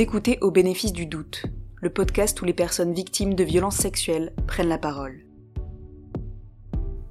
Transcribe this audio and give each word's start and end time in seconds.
Écoutez 0.00 0.38
Au 0.42 0.52
bénéfice 0.52 0.92
du 0.92 1.06
doute, 1.06 1.42
le 1.82 1.90
podcast 1.90 2.40
où 2.40 2.44
les 2.44 2.52
personnes 2.52 2.94
victimes 2.94 3.34
de 3.34 3.42
violences 3.42 3.78
sexuelles 3.78 4.32
prennent 4.46 4.68
la 4.68 4.78
parole. 4.78 5.24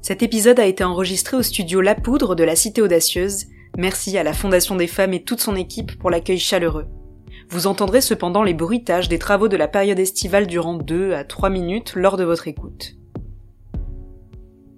Cet 0.02 0.24
épisode 0.24 0.58
a 0.58 0.66
été 0.66 0.86
enregistré 0.86 1.36
au 1.36 1.42
studio 1.44 1.82
La 1.82 1.96
Poudre 1.96 2.34
de 2.34 2.46
la 2.46 2.56
Cité 2.56 2.82
Audacieuse. 2.82 3.48
Merci 3.78 4.18
à 4.18 4.24
la 4.24 4.32
Fondation 4.32 4.78
des 4.78 4.88
Femmes 4.88 5.14
et 5.14 5.26
toute 5.26 5.42
son 5.42 5.58
équipe 5.58 6.00
pour 6.00 6.10
l'accueil 6.10 6.40
chaleureux. 6.40 6.88
Vous 7.50 7.68
entendrez 7.68 8.00
cependant 8.00 8.44
les 8.44 8.54
bruitages 8.54 9.10
des 9.10 9.20
travaux 9.20 9.50
de 9.50 9.58
la 9.58 9.68
période 9.68 10.00
estivale 10.00 10.48
durant 10.48 10.76
2 10.76 11.12
à 11.12 11.26
3 11.26 11.50
minutes 11.50 11.92
lors 11.94 12.16
de 12.16 12.24
votre 12.24 12.48
écoute. 12.48 12.96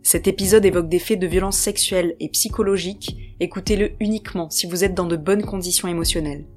Cet 0.02 0.28
épisode 0.28 0.66
évoque 0.66 0.90
des 0.90 0.98
faits 0.98 1.20
de 1.20 1.28
violence 1.28 1.60
sexuelle 1.60 2.16
et 2.20 2.30
psychologique. 2.30 3.36
Écoutez-le 3.40 3.91
uniquement 4.00 4.50
si 4.50 4.66
vous 4.66 4.84
êtes 4.84 4.96
dans 4.96 5.05
de 5.05 5.16
bonnes 5.16 5.46
conditions 5.46 5.88
émotionnelles. 5.88 6.48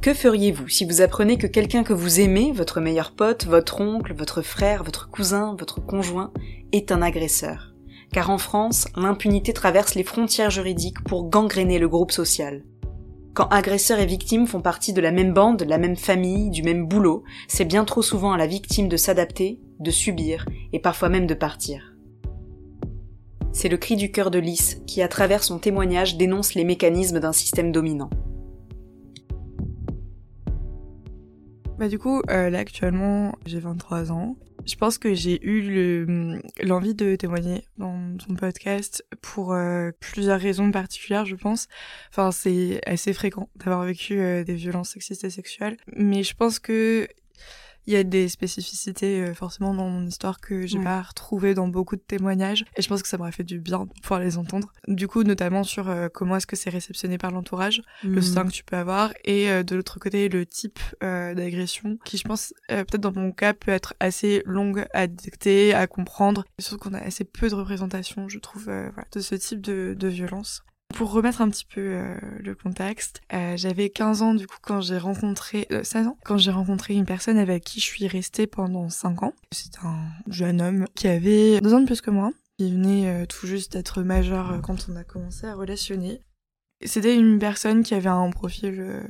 Que 0.00 0.14
feriez-vous 0.14 0.66
si 0.66 0.86
vous 0.86 1.02
apprenez 1.02 1.36
que 1.36 1.46
quelqu'un 1.46 1.84
que 1.84 1.92
vous 1.92 2.20
aimez, 2.20 2.52
votre 2.52 2.80
meilleur 2.80 3.12
pote, 3.12 3.44
votre 3.44 3.82
oncle, 3.82 4.14
votre 4.14 4.40
frère, 4.40 4.82
votre 4.82 5.10
cousin, 5.10 5.54
votre 5.58 5.84
conjoint, 5.84 6.32
est 6.72 6.90
un 6.90 7.02
agresseur? 7.02 7.74
Car 8.10 8.30
en 8.30 8.38
France, 8.38 8.88
l'impunité 8.96 9.52
traverse 9.52 9.94
les 9.94 10.02
frontières 10.02 10.48
juridiques 10.48 11.04
pour 11.04 11.28
gangréner 11.28 11.78
le 11.78 11.86
groupe 11.86 12.12
social. 12.12 12.64
Quand 13.34 13.48
agresseur 13.48 13.98
et 13.98 14.06
victime 14.06 14.46
font 14.46 14.62
partie 14.62 14.94
de 14.94 15.02
la 15.02 15.12
même 15.12 15.34
bande, 15.34 15.66
la 15.68 15.76
même 15.76 15.96
famille, 15.96 16.48
du 16.48 16.62
même 16.62 16.86
boulot, 16.86 17.22
c'est 17.46 17.66
bien 17.66 17.84
trop 17.84 18.00
souvent 18.00 18.32
à 18.32 18.38
la 18.38 18.46
victime 18.46 18.88
de 18.88 18.96
s'adapter, 18.96 19.60
de 19.80 19.90
subir, 19.90 20.46
et 20.72 20.80
parfois 20.80 21.10
même 21.10 21.26
de 21.26 21.34
partir. 21.34 21.94
C'est 23.52 23.68
le 23.68 23.76
cri 23.76 23.96
du 23.96 24.10
cœur 24.10 24.30
de 24.30 24.38
Lys 24.38 24.80
qui, 24.86 25.02
à 25.02 25.08
travers 25.08 25.44
son 25.44 25.58
témoignage, 25.58 26.16
dénonce 26.16 26.54
les 26.54 26.64
mécanismes 26.64 27.20
d'un 27.20 27.34
système 27.34 27.70
dominant. 27.70 28.08
Bah 31.80 31.88
du 31.88 31.98
coup, 31.98 32.20
euh, 32.28 32.50
là 32.50 32.58
actuellement, 32.58 33.34
j'ai 33.46 33.58
23 33.58 34.12
ans. 34.12 34.36
Je 34.66 34.74
pense 34.74 34.98
que 34.98 35.14
j'ai 35.14 35.42
eu 35.42 36.38
l'envie 36.62 36.94
de 36.94 37.16
témoigner 37.16 37.64
dans 37.78 38.18
ton 38.18 38.34
podcast 38.34 39.02
pour 39.22 39.54
euh, 39.54 39.90
plusieurs 39.98 40.38
raisons 40.38 40.70
particulières, 40.72 41.24
je 41.24 41.36
pense. 41.36 41.68
Enfin, 42.10 42.32
c'est 42.32 42.82
assez 42.86 43.14
fréquent 43.14 43.48
d'avoir 43.56 43.84
vécu 43.84 44.20
euh, 44.20 44.44
des 44.44 44.56
violences 44.56 44.90
sexistes 44.90 45.24
et 45.24 45.30
sexuelles, 45.30 45.78
mais 45.96 46.22
je 46.22 46.34
pense 46.34 46.58
que 46.58 47.08
il 47.90 47.94
y 47.94 47.96
a 47.96 48.04
des 48.04 48.28
spécificités 48.28 49.20
euh, 49.20 49.34
forcément 49.34 49.74
dans 49.74 49.88
mon 49.88 50.06
histoire 50.06 50.40
que 50.40 50.64
j'ai 50.64 50.78
pas 50.78 51.02
retrouvées 51.02 51.54
dans 51.54 51.66
beaucoup 51.66 51.96
de 51.96 52.00
témoignages 52.00 52.64
et 52.76 52.82
je 52.82 52.88
pense 52.88 53.02
que 53.02 53.08
ça 53.08 53.18
m'aurait 53.18 53.32
fait 53.32 53.42
du 53.42 53.58
bien 53.58 53.86
de 53.86 54.00
pouvoir 54.00 54.20
les 54.20 54.38
entendre. 54.38 54.72
Du 54.86 55.08
coup, 55.08 55.24
notamment 55.24 55.64
sur 55.64 55.90
euh, 55.90 56.08
comment 56.08 56.36
est-ce 56.36 56.46
que 56.46 56.54
c'est 56.54 56.70
réceptionné 56.70 57.18
par 57.18 57.32
l'entourage, 57.32 57.82
le 58.04 58.10
mhm. 58.10 58.22
soutien 58.22 58.44
que 58.44 58.52
tu 58.52 58.62
peux 58.62 58.76
avoir 58.76 59.12
et 59.24 59.50
euh, 59.50 59.64
de 59.64 59.74
l'autre 59.74 59.98
côté 59.98 60.28
le 60.28 60.46
type 60.46 60.78
d'agression 61.00 61.98
qui 62.04 62.16
je 62.16 62.24
pense 62.24 62.54
peut-être 62.68 63.00
dans 63.00 63.12
mon 63.12 63.32
cas 63.32 63.54
peut 63.54 63.72
être 63.72 63.94
assez 63.98 64.42
longue 64.46 64.86
à 64.92 65.06
détecter, 65.06 65.74
à 65.74 65.86
comprendre. 65.86 66.44
Surtout 66.58 66.88
qu'on 66.88 66.94
a 66.94 67.00
assez 67.00 67.24
peu 67.24 67.48
de 67.48 67.54
représentation, 67.54 68.28
je 68.28 68.38
trouve, 68.38 68.64
voilà, 68.64 69.04
de 69.12 69.20
ce 69.20 69.34
type 69.34 69.60
de, 69.60 69.96
de 69.98 70.08
violence. 70.08 70.62
Pour 70.94 71.12
remettre 71.12 71.40
un 71.40 71.48
petit 71.48 71.64
peu 71.64 71.80
euh, 71.80 72.14
le 72.40 72.54
contexte, 72.54 73.20
euh, 73.32 73.56
j'avais 73.56 73.90
15 73.90 74.22
ans 74.22 74.34
du 74.34 74.46
coup 74.46 74.58
quand 74.60 74.80
j'ai 74.80 74.98
rencontré, 74.98 75.66
euh, 75.72 75.82
16 75.82 76.08
ans, 76.08 76.18
quand 76.24 76.36
j'ai 76.36 76.50
rencontré 76.50 76.94
une 76.94 77.06
personne 77.06 77.38
avec 77.38 77.64
qui 77.64 77.80
je 77.80 77.84
suis 77.84 78.06
restée 78.06 78.46
pendant 78.46 78.88
5 78.88 79.22
ans. 79.22 79.34
C'est 79.52 79.78
un 79.82 80.08
jeune 80.28 80.60
homme 80.60 80.86
qui 80.94 81.08
avait 81.08 81.60
2 81.60 81.74
ans 81.74 81.80
de 81.80 81.86
plus 81.86 82.00
que 82.00 82.10
moi. 82.10 82.32
Il 82.58 82.74
venait 82.74 83.08
euh, 83.08 83.26
tout 83.26 83.46
juste 83.46 83.72
d'être 83.72 84.02
majeur 84.02 84.60
quand 84.62 84.88
on 84.90 84.96
a 84.96 85.04
commencé 85.04 85.46
à 85.46 85.54
relationner. 85.54 86.20
C'était 86.84 87.14
une 87.14 87.38
personne 87.38 87.82
qui 87.82 87.94
avait 87.94 88.08
un 88.08 88.30
profil 88.30 89.02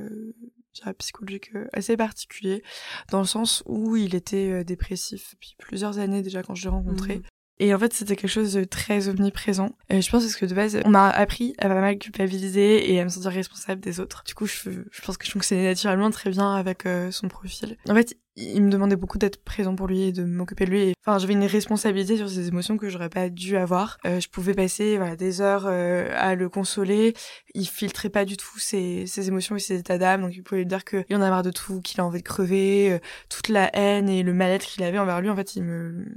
psychologique 0.97 1.51
assez 1.73 1.95
particulier, 1.95 2.63
dans 3.11 3.19
le 3.19 3.25
sens 3.25 3.63
où 3.65 3.95
il 3.95 4.13
était 4.15 4.63
dépressif 4.65 5.31
depuis 5.33 5.55
plusieurs 5.57 5.97
années 5.99 6.21
déjà 6.21 6.43
quand 6.43 6.55
je 6.55 6.63
l'ai 6.63 6.69
rencontré. 6.69 7.17
Mmh. 7.17 7.23
Et 7.61 7.75
en 7.75 7.77
fait, 7.77 7.93
c'était 7.93 8.15
quelque 8.15 8.27
chose 8.27 8.53
de 8.53 8.63
très 8.63 9.07
omniprésent. 9.07 9.77
je 9.91 9.97
pense 10.09 10.23
parce 10.23 10.35
que 10.35 10.47
de 10.47 10.55
base, 10.55 10.79
on 10.83 10.89
m'a 10.89 11.09
appris 11.09 11.53
à 11.59 11.67
pas 11.67 11.79
mal 11.79 11.99
culpabiliser 11.99 12.91
et 12.91 12.99
à 12.99 13.03
me 13.03 13.09
sentir 13.09 13.29
responsable 13.29 13.79
des 13.79 13.99
autres. 13.99 14.23
Du 14.25 14.33
coup, 14.33 14.47
je, 14.47 14.81
pense 15.05 15.15
que 15.15 15.27
je 15.27 15.31
fonctionnais 15.31 15.65
naturellement 15.65 16.09
très 16.09 16.31
bien 16.31 16.55
avec 16.55 16.87
euh, 16.87 17.11
son 17.11 17.27
profil. 17.27 17.77
En 17.87 17.93
fait, 17.93 18.17
il 18.35 18.63
me 18.63 18.71
demandait 18.71 18.95
beaucoup 18.95 19.19
d'être 19.19 19.43
présent 19.43 19.75
pour 19.75 19.85
lui 19.85 20.01
et 20.05 20.11
de 20.11 20.23
m'occuper 20.23 20.65
de 20.65 20.71
lui. 20.71 20.93
Enfin, 21.05 21.19
j'avais 21.19 21.33
une 21.33 21.45
responsabilité 21.45 22.17
sur 22.17 22.27
ses 22.29 22.47
émotions 22.47 22.77
que 22.77 22.89
j'aurais 22.89 23.09
pas 23.09 23.29
dû 23.29 23.55
avoir. 23.57 23.99
Euh, 24.07 24.19
je 24.19 24.27
pouvais 24.27 24.55
passer 24.55 24.99
des 25.15 25.41
heures 25.41 25.67
euh, 25.67 26.09
à 26.15 26.33
le 26.33 26.49
consoler. 26.49 27.13
Il 27.53 27.67
filtrait 27.67 28.09
pas 28.09 28.25
du 28.25 28.37
tout 28.37 28.57
ses, 28.57 29.05
ses 29.05 29.27
émotions 29.27 29.55
et 29.55 29.59
ses 29.59 29.77
états 29.77 29.99
d'âme. 29.99 30.21
Donc, 30.23 30.35
il 30.35 30.41
pouvait 30.41 30.61
lui 30.61 30.65
dire 30.67 30.83
qu'il 30.83 31.05
en 31.11 31.21
a 31.21 31.29
marre 31.29 31.43
de 31.43 31.51
tout, 31.51 31.79
qu'il 31.81 32.01
a 32.01 32.05
envie 32.05 32.23
de 32.23 32.27
crever, 32.27 32.99
toute 33.29 33.49
la 33.49 33.69
haine 33.77 34.09
et 34.09 34.23
le 34.23 34.33
mal-être 34.33 34.65
qu'il 34.65 34.81
avait 34.81 34.97
envers 34.97 35.21
lui. 35.21 35.29
En 35.29 35.35
fait, 35.35 35.55
il 35.55 35.61
me 35.61 36.07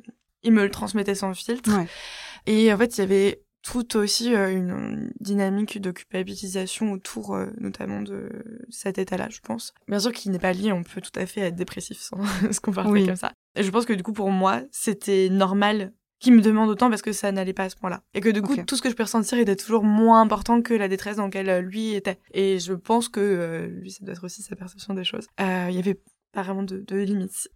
il 0.44 0.52
me 0.52 0.62
le 0.62 0.70
transmettait 0.70 1.14
sans 1.14 1.34
filtre. 1.34 1.70
Et 2.46 2.72
en 2.72 2.78
fait, 2.78 2.96
il 2.96 3.00
y 3.00 3.04
avait 3.04 3.44
tout 3.64 3.96
aussi 3.96 4.34
euh, 4.34 4.54
une 4.54 5.10
dynamique 5.20 5.80
de 5.80 5.90
culpabilisation 5.90 6.92
autour 6.92 7.34
euh, 7.34 7.46
notamment 7.58 8.02
de 8.02 8.28
cet 8.68 8.98
état-là, 8.98 9.28
je 9.30 9.40
pense. 9.40 9.72
Bien 9.88 9.98
sûr 9.98 10.12
qu'il 10.12 10.30
n'est 10.32 10.38
pas 10.38 10.52
lié, 10.52 10.70
on 10.70 10.82
peut 10.82 11.00
tout 11.00 11.18
à 11.18 11.24
fait 11.24 11.40
être 11.40 11.56
dépressif 11.56 11.98
sans 11.98 12.18
se 12.52 12.60
comporter 12.60 13.06
comme 13.06 13.16
ça. 13.16 13.32
Et 13.56 13.62
je 13.62 13.70
pense 13.70 13.86
que 13.86 13.94
du 13.94 14.02
coup, 14.02 14.12
pour 14.12 14.30
moi, 14.30 14.60
c'était 14.70 15.30
normal 15.30 15.92
qu'il 16.20 16.34
me 16.34 16.42
demande 16.42 16.68
autant 16.68 16.90
parce 16.90 17.02
que 17.02 17.12
ça 17.12 17.32
n'allait 17.32 17.54
pas 17.54 17.64
à 17.64 17.70
ce 17.70 17.76
point-là. 17.76 18.02
Et 18.12 18.20
que 18.20 18.28
du 18.28 18.42
coup, 18.42 18.54
tout 18.64 18.76
ce 18.76 18.82
que 18.82 18.90
je 18.90 18.94
peux 18.94 19.02
ressentir 19.02 19.38
était 19.38 19.56
toujours 19.56 19.82
moins 19.82 20.20
important 20.20 20.60
que 20.60 20.74
la 20.74 20.88
détresse 20.88 21.16
dans 21.16 21.24
laquelle 21.24 21.48
euh, 21.48 21.60
lui 21.62 21.94
était. 21.94 22.18
Et 22.32 22.58
je 22.58 22.74
pense 22.74 23.08
que 23.08 23.66
lui, 23.80 23.90
ça 23.90 24.04
doit 24.04 24.12
être 24.12 24.24
aussi 24.24 24.42
sa 24.42 24.56
perception 24.56 24.92
des 24.92 25.04
choses. 25.04 25.26
Il 25.38 25.74
y 25.74 25.78
avait 25.78 26.00
pas 26.32 26.42
vraiment 26.42 26.62
de, 26.62 26.80
de 26.80 26.96
limites. 26.96 27.48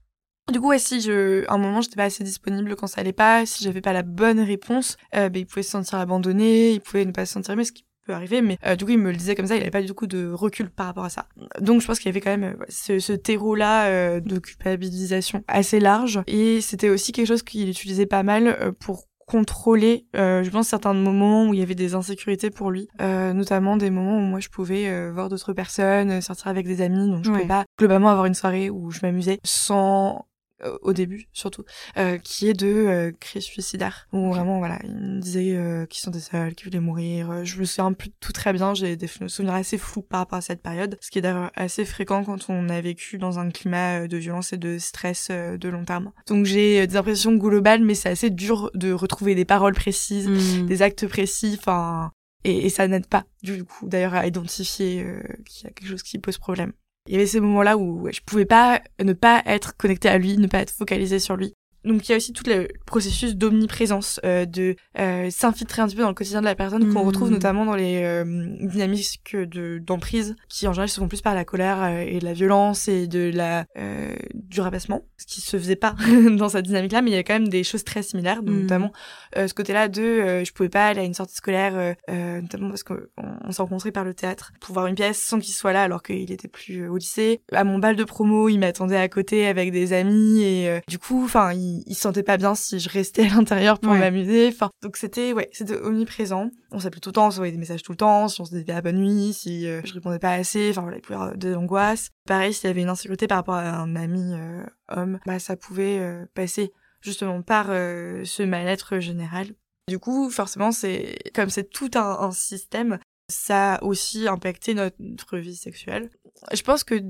Du 0.53 0.61
coup, 0.61 0.73
si 0.79 1.01
je, 1.01 1.45
à 1.49 1.55
un 1.55 1.59
moment, 1.59 1.81
j'étais 1.81 1.97
pas 1.97 2.05
assez 2.05 2.25
disponible 2.25 2.75
quand 2.75 2.87
ça 2.87 3.03
allait 3.03 3.13
pas, 3.13 3.45
si 3.45 3.65
j'avais 3.65 3.83
pas 3.83 3.93
la 3.93 4.03
bonne 4.03 4.41
réponse, 4.41 4.97
euh, 5.15 5.29
ben, 5.29 5.41
il 5.41 5.47
pouvait 5.47 5.63
se 5.63 5.71
sentir 5.71 5.99
abandonné, 5.99 6.73
il 6.73 6.81
pouvait 6.81 7.05
ne 7.05 7.13
pas 7.13 7.27
se 7.27 7.35
sentir 7.35 7.53
aimé, 7.53 7.65
ce 7.65 7.73
qui 7.73 7.85
peut 8.07 8.15
arriver, 8.15 8.41
mais 8.41 8.59
euh, 8.67 8.75
du 8.75 8.87
coup, 8.87 8.91
il 8.93 8.99
me 8.99 9.11
le 9.11 9.17
disait 9.17 9.35
comme 9.35 9.47
ça, 9.47 9.57
il 9.57 9.61
avait 9.61 9.71
pas 9.71 9.83
du 9.83 9.93
coup 9.93 10.07
de 10.07 10.33
recul 10.33 10.71
par 10.71 10.87
rapport 10.87 11.05
à 11.05 11.11
ça. 11.11 11.27
Donc, 11.61 11.83
je 11.83 11.87
pense 11.87 11.99
qu'il 11.99 12.07
y 12.07 12.09
avait 12.09 12.23
quand 12.23 12.37
même 12.37 12.57
euh, 12.59 12.65
ce, 12.69 12.99
ce 12.99 13.13
terreau-là 13.13 13.87
euh, 13.89 14.21
de 14.21 14.39
culpabilisation 14.39 15.45
assez 15.47 15.79
large, 15.79 16.23
et 16.27 16.61
c'était 16.63 16.89
aussi 16.89 17.13
quelque 17.13 17.27
chose 17.27 17.43
qu'il 17.43 17.69
utilisait 17.69 18.07
pas 18.07 18.23
mal 18.23 18.73
pour 18.81 19.05
contrôler, 19.27 20.07
je 20.15 20.49
pense, 20.49 20.69
certains 20.69 20.95
moments 20.95 21.47
où 21.47 21.53
il 21.53 21.61
y 21.61 21.63
avait 21.63 21.75
des 21.75 21.95
insécurités 21.95 22.49
pour 22.49 22.71
lui, 22.71 22.89
notamment 22.99 23.77
des 23.77 23.91
moments 23.91 24.17
où 24.17 24.23
moi 24.23 24.41
je 24.41 24.49
pouvais 24.49 25.11
voir 25.11 25.29
d'autres 25.29 25.53
personnes, 25.53 26.23
sortir 26.23 26.47
avec 26.47 26.67
des 26.67 26.81
amis, 26.81 27.11
donc 27.11 27.25
je 27.25 27.31
pouvais 27.31 27.45
pas 27.45 27.67
globalement 27.79 28.09
avoir 28.09 28.25
une 28.25 28.33
soirée 28.33 28.71
où 28.71 28.91
je 28.91 29.01
m'amusais 29.03 29.39
sans 29.45 30.28
euh, 30.65 30.77
au 30.83 30.93
début 30.93 31.29
surtout, 31.33 31.65
euh, 31.97 32.19
qui 32.19 32.49
est 32.49 32.55
de 32.55 32.67
euh, 32.67 33.13
crise 33.19 33.45
suicidaire. 33.45 34.09
Où 34.13 34.31
vraiment, 34.31 34.59
voilà, 34.59 34.79
il 34.85 34.95
me 34.95 35.21
disait 35.21 35.57
euh, 35.57 35.87
qu'ils 35.87 36.01
sont 36.01 36.11
des 36.11 36.21
seuls, 36.21 36.55
qu'ils 36.55 36.69
voulaient 36.69 36.81
mourir. 36.81 37.45
Je 37.45 37.59
me 37.61 37.65
souviens 37.65 37.93
plus 37.93 38.11
tout 38.21 38.33
très 38.33 38.53
bien, 38.53 38.75
j'ai 38.75 38.97
des 38.97 39.07
souvenirs 39.07 39.55
assez 39.55 39.79
flous 39.79 40.03
par 40.03 40.21
rapport 40.21 40.39
à 40.39 40.43
cette 40.43 40.63
période, 40.63 40.99
ce 41.01 41.11
qui 41.11 41.19
est 41.19 41.23
d'ailleurs 41.23 41.51
assez 41.55 41.85
fréquent 41.85 42.25
quand 42.25 42.49
on 42.49 42.69
a 42.69 42.81
vécu 42.81 43.19
dans 43.19 43.39
un 43.39 43.51
climat 43.51 44.07
de 44.09 44.17
violence 44.17 44.53
et 44.53 44.57
de 44.57 44.79
stress 44.79 45.31
de 45.31 45.69
long 45.69 45.85
terme. 45.85 46.13
Donc 46.27 46.45
j'ai 46.45 46.87
des 46.87 46.97
impressions 46.97 47.35
globales, 47.35 47.83
mais 47.83 47.95
c'est 47.95 48.11
assez 48.11 48.31
dur 48.31 48.71
de 48.75 48.93
retrouver 48.93 49.35
des 49.35 49.45
paroles 49.45 49.75
précises, 49.75 50.29
mmh. 50.29 50.67
des 50.67 50.83
actes 50.83 51.07
précis, 51.07 51.57
enfin... 51.59 52.11
Et, 52.45 52.67
et, 52.67 52.69
ça 52.69 52.87
n'aide 52.87 53.09
pas, 53.09 53.25
du 53.43 53.65
coup, 53.65 53.89
d'ailleurs, 53.89 54.15
à 54.15 54.25
identifier 54.25 55.05
qu'il 55.45 55.65
y 55.65 55.67
a 55.67 55.73
quelque 55.73 55.89
chose 55.89 56.05
qui 56.05 56.19
pose 56.19 56.39
problème 56.39 56.73
il 57.09 57.13
y 57.13 57.17
avait 57.17 57.27
ces 57.27 57.41
moments-là 57.41 57.79
où 57.79 58.07
je 58.13 58.21
pouvais 58.21 58.45
pas 58.45 58.83
ne 59.03 59.15
pas 59.15 59.43
être 59.47 59.77
connectée 59.77 60.11
à 60.11 60.19
lui, 60.19 60.37
ne 60.37 60.47
pas 60.47 60.59
être 60.59 60.71
focalisée 60.71 61.19
sur 61.19 61.37
lui. 61.37 61.55
Donc 61.85 62.09
il 62.09 62.11
y 62.11 62.15
a 62.15 62.17
aussi 62.17 62.33
tout 62.33 62.45
le 62.47 62.69
processus 62.87 63.37
d'omniprésence, 63.37 64.21
euh, 64.25 64.45
de 64.45 64.75
euh, 64.99 65.31
s'infiltrer 65.31 65.81
un 65.81 65.87
petit 65.87 65.95
peu 65.95 66.03
dans 66.03 66.09
le 66.09 66.15
quotidien 66.15 66.41
de 66.41 66.45
la 66.45 66.57
personne 66.57 66.93
qu'on 66.93 67.03
retrouve 67.03 67.31
mmh. 67.31 67.35
notamment 67.35 67.65
dans 67.65 67.77
les 67.77 68.03
euh, 68.03 68.25
dynamiques 68.61 69.37
de 69.37 69.79
d'emprise 69.79 70.35
qui 70.49 70.67
en 70.67 70.73
général 70.73 70.89
se 70.89 70.99
font 70.99 71.07
plus 71.07 71.23
par 71.23 71.35
la 71.35 71.45
colère 71.45 71.83
euh, 71.83 72.01
et 72.01 72.19
de 72.19 72.25
la 72.25 72.33
violence 72.33 72.89
et 72.89 73.07
de 73.07 73.31
la 73.33 73.65
euh, 73.79 74.15
du 74.35 74.61
rabaissement, 74.61 75.05
ce 75.19 75.27
qui 75.27 75.41
se 75.41 75.57
faisait 75.57 75.77
pas 75.77 75.95
dans 76.37 76.49
cette 76.49 76.65
dynamique-là, 76.65 77.01
mais 77.01 77.11
il 77.11 77.15
y 77.15 77.19
a 77.19 77.23
quand 77.23 77.35
même 77.35 77.49
des 77.49 77.63
choses 77.63 77.85
très 77.85 78.03
similaires, 78.03 78.43
mmh. 78.43 78.61
notamment 78.63 78.93
ce 79.37 79.55
côté-là 79.55 79.89
de 79.89 80.43
je 80.45 80.53
pouvais 80.53 80.69
pas 80.69 80.87
aller 80.87 81.01
à 81.01 81.05
une 81.05 81.15
sortie 81.15 81.35
scolaire, 81.35 81.95
notamment 82.09 82.71
parce 82.71 82.83
qu'on 82.83 82.99
on, 83.17 83.53
s'est 83.53 83.63
rencontrés 83.63 83.93
par 83.93 84.05
le 84.05 84.15
théâtre, 84.15 84.53
pour 84.61 84.75
voir 84.75 84.87
une 84.87 84.95
pièce 84.95 85.21
sans 85.21 85.39
qu'il 85.39 85.55
soit 85.55 85.73
là 85.73 85.83
alors 85.83 86.03
qu'il 86.03 86.33
était 86.33 86.49
plus 86.49 86.89
au 86.89 86.97
lycée. 86.97 87.41
À 87.53 87.65
mon 87.65 87.79
bal 87.79 87.95
de 87.95 88.05
promo, 88.05 88.49
il 88.49 88.59
m'attendait 88.59 88.97
à 88.97 89.09
côté 89.09 89.47
avec 89.47 89.71
des 89.71 89.93
amis 89.93 90.43
et 90.43 90.81
du 90.89 90.99
coup, 90.99 91.23
enfin 91.25 91.53
il 91.53 91.68
il, 91.87 91.95
se 91.95 92.01
sentait 92.01 92.23
pas 92.23 92.37
bien 92.37 92.55
si 92.55 92.79
je 92.79 92.89
restais 92.89 93.27
à 93.27 93.29
l'intérieur 93.29 93.79
pour 93.79 93.93
m'amuser. 93.95 94.49
Enfin, 94.49 94.71
donc 94.83 94.97
c'était 94.97 95.33
ouais, 95.33 95.49
c'était 95.53 95.77
omniprésent. 95.77 96.51
On 96.71 96.81
s'appelait 96.81 97.01
tout 97.01 97.11
le 97.11 97.15
temps, 97.15 97.29
on 97.29 97.31
s'envoyait 97.31 97.53
des 97.53 97.59
messages 97.59 97.83
tout 97.83 97.93
le 97.93 97.97
temps, 97.97 98.29
si 98.29 98.41
on 98.41 98.45
se 98.45 98.55
disait 98.55 98.73
à 98.73 98.83
bonne 98.83 98.99
nuit, 98.99 99.33
si 99.33 99.67
euh, 99.67 99.81
je 99.85 99.95
répondais 99.95 100.19
pas 100.19 100.33
assez, 100.33 100.71
enfin 100.71 100.83
voilà, 100.83 100.99
il 100.99 101.01
pouvait 101.01 101.19
y 101.19 101.21
avoir 101.21 101.37
de 101.37 101.49
l'angoisse. 101.49 102.11
Pareil, 102.27 102.53
s'il 102.53 102.69
y 102.69 102.71
avait 102.71 102.83
une 102.83 102.89
insécurité 102.89 103.27
par 103.27 103.39
rapport 103.39 103.55
à 103.55 103.77
un 103.77 103.97
ami 103.97 104.35
euh, 104.35 104.65
homme, 104.89 105.19
bah 105.27 105.39
ça 105.39 105.57
pouvait 105.57 105.99
euh, 105.99 106.27
passer 106.35 106.73
justement 107.01 107.43
par 107.43 107.67
ce 107.67 108.43
mal-être 108.43 108.99
général. 108.99 109.49
Du 109.89 109.99
coup, 109.99 110.31
forcément, 110.31 110.73
c'est 110.73 111.17
comme 111.35 111.49
c'est 111.49 111.71
tout 111.71 111.91
un, 111.95 112.19
un 112.21 112.33
système, 112.33 112.99
ça 113.29 113.75
a 113.75 113.83
aussi 113.85 114.27
impacté 114.27 114.75
notre 114.75 115.39
vie 115.39 115.57
sexuelle. 115.57 116.11
Je 116.53 116.63
pense 116.63 116.85
que 116.85 117.01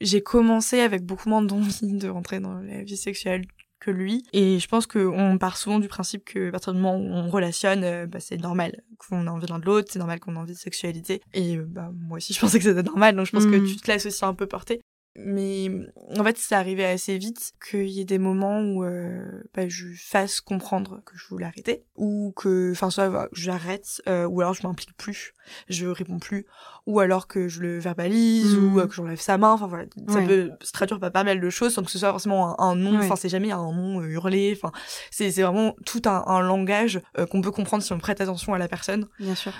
j'ai 0.00 0.22
commencé 0.22 0.80
avec 0.80 1.04
beaucoup 1.04 1.28
moins 1.28 1.42
d'envie 1.42 1.92
de 1.92 2.08
rentrer 2.08 2.40
dans 2.40 2.54
la 2.54 2.82
vie 2.82 2.96
sexuelle 2.96 3.46
que 3.86 3.90
lui. 3.92 4.24
Et 4.32 4.58
je 4.58 4.68
pense 4.68 4.86
qu'on 4.86 5.38
part 5.38 5.56
souvent 5.56 5.78
du 5.78 5.88
principe 5.88 6.24
que 6.24 6.48
à 6.48 6.52
partir 6.52 6.72
du 6.72 6.80
moment 6.80 6.98
où 6.98 7.08
on 7.08 7.30
relationne, 7.30 7.84
euh, 7.84 8.06
bah, 8.06 8.20
c'est 8.20 8.36
normal 8.36 8.82
qu'on 8.98 9.26
a 9.26 9.30
envie 9.30 9.46
l'un 9.46 9.58
de 9.58 9.64
l'autre, 9.64 9.88
c'est 9.92 9.98
normal 9.98 10.20
qu'on 10.20 10.36
a 10.36 10.40
envie 10.40 10.54
de 10.54 10.58
sexualité. 10.58 11.22
Et 11.32 11.56
euh, 11.56 11.64
bah, 11.66 11.90
moi 11.94 12.16
aussi, 12.16 12.32
je 12.34 12.40
pensais 12.40 12.58
que 12.58 12.64
c'était 12.64 12.82
normal, 12.82 13.16
donc 13.16 13.26
je 13.26 13.32
pense 13.32 13.46
que 13.46 13.56
mm. 13.56 13.66
tu 13.66 13.76
te 13.76 13.90
laisses 13.90 14.06
aussi 14.06 14.24
un 14.24 14.34
peu 14.34 14.46
porter. 14.46 14.80
Mais 15.18 15.70
en 16.18 16.24
fait, 16.24 16.36
c'est 16.38 16.54
arrivé 16.54 16.84
assez 16.84 17.16
vite 17.18 17.52
qu'il 17.68 17.88
y 17.88 18.00
ait 18.00 18.04
des 18.04 18.18
moments 18.18 18.60
où 18.60 18.84
euh, 18.84 19.42
bah, 19.54 19.68
je 19.68 19.86
fasse 19.96 20.40
comprendre 20.40 21.00
que 21.04 21.16
je 21.16 21.26
voulais 21.28 21.46
arrêter, 21.46 21.84
ou 21.96 22.32
que, 22.36 22.72
enfin, 22.72 22.90
soit 22.90 23.28
j'arrête, 23.32 24.02
euh, 24.08 24.26
ou 24.26 24.40
alors 24.40 24.54
je 24.54 24.66
m'implique 24.66 24.96
plus, 24.96 25.32
je 25.68 25.86
réponds 25.86 26.18
plus, 26.18 26.46
ou 26.86 27.00
alors 27.00 27.26
que 27.26 27.48
je 27.48 27.60
le 27.60 27.78
verbalise, 27.78 28.56
ou 28.56 28.70
mmh. 28.70 28.78
euh, 28.78 28.86
que 28.86 28.94
j'enlève 28.94 29.20
sa 29.20 29.38
main. 29.38 29.52
Enfin 29.52 29.66
voilà, 29.66 29.84
ça 30.08 30.22
peut 30.22 30.52
se 30.62 30.72
traduire 30.72 31.00
par 31.00 31.10
pas 31.10 31.24
mal 31.24 31.40
de 31.40 31.50
choses 31.50 31.74
sans 31.74 31.82
que 31.82 31.90
ce 31.90 31.98
soit 31.98 32.10
forcément 32.10 32.60
un, 32.60 32.76
nom. 32.76 32.98
Enfin, 32.98 33.16
c'est 33.16 33.28
jamais 33.28 33.50
un 33.50 33.72
nom 33.72 34.00
euh, 34.00 34.06
hurlé. 34.06 34.56
Enfin, 34.56 34.72
c'est 35.10 35.30
c'est 35.30 35.42
vraiment 35.42 35.74
tout 35.84 36.02
un, 36.06 36.24
un 36.26 36.40
langage 36.40 37.00
euh, 37.18 37.26
qu'on 37.26 37.40
peut 37.40 37.50
comprendre 37.50 37.82
si 37.82 37.92
on 37.92 37.98
prête 37.98 38.20
attention 38.20 38.54
à 38.54 38.58
la 38.58 38.68
personne. 38.68 39.08
Bien 39.18 39.34
sûr. 39.34 39.52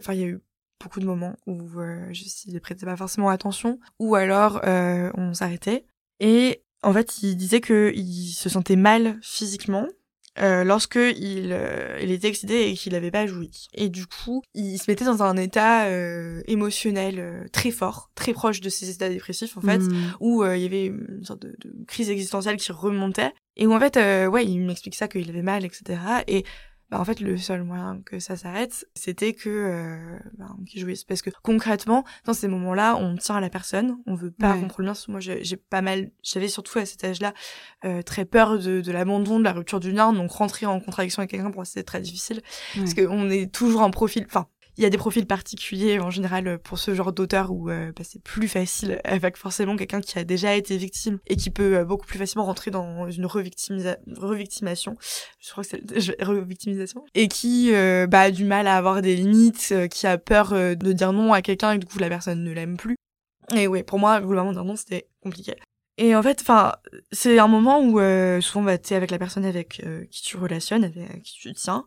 Enfin, 0.00 0.14
il 0.14 0.20
y 0.20 0.24
a 0.24 0.26
eu 0.26 0.40
beaucoup 0.80 1.00
de 1.00 1.06
moments 1.06 1.36
où 1.46 1.60
euh, 1.80 2.08
je 2.12 2.24
ne 2.52 2.58
prêtais 2.58 2.86
pas 2.86 2.96
forcément 2.96 3.28
attention, 3.28 3.78
ou 3.98 4.14
alors 4.14 4.60
euh, 4.64 5.10
on 5.14 5.34
s'arrêtait. 5.34 5.84
Et 6.20 6.62
en 6.82 6.92
fait, 6.92 7.22
il 7.22 7.36
disait 7.36 7.60
qu'il 7.60 8.30
se 8.30 8.48
sentait 8.48 8.76
mal 8.76 9.18
physiquement 9.22 9.86
euh, 10.38 10.64
lorsque 10.64 10.96
il, 10.96 11.50
euh, 11.52 11.98
il 12.00 12.10
était 12.12 12.28
excité 12.28 12.70
et 12.70 12.74
qu'il 12.74 12.92
n'avait 12.92 13.10
pas 13.10 13.26
joui. 13.26 13.68
Et 13.74 13.88
du 13.88 14.06
coup, 14.06 14.42
il 14.54 14.78
se 14.78 14.90
mettait 14.90 15.04
dans 15.04 15.22
un 15.22 15.36
état 15.36 15.86
euh, 15.86 16.40
émotionnel 16.46 17.48
très 17.52 17.70
fort, 17.70 18.10
très 18.14 18.32
proche 18.32 18.60
de 18.60 18.68
ses 18.68 18.90
états 18.90 19.08
dépressifs 19.08 19.56
en 19.56 19.60
fait, 19.60 19.78
hmm. 19.78 20.12
où 20.20 20.44
il 20.44 20.62
y 20.62 20.66
avait 20.66 20.86
une 20.86 21.24
sorte 21.24 21.42
de, 21.42 21.56
de, 21.58 21.84
crise 21.86 22.10
existentielle 22.10 22.56
qui 22.56 22.72
remontait. 22.72 23.32
Et 23.56 23.66
où 23.66 23.74
en 23.74 23.80
fait, 23.80 23.96
ouais, 24.28 24.46
il 24.46 24.60
m'explique 24.60 24.94
ça 24.94 25.08
qu'il 25.08 25.28
avait 25.28 25.42
mal, 25.42 25.64
etc. 25.64 26.00
Et 26.26 26.44
bah, 26.90 26.98
en 27.00 27.04
fait 27.04 27.20
le 27.20 27.36
seul 27.36 27.62
moyen 27.62 28.00
que 28.04 28.18
ça 28.18 28.36
s'arrête 28.36 28.86
c'était 28.94 29.32
que 29.32 29.48
euh, 29.48 30.18
bah, 30.38 30.48
parce 31.08 31.22
que 31.22 31.30
concrètement 31.42 32.04
dans 32.24 32.32
ces 32.32 32.48
moments-là 32.48 32.96
on 32.96 33.16
tient 33.16 33.36
à 33.36 33.40
la 33.40 33.50
personne 33.50 33.98
on 34.06 34.14
veut 34.14 34.30
pas 34.30 34.52
ouais. 34.54 34.60
rompre 34.60 34.80
le 34.80 34.88
lien 34.88 34.94
moi 35.08 35.20
j'ai 35.20 35.56
pas 35.56 35.82
mal 35.82 36.10
j'avais 36.22 36.48
surtout 36.48 36.78
à 36.78 36.86
cet 36.86 37.04
âge-là 37.04 37.32
euh, 37.84 38.02
très 38.02 38.24
peur 38.24 38.58
de, 38.58 38.80
de 38.80 38.92
l'abandon 38.92 39.38
de 39.38 39.44
la 39.44 39.52
rupture 39.52 39.80
du 39.80 39.92
lien 39.92 40.12
donc 40.12 40.30
rentrer 40.32 40.66
en 40.66 40.80
contradiction 40.80 41.20
avec 41.20 41.30
quelqu'un 41.30 41.46
pour 41.46 41.56
moi 41.56 41.64
c'était 41.64 41.84
très 41.84 42.00
difficile 42.00 42.42
ouais. 42.76 42.82
parce 42.82 42.94
qu'on 42.94 43.30
est 43.30 43.52
toujours 43.52 43.82
en 43.82 43.90
profil 43.90 44.24
enfin 44.26 44.48
il 44.76 44.82
y 44.82 44.86
a 44.86 44.90
des 44.90 44.98
profils 44.98 45.26
particuliers 45.26 45.98
en 46.00 46.10
général 46.10 46.58
pour 46.58 46.78
ce 46.78 46.94
genre 46.94 47.12
d'auteur 47.12 47.50
où 47.50 47.70
euh, 47.70 47.92
bah, 47.96 48.02
c'est 48.04 48.22
plus 48.22 48.48
facile 48.48 49.00
avec 49.04 49.36
forcément 49.36 49.76
quelqu'un 49.76 50.00
qui 50.00 50.18
a 50.18 50.24
déjà 50.24 50.54
été 50.54 50.76
victime 50.76 51.18
et 51.26 51.36
qui 51.36 51.50
peut 51.50 51.78
euh, 51.78 51.84
beaucoup 51.84 52.06
plus 52.06 52.18
facilement 52.18 52.44
rentrer 52.44 52.70
dans 52.70 53.10
une 53.10 53.26
revictimisa 53.26 53.96
revictimation. 54.16 54.96
Je 55.40 55.50
crois 55.50 55.64
que 55.64 55.70
c'est 55.70 56.22
revictimisation 56.22 57.04
et 57.14 57.28
qui 57.28 57.74
euh, 57.74 58.06
bah, 58.06 58.20
a 58.20 58.30
du 58.30 58.44
mal 58.44 58.66
à 58.66 58.76
avoir 58.76 59.02
des 59.02 59.16
limites, 59.16 59.68
euh, 59.72 59.88
qui 59.88 60.06
a 60.06 60.18
peur 60.18 60.52
euh, 60.52 60.74
de 60.74 60.92
dire 60.92 61.12
non 61.12 61.32
à 61.32 61.42
quelqu'un 61.42 61.72
et 61.72 61.78
du 61.78 61.86
coup 61.86 61.98
la 61.98 62.08
personne 62.08 62.42
ne 62.44 62.52
l'aime 62.52 62.76
plus. 62.76 62.96
Et 63.54 63.66
ouais, 63.66 63.82
pour 63.82 63.98
moi, 63.98 64.20
globalement 64.20 64.52
dire 64.52 64.64
non 64.64 64.76
c'était 64.76 65.08
compliqué. 65.22 65.56
Et 66.00 66.16
en 66.16 66.22
fait, 66.22 66.40
enfin, 66.40 66.72
c'est 67.12 67.38
un 67.38 67.46
moment 67.46 67.80
où 67.80 68.00
euh, 68.00 68.40
souvent 68.40 68.64
bah, 68.64 68.78
tu 68.78 68.94
es 68.94 68.96
avec 68.96 69.10
la 69.10 69.18
personne 69.18 69.44
avec 69.44 69.82
euh, 69.84 70.06
qui 70.10 70.22
tu 70.22 70.38
relationnes, 70.38 70.84
avec 70.84 71.22
qui 71.22 71.34
tu 71.34 71.52
tiens, 71.52 71.86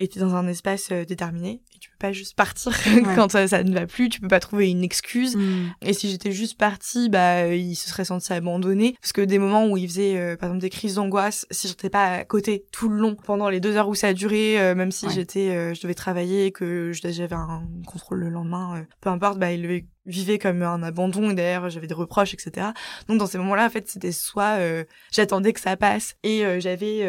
et 0.00 0.08
t'es 0.08 0.18
dans 0.18 0.34
un 0.34 0.48
espace 0.48 0.88
euh, 0.90 1.04
déterminé 1.04 1.62
et 1.74 1.78
tu 1.78 1.88
peux 1.90 1.96
pas 1.98 2.12
juste 2.12 2.34
partir 2.34 2.72
ouais. 2.86 3.02
quand 3.14 3.30
ça, 3.30 3.46
ça, 3.46 3.62
ne 3.62 3.72
va 3.72 3.86
plus 3.86 4.08
tu 4.08 4.20
peux 4.20 4.28
pas 4.28 4.40
trouver 4.40 4.68
une 4.68 4.82
excuse 4.82 5.36
mm. 5.36 5.72
et 5.82 5.92
si 5.92 6.10
j'étais 6.10 6.32
juste 6.32 6.58
partie 6.58 7.08
bah 7.08 7.46
il 7.54 7.76
se 7.76 7.88
serait 7.88 8.04
senti 8.04 8.32
abandonné 8.32 8.96
parce 9.00 9.12
que 9.12 9.20
des 9.20 9.38
moments 9.38 9.66
où 9.66 9.76
il 9.76 9.88
faisait 9.88 10.18
euh, 10.18 10.36
par 10.36 10.48
exemple 10.48 10.62
des 10.62 10.70
crises 10.70 10.96
d'angoisse 10.96 11.46
si 11.50 11.68
j'étais 11.68 11.90
pas 11.90 12.06
à 12.06 12.24
côté 12.24 12.64
tout 12.72 12.88
le 12.88 12.96
long 12.96 13.14
pendant 13.14 13.48
les 13.48 13.60
deux 13.60 13.76
heures 13.76 13.88
où 13.88 13.94
ça 13.94 14.08
a 14.08 14.12
duré 14.14 14.60
euh, 14.60 14.74
même 14.74 14.90
si 14.90 15.06
ouais. 15.06 15.12
j'étais 15.12 15.50
euh, 15.50 15.74
je 15.74 15.82
devais 15.82 15.94
travailler 15.94 16.50
que 16.50 16.90
j'avais 16.92 17.34
un 17.36 17.62
contrôle 17.86 18.18
le 18.18 18.30
lendemain 18.30 18.78
euh, 18.78 18.82
peu 19.00 19.10
importe 19.10 19.38
bah 19.38 19.52
il 19.52 19.62
le 19.62 19.82
vivait 20.06 20.38
comme 20.38 20.62
un 20.62 20.82
abandon 20.82 21.30
et 21.30 21.34
d'ailleurs 21.34 21.70
j'avais 21.70 21.86
des 21.86 21.94
reproches 21.94 22.34
etc 22.34 22.68
donc 23.08 23.18
dans 23.18 23.26
ces 23.26 23.38
moments 23.38 23.54
là 23.54 23.66
en 23.66 23.70
fait 23.70 23.88
c'était 23.88 24.12
soit 24.12 24.58
j'attendais 25.10 25.54
que 25.54 25.60
ça 25.60 25.78
passe 25.78 26.16
et 26.22 26.44
j'avais 26.60 27.08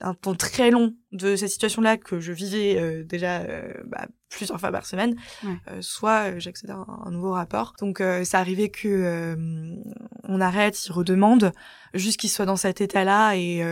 un 0.00 0.14
temps 0.14 0.34
très 0.34 0.70
long 0.70 0.94
de 1.12 1.36
cette 1.36 1.50
situation-là 1.50 1.96
que 1.96 2.20
je 2.20 2.32
vivais 2.32 2.78
euh, 2.78 3.04
déjà 3.04 3.40
euh, 3.40 3.72
bah, 3.86 4.06
plusieurs 4.28 4.58
fois 4.58 4.70
par 4.70 4.86
semaine, 4.86 5.16
ouais. 5.44 5.56
euh, 5.68 5.82
soit 5.82 6.30
euh, 6.30 6.38
j'accède 6.38 6.70
à 6.70 6.76
un, 6.76 7.02
un, 7.04 7.10
nouveau 7.10 7.32
rapport. 7.32 7.74
Donc 7.80 8.00
euh, 8.00 8.24
ça 8.24 8.38
arrivait 8.38 8.70
que 8.70 8.88
euh, 8.88 9.76
on 10.24 10.40
arrête, 10.40 10.86
il 10.86 10.92
redemande, 10.92 11.52
juste 11.94 12.18
qu'il 12.18 12.30
soit 12.30 12.46
dans 12.46 12.56
cet 12.56 12.80
état-là 12.80 13.34
et 13.36 13.62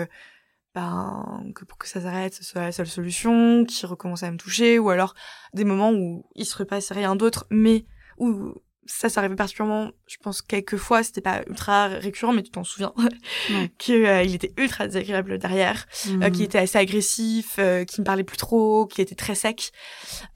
ben, 0.75 1.45
que 1.55 1.65
pour 1.65 1.79
que 1.79 1.89
ça 1.89 2.01
s'arrête, 2.01 2.35
ce 2.35 2.45
soit 2.45 2.63
la 2.63 2.73
seule 2.73 2.87
solution, 2.87 3.65
qu'il 3.65 3.87
recommence 3.87 4.23
à 4.23 4.31
me 4.31 4.37
toucher, 4.37 4.79
ou 4.79 4.91
alors 4.91 5.15
des 5.55 5.65
moments 5.65 5.93
où 5.93 6.27
il 6.35 6.45
se 6.45 6.57
repasse 6.57 6.93
rien 6.93 7.17
d'autre, 7.17 7.47
mais 7.51 7.87
où 8.19 8.55
ça, 8.89 9.09
ça 9.11 9.21
arrivait 9.21 9.37
particulièrement, 9.37 9.93
je 10.07 10.17
pense, 10.23 10.41
quelques 10.41 10.79
fois, 10.79 11.03
c'était 11.03 11.21
pas 11.21 11.43
ultra 11.47 11.89
récurrent, 11.89 12.33
mais 12.33 12.43
tu 12.43 12.51
t'en 12.51 12.65
souviens, 12.65 12.95
qu'il 13.79 14.07
euh, 14.07 14.23
était 14.23 14.53
ultra 14.57 14.87
désagréable 14.87 15.39
derrière, 15.39 15.87
mmh. 16.07 16.23
euh, 16.23 16.31
qu'il 16.31 16.43
était 16.43 16.59
assez 16.59 16.79
agressif, 16.79 17.57
euh, 17.59 17.85
qu'il 17.85 18.01
me 18.01 18.07
parlait 18.07 18.25
plus 18.25 18.39
trop, 18.39 18.87
qu'il 18.87 19.03
était 19.03 19.15
très 19.15 19.35
sec. 19.35 19.73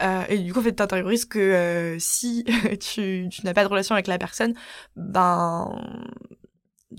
Euh, 0.03 0.23
et 0.29 0.39
du 0.39 0.53
coup, 0.53 0.61
en 0.61 0.63
fait, 0.63 0.73
t'intériorises 0.73 1.25
que 1.25 1.39
euh, 1.39 1.99
si 1.99 2.45
tu, 2.81 3.29
tu 3.31 3.45
n'as 3.45 3.55
pas 3.55 3.65
de 3.65 3.69
relation 3.69 3.95
avec 3.95 4.07
la 4.07 4.19
personne, 4.19 4.55
ben, 4.97 5.75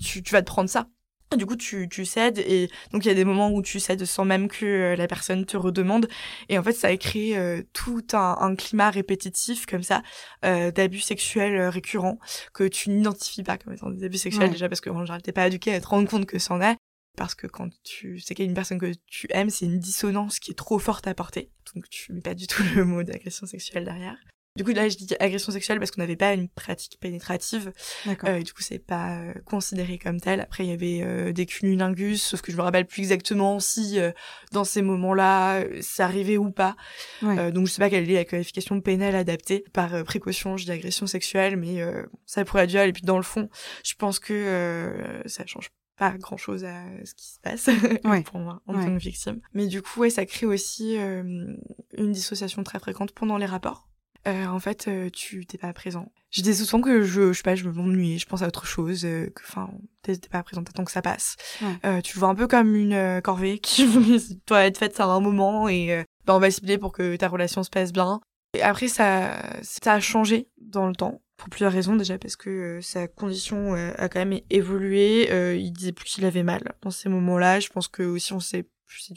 tu, 0.02 0.22
tu 0.22 0.32
vas 0.32 0.42
te 0.42 0.46
prendre 0.46 0.68
ça 0.68 0.88
du 1.36 1.46
coup, 1.46 1.56
tu, 1.56 1.88
tu 1.88 2.04
cèdes 2.04 2.38
et 2.38 2.70
donc 2.92 3.04
il 3.04 3.08
y 3.08 3.10
a 3.10 3.14
des 3.14 3.24
moments 3.24 3.50
où 3.50 3.62
tu 3.62 3.80
cèdes 3.80 4.04
sans 4.04 4.24
même 4.24 4.48
que 4.48 4.64
euh, 4.64 4.96
la 4.96 5.06
personne 5.06 5.44
te 5.44 5.56
redemande. 5.56 6.08
Et 6.48 6.58
en 6.58 6.62
fait, 6.62 6.72
ça 6.72 6.88
a 6.88 6.96
créé 6.96 7.36
euh, 7.36 7.62
tout 7.72 8.04
un, 8.12 8.36
un, 8.40 8.54
climat 8.56 8.90
répétitif 8.90 9.66
comme 9.66 9.82
ça 9.82 10.02
euh, 10.44 10.70
d'abus 10.70 11.00
sexuels 11.00 11.68
récurrents 11.68 12.18
que 12.52 12.64
tu 12.64 12.90
n'identifies 12.90 13.42
pas 13.42 13.58
comme 13.58 13.72
étant 13.72 13.90
des 13.90 14.04
abus 14.04 14.18
sexuels 14.18 14.46
ouais. 14.46 14.50
déjà 14.50 14.68
parce 14.68 14.80
que 14.80 14.90
en 14.90 15.00
général 15.00 15.22
t'es 15.22 15.32
pas 15.32 15.46
éduqué 15.46 15.74
à 15.74 15.80
te 15.80 15.86
rendre 15.86 16.08
compte 16.08 16.26
que 16.26 16.38
c'en 16.38 16.60
est. 16.60 16.76
Parce 17.16 17.36
que 17.36 17.46
quand 17.46 17.68
tu 17.84 18.18
sais 18.18 18.34
qu'il 18.34 18.44
y 18.44 18.48
a 18.48 18.50
une 18.50 18.56
personne 18.56 18.80
que 18.80 18.92
tu 19.06 19.28
aimes, 19.30 19.50
c'est 19.50 19.66
une 19.66 19.78
dissonance 19.78 20.40
qui 20.40 20.50
est 20.50 20.54
trop 20.54 20.80
forte 20.80 21.06
à 21.06 21.14
porter. 21.14 21.50
Donc 21.74 21.88
tu 21.88 22.12
mets 22.12 22.20
pas 22.20 22.34
du 22.34 22.48
tout 22.48 22.62
le 22.74 22.84
mot 22.84 23.02
d'agression 23.04 23.46
sexuelle 23.46 23.84
derrière. 23.84 24.16
Du 24.56 24.62
coup, 24.62 24.70
là, 24.70 24.88
je 24.88 24.96
dis 24.96 25.08
agression 25.18 25.50
sexuelle 25.50 25.80
parce 25.80 25.90
qu'on 25.90 26.00
n'avait 26.00 26.14
pas 26.14 26.32
une 26.32 26.48
pratique 26.48 26.98
pénétrative. 27.00 27.72
Euh, 28.06 28.40
du 28.40 28.52
coup, 28.52 28.62
c'est 28.62 28.78
pas 28.78 29.18
euh, 29.18 29.34
considéré 29.44 29.98
comme 29.98 30.20
tel. 30.20 30.40
Après, 30.40 30.64
il 30.64 30.70
y 30.70 30.72
avait 30.72 31.00
euh, 31.02 31.32
des 31.32 31.44
cunnilingus, 31.44 32.22
sauf 32.22 32.40
que 32.40 32.52
je 32.52 32.56
me 32.56 32.62
rappelle 32.62 32.86
plus 32.86 33.02
exactement 33.02 33.58
si 33.58 33.98
euh, 33.98 34.12
dans 34.52 34.62
ces 34.62 34.80
moments-là, 34.82 35.56
euh, 35.56 35.80
ça 35.82 36.04
arrivait 36.04 36.36
ou 36.36 36.52
pas. 36.52 36.76
Ouais. 37.20 37.50
donc, 37.50 37.66
je 37.66 37.72
sais 37.72 37.80
pas 37.80 37.90
quelle 37.90 38.08
est 38.08 38.14
la 38.14 38.24
qualification 38.24 38.80
pénale 38.80 39.16
adaptée. 39.16 39.64
Par 39.72 40.04
précaution, 40.04 40.56
je 40.56 40.66
dis 40.66 40.70
agression 40.70 41.08
sexuelle, 41.08 41.56
mais 41.56 41.82
ça 42.24 42.44
pourrait 42.44 42.62
être 42.62 42.70
duel. 42.70 42.90
Et 42.90 42.92
puis, 42.92 43.02
dans 43.02 43.16
le 43.16 43.24
fond, 43.24 43.48
je 43.84 43.94
pense 43.94 44.20
que 44.20 45.20
ça 45.26 45.44
change 45.46 45.70
pas 45.96 46.12
grand 46.12 46.36
chose 46.36 46.64
à 46.64 46.80
ce 47.04 47.14
qui 47.14 47.26
se 47.26 47.40
passe 47.40 47.70
ouais. 48.04 48.22
pour 48.22 48.38
moi 48.38 48.62
en 48.68 48.76
ouais. 48.76 48.84
tant 48.84 48.94
que 48.94 49.02
victime. 49.02 49.40
Mais 49.52 49.66
du 49.66 49.82
coup, 49.82 50.00
ouais, 50.00 50.10
ça 50.10 50.24
crée 50.26 50.46
aussi 50.46 50.94
une 50.94 52.12
dissociation 52.12 52.62
très 52.62 52.78
fréquente 52.78 53.10
pendant 53.10 53.36
les 53.36 53.46
rapports 53.46 53.88
euh, 54.26 54.46
en 54.46 54.58
fait, 54.58 54.88
euh, 54.88 55.10
tu 55.10 55.46
t'es 55.46 55.58
pas 55.58 55.72
présent. 55.72 56.12
J'ai 56.30 56.42
des 56.42 56.54
souvent 56.54 56.80
que 56.80 57.02
je, 57.02 57.32
je 57.32 57.36
sais 57.36 57.42
pas, 57.42 57.54
je 57.54 57.68
m'ennuie, 57.68 58.18
je 58.18 58.26
pense 58.26 58.42
à 58.42 58.48
autre 58.48 58.66
chose, 58.66 59.04
euh, 59.04 59.26
que, 59.34 59.42
enfin, 59.42 59.70
t'es 60.02 60.16
pas 60.30 60.42
présent, 60.42 60.64
t'attends 60.64 60.84
que 60.84 60.90
ça 60.90 61.02
passe. 61.02 61.36
Ouais. 61.62 61.76
Euh, 61.84 62.00
tu 62.00 62.16
le 62.16 62.20
vois 62.20 62.28
un 62.28 62.34
peu 62.34 62.46
comme 62.46 62.74
une 62.74 62.92
euh, 62.92 63.20
corvée 63.20 63.58
qui 63.58 63.86
doit 64.46 64.64
être 64.64 64.78
faite 64.78 64.98
à 64.98 65.04
un 65.04 65.20
moment 65.20 65.68
et 65.68 66.04
bah, 66.24 66.34
on 66.34 66.40
va 66.40 66.50
cibler 66.50 66.78
pour 66.78 66.92
que 66.92 67.16
ta 67.16 67.28
relation 67.28 67.62
se 67.62 67.70
passe 67.70 67.92
bien. 67.92 68.20
Et 68.54 68.62
après, 68.62 68.88
ça, 68.88 69.36
ça 69.62 69.94
a 69.94 70.00
changé 70.00 70.48
dans 70.58 70.86
le 70.86 70.94
temps 70.94 71.20
pour 71.36 71.48
plusieurs 71.48 71.72
raisons 71.72 71.96
déjà 71.96 72.18
parce 72.18 72.36
que 72.36 72.50
euh, 72.50 72.80
sa 72.80 73.08
condition 73.08 73.74
euh, 73.74 73.92
a 73.98 74.08
quand 74.08 74.24
même 74.24 74.40
évolué 74.50 75.28
euh, 75.30 75.56
il 75.56 75.72
disait 75.72 75.92
plus 75.92 76.04
qu'il 76.04 76.24
avait 76.24 76.42
mal 76.42 76.62
dans 76.82 76.90
ces 76.90 77.08
moments-là 77.08 77.60
je 77.60 77.68
pense 77.68 77.88
que 77.88 78.02
aussi 78.02 78.32
on 78.32 78.40
s'est 78.40 78.66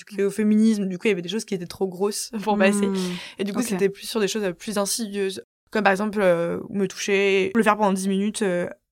plus 0.06 0.24
au 0.24 0.32
féminisme 0.32 0.86
du 0.86 0.98
coup 0.98 1.08
il 1.08 1.10
y 1.10 1.14
avait 1.14 1.22
des 1.22 1.30
choses 1.30 1.46
qui 1.46 1.54
étaient 1.54 1.68
trop 1.68 1.88
grosses 1.88 2.32
pour 2.44 2.58
passer 2.58 2.88
mmh. 2.88 2.98
et 3.40 3.44
du 3.44 3.54
coup 3.54 3.60
okay. 3.60 3.70
c'était 3.70 3.90
plus 3.90 4.08
sur 4.08 4.20
des 4.20 4.28
choses 4.28 4.54
plus 4.58 4.78
insidieuses 4.78 5.42
comme 5.72 5.84
par 5.84 5.92
exemple 5.92 6.20
me 6.70 6.88
toucher 6.88 7.52
le 7.56 7.64
faire 7.64 7.78
pendant 7.78 7.94
10 7.94 8.08
minutes 8.08 8.44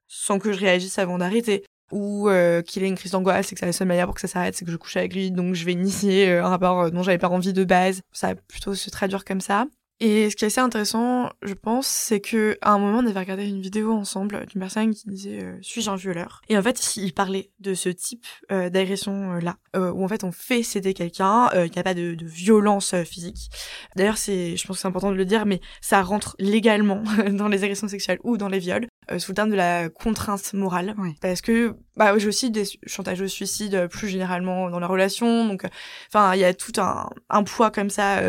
sans 0.07 0.39
que 0.39 0.53
je 0.53 0.59
réagisse 0.59 0.99
avant 0.99 1.17
d'arrêter 1.17 1.63
ou 1.91 2.29
euh, 2.29 2.61
qu'il 2.61 2.83
ait 2.83 2.87
une 2.87 2.95
crise 2.95 3.11
d'angoisse 3.11 3.51
et 3.51 3.55
que 3.55 3.59
c'est 3.59 3.65
la 3.65 3.73
seule 3.73 3.87
manière 3.87 4.05
pour 4.05 4.15
que 4.15 4.21
ça 4.21 4.27
s'arrête, 4.27 4.55
c'est 4.55 4.65
que 4.65 4.71
je 4.71 4.77
couche 4.77 4.97
avec 4.97 5.13
lui, 5.13 5.31
donc 5.31 5.55
je 5.55 5.65
vais 5.65 5.73
initier 5.73 6.29
euh, 6.29 6.43
un 6.43 6.49
rapport 6.49 6.91
dont 6.91 7.03
j'avais 7.03 7.17
pas 7.17 7.29
envie 7.29 7.53
de 7.53 7.63
base. 7.63 8.01
Ça 8.11 8.29
va 8.29 8.35
plutôt 8.35 8.73
se 8.73 8.89
traduire 8.89 9.23
comme 9.23 9.41
ça. 9.41 9.67
Et 10.01 10.29
ce 10.29 10.35
qui 10.35 10.43
est 10.43 10.47
assez 10.47 10.59
intéressant, 10.59 11.29
je 11.41 11.53
pense, 11.53 11.87
c'est 11.87 12.19
que 12.19 12.57
à 12.61 12.73
un 12.73 12.79
moment, 12.79 12.99
on 12.99 13.07
avait 13.07 13.19
regardé 13.19 13.47
une 13.47 13.61
vidéo 13.61 13.93
ensemble 13.93 14.45
d'une 14.47 14.59
personne 14.59 14.93
qui 14.93 15.07
disait 15.07 15.41
euh, 15.41 15.57
suis-je 15.61 15.89
un 15.89 15.95
violeur? 15.95 16.41
Et 16.49 16.57
en 16.57 16.61
fait, 16.61 16.97
il 16.97 17.13
parlait 17.13 17.51
de 17.61 17.73
ce 17.73 17.87
type 17.87 18.25
euh, 18.51 18.69
d'agression 18.69 19.33
là, 19.35 19.55
euh, 19.77 19.91
où 19.91 20.03
en 20.03 20.07
fait 20.09 20.25
on 20.25 20.33
fait 20.33 20.63
céder 20.63 20.93
quelqu'un, 20.93 21.49
il 21.53 21.71
n'y 21.71 21.79
a 21.79 21.83
pas 21.83 21.93
de, 21.93 22.13
de 22.13 22.25
violence 22.25 22.93
physique. 23.03 23.49
D'ailleurs, 23.95 24.17
c'est, 24.17 24.57
je 24.57 24.67
pense 24.67 24.77
que 24.77 24.81
c'est 24.81 24.87
important 24.87 25.11
de 25.11 25.15
le 25.15 25.25
dire, 25.25 25.45
mais 25.45 25.61
ça 25.79 26.01
rentre 26.01 26.35
légalement 26.39 27.01
dans 27.31 27.47
les 27.47 27.63
agressions 27.63 27.87
sexuelles 27.87 28.19
ou 28.23 28.37
dans 28.37 28.49
les 28.49 28.59
viols. 28.59 28.87
sous 29.17 29.31
le 29.31 29.35
terme 29.35 29.49
de 29.49 29.55
la 29.55 29.87
contrainte 29.89 30.53
morale 30.53 30.93
parce 31.21 31.41
que 31.41 31.77
bah 31.97 32.17
j'ai 32.17 32.27
aussi 32.27 32.51
des 32.51 32.63
chantages 32.85 33.21
au 33.21 33.27
suicide 33.27 33.87
plus 33.89 34.07
généralement 34.09 34.69
dans 34.69 34.79
la 34.79 34.87
relation 34.87 35.47
donc 35.47 35.65
enfin 36.09 36.33
il 36.33 36.39
y 36.39 36.43
a 36.43 36.53
tout 36.53 36.73
un, 36.77 37.09
un 37.29 37.43
poids 37.43 37.71
comme 37.71 37.89
ça 37.89 38.21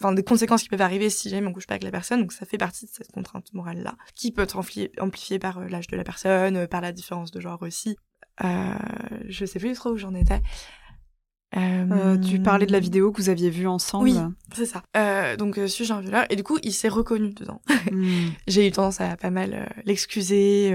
enfin 0.00 0.12
des 0.12 0.22
conséquences 0.22 0.62
qui 0.62 0.68
peuvent 0.68 0.80
arriver 0.80 1.10
si 1.10 1.28
jamais 1.28 1.46
on 1.46 1.52
couche 1.52 1.66
pas 1.66 1.74
avec 1.74 1.84
la 1.84 1.90
personne. 1.90 2.20
Donc 2.20 2.32
ça 2.32 2.46
fait 2.46 2.58
partie 2.58 2.86
de 2.86 2.90
cette 2.90 3.12
contrainte 3.12 3.52
morale 3.52 3.82
là, 3.82 3.94
qui 4.14 4.32
peut 4.32 4.42
être 4.42 4.56
amplifiée, 4.56 5.38
par 5.38 5.58
euh, 5.58 5.68
l'âge 5.68 5.86
de 5.86 5.96
la 5.96 6.04
personne, 6.04 6.56
euh, 6.56 6.66
par 6.66 6.80
la 6.80 6.92
différence 6.92 7.30
de 7.30 7.40
genre 7.40 7.62
aussi. 7.62 7.96
Euh, 8.44 8.74
je 9.28 9.44
sais 9.44 9.58
plus 9.58 9.74
trop 9.74 9.90
où 9.90 9.96
j'en 9.96 10.14
étais. 10.14 10.40
Euh, 11.56 12.18
tu 12.18 12.40
parlais 12.40 12.66
de 12.66 12.72
la 12.72 12.80
vidéo 12.80 13.12
que 13.12 13.18
vous 13.18 13.28
aviez 13.28 13.50
vue 13.50 13.66
ensemble. 13.66 14.04
Oui, 14.04 14.16
c'est 14.54 14.66
ça. 14.66 14.82
Euh, 14.96 15.36
donc, 15.36 15.58
euh, 15.58 15.68
suis-je 15.68 15.92
un 15.92 16.00
violeur 16.00 16.24
Et 16.30 16.36
du 16.36 16.42
coup, 16.42 16.58
il 16.62 16.72
s'est 16.72 16.88
reconnu 16.88 17.30
dedans. 17.30 17.60
Hmm. 17.92 18.30
J'ai 18.48 18.66
eu 18.66 18.70
tendance 18.72 19.00
à 19.00 19.16
pas 19.16 19.30
mal 19.30 19.70
l'excuser, 19.84 20.74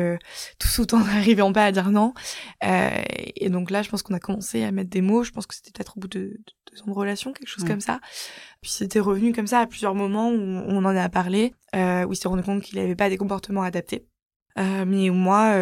tout 0.59 0.95
en 0.95 0.99
n'arrivant 0.99 1.51
pas 1.51 1.65
à 1.65 1.71
dire 1.71 1.89
non. 1.89 2.13
et 2.61 3.49
donc 3.49 3.71
là, 3.71 3.81
je 3.81 3.89
pense 3.89 4.03
qu'on 4.03 4.13
a 4.13 4.19
commencé 4.19 4.63
à 4.63 4.71
mettre 4.71 4.91
des 4.91 5.01
mots. 5.01 5.23
Je 5.23 5.31
pense 5.31 5.47
que 5.47 5.55
c'était 5.55 5.71
peut-être 5.71 5.97
au 5.97 6.01
bout 6.01 6.07
de, 6.07 6.39
deux 6.71 6.81
ans 6.81 6.85
de 6.85 6.91
relation, 6.91 7.33
quelque 7.33 7.49
chose 7.49 7.65
comme 7.65 7.81
ça. 7.81 7.99
Puis 8.61 8.71
c'était 8.71 8.99
revenu 8.99 9.33
comme 9.33 9.47
ça 9.47 9.59
à 9.59 9.65
plusieurs 9.65 9.95
moments 9.95 10.29
où 10.29 10.35
on 10.35 10.85
en 10.85 10.95
a 10.95 11.09
parlé, 11.09 11.53
où 11.73 12.13
il 12.13 12.15
s'est 12.15 12.27
rendu 12.27 12.43
compte 12.43 12.61
qu'il 12.61 12.79
n'avait 12.79 12.95
pas 12.95 13.09
des 13.09 13.17
comportements 13.17 13.63
adaptés. 13.63 14.05
mais 14.55 15.09
moi, 15.09 15.55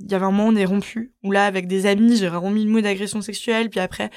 il 0.00 0.10
y 0.10 0.14
avait 0.14 0.24
un 0.24 0.30
moment 0.30 0.46
où 0.46 0.52
on 0.52 0.56
est 0.56 0.64
rompu, 0.64 1.12
où 1.24 1.32
là, 1.32 1.46
avec 1.46 1.66
des 1.66 1.86
amis, 1.86 2.16
j'ai 2.16 2.28
vraiment 2.28 2.50
mis 2.50 2.64
le 2.64 2.70
mot 2.70 2.80
d'agression 2.80 3.20
sexuelle, 3.20 3.68
puis 3.70 3.80
après, 3.80 4.10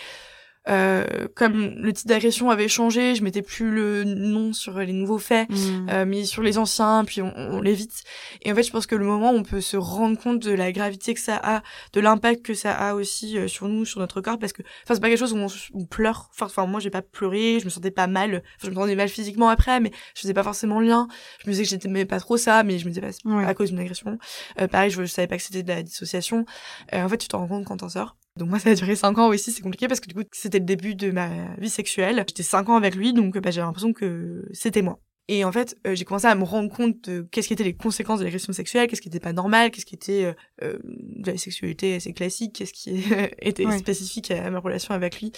euh, 0.68 1.28
comme 1.36 1.76
le 1.78 1.94
type 1.94 2.08
d'agression 2.08 2.50
avait 2.50 2.68
changé, 2.68 3.16
je 3.16 3.24
mettais 3.24 3.42
plus 3.42 3.70
le 3.70 4.04
nom 4.04 4.54
sur 4.54 4.80
les 4.80 4.94
nouveaux 4.94 5.18
faits, 5.20 5.50
mmh. 5.50 5.90
euh, 5.90 6.06
mais 6.06 6.26
sur 6.26 6.42
les 6.42 6.58
anciens, 6.58 7.04
puis 7.06 7.22
on, 7.22 7.34
on 7.36 7.62
l'évite. 7.62 8.04
Et 8.42 8.52
en 8.52 8.56
fait, 8.56 8.64
je 8.64 8.72
pense 8.72 8.88
que 8.88 8.96
le 8.96 9.06
moment 9.06 9.32
où 9.32 9.36
on 9.36 9.44
peut 9.44 9.62
se 9.62 9.78
rendre 9.78 10.18
compte 10.18 10.40
de 10.40 10.52
la 10.52 10.72
gravité 10.72 11.14
que 11.14 11.20
ça 11.20 11.40
a, 11.42 11.62
de 11.94 12.00
l'impact 12.00 12.44
que 12.44 12.54
ça 12.54 12.74
a 12.74 12.96
aussi 12.96 13.38
euh, 13.38 13.48
sur 13.48 13.68
nous, 13.68 13.86
sur 13.86 14.00
notre 14.00 14.22
corps, 14.22 14.40
parce 14.40 14.54
que, 14.54 14.64
enfin, 14.84 14.96
c'est 14.96 15.00
pas 15.00 15.10
quelque 15.10 15.20
chose 15.20 15.34
où 15.34 15.48
on, 15.74 15.86
pleure. 15.86 16.30
Enfin, 16.42 16.66
moi, 16.66 16.80
j'ai 16.80 16.90
pas 16.90 17.04
pleuré, 17.04 17.60
je 17.60 17.66
me 17.66 17.70
sentais 17.70 17.92
pas 17.92 18.08
mal. 18.08 18.44
Enfin, 18.58 18.68
je 18.68 18.70
me 18.70 18.76
sentais 18.76 18.96
mal 18.96 19.10
physiquement 19.10 19.50
après, 19.50 19.80
mais 19.80 19.92
je 20.16 20.22
faisais 20.22 20.34
pas 20.34 20.44
forcément 20.44 20.80
le 20.80 20.88
lien. 20.88 21.08
Je 21.44 21.50
me 21.50 21.54
disais 21.54 21.64
que 21.64 21.82
j'aimais 21.82 22.06
pas 22.06 22.20
trop 22.20 22.38
ça, 22.38 22.64
mais 22.64 22.80
je 22.80 22.86
me 22.86 22.90
disais 22.90 23.02
pas 23.02 23.48
à 23.48 23.54
cause 23.54 23.70
d'une 23.70 23.80
agression. 23.80 24.18
Euh, 24.60 24.68
pareil, 24.68 24.90
je, 24.90 25.02
je, 25.02 25.12
savais 25.12 25.28
pas 25.28 25.38
que 25.38 25.44
c'était 25.44 25.64
de 25.64 25.70
la 25.70 25.84
dissociation. 25.84 26.46
en 26.92 27.08
fait, 27.08 27.18
tu 27.18 27.28
t'en 27.28 27.40
rends 27.40 27.48
compte 27.48 27.66
quand 27.66 27.78
t'en 27.78 27.90
sors. 27.90 28.16
Donc 28.38 28.50
moi 28.50 28.60
ça 28.60 28.70
a 28.70 28.76
duré 28.76 28.96
5 28.96 29.18
ans 29.18 29.28
aussi, 29.28 29.52
c'est 29.52 29.62
compliqué 29.62 29.88
parce 29.88 30.02
que 30.02 30.08
du 30.08 30.14
coup 30.14 30.24
c'était 30.32 30.60
le 30.60 30.66
début 30.66 30.96
de 30.96 31.12
ma 31.12 31.56
vie 31.58 31.70
sexuelle. 31.70 32.24
J'étais 32.28 32.44
5 32.44 32.70
ans 32.70 32.76
avec 32.76 32.96
lui 32.96 33.14
donc 33.14 33.38
bah, 33.38 33.52
j'avais 33.52 33.66
l'impression 33.66 33.94
que 33.94 34.46
c'était 34.52 34.82
moi. 34.82 35.00
Et 35.28 35.44
en 35.44 35.52
fait, 35.52 35.76
euh, 35.88 35.96
j'ai 35.96 36.06
commencé 36.06 36.28
à 36.28 36.36
me 36.36 36.44
rendre 36.44 36.72
compte 36.72 37.10
de 37.10 37.28
qu'est-ce 37.32 37.48
qui 37.48 37.54
étaient 37.54 37.64
les 37.64 37.76
conséquences 37.76 38.20
de 38.20 38.26
l'agression 38.26 38.54
sexuelle, 38.54 38.88
qu'est-ce 38.88 39.02
qui 39.02 39.08
était 39.08 39.20
pas 39.20 39.34
normal, 39.34 39.72
qu'est-ce 39.72 39.86
qui 39.86 39.96
était 39.96 40.26
euh, 40.26 40.34
euh 40.62 40.78
de 40.84 41.32
la 41.32 41.38
sexualité 41.38 41.96
assez 41.96 42.14
classique, 42.14 42.54
qu'est-ce 42.54 42.74
qui 42.74 43.04
était 43.40 43.66
spécifique 43.78 44.30
à 44.30 44.52
ma 44.52 44.60
relation 44.60 44.94
avec 44.94 45.20
lui 45.20 45.32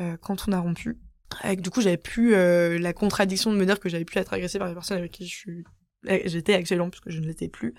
euh, 0.00 0.16
quand 0.20 0.44
on 0.46 0.52
a 0.52 0.60
rompu. 0.60 0.98
Du 1.58 1.70
coup, 1.70 1.80
j'avais 1.80 1.96
plus 1.96 2.32
la 2.32 2.92
contradiction 2.92 3.50
de 3.50 3.56
me 3.56 3.64
dire 3.64 3.80
que 3.80 3.88
j'avais 3.88 4.04
pu 4.04 4.18
être 4.18 4.34
agressée 4.34 4.58
par 4.58 4.68
les 4.68 4.74
personnes 4.74 4.98
avec 4.98 5.12
qui 5.12 5.26
je 5.26 5.34
suis 5.34 5.64
j'étais 6.26 6.52
actuellement 6.52 6.90
puisque 6.90 7.08
je 7.08 7.20
ne 7.20 7.26
l'étais 7.26 7.48
plus. 7.48 7.74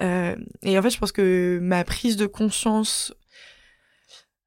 et 0.00 0.78
en 0.78 0.82
fait, 0.82 0.90
je 0.90 0.98
pense 0.98 1.12
que 1.12 1.60
ma 1.62 1.84
prise 1.84 2.16
de 2.16 2.26
conscience 2.26 3.14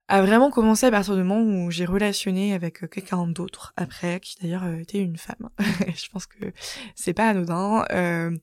a 0.10 0.24
vraiment 0.24 0.50
commencé 0.50 0.88
à 0.88 0.92
partir 0.92 1.16
du 1.16 1.24
moment 1.24 1.42
où 1.42 1.70
j'ai 1.70 1.86
relationné 1.86 2.54
avec 2.54 2.84
euh, 2.84 2.88
quelqu'un 2.88 3.28
d'autre 3.28 3.74
après, 3.78 4.20
qui 4.20 4.36
d'ailleurs 4.42 4.64
euh, 4.64 4.80
était 4.80 4.98
une 4.98 5.18
femme. 5.18 5.50
je 5.60 6.10
pense 6.12 6.26
que 6.26 6.52
c'est 6.96 7.14
pas 7.14 7.30
anodin 7.30 7.86
euh, 7.92 8.36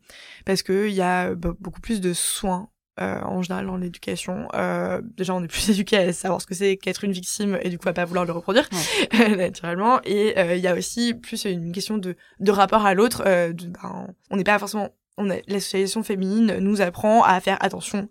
parce 0.45 0.63
que 0.63 0.89
il 0.89 0.95
y 0.95 1.03
a 1.03 1.35
beaucoup 1.35 1.81
plus 1.81 2.01
de 2.01 2.13
soins 2.13 2.71
euh, 3.01 3.21
en 3.23 3.43
général 3.43 3.67
dans 3.67 3.77
l'éducation. 3.77 4.49
Euh, 4.55 5.03
déjà, 5.03 5.35
on 5.35 5.43
est 5.43 5.49
plus 5.53 5.69
éduqué 5.69 5.97
à 5.97 6.13
savoir 6.13 6.41
ce 6.41 6.47
que 6.47 6.55
c'est 6.55 6.77
qu'être 6.77 7.03
une 7.03 7.13
victime 7.13 7.59
et 7.61 7.69
du 7.69 7.79
coup 7.79 7.89
à 7.89 7.93
pas 7.93 8.05
vouloir 8.05 8.25
le 8.25 8.33
reproduire 8.33 8.69
naturellement. 9.37 10.01
Et 10.05 10.35
il 10.57 10.63
y 10.63 10.69
a 10.69 10.75
aussi 10.75 11.15
plus 11.15 11.47
une 11.47 11.73
question 11.73 11.99
de, 11.99 12.15
de 12.39 12.51
rapport 12.53 12.87
à 12.87 12.95
l'autre. 12.95 13.25
Ben, 13.25 14.07
on 14.31 14.37
n'est 14.37 14.45
pas 14.45 14.59
forcément 14.61 14.91
on 15.19 15.31
a, 15.31 15.37
la 15.47 15.61
socialisation 15.61 16.03
féminine 16.03 16.59
nous 16.59 16.81
apprend 16.81 17.23
à 17.23 17.41
faire 17.41 17.57
attention 17.61 18.09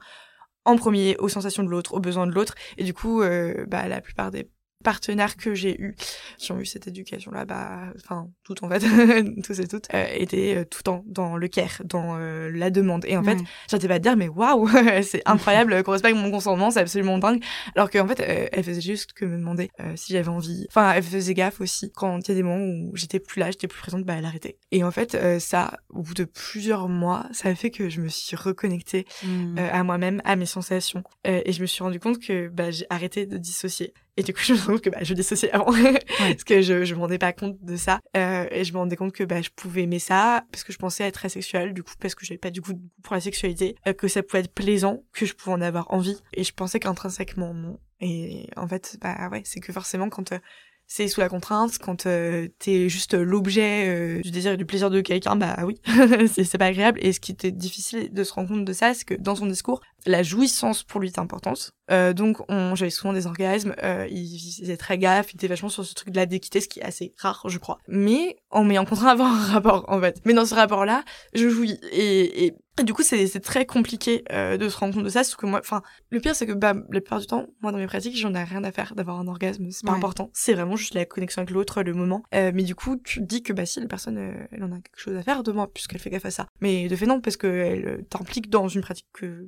en 0.65 0.75
premier 0.75 1.15
aux 1.17 1.29
sensations 1.29 1.63
de 1.63 1.69
l'autre, 1.69 1.93
aux 1.93 1.99
besoins 1.99 2.27
de 2.27 2.31
l'autre. 2.31 2.55
Et 2.77 2.83
du 2.83 2.93
coup, 2.93 3.21
euh, 3.21 3.65
bah, 3.67 3.87
la 3.87 4.01
plupart 4.01 4.31
des 4.31 4.49
partenaires 4.85 5.35
que 5.35 5.55
j'ai 5.55 5.81
eu 5.81 5.95
qui 6.37 6.51
ont 6.51 6.59
eu 6.59 6.65
cette 6.65 6.87
éducation 6.87 7.31
là 7.31 7.43
bah 7.43 7.91
enfin 7.95 8.29
tout 8.43 8.63
en 8.63 8.69
fait 8.69 8.79
tous 9.43 9.59
et 9.59 9.67
toutes 9.67 9.87
euh, 9.93 10.05
étaient 10.13 10.57
euh, 10.57 10.63
tout 10.63 10.77
le 10.79 10.83
temps 10.83 11.03
dans 11.07 11.37
le 11.37 11.47
care 11.47 11.81
dans 11.83 12.17
euh, 12.19 12.51
la 12.53 12.69
demande. 12.69 13.03
Et 13.05 13.17
en 13.17 13.23
fait 13.23 13.37
j'arrêtais 13.67 13.87
pas 13.87 13.97
de 13.97 14.03
dire 14.03 14.15
mais 14.15 14.27
waouh 14.27 14.69
c'est 15.01 15.23
incroyable 15.25 15.83
qu'on 15.83 15.93
respecte 15.93 16.15
mon 16.15 16.29
consentement 16.29 16.69
c'est 16.69 16.81
absolument 16.81 17.17
dingue. 17.17 17.43
Alors 17.75 17.89
qu'en 17.89 18.07
fait 18.07 18.19
elle 18.19 18.63
faisait 18.63 18.79
juste 18.79 19.13
que 19.13 19.25
me 19.25 19.37
demander 19.37 19.71
si 19.95 20.13
j'avais 20.13 20.29
envie 20.29 20.67
enfin 20.69 20.93
elle 20.93 21.03
faisait 21.03 21.33
gaffe 21.33 21.61
aussi 21.61 21.91
quand 21.91 22.19
il 22.19 22.29
y 22.29 22.31
a 22.31 22.35
des 22.35 22.43
moments 22.43 22.63
où 22.63 22.95
j'étais 22.95 23.19
plus 23.19 23.39
là 23.39 23.49
j'étais 23.49 23.67
plus 23.67 23.79
présente 23.79 24.03
bah 24.03 24.13
elle 24.19 24.25
arrêtait. 24.25 24.59
Et 24.71 24.83
en 24.83 24.91
fait 24.91 25.17
ça 25.39 25.79
au 25.89 26.03
bout 26.03 26.13
de 26.13 26.25
plusieurs 26.25 26.87
mois 26.89 27.25
ça 27.31 27.49
a 27.49 27.55
fait 27.55 27.71
que 27.71 27.89
je 27.89 28.01
me 28.01 28.07
suis 28.07 28.35
reconnectée 28.35 29.05
mmh. 29.23 29.57
à 29.57 29.83
moi-même 29.83 30.21
à 30.25 30.35
mes 30.35 30.45
sensations. 30.45 31.03
Et 31.23 31.51
je 31.51 31.61
me 31.61 31.65
suis 31.65 31.83
rendu 31.83 31.99
compte 31.99 32.19
que 32.19 32.49
bah, 32.49 32.69
j'ai 32.69 32.85
arrêté 32.91 33.25
de 33.25 33.37
dissocier 33.37 33.93
et 34.17 34.23
du 34.23 34.33
coup, 34.33 34.41
je 34.43 34.53
me 34.53 34.57
rends 34.59 34.65
compte 34.73 34.81
que 34.81 34.89
bah, 34.89 34.99
je 35.01 35.13
dissociais 35.13 35.51
avant, 35.51 35.71
parce 36.17 36.43
que 36.43 36.61
je, 36.61 36.85
je 36.85 36.95
me 36.95 36.99
rendais 36.99 37.17
pas 37.17 37.33
compte 37.33 37.57
de 37.61 37.75
ça. 37.75 37.99
Euh, 38.15 38.45
et 38.49 38.63
je 38.63 38.73
me 38.73 38.77
rendais 38.77 38.95
compte 38.95 39.13
que 39.13 39.23
bah, 39.23 39.41
je 39.41 39.49
pouvais 39.53 39.83
aimer 39.83 39.99
ça, 39.99 40.45
parce 40.51 40.63
que 40.63 40.71
je 40.71 40.77
pensais 40.77 41.03
être 41.03 41.15
très 41.15 41.29
sexuelle, 41.29 41.73
du 41.73 41.83
coup, 41.83 41.93
parce 41.99 42.15
que 42.15 42.25
j'avais 42.25 42.37
pas 42.37 42.51
du 42.51 42.61
coup 42.61 42.73
pour 43.03 43.13
la 43.13 43.21
sexualité, 43.21 43.75
euh, 43.87 43.93
que 43.93 44.07
ça 44.07 44.23
pouvait 44.23 44.39
être 44.39 44.53
plaisant, 44.53 45.03
que 45.11 45.25
je 45.25 45.33
pouvais 45.33 45.55
en 45.55 45.61
avoir 45.61 45.91
envie. 45.93 46.21
Et 46.33 46.43
je 46.43 46.53
pensais 46.53 46.79
qu'intrinsèquement, 46.79 47.53
non. 47.53 47.79
Et 47.99 48.47
en 48.55 48.67
fait, 48.67 48.97
bah 49.01 49.29
ouais, 49.31 49.41
c'est 49.45 49.59
que 49.59 49.73
forcément, 49.73 50.09
quand 50.09 50.31
euh, 50.31 50.39
c'est 50.87 51.07
sous 51.07 51.19
la 51.19 51.29
contrainte, 51.29 51.77
quand 51.79 52.05
euh, 52.05 52.47
t'es 52.59 52.89
juste 52.89 53.15
l'objet 53.15 53.87
euh, 53.87 54.21
du 54.21 54.29
désir 54.29 54.51
et 54.51 54.57
du 54.57 54.65
plaisir 54.65 54.89
de 54.89 55.01
quelqu'un, 55.01 55.35
bah 55.35 55.57
oui, 55.63 55.79
c'est 56.27 56.57
pas 56.57 56.67
agréable. 56.67 56.99
Et 57.01 57.11
ce 57.11 57.19
qui 57.19 57.31
était 57.31 57.51
difficile 57.51 58.13
de 58.13 58.23
se 58.23 58.33
rendre 58.33 58.49
compte 58.49 58.65
de 58.65 58.73
ça, 58.73 58.93
c'est 58.93 59.05
que 59.05 59.15
dans 59.15 59.35
son 59.35 59.47
discours, 59.47 59.81
la 60.05 60.23
jouissance 60.23 60.83
pour 60.83 60.99
lui 60.99 61.07
est 61.07 61.19
importante. 61.19 61.71
Euh, 61.91 62.13
donc 62.13 62.39
j'avais 62.73 62.89
souvent 62.89 63.13
des 63.13 63.27
orgasmes, 63.27 63.75
euh, 63.83 64.07
il, 64.09 64.39
faisait 64.59 64.77
très 64.77 64.97
gaffe, 64.97 65.33
il 65.33 65.35
était 65.35 65.47
vachement 65.47 65.69
sur 65.69 65.85
ce 65.85 65.93
truc 65.93 66.09
de 66.09 66.15
la 66.17 66.25
déquité, 66.25 66.61
ce 66.61 66.67
qui 66.67 66.79
est 66.79 66.83
assez 66.83 67.13
rare, 67.17 67.43
je 67.47 67.57
crois. 67.57 67.77
Mais 67.87 68.37
en 68.49 68.63
m'ayant 68.63 68.85
contraint 68.85 69.09
à 69.09 69.11
avoir 69.11 69.31
un 69.31 69.45
rapport, 69.53 69.85
en 69.87 69.99
fait. 69.99 70.21
Mais 70.25 70.33
dans 70.33 70.45
ce 70.45 70.55
rapport-là, 70.55 71.03
je 71.33 71.49
jouis. 71.49 71.79
Et, 71.91 72.45
et 72.45 72.55
du 72.83 72.93
coup, 72.93 73.03
c'est 73.03 73.39
très 73.39 73.65
compliqué 73.65 74.23
euh, 74.31 74.57
de 74.57 74.67
se 74.67 74.77
rendre 74.77 74.93
compte 74.93 75.05
de 75.05 75.09
ça, 75.09 75.19
parce 75.19 75.35
que 75.35 75.45
moi, 75.45 75.59
enfin, 75.61 75.81
le 76.09 76.19
pire, 76.19 76.35
c'est 76.35 76.45
que 76.45 76.51
bah, 76.51 76.73
la 76.73 77.01
plupart 77.01 77.19
du 77.19 77.25
temps, 77.25 77.47
moi, 77.61 77.71
dans 77.71 77.77
mes 77.77 77.87
pratiques, 77.87 78.17
j'en 78.17 78.33
ai 78.33 78.43
rien 78.43 78.63
à 78.65 78.71
faire 78.71 78.95
d'avoir 78.95 79.19
un 79.19 79.27
orgasme, 79.27 79.69
c'est 79.71 79.85
pas 79.85 79.93
important. 79.93 80.29
C'est 80.33 80.53
vraiment 80.53 80.75
juste 80.75 80.93
la 80.93 81.05
connexion 81.05 81.41
avec 81.41 81.51
l'autre, 81.51 81.83
le 81.83 81.93
moment. 81.93 82.23
Euh, 82.33 82.51
mais 82.53 82.63
du 82.63 82.75
coup, 82.75 82.97
tu 82.97 83.21
dis 83.21 83.43
que 83.43 83.53
bah 83.53 83.65
si 83.65 83.79
la 83.79 83.87
personne, 83.87 84.17
euh, 84.17 84.47
elle 84.51 84.63
en 84.63 84.71
a 84.71 84.75
quelque 84.75 84.99
chose 84.99 85.15
à 85.15 85.23
faire 85.23 85.43
de 85.43 85.51
moi, 85.53 85.71
puisqu'elle 85.73 85.99
fait 85.99 86.09
gaffe 86.09 86.25
à 86.25 86.31
ça. 86.31 86.47
Mais 86.59 86.89
de 86.89 86.95
fait 86.95 87.05
non, 87.05 87.21
parce 87.21 87.37
qu'elle 87.37 87.87
euh, 87.87 88.01
t'implique 88.09 88.49
dans 88.49 88.67
une 88.67 88.81
pratique 88.81 89.07
que 89.13 89.45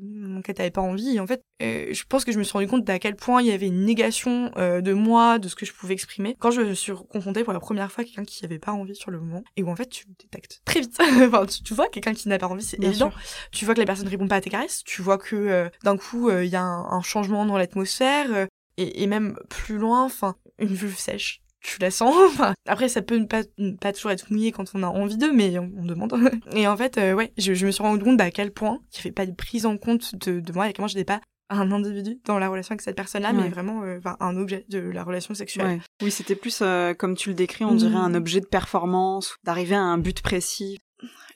fait 0.47 0.53
t'avais 0.53 0.71
pas 0.71 0.81
envie. 0.81 1.15
Et 1.15 1.19
en 1.19 1.27
fait, 1.27 1.43
euh, 1.61 1.87
je 1.91 2.03
pense 2.07 2.25
que 2.25 2.31
je 2.31 2.39
me 2.39 2.43
suis 2.43 2.53
rendu 2.53 2.67
compte 2.67 2.83
d'à 2.83 2.99
quel 2.99 3.15
point 3.15 3.41
il 3.41 3.47
y 3.47 3.51
avait 3.51 3.67
une 3.67 3.85
négation 3.85 4.51
de 4.57 4.93
moi, 4.93 5.39
de 5.39 5.47
ce 5.47 5.55
que 5.55 5.65
je 5.65 5.73
pouvais 5.73 5.93
exprimer, 5.93 6.35
quand 6.39 6.51
je 6.51 6.61
me 6.61 6.73
suis 6.73 6.93
confrontée 7.09 7.43
pour 7.43 7.53
la 7.53 7.59
première 7.59 7.91
fois 7.91 8.01
à 8.01 8.05
quelqu'un 8.05 8.23
qui 8.23 8.43
avait 8.45 8.59
pas 8.59 8.71
envie 8.71 8.95
sur 8.95 9.11
le 9.11 9.19
moment, 9.19 9.43
et 9.55 9.63
où 9.63 9.69
en 9.69 9.75
fait 9.75 9.87
tu 9.87 10.05
détectes 10.19 10.61
très 10.65 10.81
vite. 10.81 10.97
enfin, 10.99 11.45
tu, 11.45 11.73
vois 11.73 11.87
quelqu'un 11.89 12.13
qui 12.13 12.27
n'a 12.29 12.37
pas 12.37 12.47
envie, 12.47 12.63
c'est 12.63 12.81
évident. 12.83 13.11
Tu 13.51 13.65
vois 13.65 13.73
que 13.73 13.79
la 13.79 13.85
personne 13.85 14.05
ne 14.05 14.11
répond 14.11 14.27
pas 14.27 14.35
à 14.35 14.41
tes 14.41 14.49
caresses, 14.49 14.83
tu 14.83 15.01
vois 15.01 15.17
que 15.17 15.35
euh, 15.35 15.69
d'un 15.83 15.97
coup 15.97 16.29
euh, 16.29 16.45
il 16.45 16.51
y 16.51 16.55
a 16.55 16.63
un, 16.63 17.01
changement 17.01 17.45
dans 17.45 17.57
l'atmosphère 17.57 18.27
euh, 18.33 18.45
et, 18.77 19.07
même 19.07 19.37
plus 19.49 19.77
loin, 19.77 20.03
enfin 20.03 20.35
une 20.59 20.73
vulve 20.73 20.97
sèche. 20.97 21.41
Tu 21.67 21.79
la 21.81 21.91
sens. 21.91 22.15
après, 22.65 22.87
ça 22.87 23.01
peut 23.01 23.27
pas, 23.27 23.41
pas 23.81 23.91
toujours 23.91 24.11
être 24.11 24.31
mouillé 24.31 24.51
quand 24.51 24.71
on 24.73 24.83
a 24.83 24.87
envie 24.87 25.17
d'eux, 25.17 25.33
mais 25.33 25.59
on, 25.59 25.85
demande. 25.85 26.13
et 26.55 26.67
en 26.67 26.77
fait, 26.77 26.97
ouais, 26.97 27.33
je, 27.37 27.65
me 27.65 27.71
suis 27.71 27.83
rendu 27.83 28.03
compte 28.03 28.21
à 28.21 28.31
quel 28.31 28.51
point 28.51 28.79
il 28.93 28.95
n'y 28.95 28.99
avait 29.01 29.11
pas 29.11 29.25
de 29.25 29.33
prise 29.33 29.65
en 29.65 29.77
compte 29.77 30.15
de, 30.15 30.39
de 30.39 30.53
moi 30.53 30.69
et 30.69 30.73
comment 30.73 30.87
je 30.87 30.95
n'étais 30.95 31.05
pas 31.13 31.21
un 31.49 31.71
individu 31.71 32.19
dans 32.25 32.39
la 32.39 32.49
relation 32.49 32.73
avec 32.73 32.81
cette 32.81 32.95
personne-là, 32.95 33.31
mais 33.31 33.47
vraiment 33.47 33.81
un 34.19 34.37
objet 34.37 34.65
de 34.67 34.79
la 34.79 35.03
relation 35.03 35.33
sexuelle. 35.33 35.81
Oui, 36.01 36.11
c'était 36.11 36.35
plus, 36.35 36.61
comme 36.97 37.15
tu 37.15 37.29
le 37.29 37.35
décris, 37.35 37.63
on 37.63 37.75
dirait 37.75 37.95
un 37.95 38.09
mmh. 38.09 38.15
objet 38.15 38.41
de 38.41 38.45
performance, 38.45 39.37
d'arriver 39.45 39.75
à 39.75 39.81
un 39.81 39.97
but 39.97 40.21
précis. 40.21 40.77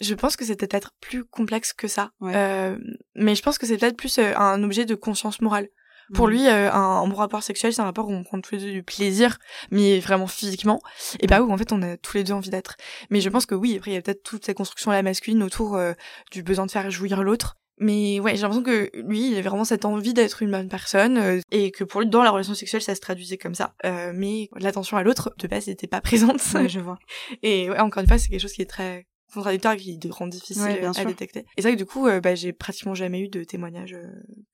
Je 0.01 0.15
pense 0.15 0.35
que 0.35 0.45
c'est 0.45 0.55
peut-être 0.55 0.91
plus 0.99 1.23
complexe 1.23 1.73
que 1.73 1.87
ça. 1.87 2.11
Euh, 2.23 2.77
mais 3.15 3.35
je 3.35 3.43
pense 3.43 3.57
que 3.57 3.67
c'est 3.67 3.77
peut-être 3.77 3.97
plus 3.97 4.17
euh, 4.17 4.35
un 4.35 4.63
objet 4.63 4.85
de 4.85 4.95
conscience 4.95 5.41
morale. 5.41 5.69
Pour 6.13 6.27
lui, 6.27 6.47
euh, 6.47 6.71
un, 6.71 7.07
bon 7.07 7.15
rapport 7.15 7.43
sexuel, 7.43 7.73
c'est 7.73 7.81
un 7.81 7.85
rapport 7.85 8.07
où 8.07 8.13
on 8.13 8.23
prend 8.23 8.39
tous 8.41 8.55
les 8.55 8.61
deux 8.61 8.71
du 8.71 8.83
plaisir, 8.83 9.37
mais 9.69 9.99
vraiment 9.99 10.27
physiquement, 10.27 10.81
et 11.19 11.27
pas 11.27 11.41
où 11.41 11.51
en 11.51 11.57
fait 11.57 11.71
on 11.71 11.81
a 11.81 11.97
tous 11.97 12.17
les 12.17 12.23
deux 12.23 12.33
envie 12.33 12.49
d'être. 12.49 12.75
Mais 13.09 13.21
je 13.21 13.29
pense 13.29 13.45
que 13.45 13.55
oui, 13.55 13.77
après 13.77 13.91
il 13.91 13.93
y 13.95 13.97
a 13.97 14.01
peut-être 14.01 14.23
toute 14.23 14.45
cette 14.45 14.57
construction 14.57 14.91
à 14.91 14.95
la 14.95 15.03
masculine 15.03 15.43
autour 15.43 15.75
euh, 15.75 15.93
du 16.31 16.43
besoin 16.43 16.65
de 16.65 16.71
faire 16.71 16.89
jouir 16.91 17.23
l'autre. 17.23 17.57
Mais 17.81 18.19
ouais, 18.19 18.35
j'ai 18.35 18.43
l'impression 18.43 18.63
que 18.63 18.91
lui, 18.93 19.31
il 19.31 19.33
avait 19.33 19.49
vraiment 19.49 19.65
cette 19.65 19.85
envie 19.85 20.13
d'être 20.13 20.43
une 20.43 20.51
bonne 20.51 20.69
personne 20.69 21.17
euh, 21.17 21.41
et 21.49 21.71
que 21.71 21.83
pour 21.83 22.01
lui, 22.01 22.07
dans 22.07 22.21
la 22.21 22.29
relation 22.29 22.53
sexuelle, 22.53 22.83
ça 22.83 22.93
se 22.93 23.01
traduisait 23.01 23.39
comme 23.39 23.55
ça. 23.55 23.73
Euh, 23.85 24.11
mais 24.13 24.49
l'attention 24.55 24.97
à 24.97 25.03
l'autre, 25.03 25.33
de 25.39 25.47
base, 25.47 25.65
n'était 25.65 25.87
pas 25.87 25.99
présente. 26.01 26.39
je 26.67 26.79
vois. 26.79 26.99
Et 27.41 27.71
ouais, 27.71 27.79
encore 27.79 28.01
une 28.01 28.07
fois, 28.07 28.19
c'est 28.19 28.29
quelque 28.29 28.41
chose 28.41 28.53
qui 28.53 28.61
est 28.61 28.69
très 28.69 29.07
contradictoire 29.33 29.73
et 29.73 29.77
qui 29.77 29.99
rend 30.11 30.27
difficile 30.27 30.91
à 30.95 31.05
détecter. 31.05 31.39
Et 31.39 31.45
c'est 31.57 31.63
vrai 31.63 31.71
que 31.73 31.77
du 31.77 31.87
coup, 31.87 32.07
euh, 32.07 32.21
bah, 32.21 32.35
j'ai 32.35 32.53
pratiquement 32.53 32.93
jamais 32.93 33.19
eu 33.19 33.29
de 33.29 33.43
témoignages 33.43 33.97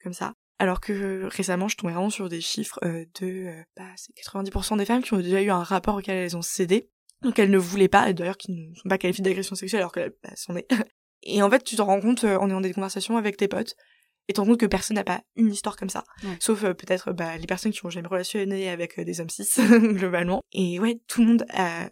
comme 0.02 0.14
ça. 0.14 0.34
Alors 0.60 0.80
que 0.80 1.26
récemment, 1.26 1.68
je 1.68 1.78
tombais 1.78 1.94
vraiment 1.94 2.10
sur 2.10 2.30
des 2.30 2.42
chiffres 2.42 2.80
de 2.84 3.52
bah, 3.76 3.84
c'est 3.96 4.14
90% 4.14 4.78
des 4.78 4.86
femmes 4.86 5.04
qui 5.04 5.14
ont 5.14 5.20
déjà 5.20 5.42
eu 5.42 5.52
un 5.52 5.64
rapport 5.64 5.96
auquel 5.96 6.18
elles 6.18 6.36
ont 6.36 6.42
cédé. 6.42 6.90
Donc 7.22 7.40
elles 7.40 7.50
ne 7.50 7.58
voulaient 7.58 7.88
pas, 7.88 8.10
et 8.10 8.14
d'ailleurs 8.14 8.38
qui 8.38 8.52
ne 8.52 8.76
sont 8.76 8.90
pas 8.90 8.98
qualifiées 8.98 9.24
d'agression 9.24 9.56
sexuelle 9.56 9.82
alors 9.82 9.92
qu'elles 9.92 10.14
bah, 10.24 10.32
s'en 10.36 10.56
est. 10.56 10.68
Et 11.24 11.42
en 11.42 11.50
fait, 11.50 11.64
tu 11.64 11.76
te 11.76 11.82
rends 11.82 12.00
compte 12.00 12.24
euh, 12.24 12.38
en 12.38 12.50
ayant 12.50 12.62
des 12.62 12.74
conversations 12.74 13.18
avec 13.18 13.38
tes 13.38 13.48
potes, 13.48 13.76
et 14.28 14.34
tu 14.34 14.36
te 14.36 14.42
rends 14.42 14.48
compte 14.48 14.60
que 14.60 14.66
personne 14.66 14.96
n'a 14.96 15.04
pas 15.04 15.22
une 15.36 15.52
histoire 15.52 15.76
comme 15.76 15.90
ça. 15.90 16.04
Sauf 16.40 16.64
euh, 16.64 16.74
peut-être 16.74 17.12
bah, 17.12 17.38
les 17.38 17.48
personnes 17.48 17.72
qui 17.72 17.86
ont 17.86 17.90
jamais 17.90 18.08
relationné 18.08 18.70
avec 18.70 19.00
euh, 19.00 19.04
des 19.04 19.20
hommes 19.20 19.30
cis, 19.30 19.48
globalement. 19.58 20.42
Et 20.52 20.80
ouais, 20.80 21.02
tout 21.08 21.22
le 21.22 21.28
monde 21.28 21.46
a 21.50 21.90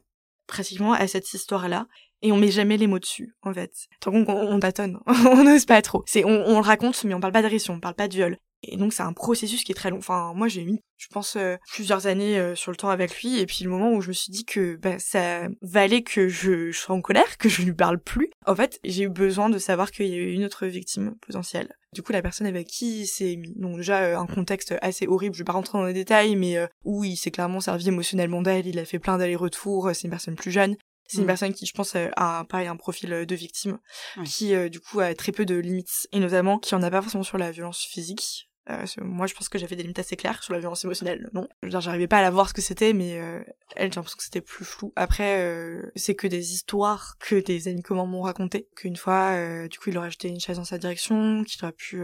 pratiquement 0.47 0.93
à 0.93 1.07
cette 1.07 1.33
histoire-là. 1.33 1.87
Et 2.21 2.31
on 2.31 2.37
met 2.37 2.49
jamais 2.49 2.77
les 2.77 2.87
mots 2.87 2.99
dessus, 2.99 3.35
en 3.41 3.53
fait. 3.53 3.71
Donc 4.03 4.29
on, 4.29 4.33
on 4.33 4.59
tâtonne, 4.59 4.99
on 5.07 5.43
n'ose 5.43 5.65
pas 5.65 5.81
trop. 5.81 6.03
C'est 6.07 6.23
on, 6.23 6.45
on, 6.47 6.55
le 6.55 6.65
raconte, 6.65 7.03
mais 7.03 7.13
on 7.13 7.19
parle 7.19 7.33
pas 7.33 7.41
d'agression, 7.41 7.73
on 7.73 7.79
parle 7.79 7.95
pas 7.95 8.07
de 8.07 8.13
viol. 8.13 8.37
Et 8.67 8.77
donc 8.77 8.93
c'est 8.93 9.03
un 9.03 9.13
processus 9.13 9.63
qui 9.63 9.71
est 9.71 9.75
très 9.75 9.89
long. 9.89 9.97
Enfin, 9.97 10.33
moi 10.35 10.47
j'ai 10.47 10.63
mis, 10.63 10.81
je 10.97 11.07
pense, 11.07 11.35
euh, 11.35 11.57
plusieurs 11.71 12.07
années 12.07 12.39
euh, 12.39 12.55
sur 12.55 12.71
le 12.71 12.77
temps 12.77 12.89
avec 12.89 13.21
lui. 13.21 13.39
Et 13.39 13.45
puis 13.45 13.63
le 13.63 13.69
moment 13.69 13.91
où 13.91 14.01
je 14.01 14.09
me 14.09 14.13
suis 14.13 14.31
dit 14.31 14.45
que 14.45 14.75
bah, 14.75 14.99
ça 14.99 15.47
valait 15.61 16.03
que 16.03 16.27
je, 16.27 16.71
je 16.71 16.77
sois 16.77 16.95
en 16.95 17.01
colère, 17.01 17.37
que 17.37 17.49
je 17.49 17.61
lui 17.63 17.73
parle 17.73 17.99
plus. 17.99 18.29
En 18.45 18.55
fait, 18.55 18.79
j'ai 18.83 19.03
eu 19.03 19.09
besoin 19.09 19.49
de 19.49 19.57
savoir 19.57 19.91
qu'il 19.91 20.07
y 20.07 20.13
a 20.13 20.17
eu 20.17 20.31
une 20.31 20.45
autre 20.45 20.67
victime 20.67 21.15
potentielle. 21.25 21.73
Du 21.93 22.01
coup, 22.01 22.11
la 22.11 22.21
personne 22.21 22.47
avec 22.47 22.67
qui 22.67 23.01
il 23.01 23.07
s'est 23.07 23.35
mis, 23.35 23.53
donc 23.55 23.77
déjà 23.77 24.01
euh, 24.01 24.17
un 24.17 24.27
contexte 24.27 24.75
assez 24.81 25.07
horrible, 25.07 25.33
je 25.35 25.39
vais 25.39 25.45
pas 25.45 25.53
rentrer 25.53 25.77
dans 25.77 25.85
les 25.85 25.93
détails, 25.93 26.35
mais 26.35 26.57
où 26.83 27.03
il 27.03 27.15
s'est 27.15 27.31
clairement 27.31 27.61
servi 27.61 27.87
émotionnellement 27.87 28.41
d'elle, 28.41 28.67
il 28.67 28.79
a 28.79 28.85
fait 28.85 28.99
plein 28.99 29.17
d'allers-retours, 29.17 29.91
c'est 29.93 30.03
une 30.03 30.09
personne 30.09 30.35
plus 30.35 30.51
jeune. 30.51 30.75
C'est 31.07 31.19
une 31.19 31.23
mm. 31.23 31.27
personne 31.27 31.53
qui, 31.53 31.65
je 31.65 31.73
pense, 31.73 31.95
a 31.95 32.45
pareil 32.49 32.67
un 32.67 32.75
profil 32.75 33.25
de 33.25 33.35
victime, 33.35 33.77
qui 34.25 34.53
du 34.69 34.79
coup 34.81 34.99
a 34.99 35.13
très 35.13 35.31
peu 35.31 35.45
de 35.45 35.55
limites, 35.55 36.07
et 36.11 36.19
notamment 36.19 36.57
qui 36.59 36.75
en 36.75 36.83
a 36.83 36.91
pas 36.91 37.01
forcément 37.01 37.23
sur 37.23 37.37
la 37.37 37.51
violence 37.51 37.79
physique, 37.79 38.49
euh, 38.69 38.85
moi, 39.01 39.27
je 39.27 39.35
pense 39.35 39.49
que 39.49 39.59
j'avais 39.59 39.75
des 39.75 39.83
limites 39.83 39.99
assez 39.99 40.15
claires 40.15 40.41
sur 40.41 40.53
la 40.53 40.59
violence 40.59 40.83
émotionnelle. 40.83 41.29
Non, 41.33 41.47
j'arrivais 41.63 42.07
pas 42.07 42.17
à 42.17 42.21
la 42.21 42.31
voir 42.31 42.49
ce 42.49 42.53
que 42.53 42.61
c'était, 42.61 42.93
mais 42.93 43.19
euh, 43.19 43.43
elle, 43.75 43.91
j'ai 43.91 43.97
l'impression 43.97 44.17
que 44.17 44.23
c'était 44.23 44.41
plus 44.41 44.65
flou. 44.65 44.91
Après, 44.95 45.41
euh, 45.41 45.91
c'est 45.95 46.15
que 46.15 46.27
des 46.27 46.53
histoires 46.53 47.15
que 47.19 47.35
des 47.35 47.67
amis 47.67 47.83
communs 47.83 48.05
m'ont 48.05 48.21
raconté. 48.21 48.67
Qu'une 48.75 48.95
fois, 48.95 49.67
du 49.67 49.77
coup, 49.77 49.89
il 49.89 49.97
aurait 49.97 50.11
jeté 50.11 50.29
une 50.29 50.39
chaise 50.39 50.57
dans 50.57 50.65
sa 50.65 50.77
direction, 50.77 51.43
qu'il 51.43 51.63
aurait 51.63 51.73
pu 51.73 52.01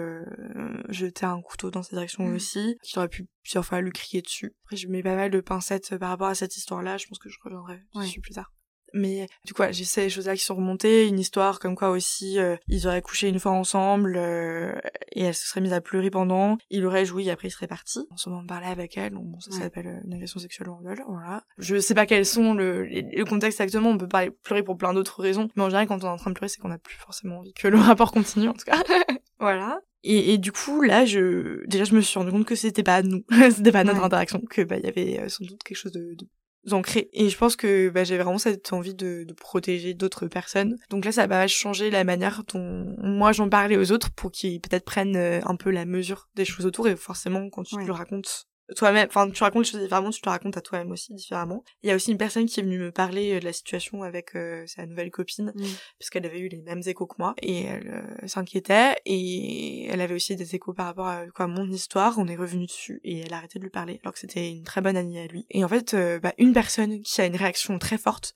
jeter 0.89 1.25
un 1.25 1.41
couteau 1.41 1.71
dans 1.71 1.83
sa 1.83 1.95
direction 1.95 2.25
mmh. 2.25 2.35
aussi, 2.35 2.77
qu'il 2.83 2.99
aurait 2.99 3.09
pu 3.09 3.27
plusieurs 3.43 3.65
fois 3.65 3.81
lui 3.81 3.91
crier 3.91 4.21
dessus. 4.21 4.53
Après, 4.65 4.75
je 4.75 4.87
mets 4.87 5.03
pas 5.03 5.15
mal 5.15 5.31
de 5.31 5.39
pincettes 5.39 5.97
par 5.97 6.09
rapport 6.09 6.27
à 6.27 6.35
cette 6.35 6.55
histoire-là. 6.57 6.97
Je 6.97 7.07
pense 7.07 7.19
que 7.19 7.29
je 7.29 7.37
reviendrai 7.43 7.81
dessus 7.95 8.21
plus 8.21 8.33
tard. 8.33 8.51
Mais 8.93 9.27
du 9.45 9.53
coup, 9.53 9.63
j'ai 9.71 9.83
ces 9.83 10.09
choses-là 10.09 10.35
qui 10.35 10.43
sont 10.43 10.55
remontées, 10.55 11.07
une 11.07 11.19
histoire 11.19 11.59
comme 11.59 11.75
quoi 11.75 11.89
aussi 11.89 12.39
euh, 12.39 12.55
ils 12.67 12.87
auraient 12.87 13.01
couché 13.01 13.29
une 13.29 13.39
fois 13.39 13.51
ensemble 13.51 14.15
euh, 14.17 14.73
et 15.11 15.23
elle 15.23 15.33
se 15.33 15.47
serait 15.47 15.61
mise 15.61 15.73
à 15.73 15.81
pleurer 15.81 16.09
pendant. 16.09 16.57
Il 16.69 16.85
aurait 16.85 17.05
joué 17.05 17.23
et 17.23 17.31
après 17.31 17.47
il 17.47 17.51
serait 17.51 17.67
parti. 17.67 18.05
En 18.11 18.17
ce 18.17 18.29
moment, 18.29 18.41
on 18.43 18.47
parlait 18.47 18.67
avec 18.67 18.97
elle, 18.97 19.13
donc 19.13 19.25
bon, 19.25 19.39
ça 19.39 19.51
s'appelle 19.51 19.87
euh, 19.87 19.99
une 20.05 20.13
agression 20.13 20.39
sexuelle 20.39 20.69
ou 20.69 20.77
viol, 20.81 21.01
voilà. 21.07 21.43
Je 21.57 21.79
sais 21.79 21.93
pas 21.93 22.05
quels 22.05 22.25
sont 22.25 22.53
le, 22.53 22.85
le 22.85 23.23
contexte 23.23 23.61
actuellement, 23.61 23.89
on 23.89 23.97
peut 23.97 24.07
pas 24.07 24.25
pleurer 24.43 24.63
pour 24.63 24.77
plein 24.77 24.93
d'autres 24.93 25.21
raisons, 25.21 25.49
mais 25.55 25.63
en 25.63 25.67
général 25.69 25.87
quand 25.87 26.03
on 26.03 26.07
est 26.07 26.11
en 26.11 26.17
train 26.17 26.31
de 26.31 26.35
pleurer, 26.35 26.49
c'est 26.49 26.59
qu'on 26.59 26.71
a 26.71 26.77
plus 26.77 26.97
forcément 26.97 27.39
envie 27.39 27.53
que 27.53 27.67
le 27.67 27.77
rapport 27.79 28.11
continue 28.11 28.49
en 28.49 28.53
tout 28.53 28.65
cas. 28.65 28.81
voilà. 29.39 29.79
Et, 30.03 30.33
et, 30.33 30.37
du 30.39 30.51
coup, 30.51 30.81
là, 30.81 31.05
je 31.05 31.63
déjà, 31.67 31.83
je 31.83 31.93
me 31.93 32.01
suis 32.01 32.17
rendu 32.17 32.31
compte 32.31 32.45
que 32.45 32.55
c'était 32.55 32.81
pas 32.81 33.03
nous, 33.03 33.23
c'était 33.51 33.71
pas 33.71 33.83
notre 33.83 34.03
interaction, 34.03 34.41
que 34.49 34.63
bah 34.63 34.77
il 34.77 34.83
y 34.83 34.87
avait 34.87 35.29
sans 35.29 35.45
doute 35.45 35.61
quelque 35.61 35.77
chose 35.77 35.91
de, 35.91 36.15
de 36.15 36.27
ancré. 36.69 37.09
Et 37.13 37.29
je 37.29 37.37
pense 37.37 37.55
que 37.55 37.89
bah, 37.89 38.03
j'ai 38.03 38.17
vraiment 38.17 38.37
cette 38.37 38.71
envie 38.73 38.93
de, 38.93 39.23
de 39.23 39.33
protéger 39.33 39.93
d'autres 39.93 40.27
personnes. 40.27 40.77
Donc 40.89 41.05
là, 41.05 41.11
ça 41.11 41.27
va 41.27 41.47
changer 41.47 41.89
la 41.89 42.03
manière 42.03 42.43
dont 42.53 42.95
moi 42.99 43.31
j'en 43.31 43.49
parlais 43.49 43.77
aux 43.77 43.91
autres 43.91 44.11
pour 44.11 44.31
qu'ils 44.31 44.61
peut-être 44.61 44.85
prennent 44.85 45.15
euh, 45.15 45.39
un 45.45 45.55
peu 45.55 45.71
la 45.71 45.85
mesure 45.85 46.29
des 46.35 46.45
choses 46.45 46.65
autour. 46.65 46.87
Et 46.87 46.95
forcément, 46.95 47.49
quand 47.49 47.63
tu 47.63 47.77
le 47.77 47.91
racontes 47.91 48.47
toi-même, 48.75 49.07
enfin, 49.07 49.29
tu 49.29 49.43
racontes 49.43 49.65
les 49.65 49.71
choses 49.71 49.81
différemment, 49.81 50.11
tu 50.11 50.21
te 50.21 50.29
racontes 50.29 50.57
à 50.57 50.61
toi-même 50.61 50.91
aussi 50.91 51.13
différemment. 51.13 51.63
Il 51.83 51.89
y 51.89 51.91
a 51.91 51.95
aussi 51.95 52.11
une 52.11 52.17
personne 52.17 52.45
qui 52.45 52.59
est 52.59 52.63
venue 52.63 52.79
me 52.79 52.91
parler 52.91 53.33
euh, 53.33 53.39
de 53.39 53.45
la 53.45 53.53
situation 53.53 54.03
avec 54.03 54.35
euh, 54.35 54.65
sa 54.67 54.85
nouvelle 54.85 55.11
copine, 55.11 55.51
mmh. 55.55 55.63
puisqu'elle 55.99 56.25
avait 56.25 56.39
eu 56.39 56.47
les 56.47 56.61
mêmes 56.61 56.81
échos 56.85 57.05
que 57.05 57.15
moi, 57.19 57.33
et 57.41 57.63
elle 57.63 57.89
euh, 58.23 58.27
s'inquiétait, 58.27 58.95
et 59.05 59.87
elle 59.87 60.01
avait 60.01 60.15
aussi 60.15 60.35
des 60.35 60.55
échos 60.55 60.73
par 60.73 60.85
rapport 60.87 61.07
à 61.07 61.25
quoi 61.27 61.47
mon 61.47 61.69
histoire, 61.69 62.17
on 62.17 62.27
est 62.27 62.35
revenu 62.35 62.65
dessus, 62.65 63.01
et 63.03 63.19
elle 63.19 63.33
a 63.33 63.37
arrêté 63.37 63.59
de 63.59 63.63
lui 63.63 63.71
parler, 63.71 63.99
alors 64.03 64.13
que 64.13 64.19
c'était 64.19 64.49
une 64.51 64.63
très 64.63 64.81
bonne 64.81 64.97
amie 64.97 65.19
à 65.19 65.27
lui. 65.27 65.45
Et 65.49 65.63
en 65.63 65.67
fait, 65.67 65.95
bah, 66.21 66.33
une 66.37 66.53
personne 66.53 67.01
qui 67.01 67.21
a 67.21 67.25
une 67.25 67.35
réaction 67.35 67.77
très 67.79 67.97
forte, 67.97 68.33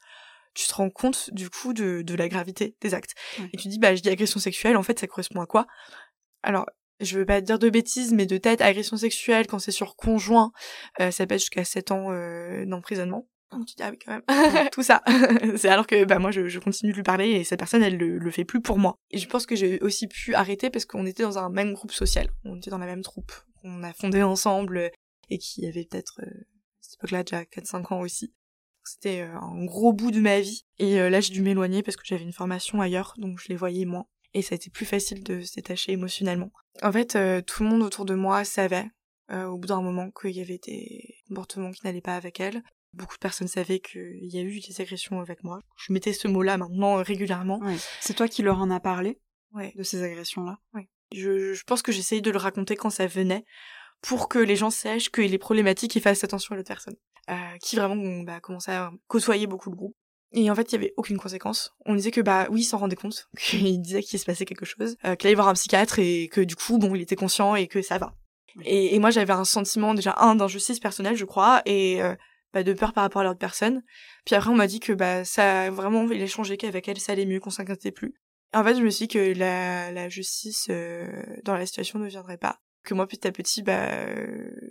tu 0.53 0.67
te 0.67 0.73
rends 0.73 0.89
compte 0.89 1.29
du 1.33 1.49
coup 1.49 1.73
de, 1.73 2.01
de 2.01 2.15
la 2.15 2.29
gravité 2.29 2.75
des 2.81 2.93
actes. 2.93 3.13
Et 3.53 3.57
tu 3.57 3.67
dis, 3.67 3.77
bah 3.77 3.93
je 3.93 4.01
dis 4.01 4.09
agression 4.09 4.39
sexuelle, 4.39 4.77
en 4.77 4.83
fait 4.83 4.97
ça 4.97 5.05
correspond 5.07 5.41
à 5.41 5.45
quoi? 5.45 5.67
Alors, 6.43 6.65
je 6.99 7.19
veux 7.19 7.25
pas 7.25 7.41
dire 7.41 7.60
de 7.60 7.69
bêtises, 7.69 8.13
mais 8.13 8.25
de 8.25 8.38
tête, 8.38 8.62
agression 8.62 8.97
sexuelle, 8.97 9.47
quand 9.47 9.60
c'est 9.60 9.71
sur 9.71 9.95
conjoint, 9.95 10.51
euh, 10.99 11.12
ça 11.12 11.25
peut 11.27 11.36
être 11.36 11.41
jusqu'à 11.41 11.63
7 11.63 11.91
ans 11.91 12.12
euh, 12.12 12.65
d'emprisonnement. 12.65 13.27
Donc 13.51 13.67
tu 13.67 13.75
dis, 13.75 13.84
ah 13.84 13.91
oui, 13.91 13.99
quand 14.03 14.12
même, 14.12 14.69
tout 14.71 14.84
ça. 14.84 15.01
c'est 15.55 15.69
alors 15.69 15.88
que 15.88 16.03
bah 16.03 16.19
moi, 16.19 16.31
je, 16.31 16.47
je, 16.47 16.60
continue 16.60 16.91
de 16.91 16.97
lui 16.97 17.03
parler 17.03 17.29
et 17.29 17.43
cette 17.43 17.60
personne, 17.60 17.84
elle 17.84 17.97
le, 17.97 18.17
le 18.17 18.31
fait 18.31 18.43
plus 18.43 18.62
pour 18.62 18.77
moi. 18.77 18.97
Et 19.12 19.17
je 19.17 19.27
pense 19.27 19.45
que 19.45 19.55
j'ai 19.55 19.79
aussi 19.81 20.08
pu 20.08 20.34
arrêter 20.34 20.69
parce 20.69 20.86
qu'on 20.86 21.05
était 21.05 21.23
dans 21.23 21.38
un 21.38 21.49
même 21.49 21.73
groupe 21.73 21.91
social. 21.91 22.29
On 22.43 22.58
était 22.58 22.71
dans 22.71 22.77
la 22.77 22.88
même 22.88 23.03
troupe. 23.03 23.31
On 23.63 23.84
a 23.84 23.93
fondé 23.93 24.23
ensemble 24.23 24.91
et 25.29 25.38
qui 25.38 25.65
avait 25.65 25.86
peut-être, 25.86 26.21
euh, 26.21 26.29
à 26.29 26.81
cette 26.81 26.95
époque-là, 26.95 27.23
déjà 27.23 27.43
4-5 27.43 27.93
ans 27.93 27.99
aussi. 28.01 28.34
C'était 28.84 29.21
euh, 29.21 29.36
un 29.38 29.65
gros 29.65 29.93
bout 29.93 30.12
de 30.12 30.19
ma 30.19 30.39
vie. 30.39 30.65
Et 30.77 30.99
euh, 30.99 31.10
là, 31.10 31.19
j'ai 31.19 31.34
dû 31.34 31.41
m'éloigner 31.41 31.81
parce 31.81 31.97
que 31.97 32.05
j'avais 32.05 32.23
une 32.23 32.34
formation 32.34 32.81
ailleurs, 32.81 33.13
donc 33.17 33.39
je 33.39 33.47
les 33.49 33.55
voyais 33.55 33.86
moins 33.86 34.05
et 34.36 34.41
ça 34.41 34.54
a 34.54 34.58
été 34.58 34.69
plus 34.69 34.86
facile 34.86 35.24
de 35.24 35.41
se 35.41 35.56
détacher 35.56 35.93
émotionnellement. 35.93 36.52
En 36.84 36.91
fait, 36.91 37.15
euh, 37.15 37.41
tout 37.41 37.63
le 37.63 37.69
monde 37.69 37.82
autour 37.82 38.06
de 38.06 38.13
moi 38.13 38.43
savait 38.43 38.86
euh, 39.32 39.45
au 39.45 39.58
bout 39.58 39.69
d'un 39.69 39.82
moment 39.82 40.12
qu'il 40.12 40.32
y 40.32 40.41
avait 40.41 40.60
des 40.60 41.15
comportements 41.30 41.71
qui 41.71 41.86
n'allaient 41.86 42.02
pas 42.02 42.17
avec 42.17 42.39
elle. 42.41 42.62
Beaucoup 42.93 43.15
de 43.15 43.19
personnes 43.19 43.48
savaient 43.48 43.80
qu'il 43.80 44.19
y 44.26 44.38
a 44.38 44.41
eu 44.41 44.60
des 44.60 44.82
agressions 44.82 45.21
avec 45.21 45.43
moi. 45.43 45.62
Je 45.78 45.93
mettais 45.93 46.12
ce 46.12 46.28
mot-là 46.28 46.58
maintenant 46.58 47.00
euh, 47.00 47.02
régulièrement. 47.02 47.62
C'est 48.02 48.13
toi 48.13 48.28
qui 48.28 48.43
leur 48.43 48.60
en 48.60 48.69
as 48.69 48.82
parlé 48.82 49.19
ouais. 49.54 49.74
de 49.76 49.84
ces 49.84 50.04
agressions-là 50.04 50.60
ouais. 50.74 50.89
je, 51.13 51.54
je 51.54 51.63
pense 51.63 51.82
que 51.82 51.93
j'essayais 51.93 52.21
de 52.21 52.32
le 52.32 52.38
raconter 52.38 52.76
quand 52.76 52.89
ça 52.89 53.08
venait 53.08 53.45
pour 54.02 54.28
que 54.28 54.38
les 54.38 54.58
gens 54.58 54.69
sachent 54.69 55.10
qu'il 55.10 55.34
est 55.34 55.39
problématique 55.39 55.95
et 55.95 56.02
fassent 56.02 56.26
attention 56.26 56.54
à 56.54 56.58
l'autre 56.58 56.67
personne. 56.67 56.95
Euh, 57.30 57.58
qui 57.60 57.76
vraiment 57.76 58.21
bah, 58.21 58.39
commençait 58.39 58.74
à 58.74 58.91
côtoyer 59.08 59.48
beaucoup 59.48 59.71
de 59.71 59.76
groupes. 59.76 59.95
Et 60.31 60.49
en 60.49 60.55
fait, 60.55 60.71
il 60.71 60.73
y 60.73 60.75
avait 60.75 60.93
aucune 60.97 61.17
conséquence. 61.17 61.73
On 61.85 61.95
disait 61.95 62.11
que 62.11 62.21
bah 62.21 62.47
oui, 62.49 62.61
il 62.61 62.65
s'en 62.65 62.77
rendait 62.77 62.95
compte, 62.95 63.29
qu'il 63.39 63.81
disait 63.81 64.03
qu'il 64.03 64.19
se 64.19 64.25
passait 64.25 64.45
quelque 64.45 64.65
chose, 64.65 64.97
euh, 65.05 65.15
qu'il 65.15 65.27
allait 65.27 65.35
voir 65.35 65.47
un 65.47 65.53
psychiatre 65.53 65.99
et 65.99 66.27
que 66.31 66.41
du 66.41 66.55
coup, 66.55 66.77
bon, 66.77 66.93
il 66.95 67.01
était 67.01 67.15
conscient 67.15 67.55
et 67.55 67.67
que 67.67 67.81
ça 67.81 67.97
va. 67.97 68.13
Et, 68.63 68.97
moi, 68.99 69.09
j'avais 69.09 69.33
un 69.33 69.43
sentiment 69.43 69.93
déjà 69.93 70.15
un 70.17 70.35
d'injustice 70.35 70.79
personnelle, 70.79 71.17
je 71.17 71.25
crois, 71.25 71.61
et 71.65 72.01
euh, 72.01 72.15
bah, 72.53 72.63
de 72.63 72.71
peur 72.71 72.93
par 72.93 73.03
rapport 73.03 73.21
à 73.21 73.25
l'autre 73.25 73.39
personne. 73.39 73.83
Puis 74.25 74.33
après, 74.33 74.49
on 74.49 74.55
m'a 74.55 74.67
dit 74.67 74.79
que 74.79 74.93
bah 74.93 75.25
ça 75.25 75.69
vraiment, 75.71 76.09
il 76.09 76.21
a 76.21 76.27
changé, 76.27 76.55
qu'avec 76.55 76.88
elle, 76.88 76.99
ça 76.99 77.11
allait 77.11 77.25
mieux, 77.25 77.41
qu'on 77.41 77.49
s'inquiétait 77.49 77.91
plus. 77.91 78.13
Et 78.53 78.57
en 78.57 78.63
fait, 78.63 78.75
je 78.75 78.81
me 78.81 78.89
suis 78.89 79.07
dit 79.07 79.13
que 79.13 79.38
la, 79.38 79.91
la 79.91 80.07
justice 80.07 80.67
euh, 80.69 81.05
dans 81.43 81.55
la 81.55 81.65
situation 81.65 81.99
ne 81.99 82.07
viendrait 82.07 82.38
pas. 82.38 82.61
Que 82.83 82.93
moi, 82.93 83.07
petit 83.07 83.27
à 83.27 83.31
petit, 83.31 83.61
bah, 83.61 84.05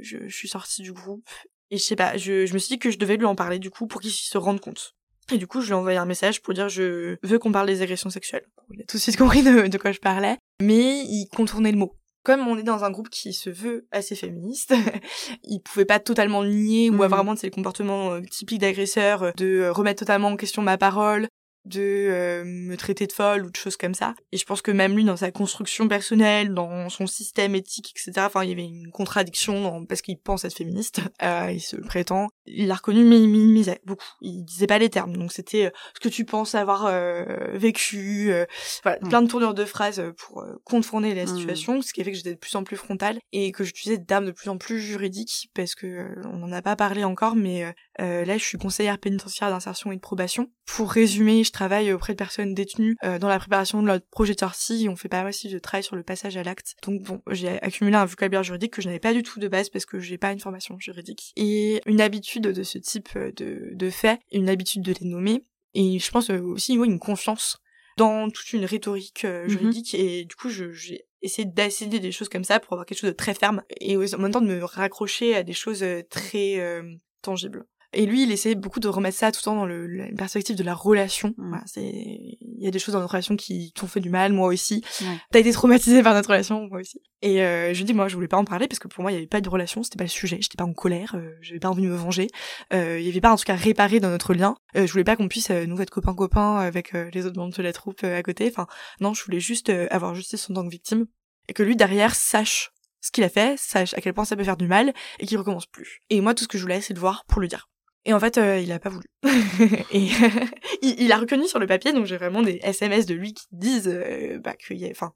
je, 0.00 0.28
je 0.28 0.34
suis 0.34 0.48
sortie 0.48 0.80
du 0.80 0.92
groupe. 0.92 1.28
Et 1.70 1.76
je 1.76 1.82
sais 1.82 1.96
pas, 1.96 2.16
je, 2.16 2.46
je 2.46 2.54
me 2.54 2.58
suis 2.58 2.76
dit 2.76 2.78
que 2.78 2.90
je 2.90 2.98
devais 2.98 3.16
lui 3.16 3.26
en 3.26 3.34
parler 3.34 3.58
du 3.58 3.70
coup 3.70 3.86
pour 3.86 4.00
qu'il 4.00 4.12
se 4.12 4.38
rende 4.38 4.60
compte. 4.60 4.94
Et 5.32 5.38
du 5.38 5.46
coup, 5.46 5.60
je 5.60 5.66
lui 5.66 5.72
ai 5.72 5.76
envoyé 5.76 5.98
un 5.98 6.04
message 6.04 6.42
pour 6.42 6.54
dire 6.54 6.68
je 6.68 7.16
veux 7.22 7.38
qu'on 7.38 7.52
parle 7.52 7.66
des 7.66 7.82
agressions 7.82 8.10
sexuelles. 8.10 8.44
Il 8.70 8.82
a 8.82 8.84
tout 8.84 8.96
de 8.96 9.02
suite 9.02 9.16
compris 9.16 9.42
de, 9.42 9.78
quoi 9.78 9.92
je 9.92 10.00
parlais, 10.00 10.36
mais 10.60 11.00
il 11.00 11.28
contournait 11.34 11.72
le 11.72 11.78
mot. 11.78 11.94
Comme 12.24 12.48
on 12.48 12.56
est 12.56 12.62
dans 12.62 12.84
un 12.84 12.90
groupe 12.90 13.10
qui 13.10 13.34
se 13.34 13.50
veut 13.50 13.86
assez 13.90 14.14
féministe, 14.14 14.74
il 15.44 15.60
pouvait 15.60 15.84
pas 15.84 16.00
totalement 16.00 16.42
nier 16.42 16.88
ou 16.88 17.02
avoir 17.02 17.22
vraiment 17.22 17.36
ces 17.36 17.50
comportements 17.50 18.12
euh, 18.12 18.20
typiques 18.22 18.62
d'agresseurs, 18.62 19.24
euh, 19.24 19.30
de 19.36 19.60
euh, 19.60 19.72
remettre 19.72 20.00
totalement 20.00 20.28
en 20.28 20.36
question 20.36 20.62
ma 20.62 20.78
parole. 20.78 21.28
De 21.64 21.80
euh, 21.80 22.44
me 22.44 22.76
traiter 22.76 23.06
de 23.06 23.12
folle 23.12 23.46
ou 23.46 23.50
de 23.50 23.56
choses 23.56 23.76
comme 23.76 23.94
ça. 23.94 24.14
Et 24.32 24.36
je 24.36 24.44
pense 24.44 24.62
que 24.62 24.70
même 24.70 24.94
lui, 24.94 25.04
dans 25.04 25.16
sa 25.16 25.30
construction 25.30 25.88
personnelle, 25.88 26.52
dans 26.54 26.88
son 26.88 27.06
système 27.06 27.54
éthique, 27.54 27.94
etc., 27.96 28.26
enfin, 28.26 28.44
il 28.44 28.50
y 28.50 28.52
avait 28.52 28.64
une 28.64 28.90
contradiction 28.90 29.84
parce 29.86 30.02
qu'il 30.02 30.18
pense 30.18 30.44
être 30.44 30.54
féministe, 30.54 31.00
euh, 31.22 31.50
il 31.52 31.60
se 31.60 31.76
prétend. 31.76 32.28
Il 32.46 32.66
l'a 32.66 32.74
reconnu, 32.74 33.04
mais 33.04 33.18
il 33.18 33.28
minimisait 33.28 33.80
beaucoup. 33.84 34.04
Il 34.20 34.44
disait 34.44 34.66
pas 34.66 34.78
les 34.78 34.90
termes. 34.90 35.16
Donc 35.16 35.32
c'était 35.32 35.66
euh, 35.66 35.70
ce 35.94 36.00
que 36.00 36.08
tu 36.08 36.24
penses 36.24 36.54
avoir 36.54 36.86
euh, 36.86 37.24
vécu, 37.54 38.32
voilà, 38.82 38.98
plein 38.98 39.22
de 39.22 39.28
tournures 39.28 39.54
de 39.54 39.64
phrases 39.64 40.02
pour 40.16 40.44
contourner 40.64 41.14
la 41.14 41.24
mmh. 41.24 41.38
situation, 41.38 41.82
ce 41.82 41.92
qui 41.92 42.00
a 42.00 42.04
fait 42.04 42.12
que 42.12 42.16
j'étais 42.16 42.34
de 42.34 42.38
plus 42.38 42.54
en 42.56 42.64
plus 42.64 42.76
frontale 42.76 43.18
et 43.32 43.52
que 43.52 43.64
j'utilisais 43.64 43.98
des 43.98 44.04
termes 44.04 44.26
de 44.26 44.32
plus 44.32 44.50
en 44.50 44.58
plus 44.58 44.80
juridiques 44.80 45.50
parce 45.54 45.74
que 45.74 46.08
on 46.26 46.38
n'en 46.38 46.52
a 46.52 46.62
pas 46.62 46.76
parlé 46.76 47.04
encore, 47.04 47.36
mais 47.36 47.74
là, 47.98 48.38
je 48.38 48.44
suis 48.44 48.58
conseillère 48.58 48.98
pénitentiaire 48.98 49.50
d'insertion 49.50 49.92
et 49.92 49.96
de 49.96 50.00
probation. 50.00 50.50
Pour 50.66 50.90
résumer, 50.90 51.44
je 51.44 51.52
travaille 51.54 51.92
auprès 51.92 52.12
de 52.12 52.18
personnes 52.18 52.52
détenues 52.52 52.96
euh, 53.04 53.18
dans 53.18 53.28
la 53.28 53.38
préparation 53.38 53.80
de 53.80 53.86
notre 53.86 54.06
projet 54.08 54.34
de 54.34 54.40
sortie. 54.40 54.86
On 54.90 54.96
fait 54.96 55.08
pas 55.08 55.18
mal 55.18 55.28
aussi 55.28 55.48
de 55.48 55.58
travail 55.58 55.84
sur 55.84 55.96
le 55.96 56.02
passage 56.02 56.36
à 56.36 56.42
l'acte. 56.42 56.74
Donc 56.82 57.02
bon, 57.02 57.22
j'ai 57.30 57.62
accumulé 57.62 57.96
un 57.96 58.04
vocabulaire 58.04 58.42
juridique 58.42 58.72
que 58.72 58.82
je 58.82 58.88
n'avais 58.88 59.00
pas 59.00 59.14
du 59.14 59.22
tout 59.22 59.40
de 59.40 59.48
base 59.48 59.70
parce 59.70 59.86
que 59.86 60.00
j'ai 60.00 60.18
pas 60.18 60.32
une 60.32 60.40
formation 60.40 60.78
juridique. 60.78 61.32
Et 61.36 61.80
une 61.86 62.00
habitude 62.00 62.42
de 62.42 62.62
ce 62.62 62.78
type 62.78 63.16
de, 63.16 63.70
de 63.72 63.90
faits, 63.90 64.20
une 64.32 64.48
habitude 64.48 64.82
de 64.82 64.92
les 65.00 65.06
nommer. 65.06 65.44
Et 65.74 65.98
je 65.98 66.10
pense 66.10 66.30
euh, 66.30 66.40
aussi 66.40 66.74
une 66.74 66.98
confiance 66.98 67.60
dans 67.96 68.28
toute 68.28 68.52
une 68.52 68.64
rhétorique 68.64 69.24
euh, 69.24 69.44
mhm. 69.44 69.50
juridique. 69.50 69.94
Et 69.94 70.24
du 70.24 70.34
coup, 70.34 70.50
j'ai 70.50 71.06
essayé 71.22 71.46
d'accéder 71.46 72.00
des 72.00 72.12
choses 72.12 72.28
comme 72.28 72.44
ça 72.44 72.60
pour 72.60 72.74
avoir 72.74 72.84
quelque 72.84 72.98
chose 72.98 73.10
de 73.10 73.16
très 73.16 73.34
ferme 73.34 73.62
et 73.80 73.96
en 73.96 74.18
même 74.18 74.32
temps 74.32 74.42
de 74.42 74.46
me 74.46 74.62
raccrocher 74.62 75.34
à 75.36 75.42
des 75.42 75.54
choses 75.54 75.84
très 76.10 76.82
tangibles. 77.22 77.64
Et 77.94 78.06
lui, 78.06 78.24
il 78.24 78.32
essaie 78.32 78.54
beaucoup 78.54 78.80
de 78.80 78.88
remettre 78.88 79.16
ça 79.16 79.32
tout 79.32 79.40
le 79.40 79.44
temps 79.44 79.56
dans 79.56 79.66
le, 79.66 79.86
la 79.86 80.06
perspective 80.16 80.56
de 80.56 80.62
la 80.62 80.74
relation. 80.74 81.34
Mm. 81.36 81.58
c'est, 81.66 81.82
il 81.82 82.58
y 82.58 82.66
a 82.66 82.70
des 82.70 82.78
choses 82.78 82.94
dans 82.94 83.00
notre 83.00 83.12
relation 83.12 83.36
qui 83.36 83.72
t'ont 83.72 83.86
fait 83.86 84.00
du 84.00 84.10
mal, 84.10 84.32
moi 84.32 84.48
aussi. 84.48 84.82
T'as 85.30 85.38
été 85.38 85.52
traumatisé 85.52 86.02
par 86.02 86.14
notre 86.14 86.28
relation, 86.28 86.66
moi 86.68 86.80
aussi. 86.80 87.00
Et 87.22 87.42
euh, 87.42 87.72
je 87.72 87.82
dis, 87.84 87.94
moi, 87.94 88.08
je 88.08 88.14
voulais 88.14 88.28
pas 88.28 88.36
en 88.36 88.44
parler 88.44 88.68
parce 88.68 88.78
que 88.78 88.88
pour 88.88 89.02
moi, 89.02 89.10
il 89.10 89.14
y 89.14 89.18
avait 89.18 89.26
pas 89.26 89.40
de 89.40 89.48
relation, 89.48 89.82
c'était 89.82 89.96
pas 89.96 90.04
le 90.04 90.10
sujet. 90.10 90.38
J'étais 90.40 90.56
pas 90.56 90.64
en 90.64 90.74
colère, 90.74 91.14
euh, 91.14 91.32
j'avais 91.40 91.60
pas 91.60 91.70
envie 91.70 91.82
de 91.82 91.88
me 91.88 91.96
venger. 91.96 92.28
Euh, 92.72 92.98
il 93.00 93.06
y 93.06 93.08
avait 93.08 93.20
pas 93.20 93.32
en 93.32 93.36
tout 93.36 93.44
cas 93.44 93.56
réparé 93.56 94.00
dans 94.00 94.10
notre 94.10 94.34
lien. 94.34 94.56
Euh, 94.76 94.86
je 94.86 94.92
voulais 94.92 95.04
pas 95.04 95.16
qu'on 95.16 95.28
puisse 95.28 95.50
euh, 95.50 95.66
nous 95.66 95.80
être 95.80 95.90
copains 95.90 96.14
copains 96.14 96.56
avec 96.56 96.94
euh, 96.94 97.10
les 97.12 97.26
autres 97.26 97.38
membres 97.38 97.56
de 97.56 97.62
la 97.62 97.72
troupe 97.72 98.04
à 98.04 98.22
côté. 98.22 98.48
Enfin, 98.48 98.66
non, 99.00 99.14
je 99.14 99.24
voulais 99.24 99.40
juste 99.40 99.70
avoir 99.90 100.14
justice 100.14 100.48
en 100.50 100.54
tant 100.54 100.64
que 100.64 100.70
victime 100.70 101.06
et 101.48 101.52
que 101.52 101.62
lui 101.62 101.76
derrière 101.76 102.14
sache 102.14 102.70
ce 103.00 103.10
qu'il 103.10 103.24
a 103.24 103.28
fait, 103.28 103.58
sache 103.58 103.94
à 103.94 104.00
quel 104.00 104.14
point 104.14 104.24
ça 104.24 104.36
peut 104.36 104.44
faire 104.44 104.56
du 104.56 104.66
mal 104.66 104.94
et 105.18 105.26
qu'il 105.26 105.36
recommence 105.38 105.66
plus. 105.66 106.00
Et 106.10 106.20
moi, 106.20 106.34
tout 106.34 106.44
ce 106.44 106.48
que 106.48 106.56
je 106.56 106.62
voulais, 106.62 106.80
c'est 106.80 106.94
le 106.94 107.00
voir 107.00 107.24
pour 107.26 107.40
le 107.40 107.48
dire. 107.48 107.68
Et 108.06 108.12
en 108.12 108.20
fait, 108.20 108.38
euh, 108.38 108.58
il 108.58 108.70
a 108.72 108.78
pas 108.78 108.90
voulu. 108.90 109.06
et 109.92 110.08
il, 110.82 111.00
il, 111.00 111.12
a 111.12 111.16
reconnu 111.16 111.46
sur 111.46 111.58
le 111.58 111.66
papier, 111.66 111.92
donc 111.92 112.06
j'ai 112.06 112.16
vraiment 112.16 112.42
des 112.42 112.60
SMS 112.62 113.06
de 113.06 113.14
lui 113.14 113.32
qui 113.32 113.46
disent 113.52 113.88
euh, 113.88 114.38
bah, 114.42 114.54
qu'il 114.54 114.76
y 114.76 114.86
a, 114.86 114.90
enfin, 114.90 115.12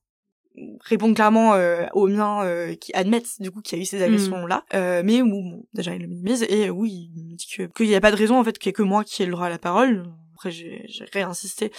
répondent 0.81 1.15
clairement 1.15 1.55
euh, 1.55 1.87
aux 1.93 2.09
miens 2.09 2.45
euh, 2.45 2.75
qui 2.75 2.93
admettent 2.95 3.41
du 3.41 3.51
coup 3.51 3.61
qu'il 3.61 3.79
y 3.79 3.81
a 3.81 3.83
eu 3.83 3.87
ces 3.87 4.03
agressions 4.03 4.47
là, 4.47 4.65
mm. 4.73 5.05
mais 5.05 5.23
où 5.23 5.29
bon, 5.29 5.67
déjà 5.75 5.95
il 5.95 6.03
le 6.03 6.09
minimise 6.09 6.45
et 6.49 6.71
oui, 6.71 7.11
il 7.15 7.25
me 7.25 7.37
dit 7.37 7.47
que 7.47 7.63
qu'il 7.65 7.87
y 7.87 7.95
a 7.95 8.01
pas 8.01 8.11
de 8.11 8.17
raison 8.17 8.39
en 8.39 8.45
fait 8.45 8.59
qu'il 8.59 8.69
y 8.69 8.71
ait 8.71 8.75
que 8.75 8.83
moi 8.83 9.05
qui 9.05 9.23
ai 9.23 9.27
le 9.27 9.33
droit 9.33 9.47
à 9.47 9.51
la 9.51 9.59
parole. 9.59 10.11
Après 10.35 10.53
j'ai 10.53 10.87
réinsisté 11.13 11.73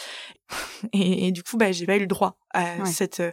et, 0.93 1.27
et, 1.27 1.31
du 1.31 1.43
coup 1.43 1.55
bah 1.55 1.71
j'ai 1.71 1.85
pas 1.85 1.95
eu 1.95 2.01
le 2.01 2.07
droit 2.07 2.37
à 2.53 2.83
cette 2.83 3.23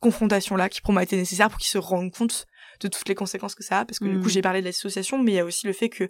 confrontation 0.00 0.54
là 0.54 0.68
qui 0.68 0.80
pour 0.80 0.92
moi 0.92 1.02
été 1.02 1.16
nécessaire 1.16 1.50
pour 1.50 1.58
qu'il 1.58 1.68
se 1.68 1.78
rende 1.78 2.12
compte 2.12 2.46
de 2.80 2.86
toutes 2.86 3.08
les 3.08 3.16
conséquences 3.16 3.56
que 3.56 3.64
ça 3.64 3.80
a 3.80 3.84
parce 3.84 3.98
que 3.98 4.04
du 4.04 4.20
coup 4.20 4.26
mm. 4.26 4.30
j'ai 4.30 4.42
parlé 4.42 4.60
de 4.60 4.66
l'association 4.66 5.20
mais 5.20 5.32
il 5.32 5.34
y 5.34 5.40
a 5.40 5.44
aussi 5.44 5.66
le 5.66 5.72
fait 5.72 5.88
que 5.88 6.08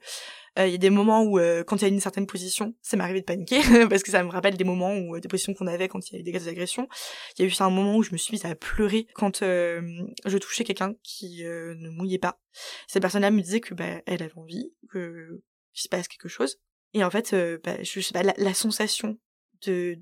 il 0.58 0.70
y 0.70 0.74
a 0.74 0.78
des 0.78 0.90
moments 0.90 1.22
où 1.22 1.38
euh, 1.38 1.64
quand 1.64 1.76
il 1.76 1.82
y 1.82 1.84
a 1.84 1.88
une 1.88 2.00
certaine 2.00 2.26
position 2.26 2.74
ça 2.82 2.96
m'est 2.96 3.02
arrivé 3.02 3.20
de 3.20 3.24
paniquer 3.24 3.60
parce 3.90 4.02
que 4.02 4.10
ça 4.10 4.22
me 4.22 4.30
rappelle 4.30 4.56
des 4.56 4.64
moments 4.64 4.94
où 4.94 5.16
euh, 5.16 5.20
des 5.20 5.28
positions 5.28 5.54
qu'on 5.54 5.66
avait 5.66 5.88
quand 5.88 6.08
il 6.08 6.12
y 6.12 6.16
avait 6.16 6.30
des 6.30 6.48
agressions 6.48 6.88
il 7.36 7.44
y 7.44 7.48
a 7.48 7.50
eu 7.50 7.54
un 7.60 7.70
moment 7.70 7.96
où 7.96 8.02
je 8.02 8.12
me 8.12 8.16
suis 8.16 8.32
mise 8.32 8.44
à 8.44 8.54
pleurer 8.54 9.06
quand 9.14 9.40
je 9.40 10.38
touchais 10.38 10.64
quelqu'un 10.64 10.94
qui 11.02 11.42
ne 11.44 11.90
mouillait 11.90 12.18
pas. 12.18 12.40
Cette 12.86 13.02
personne 13.02 13.22
là 13.22 13.30
me 13.30 13.42
disait 13.42 13.60
que 13.60 13.74
bah 13.74 14.02
elle 14.06 14.22
avait 14.22 14.36
envie 14.36 14.72
que 14.90 15.42
qu'il 15.72 15.82
se 15.82 15.88
passe 15.88 16.08
quelque 16.08 16.28
chose. 16.28 16.58
Et 16.94 17.04
en 17.04 17.10
fait 17.10 17.34
bah, 17.64 17.82
je, 17.82 18.00
sais 18.00 18.12
pas 18.12 18.22
la, 18.22 18.34
la 18.36 18.54
sensation 18.54 19.18
de 19.66 19.96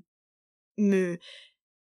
me 0.77 1.17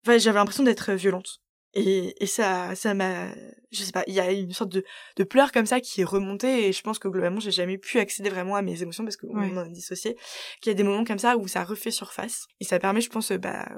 enfin, 0.05 0.19
j'avais 0.19 0.39
l'impression 0.39 0.65
d'être 0.65 0.93
violente 0.93 1.41
et, 1.75 2.23
et 2.23 2.27
ça, 2.27 2.75
ça 2.75 2.95
m'a, 2.95 3.29
je 3.71 3.83
sais 3.83 3.93
pas, 3.93 4.05
il 4.07 4.15
y 4.15 4.21
a 4.21 4.31
une 4.33 4.53
sorte 4.53 4.71
de, 4.71 4.85
de 5.17 5.25
pleurs 5.25 5.53
comme 5.53 5.67
ça 5.67 5.81
qui 5.81 6.01
est 6.01 6.05
remontée 6.05 6.67
et 6.67 6.73
je 6.73 6.83
pense 6.83 6.99
que 6.99 7.09
globalement 7.09 7.41
j'ai 7.41 7.53
jamais 7.53 7.79
pu 7.79 7.99
accéder 7.99 8.29
vraiment 8.29 8.57
à 8.57 8.63
mes 8.63 8.83
émotions 8.83 9.05
parce 9.05 9.17
qu'on 9.17 9.29
ouais. 9.29 9.53
en 9.53 9.57
a 9.57 9.69
dissocié. 9.69 10.17
Qu'il 10.61 10.71
y 10.71 10.75
a 10.75 10.75
des 10.75 10.83
moments 10.83 11.05
comme 11.05 11.19
ça 11.19 11.37
où 11.37 11.47
ça 11.47 11.63
refait 11.65 11.91
surface 11.91 12.47
et 12.61 12.65
ça 12.65 12.79
permet, 12.79 13.01
je 13.01 13.11
pense, 13.11 13.31
bah, 13.33 13.69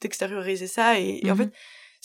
d'extérioriser 0.00 0.66
ça 0.66 0.98
et, 0.98 1.22
en 1.30 1.36
fait, 1.36 1.46
mmh 1.46 1.52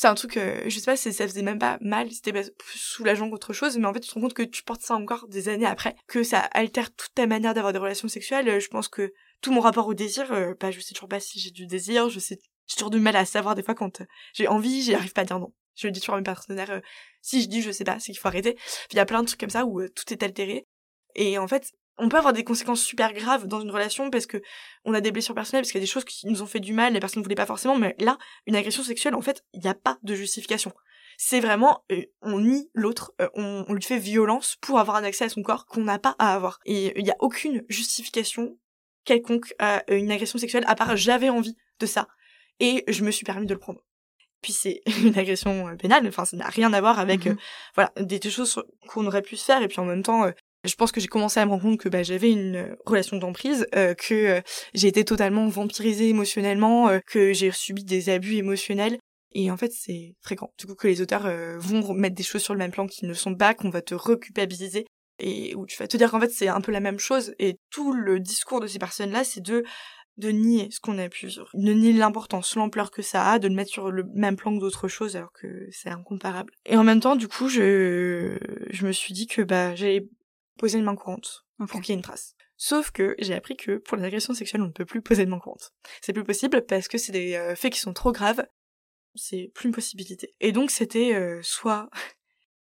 c'est 0.01 0.07
un 0.07 0.15
truc, 0.15 0.37
euh, 0.37 0.61
je 0.65 0.79
sais 0.79 0.85
pas, 0.85 0.95
ça 0.95 1.11
faisait 1.11 1.43
même 1.43 1.59
pas 1.59 1.77
mal, 1.81 2.09
c'était 2.11 2.31
plus 2.31 2.79
soulageant 2.79 3.29
qu'autre 3.29 3.53
chose, 3.53 3.77
mais 3.77 3.85
en 3.85 3.93
fait 3.93 3.99
tu 3.99 4.09
te 4.09 4.15
rends 4.15 4.21
compte 4.21 4.33
que 4.33 4.41
tu 4.41 4.63
portes 4.63 4.81
ça 4.81 4.95
encore 4.95 5.27
des 5.27 5.47
années 5.47 5.67
après, 5.67 5.95
que 6.07 6.23
ça 6.23 6.39
altère 6.39 6.91
toute 6.95 7.13
ta 7.13 7.27
manière 7.27 7.53
d'avoir 7.53 7.71
des 7.71 7.77
relations 7.77 8.07
sexuelles. 8.07 8.59
Je 8.59 8.67
pense 8.69 8.87
que 8.87 9.13
tout 9.41 9.51
mon 9.51 9.61
rapport 9.61 9.85
au 9.85 9.93
désir, 9.93 10.31
euh, 10.31 10.55
bah 10.59 10.71
je 10.71 10.79
sais 10.79 10.95
toujours 10.95 11.09
pas 11.09 11.19
si 11.19 11.39
j'ai 11.39 11.51
du 11.51 11.67
désir, 11.67 12.09
je 12.09 12.19
sais 12.19 12.39
j'ai 12.67 12.75
toujours 12.75 12.89
du 12.89 12.99
mal 12.99 13.15
à 13.15 13.25
savoir 13.25 13.55
des 13.55 13.63
fois 13.63 13.75
quand 13.75 14.01
euh, 14.01 14.05
j'ai 14.33 14.47
envie, 14.47 14.81
j'y 14.81 14.93
arrive 14.93 15.13
pas 15.13 15.21
à 15.21 15.25
dire 15.25 15.39
non. 15.39 15.53
Je 15.75 15.87
le 15.87 15.91
dis 15.91 15.99
toujours 15.99 16.15
à 16.15 16.17
mes 16.17 16.23
partenaires, 16.23 16.71
euh, 16.71 16.79
si 17.21 17.41
je 17.41 17.47
dis 17.47 17.61
je 17.61 17.71
sais 17.71 17.83
pas, 17.83 17.99
c'est 17.99 18.11
qu'il 18.11 18.19
faut 18.19 18.27
arrêter. 18.27 18.57
il 18.91 18.97
y 18.97 18.99
a 18.99 19.05
plein 19.05 19.21
de 19.21 19.27
trucs 19.27 19.39
comme 19.39 19.49
ça 19.49 19.65
où 19.65 19.81
euh, 19.81 19.89
tout 19.89 20.11
est 20.11 20.23
altéré. 20.23 20.67
Et 21.15 21.37
en 21.37 21.47
fait, 21.47 21.73
on 21.97 22.09
peut 22.09 22.17
avoir 22.17 22.33
des 22.33 22.43
conséquences 22.43 22.81
super 22.81 23.13
graves 23.13 23.47
dans 23.47 23.61
une 23.61 23.71
relation 23.71 24.09
parce 24.09 24.25
que 24.25 24.41
on 24.85 24.93
a 24.93 25.01
des 25.01 25.11
blessures 25.11 25.35
personnelles, 25.35 25.63
parce 25.63 25.71
qu'il 25.71 25.79
y 25.79 25.83
a 25.83 25.85
des 25.85 25.91
choses 25.91 26.05
qui 26.05 26.27
nous 26.27 26.41
ont 26.41 26.45
fait 26.45 26.59
du 26.59 26.73
mal, 26.73 26.93
les 26.93 26.99
personnes 26.99 27.21
ne 27.21 27.25
voulaient 27.25 27.35
pas 27.35 27.45
forcément, 27.45 27.77
mais 27.77 27.95
là, 27.99 28.17
une 28.47 28.55
agression 28.55 28.83
sexuelle, 28.83 29.15
en 29.15 29.21
fait, 29.21 29.43
il 29.53 29.59
n'y 29.61 29.67
a 29.67 29.73
pas 29.73 29.97
de 30.03 30.15
justification. 30.15 30.71
C'est 31.17 31.39
vraiment, 31.39 31.85
on 32.21 32.39
nie 32.39 32.71
l'autre, 32.73 33.13
on, 33.35 33.65
on, 33.67 33.73
lui 33.73 33.83
fait 33.83 33.99
violence 33.99 34.55
pour 34.61 34.79
avoir 34.79 34.97
un 34.97 35.03
accès 35.03 35.25
à 35.25 35.29
son 35.29 35.43
corps 35.43 35.67
qu'on 35.67 35.83
n'a 35.83 35.99
pas 35.99 36.15
à 36.17 36.33
avoir. 36.33 36.59
Et 36.65 36.97
il 36.97 37.03
n'y 37.03 37.11
a 37.11 37.17
aucune 37.19 37.63
justification 37.69 38.57
quelconque 39.03 39.53
à 39.59 39.83
une 39.93 40.11
agression 40.11 40.39
sexuelle, 40.39 40.63
à 40.67 40.75
part 40.75 40.95
j'avais 40.97 41.29
envie 41.29 41.55
de 41.79 41.85
ça 41.85 42.07
et 42.61 42.85
je 42.87 43.03
me 43.03 43.11
suis 43.11 43.25
permis 43.25 43.47
de 43.47 43.53
le 43.53 43.59
prendre. 43.59 43.81
Puis 44.41 44.53
c'est 44.53 44.81
une 45.03 45.17
agression 45.17 45.67
euh, 45.67 45.75
pénale, 45.75 46.07
enfin 46.07 46.23
ça 46.23 46.37
n'a 46.37 46.47
rien 46.47 46.71
à 46.71 46.79
voir 46.79 46.99
avec 46.99 47.25
mhm. 47.25 47.33
euh, 47.33 47.35
voilà 47.75 47.91
des, 47.99 48.21
choses 48.29 48.63
qu'on 48.87 49.05
aurait 49.05 49.21
pu 49.21 49.35
se 49.35 49.43
faire 49.43 49.61
et 49.61 49.67
puis 49.67 49.79
en 49.79 49.85
même 49.85 50.03
temps 50.03 50.23
euh, 50.23 50.31
je 50.63 50.75
pense 50.75 50.91
que 50.91 51.01
j'ai 51.01 51.07
commencé 51.07 51.39
à 51.39 51.45
me 51.45 51.51
rendre 51.51 51.63
compte 51.63 51.79
que 51.79 51.89
bah, 51.89 52.03
j'avais 52.03 52.31
une 52.31 52.77
relation 52.85 53.17
d'emprise, 53.17 53.65
que 53.73 54.43
j'ai 54.75 54.87
été 54.87 55.03
totalement 55.03 55.47
vampirisée 55.47 56.09
émotionnellement, 56.09 56.99
que 57.07 57.33
j'ai 57.33 57.49
subi 57.49 57.83
des 57.83 58.09
abus 58.09 58.35
émotionnels. 58.35 58.99
Et 59.33 59.49
en 59.49 59.57
fait, 59.57 59.71
c'est 59.71 60.13
fréquent. 60.21 60.53
Du 60.59 60.67
coup, 60.67 60.75
que 60.75 60.87
les 60.87 61.01
auteurs 61.01 61.27
vont 61.57 61.95
mettre 61.95 62.13
des 62.13 62.21
choses 62.21 62.43
sur 62.43 62.53
le 62.53 62.59
même 62.59 62.69
plan 62.69 62.85
qui 62.85 63.07
ne 63.07 63.13
sont 63.15 63.33
pas, 63.33 63.55
qu'on 63.55 63.71
va 63.71 63.81
te 63.81 63.95
reculpabiliser 63.95 64.85
et 65.21 65.55
où 65.55 65.65
tu 65.65 65.77
vas 65.77 65.87
te 65.87 65.97
dire 65.97 66.11
qu'en 66.11 66.19
fait 66.19 66.31
c'est 66.31 66.47
un 66.47 66.61
peu 66.61 66.71
la 66.71 66.79
même 66.79 66.99
chose. 66.99 67.33
Et 67.39 67.57
tout 67.69 67.93
le 67.93 68.19
discours 68.19 68.59
de 68.59 68.67
ces 68.67 68.79
personnes-là, 68.79 69.23
c'est 69.23 69.41
de 69.41 69.63
de 70.21 70.29
nier 70.29 70.69
ce 70.71 70.79
qu'on 70.79 70.97
a 70.97 71.09
pu 71.09 71.27
vivre, 71.27 71.49
de 71.53 71.73
nier 71.73 71.93
l'importance, 71.93 72.55
l'ampleur 72.55 72.91
que 72.91 73.01
ça 73.01 73.31
a, 73.31 73.39
de 73.39 73.47
le 73.47 73.55
mettre 73.55 73.71
sur 73.71 73.91
le 73.91 74.03
même 74.13 74.37
plan 74.37 74.55
que 74.55 74.61
d'autres 74.61 74.87
choses 74.87 75.15
alors 75.15 75.33
que 75.33 75.67
c'est 75.71 75.89
incomparable. 75.89 76.53
Et 76.65 76.77
en 76.77 76.83
même 76.83 77.01
temps, 77.01 77.15
du 77.15 77.27
coup, 77.27 77.49
je, 77.49 78.37
je 78.69 78.85
me 78.85 78.91
suis 78.91 79.13
dit 79.13 79.27
que 79.27 79.41
bah 79.41 79.75
j'allais 79.75 80.07
poser 80.57 80.77
une 80.77 80.85
main 80.85 80.95
courante 80.95 81.45
pour 81.57 81.81
qu'il 81.81 81.89
y 81.89 81.91
ait 81.91 81.95
une 81.95 82.03
trace. 82.03 82.35
Sauf 82.55 82.91
que 82.91 83.15
j'ai 83.17 83.33
appris 83.33 83.57
que 83.57 83.77
pour 83.77 83.97
les 83.97 84.03
agressions 84.03 84.35
sexuelles, 84.35 84.61
on 84.61 84.67
ne 84.67 84.71
peut 84.71 84.85
plus 84.85 85.01
poser 85.01 85.25
de 85.25 85.31
main 85.31 85.39
courante. 85.39 85.73
C'est 86.01 86.13
plus 86.13 86.23
possible 86.23 86.63
parce 86.65 86.87
que 86.87 86.99
c'est 86.99 87.11
des 87.11 87.35
euh, 87.35 87.55
faits 87.55 87.73
qui 87.73 87.79
sont 87.79 87.93
trop 87.93 88.11
graves. 88.11 88.45
C'est 89.15 89.51
plus 89.55 89.67
une 89.67 89.73
possibilité. 89.73 90.35
Et 90.39 90.51
donc 90.51 90.69
c'était 90.69 91.15
euh, 91.15 91.41
soit 91.41 91.89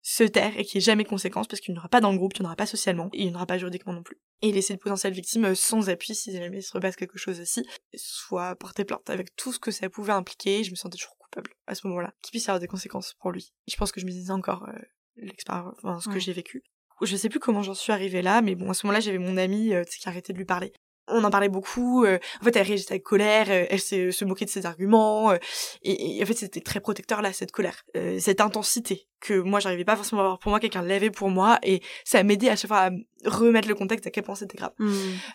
se 0.03 0.25
taire 0.25 0.59
et 0.59 0.65
qu'il 0.65 0.79
n'y 0.79 0.83
ait 0.83 0.87
jamais 0.87 1.05
de 1.05 1.09
conséquences 1.09 1.47
parce 1.47 1.61
qu'il 1.61 1.73
n'y 1.75 1.79
aura 1.79 1.89
pas 1.89 2.01
dans 2.01 2.13
le 2.13 2.19
groupe, 2.19 2.33
il 2.37 2.43
n'y 2.43 2.47
en 2.47 2.49
aura 2.49 2.57
pas 2.57 2.67
socialement 2.67 3.09
et 3.13 3.23
il 3.23 3.27
n'y 3.27 3.33
en 3.33 3.37
aura 3.37 3.47
pas 3.47 3.59
juridiquement 3.59 3.93
non 3.93 4.03
plus. 4.03 4.19
Et 4.43 4.53
laisser 4.53 4.75
de 4.75 4.79
potentielles 4.79 5.13
victimes 5.13 5.47
euh, 5.47 5.55
sans 5.55 5.91
appui 5.91 6.15
si 6.15 6.33
jamais 6.33 6.59
il 6.59 6.63
se 6.63 6.73
repasse 6.73 6.97
quelque 6.97 7.19
chose 7.19 7.41
aussi, 7.41 7.67
soit 7.95 8.57
porter 8.57 8.85
plainte 8.85 9.09
avec 9.11 9.37
tout 9.37 9.53
ce 9.53 9.59
que 9.59 9.71
ça 9.71 9.89
pouvait 9.91 10.13
impliquer, 10.13 10.65
je 10.65 10.71
me 10.71 10.77
sentais 10.77 10.97
toujours 10.97 11.17
coupable 11.19 11.51
à 11.67 11.75
ce 11.75 11.87
moment-là, 11.87 12.15
qu'il 12.23 12.31
puisse 12.31 12.49
avoir 12.49 12.61
des 12.61 12.67
conséquences 12.67 13.15
pour 13.21 13.31
lui. 13.31 13.53
Je 13.69 13.77
pense 13.77 13.93
que 13.93 14.01
je 14.01 14.07
me 14.07 14.11
disais 14.11 14.33
encore 14.33 14.69
euh, 14.69 14.79
l'expérience, 15.17 15.75
enfin, 15.83 16.01
ce 16.01 16.09
que 16.09 16.19
j'ai 16.19 16.33
vécu. 16.33 16.63
Je 17.03 17.17
sais 17.17 17.31
plus 17.31 17.41
comment 17.41 17.63
j'en 17.63 17.75
suis 17.75 17.93
arrivée 17.93 18.21
là, 18.21 18.43
mais 18.43 18.55
bon, 18.55 18.71
à 18.71 18.75
ce 18.75 18.87
moment-là, 18.87 19.01
j'avais 19.01 19.19
mon 19.19 19.37
amie 19.39 19.73
euh, 19.73 19.85
qui 19.85 20.07
arrêtait 20.07 20.35
de 20.35 20.39
lui 20.39 20.45
parler 20.45 20.73
on 21.11 21.25
en 21.25 21.31
parlait 21.31 21.49
beaucoup. 21.49 22.05
Euh, 22.05 22.19
en 22.41 22.45
fait, 22.45 22.57
elle 22.57 22.67
réagissait 22.67 22.93
avec 22.93 23.03
colère, 23.03 23.47
euh, 23.51 23.67
elle 23.69 23.81
se, 23.81 24.11
se 24.11 24.25
moquait 24.25 24.45
de 24.45 24.51
ses 24.51 24.67
arguments. 24.67 25.33
Euh, 25.33 25.37
et, 25.83 26.23
en 26.23 26.27
fait, 26.27 26.35
c'était 26.35 26.61
très 26.61 26.81
protecteur 26.81 27.23
là, 27.23 27.33
cette 27.33 27.53
colère, 27.53 27.85
cette 28.19 28.41
intensité 28.41 29.09
que 29.21 29.41
moi, 29.41 29.61
j'arrivais 29.61 29.85
pas 29.85 29.97
forcément 29.97 30.23
à 30.23 30.25
avoir 30.25 30.39
pour 30.39 30.51
moi. 30.51 30.61
Quelqu'un 30.61 30.83
l'avait 30.83 31.11
pour 31.11 31.31
moi, 31.31 31.59
et 31.63 31.83
ça 32.05 32.23
m'aidait 32.23 32.49
à 32.49 32.57
chaque 32.57 32.69
fois 32.69 32.91
remettre 33.25 33.69
le 33.69 33.75
contexte 33.75 34.07
à 34.07 34.11
quel 34.11 34.25
point 34.25 34.35
c'était 34.35 34.57
grave. 34.57 34.73
Hmm. 34.79 34.93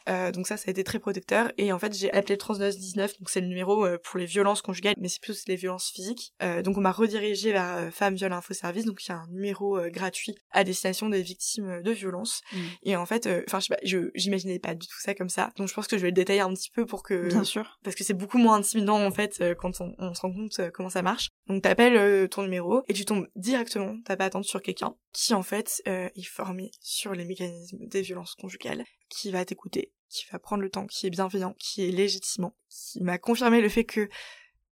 Euh, 0.10 0.32
donc 0.32 0.48
ça, 0.48 0.58
ça 0.58 0.66
a 0.68 0.72
été 0.72 0.84
très 0.84 1.00
protecteur. 1.00 1.52
Et 1.58 1.72
en 1.72 1.80
fait, 1.80 1.94
j'ai 1.94 2.12
appelé 2.12 2.34
le 2.34 2.40
3919, 2.40 3.20
donc 3.20 3.30
c'est 3.30 3.42
le 3.42 3.48
numéro 3.48 3.86
euh, 3.86 3.98
pour 4.04 4.20
les 4.20 4.26
violences 4.26 4.62
conjugales, 4.62 4.96
mais 5.00 5.08
c'est 5.08 5.22
plus 5.22 5.44
les 5.48 5.56
violences 5.56 5.90
physiques. 5.90 6.34
Euh, 6.42 6.62
donc 6.62 6.78
on 6.78 6.82
m'a 6.82 6.92
redirigé 6.92 7.52
vers 7.52 7.78
euh, 7.78 7.92
Femmes 7.92 8.16
Viol 8.16 8.34
Info 8.34 8.54
Service, 8.54 8.86
donc 8.86 9.04
il 9.06 9.10
y 9.10 9.12
a 9.12 9.18
un 9.18 9.28
numéro 9.28 9.78
euh, 9.78 9.90
gratuit 9.90 10.36
à 10.52 10.64
destination 10.64 11.10
des 11.10 11.22
victimes 11.22 11.82
de 11.82 11.92
violences. 11.92 12.42
Mm. 12.52 12.58
Et 12.84 12.96
en 12.96 13.06
fait, 13.06 13.28
euh, 13.28 13.44
enfin, 13.48 13.60
je 13.60 13.66
sais 13.66 13.76
pas, 13.76 13.82
je 13.84 14.10
j'imaginais 14.16 14.60
pas 14.60 14.74
du 14.74 14.88
tout 14.88 15.00
ça 15.00 15.14
comme 15.14 15.30
ça. 15.30 15.52
Donc 15.58 15.68
je 15.68 15.74
pense 15.74 15.88
que 15.88 15.98
je 15.98 16.02
vais 16.02 16.10
le 16.10 16.14
détailler 16.14 16.42
un 16.42 16.54
petit 16.54 16.72
peu 16.72 16.86
pour 16.86 17.04
que 17.04 17.28
Bien 17.28 17.44
sûr. 17.44 17.80
parce 17.84 17.96
que 17.96 18.04
c'est 18.04 18.14
beaucoup 18.14 18.38
moins 18.38 18.56
intimidant 18.56 19.04
en 19.06 19.12
fait 19.12 19.44
quand 19.60 19.82
on, 19.82 19.94
on 19.98 20.14
se 20.14 20.22
rend 20.22 20.32
compte 20.32 20.60
comment 20.74 20.90
ça 20.90 21.02
marche. 21.02 21.30
Donc 21.48 21.62
t'appelles 21.62 21.98
euh, 21.98 22.28
ton 22.28 22.42
numéro 22.42 22.84
et 22.88 22.94
tu 22.94 23.06
tombes 23.06 23.28
directement, 23.36 23.98
t'as 24.04 24.16
pas 24.16 24.24
à 24.24 24.28
attendre 24.28 24.46
sur 24.46 24.62
quelqu'un 24.62 24.96
qui 25.14 25.34
en 25.34 25.44
fait 25.44 25.82
euh, 25.88 26.10
est 26.16 26.24
formé 26.24 26.72
sur 26.82 27.14
les 27.14 27.26
mécanismes 27.26 27.86
des 27.86 28.02
violences 28.02 28.36
conjugales, 28.36 28.84
qui 29.10 29.32
va 29.32 29.46
t'écouter, 29.46 29.92
qui 30.10 30.26
va 30.32 30.40
prendre 30.40 30.64
le 30.64 30.70
temps, 30.72 30.88
qui 30.88 31.06
est 31.06 31.12
bienveillant, 31.12 31.56
qui 31.60 31.88
est 31.88 31.92
légitimant, 31.92 32.56
qui 32.70 33.02
m'a 33.04 33.20
confirmé 33.20 33.62
le 33.62 33.70
fait 33.70 33.84
que 33.86 34.10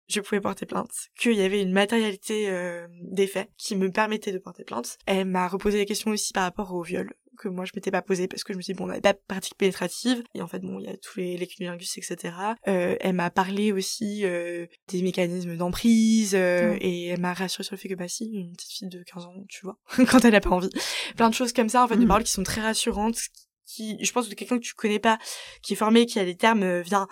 je 0.07 0.19
pouvais 0.21 0.41
porter 0.41 0.65
plainte, 0.65 0.91
qu'il 1.19 1.33
y 1.33 1.41
avait 1.41 1.61
une 1.61 1.71
matérialité 1.71 2.49
euh, 2.49 2.87
des 3.01 3.27
faits 3.27 3.49
qui 3.57 3.75
me 3.75 3.89
permettait 3.91 4.31
de 4.31 4.37
porter 4.39 4.63
plainte. 4.63 4.97
Elle 5.05 5.25
m'a 5.25 5.47
reposé 5.47 5.77
des 5.77 5.85
questions 5.85 6.11
aussi 6.11 6.33
par 6.33 6.43
rapport 6.43 6.73
au 6.73 6.83
viol 6.83 7.13
que 7.39 7.47
moi 7.47 7.65
je 7.65 7.71
m'étais 7.75 7.89
pas 7.89 8.03
posé 8.03 8.27
parce 8.27 8.43
que 8.43 8.53
je 8.53 8.57
me 8.57 8.61
suis 8.61 8.73
dit 8.73 8.77
bon 8.77 8.83
on 8.83 8.87
n'avait 8.89 9.01
pas 9.01 9.13
de 9.13 9.19
pratique 9.27 9.55
pénétrative 9.57 10.21
et 10.35 10.43
en 10.43 10.47
fait 10.47 10.59
bon 10.59 10.77
il 10.79 10.85
y 10.85 10.89
a 10.89 10.95
tous 10.97 11.17
les, 11.17 11.35
les 11.35 11.47
cunnilingus 11.47 11.97
etc. 11.97 12.31
Euh, 12.67 12.95
elle 12.99 13.13
m'a 13.15 13.31
parlé 13.31 13.71
aussi 13.71 14.23
euh, 14.23 14.67
des 14.89 15.01
mécanismes 15.01 15.57
d'emprise 15.57 16.35
euh, 16.35 16.69
Ouais. 16.73 16.77
et 16.81 17.07
elle 17.07 17.19
m'a 17.19 17.33
rassuré 17.33 17.63
sur 17.63 17.73
le 17.73 17.79
fait 17.79 17.89
que 17.89 17.95
bah 17.95 18.07
si 18.07 18.25
une 18.25 18.53
petite 18.53 18.71
fille 18.71 18.87
de 18.87 19.01
15 19.01 19.25
ans 19.25 19.33
tu 19.49 19.61
vois 19.65 19.79
quand 20.11 20.23
elle 20.23 20.35
a 20.35 20.41
pas 20.41 20.51
envie 20.51 20.69
plein 21.17 21.31
de 21.31 21.33
choses 21.33 21.53
comme 21.53 21.69
ça 21.69 21.83
en 21.83 21.87
fait 21.87 21.95
des 21.95 22.01
Mhm. 22.01 22.07
paroles 22.09 22.23
qui 22.23 22.31
sont 22.31 22.43
très 22.43 22.61
rassurantes 22.61 23.17
qui 23.65 23.97
je 24.05 24.11
pense 24.11 24.29
que 24.29 24.35
quelqu'un 24.35 24.59
que 24.59 24.63
tu 24.63 24.75
connais 24.75 24.99
pas 24.99 25.17
qui 25.63 25.73
est 25.73 25.77
formé 25.77 26.05
qui 26.05 26.19
a 26.19 26.23
les 26.23 26.37
termes 26.37 26.61
euh, 26.61 26.81
vient 26.83 27.07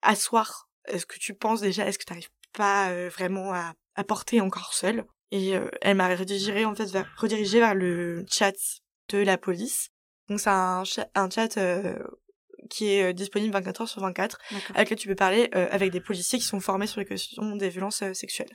asseoir 0.00 0.70
euh, 0.92 0.98
ce 0.98 1.06
que 1.06 1.18
tu 1.18 1.34
penses 1.34 1.60
déjà 1.60 1.86
est-ce 1.86 1.98
que 1.98 2.04
tu 2.04 2.12
n'arrives 2.12 2.28
pas 2.56 2.90
euh, 2.90 3.08
vraiment 3.08 3.52
à, 3.52 3.74
à 3.94 4.04
porter 4.04 4.40
encore 4.40 4.72
seul 4.74 5.04
et 5.30 5.56
euh, 5.56 5.68
elle 5.82 5.96
m'a 5.96 6.08
redirigé 6.14 6.64
en 6.64 6.74
fait 6.74 6.86
vers, 6.86 7.06
redirigé 7.16 7.60
vers 7.60 7.74
le 7.74 8.24
chat 8.30 8.54
de 9.10 9.18
la 9.18 9.36
police 9.38 9.88
donc 10.28 10.40
c'est 10.40 10.50
un, 10.50 10.84
cha- 10.84 11.08
un 11.14 11.28
chat 11.30 11.56
euh, 11.58 11.96
qui 12.70 12.88
est 12.90 13.12
disponible 13.14 13.52
24 13.52 13.80
heures 13.82 13.88
sur 13.88 14.00
24 14.00 14.38
D'accord. 14.50 14.70
avec 14.76 14.88
lequel 14.88 14.98
tu 14.98 15.08
peux 15.08 15.14
parler 15.14 15.48
avec 15.52 15.92
des 15.92 16.00
policiers 16.00 16.38
qui 16.40 16.44
sont 16.44 16.58
formés 16.60 16.86
sur 16.88 16.98
les 17.00 17.06
questions 17.06 17.54
des 17.54 17.68
violences 17.68 18.02
sexuelles. 18.12 18.50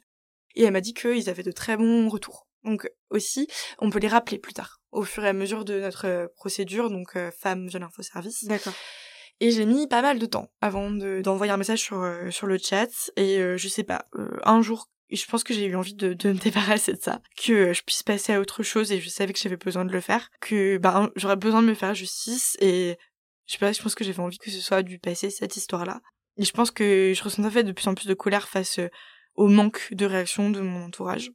Et 0.55 0.63
elle 0.63 0.73
m'a 0.73 0.81
dit 0.81 0.93
qu'ils 0.93 1.29
avaient 1.29 1.43
de 1.43 1.51
très 1.53 1.77
bons 1.77 2.09
retours. 2.09 2.45
Donc 2.65 2.89
aussi, 3.09 3.47
on 3.79 3.89
peut 3.89 3.99
les 3.99 4.09
rappeler 4.09 4.37
plus 4.37 4.51
tard, 4.53 4.81
au 4.91 5.03
fur 5.03 5.23
et 5.23 5.29
à 5.29 5.33
mesure 5.33 5.63
de 5.63 5.79
notre 5.79 6.29
procédure, 6.35 6.89
donc 6.89 7.17
Femmes 7.39 7.67
Viol 7.69 7.83
Info 7.83 8.01
Service. 8.03 8.43
D'accord. 8.43 8.73
Et 9.41 9.49
j'ai 9.49 9.65
mis 9.65 9.87
pas 9.87 10.03
mal 10.03 10.19
de 10.19 10.25
temps 10.27 10.51
avant 10.61 10.91
de- 10.91 11.21
d'envoyer 11.23 11.51
un 11.51 11.57
message 11.57 11.79
sur, 11.79 11.99
euh, 12.03 12.29
le 12.43 12.57
chat. 12.59 13.11
Et 13.17 13.39
euh, 13.39 13.57
je 13.57 13.67
sais 13.67 13.83
pas, 13.83 14.05
euh, 14.15 14.37
un 14.43 14.61
jour, 14.61 14.87
je 15.09 15.25
pense 15.25 15.43
que 15.43 15.51
j'ai 15.55 15.65
eu 15.65 15.75
envie 15.75 15.95
de, 15.95 16.13
de 16.13 16.31
me 16.31 16.37
débarrasser 16.77 16.93
de 16.93 17.01
ça, 17.01 17.23
que 17.43 17.73
je 17.73 17.81
puisse 17.81 18.03
passer 18.03 18.33
à 18.33 18.39
autre 18.39 18.61
chose 18.61 18.91
et 18.91 19.01
je 19.01 19.09
savais 19.09 19.33
que 19.33 19.39
j'avais 19.39 19.57
besoin 19.57 19.83
de 19.83 19.91
le 19.91 19.99
faire, 19.99 20.29
que 20.41 20.77
ben 20.77 21.09
j'aurais 21.15 21.37
besoin 21.37 21.63
de 21.63 21.67
me 21.67 21.73
faire 21.73 21.95
justice 21.95 22.55
et 22.61 22.97
je 23.47 23.53
sais 23.53 23.57
pas, 23.57 23.71
je 23.71 23.81
pense 23.81 23.95
que 23.95 24.03
j'avais 24.03 24.19
envie 24.19 24.37
que 24.37 24.51
ce 24.51 24.61
soit 24.61 24.83
du 24.83 24.99
passé 24.99 25.31
cette 25.31 25.57
histoire-là. 25.57 26.01
Et 26.37 26.45
je 26.45 26.51
pense 26.51 26.69
que 26.69 27.11
je 27.15 27.23
ressentais 27.23 27.47
en 27.47 27.51
fait 27.51 27.63
de 27.63 27.71
plus 27.71 27.87
en 27.87 27.95
plus 27.95 28.07
de 28.07 28.13
colère 28.13 28.47
face 28.47 28.79
au 29.33 29.47
manque 29.47 29.91
de 29.91 30.05
réaction 30.05 30.51
de 30.51 30.61
mon 30.61 30.85
entourage. 30.85 31.31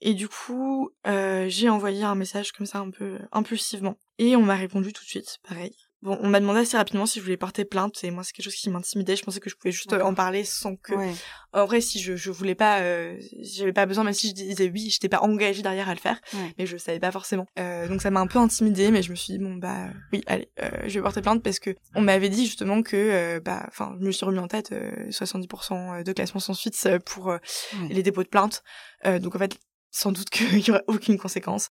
Et 0.00 0.14
du 0.14 0.28
coup, 0.28 0.90
j'ai 1.04 1.68
envoyé 1.68 2.04
un 2.04 2.14
message 2.14 2.52
comme 2.52 2.66
ça 2.66 2.78
un 2.78 2.90
peu 2.90 3.18
impulsivement. 3.32 3.98
Et 4.18 4.34
on 4.34 4.42
m'a 4.42 4.56
répondu 4.56 4.94
tout 4.94 5.04
de 5.04 5.08
suite, 5.10 5.38
pareil. 5.46 5.76
Bon, 6.02 6.18
on 6.22 6.28
m'a 6.28 6.40
demandé 6.40 6.60
assez 6.60 6.78
rapidement 6.78 7.04
si 7.04 7.18
je 7.18 7.24
voulais 7.24 7.36
porter 7.36 7.66
plainte, 7.66 8.02
et 8.04 8.10
moi 8.10 8.24
c'est 8.24 8.32
quelque 8.32 8.44
chose 8.46 8.54
qui 8.54 8.70
m'intimidait, 8.70 9.16
je 9.16 9.22
pensais 9.22 9.38
que 9.38 9.50
je 9.50 9.54
pouvais 9.56 9.70
juste 9.70 9.92
euh, 9.92 10.00
en 10.00 10.14
parler 10.14 10.44
sans 10.44 10.74
que... 10.76 10.94
Ouais. 10.94 11.12
En 11.52 11.66
vrai, 11.66 11.80
si 11.82 12.00
je, 12.00 12.16
je 12.16 12.30
voulais 12.30 12.54
pas, 12.54 12.80
euh, 12.80 13.18
j'avais 13.42 13.72
pas 13.74 13.84
besoin, 13.84 14.04
même 14.04 14.14
si 14.14 14.28
je 14.30 14.34
disais 14.34 14.70
oui, 14.72 14.88
j'étais 14.88 15.08
pas 15.10 15.20
engagée 15.20 15.60
derrière 15.62 15.88
à 15.90 15.94
le 15.94 16.00
faire, 16.00 16.18
Ouais. 16.32 16.54
mais 16.58 16.64
je 16.64 16.76
savais 16.78 17.00
pas 17.00 17.10
forcément. 17.12 17.46
Euh, 17.58 17.86
donc 17.88 18.00
ça 18.00 18.10
m'a 18.10 18.20
un 18.20 18.26
peu 18.26 18.38
intimidée, 18.38 18.90
mais 18.90 19.02
je 19.02 19.10
me 19.10 19.14
suis 19.16 19.34
dit 19.34 19.38
bon 19.38 19.56
bah 19.56 19.88
oui, 20.12 20.22
allez, 20.26 20.48
euh, 20.62 20.70
je 20.86 20.94
vais 20.94 21.02
porter 21.02 21.20
plainte 21.22 21.42
parce 21.42 21.58
que 21.58 21.74
on 21.94 22.00
m'avait 22.00 22.28
dit 22.30 22.46
justement 22.46 22.82
que 22.82 22.96
euh, 22.96 23.40
bah 23.40 23.64
enfin 23.68 23.94
je 24.00 24.06
me 24.06 24.12
suis 24.12 24.24
remis 24.24 24.38
en 24.38 24.48
tête 24.48 24.72
euh, 24.72 25.10
70% 25.10 26.02
de 26.02 26.12
classement 26.12 26.40
sans 26.40 26.54
suite 26.54 26.78
euh, 26.86 26.98
pour 26.98 27.30
euh, 27.30 27.38
Ouais. 27.82 27.88
les 27.90 28.02
dépôts 28.02 28.22
de 28.22 28.28
plainte. 28.28 28.62
Euh, 29.06 29.18
donc 29.18 29.34
en 29.36 29.38
fait, 29.38 29.56
sans 29.90 30.12
doute 30.12 30.30
qu'il 30.30 30.66
y 30.66 30.70
aurait 30.70 30.84
aucune 30.86 31.18
conséquence. 31.18 31.68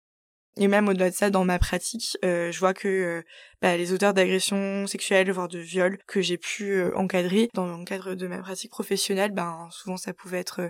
Et 0.57 0.67
même 0.67 0.89
au-delà 0.89 1.09
de 1.09 1.15
ça, 1.15 1.29
dans 1.29 1.45
ma 1.45 1.59
pratique, 1.59 2.17
euh, 2.25 2.51
je 2.51 2.59
vois 2.59 2.73
que 2.73 2.87
euh, 2.87 3.21
bah, 3.61 3.77
les 3.77 3.93
auteurs 3.93 4.13
d'agressions 4.13 4.87
sexuelles, 4.87 5.31
voire 5.31 5.47
de 5.47 5.59
viols, 5.59 5.97
que 6.07 6.21
j'ai 6.21 6.37
pu 6.37 6.71
euh, 6.73 6.91
encadrer 6.97 7.49
dans 7.53 7.77
le 7.77 7.85
cadre 7.85 8.15
de 8.15 8.27
ma 8.27 8.39
pratique 8.39 8.71
professionnelle, 8.71 9.31
ben 9.31 9.69
souvent 9.71 9.95
ça 9.97 10.13
pouvait 10.13 10.39
être 10.39 10.61
euh, 10.61 10.69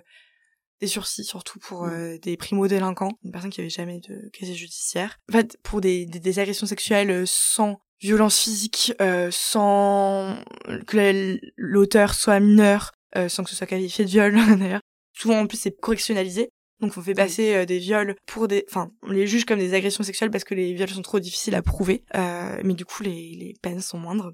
des 0.81 0.87
sursis, 0.87 1.23
surtout 1.25 1.59
pour 1.59 1.89
des 2.21 2.37
primo-délinquants, 2.37 3.11
une 3.25 3.31
personne 3.31 3.49
qui 3.51 3.59
avait 3.59 3.69
jamais 3.69 3.99
de 3.99 4.29
casier 4.29 4.55
judiciaire. 4.55 5.17
En 5.29 5.33
fait, 5.33 5.57
pour 5.61 5.81
des, 5.81 6.05
des, 6.05 6.19
des 6.21 6.39
agressions 6.39 6.67
sexuelles 6.67 7.23
sans 7.27 7.81
violence 7.99 8.39
physique, 8.39 8.93
euh, 9.01 9.29
sans 9.29 10.41
que 10.87 10.95
la- 10.95 11.37
l'auteur 11.57 12.13
soit 12.13 12.39
mineur, 12.39 12.91
euh, 13.17 13.27
sans 13.27 13.43
que 13.43 13.49
ce 13.49 13.57
soit 13.57 13.67
qualifié 13.67 14.05
de 14.05 14.09
viol 14.09 14.33
d'ailleurs. 14.57 14.81
Souvent 15.13 15.39
en 15.39 15.47
plus 15.47 15.57
c'est 15.57 15.77
correctionnalisé. 15.77 16.49
Donc 16.79 16.93
on 16.97 17.01
fait 17.01 17.13
passer 17.13 17.55
euh, 17.55 17.65
des 17.65 17.77
viols 17.77 18.15
pour 18.25 18.47
des... 18.47 18.65
Enfin, 18.69 18.91
on 19.03 19.11
les 19.11 19.27
juge 19.27 19.45
comme 19.45 19.59
des 19.59 19.73
agressions 19.73 20.03
sexuelles 20.03 20.31
parce 20.31 20.43
que 20.43 20.55
les 20.55 20.73
viols 20.73 20.89
sont 20.89 21.01
trop 21.01 21.19
difficiles 21.19 21.55
à 21.55 21.61
prouver. 21.61 22.03
Euh, 22.15 22.61
mais 22.63 22.73
du 22.73 22.85
coup, 22.85 23.03
les, 23.03 23.35
les 23.35 23.53
peines 23.61 23.81
sont 23.81 23.97
moindres. 23.97 24.31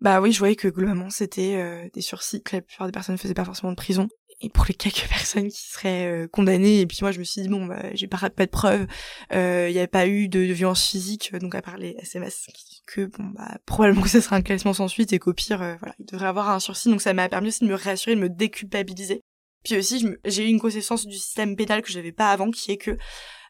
Bah 0.00 0.20
oui, 0.22 0.32
je 0.32 0.38
voyais 0.38 0.56
que 0.56 0.68
globalement, 0.68 1.10
c'était 1.10 1.56
euh, 1.56 1.86
des 1.92 2.00
sursis, 2.00 2.42
que 2.42 2.56
la 2.56 2.62
plupart 2.62 2.86
des 2.86 2.92
personnes 2.92 3.16
ne 3.16 3.18
faisaient 3.20 3.34
pas 3.34 3.44
forcément 3.44 3.72
de 3.72 3.76
prison. 3.76 4.08
Et 4.40 4.48
pour 4.48 4.64
les 4.66 4.74
quelques 4.74 5.06
personnes 5.08 5.48
qui 5.48 5.68
seraient 5.68 6.06
euh, 6.06 6.28
condamnées, 6.28 6.80
et 6.80 6.86
puis 6.86 6.98
moi 7.02 7.12
je 7.12 7.18
me 7.18 7.24
suis 7.24 7.42
dit, 7.42 7.48
bon, 7.48 7.66
bah, 7.66 7.82
j'ai 7.92 8.06
pas, 8.06 8.30
pas 8.30 8.46
de 8.46 8.50
preuves, 8.50 8.86
euh, 9.32 9.66
il 9.68 9.74
n'y 9.74 9.80
a 9.80 9.88
pas 9.88 10.06
eu 10.06 10.28
de, 10.28 10.46
de 10.46 10.52
violence 10.52 10.88
physique, 10.88 11.34
donc 11.36 11.54
à 11.54 11.60
part 11.60 11.76
les 11.76 11.96
SMS, 12.00 12.46
que 12.86 13.06
bon, 13.06 13.24
bah, 13.34 13.58
probablement 13.66 14.02
que 14.02 14.08
ça 14.08 14.22
sera 14.22 14.36
un 14.36 14.42
classement 14.42 14.72
sans 14.72 14.88
suite, 14.88 15.12
et 15.12 15.18
qu'au 15.18 15.34
pire, 15.34 15.60
euh, 15.60 15.74
voilà, 15.80 15.94
il 15.98 16.06
devrait 16.06 16.28
avoir 16.28 16.48
un 16.48 16.60
sursis, 16.60 16.88
donc 16.88 17.02
ça 17.02 17.12
m'a 17.12 17.28
permis 17.28 17.48
aussi 17.48 17.64
de 17.64 17.68
me 17.68 17.74
rassurer, 17.74 18.16
de 18.16 18.20
me 18.20 18.30
déculpabiliser. 18.30 19.22
Puis 19.64 19.76
aussi, 19.76 20.06
j'ai 20.24 20.44
eu 20.44 20.48
une 20.48 20.60
connaissance 20.60 21.06
du 21.06 21.16
système 21.16 21.56
pénal 21.56 21.82
que 21.82 21.92
j'avais 21.92 22.12
pas 22.12 22.30
avant, 22.30 22.50
qui 22.50 22.72
est 22.72 22.76
que 22.76 22.96